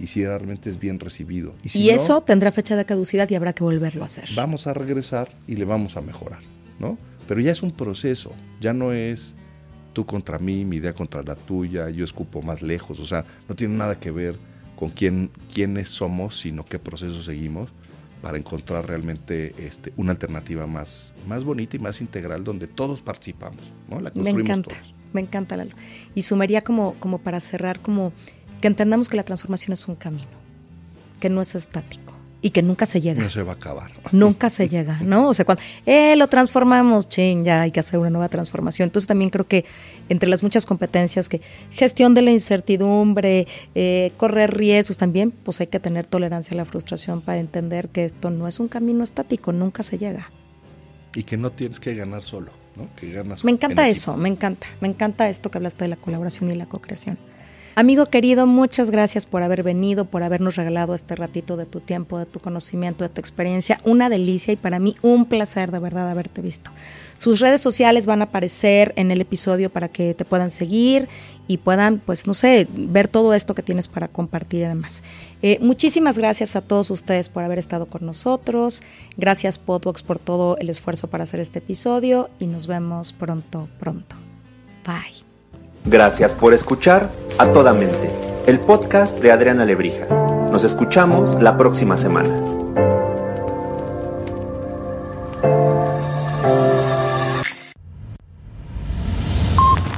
y 0.00 0.06
si 0.06 0.24
realmente 0.24 0.70
es 0.70 0.78
bien 0.80 0.98
recibido. 0.98 1.54
Y, 1.62 1.90
eso 1.90 2.22
tendrá 2.22 2.50
fecha 2.50 2.74
de 2.74 2.84
caducidad 2.84 3.28
y 3.30 3.34
habrá 3.34 3.52
que 3.52 3.62
volverlo 3.62 4.02
a 4.02 4.06
hacer. 4.06 4.28
Vamos 4.34 4.66
a 4.66 4.74
regresar 4.74 5.30
y 5.46 5.56
le 5.56 5.64
vamos 5.64 5.96
a 5.96 6.00
mejorar, 6.00 6.40
¿no? 6.80 6.98
Pero 7.28 7.40
ya 7.40 7.52
es 7.52 7.62
un 7.62 7.72
proceso, 7.72 8.32
ya 8.60 8.72
no 8.72 8.92
es 8.92 9.34
tú 9.92 10.06
contra 10.06 10.38
mí, 10.38 10.64
mi 10.64 10.76
idea 10.76 10.92
contra 10.92 11.22
la 11.22 11.34
tuya, 11.34 11.90
yo 11.90 12.04
escupo 12.04 12.42
más 12.42 12.62
lejos, 12.62 12.98
o 12.98 13.06
sea, 13.06 13.24
no 13.48 13.54
tiene 13.54 13.76
nada 13.76 13.98
que 13.98 14.10
ver 14.10 14.36
con 14.76 14.90
quién, 14.90 15.30
quiénes 15.52 15.88
somos, 15.88 16.40
sino 16.40 16.64
qué 16.64 16.78
proceso 16.78 17.22
seguimos 17.22 17.68
para 18.20 18.38
encontrar 18.38 18.86
realmente 18.86 19.54
este, 19.58 19.92
una 19.96 20.12
alternativa 20.12 20.66
más, 20.66 21.12
más 21.26 21.44
bonita 21.44 21.76
y 21.76 21.80
más 21.80 22.00
integral 22.00 22.44
donde 22.44 22.68
todos 22.68 23.02
participamos. 23.02 23.60
¿no? 23.88 24.00
La 24.00 24.12
me 24.14 24.30
encanta, 24.30 24.74
me 25.12 25.20
encanta 25.20 25.56
Lalo. 25.56 25.72
Y 26.14 26.22
sumaría 26.22 26.62
como, 26.62 26.94
como 26.94 27.18
para 27.18 27.40
cerrar, 27.40 27.80
como 27.80 28.12
que 28.60 28.68
entendamos 28.68 29.08
que 29.08 29.16
la 29.16 29.24
transformación 29.24 29.72
es 29.72 29.86
un 29.88 29.96
camino, 29.96 30.28
que 31.20 31.28
no 31.28 31.42
es 31.42 31.54
estático 31.54 32.01
y 32.42 32.50
que 32.50 32.60
nunca 32.60 32.86
se 32.86 33.00
llega. 33.00 33.22
No 33.22 33.30
se 33.30 33.42
va 33.44 33.52
a 33.52 33.54
acabar. 33.54 33.92
Nunca 34.10 34.50
se 34.50 34.68
llega, 34.68 34.98
¿no? 35.00 35.28
O 35.28 35.34
sea, 35.34 35.44
cuando, 35.44 35.62
eh, 35.86 36.16
lo 36.16 36.26
transformamos, 36.26 37.08
ching, 37.08 37.44
ya 37.44 37.62
hay 37.62 37.70
que 37.70 37.78
hacer 37.78 38.00
una 38.00 38.10
nueva 38.10 38.28
transformación. 38.28 38.88
Entonces 38.88 39.06
también 39.06 39.30
creo 39.30 39.46
que 39.46 39.64
entre 40.08 40.28
las 40.28 40.42
muchas 40.42 40.66
competencias 40.66 41.28
que 41.28 41.40
gestión 41.70 42.14
de 42.14 42.22
la 42.22 42.32
incertidumbre, 42.32 43.46
eh, 43.76 44.10
correr 44.16 44.56
riesgos 44.56 44.96
también, 44.96 45.30
pues 45.30 45.60
hay 45.60 45.68
que 45.68 45.78
tener 45.78 46.06
tolerancia 46.06 46.54
a 46.54 46.56
la 46.56 46.64
frustración 46.64 47.22
para 47.22 47.38
entender 47.38 47.88
que 47.88 48.04
esto 48.04 48.30
no 48.30 48.48
es 48.48 48.58
un 48.58 48.66
camino 48.66 49.04
estático, 49.04 49.52
nunca 49.52 49.84
se 49.84 49.98
llega. 49.98 50.30
Y 51.14 51.22
que 51.22 51.36
no 51.36 51.50
tienes 51.50 51.78
que 51.78 51.94
ganar 51.94 52.24
solo, 52.24 52.50
¿no? 52.74 52.88
Que 52.96 53.12
ganas. 53.12 53.44
Me 53.44 53.52
encanta 53.52 53.88
eso, 53.88 54.16
me 54.16 54.28
encanta, 54.28 54.66
me 54.80 54.88
encanta 54.88 55.28
esto 55.28 55.48
que 55.50 55.58
hablaste 55.58 55.84
de 55.84 55.88
la 55.88 55.96
colaboración 55.96 56.50
y 56.50 56.56
la 56.56 56.66
co-creación. 56.66 57.18
Amigo 57.74 58.06
querido, 58.06 58.46
muchas 58.46 58.90
gracias 58.90 59.24
por 59.24 59.42
haber 59.42 59.62
venido, 59.62 60.04
por 60.04 60.22
habernos 60.22 60.56
regalado 60.56 60.94
este 60.94 61.16
ratito 61.16 61.56
de 61.56 61.64
tu 61.64 61.80
tiempo, 61.80 62.18
de 62.18 62.26
tu 62.26 62.38
conocimiento, 62.38 63.02
de 63.02 63.08
tu 63.08 63.20
experiencia. 63.20 63.80
Una 63.84 64.10
delicia 64.10 64.52
y 64.52 64.56
para 64.56 64.78
mí 64.78 64.94
un 65.00 65.24
placer 65.24 65.70
de 65.70 65.78
verdad 65.78 66.10
haberte 66.10 66.42
visto. 66.42 66.70
Sus 67.16 67.40
redes 67.40 67.62
sociales 67.62 68.04
van 68.04 68.20
a 68.20 68.24
aparecer 68.24 68.92
en 68.96 69.10
el 69.10 69.22
episodio 69.22 69.70
para 69.70 69.88
que 69.88 70.12
te 70.12 70.26
puedan 70.26 70.50
seguir 70.50 71.08
y 71.48 71.58
puedan, 71.58 71.98
pues, 71.98 72.26
no 72.26 72.34
sé, 72.34 72.66
ver 72.70 73.08
todo 73.08 73.32
esto 73.32 73.54
que 73.54 73.62
tienes 73.62 73.88
para 73.88 74.08
compartir 74.08 74.62
y 74.62 74.66
demás. 74.66 75.02
Eh, 75.40 75.58
muchísimas 75.62 76.18
gracias 76.18 76.56
a 76.56 76.60
todos 76.60 76.90
ustedes 76.90 77.30
por 77.30 77.42
haber 77.42 77.58
estado 77.58 77.86
con 77.86 78.04
nosotros. 78.04 78.82
Gracias, 79.16 79.58
Podbox, 79.58 80.02
por 80.02 80.18
todo 80.18 80.58
el 80.58 80.68
esfuerzo 80.68 81.08
para 81.08 81.24
hacer 81.24 81.40
este 81.40 81.60
episodio 81.60 82.28
y 82.38 82.48
nos 82.48 82.66
vemos 82.66 83.14
pronto, 83.14 83.68
pronto. 83.78 84.14
Bye. 84.84 85.31
Gracias 85.84 86.32
por 86.32 86.54
escuchar 86.54 87.10
A 87.38 87.46
Toda 87.46 87.72
Mente, 87.72 88.10
el 88.46 88.60
podcast 88.60 89.18
de 89.18 89.32
Adriana 89.32 89.64
Lebrija. 89.64 90.06
Nos 90.50 90.64
escuchamos 90.64 91.34
la 91.42 91.56
próxima 91.56 91.96
semana. 91.96 92.52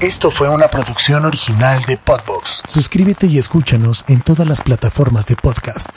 Esto 0.00 0.30
fue 0.30 0.48
una 0.48 0.68
producción 0.68 1.24
original 1.24 1.82
de 1.86 1.96
Podbox. 1.96 2.62
Suscríbete 2.66 3.26
y 3.26 3.38
escúchanos 3.38 4.04
en 4.06 4.20
todas 4.20 4.46
las 4.46 4.62
plataformas 4.62 5.26
de 5.26 5.36
podcast. 5.36 5.90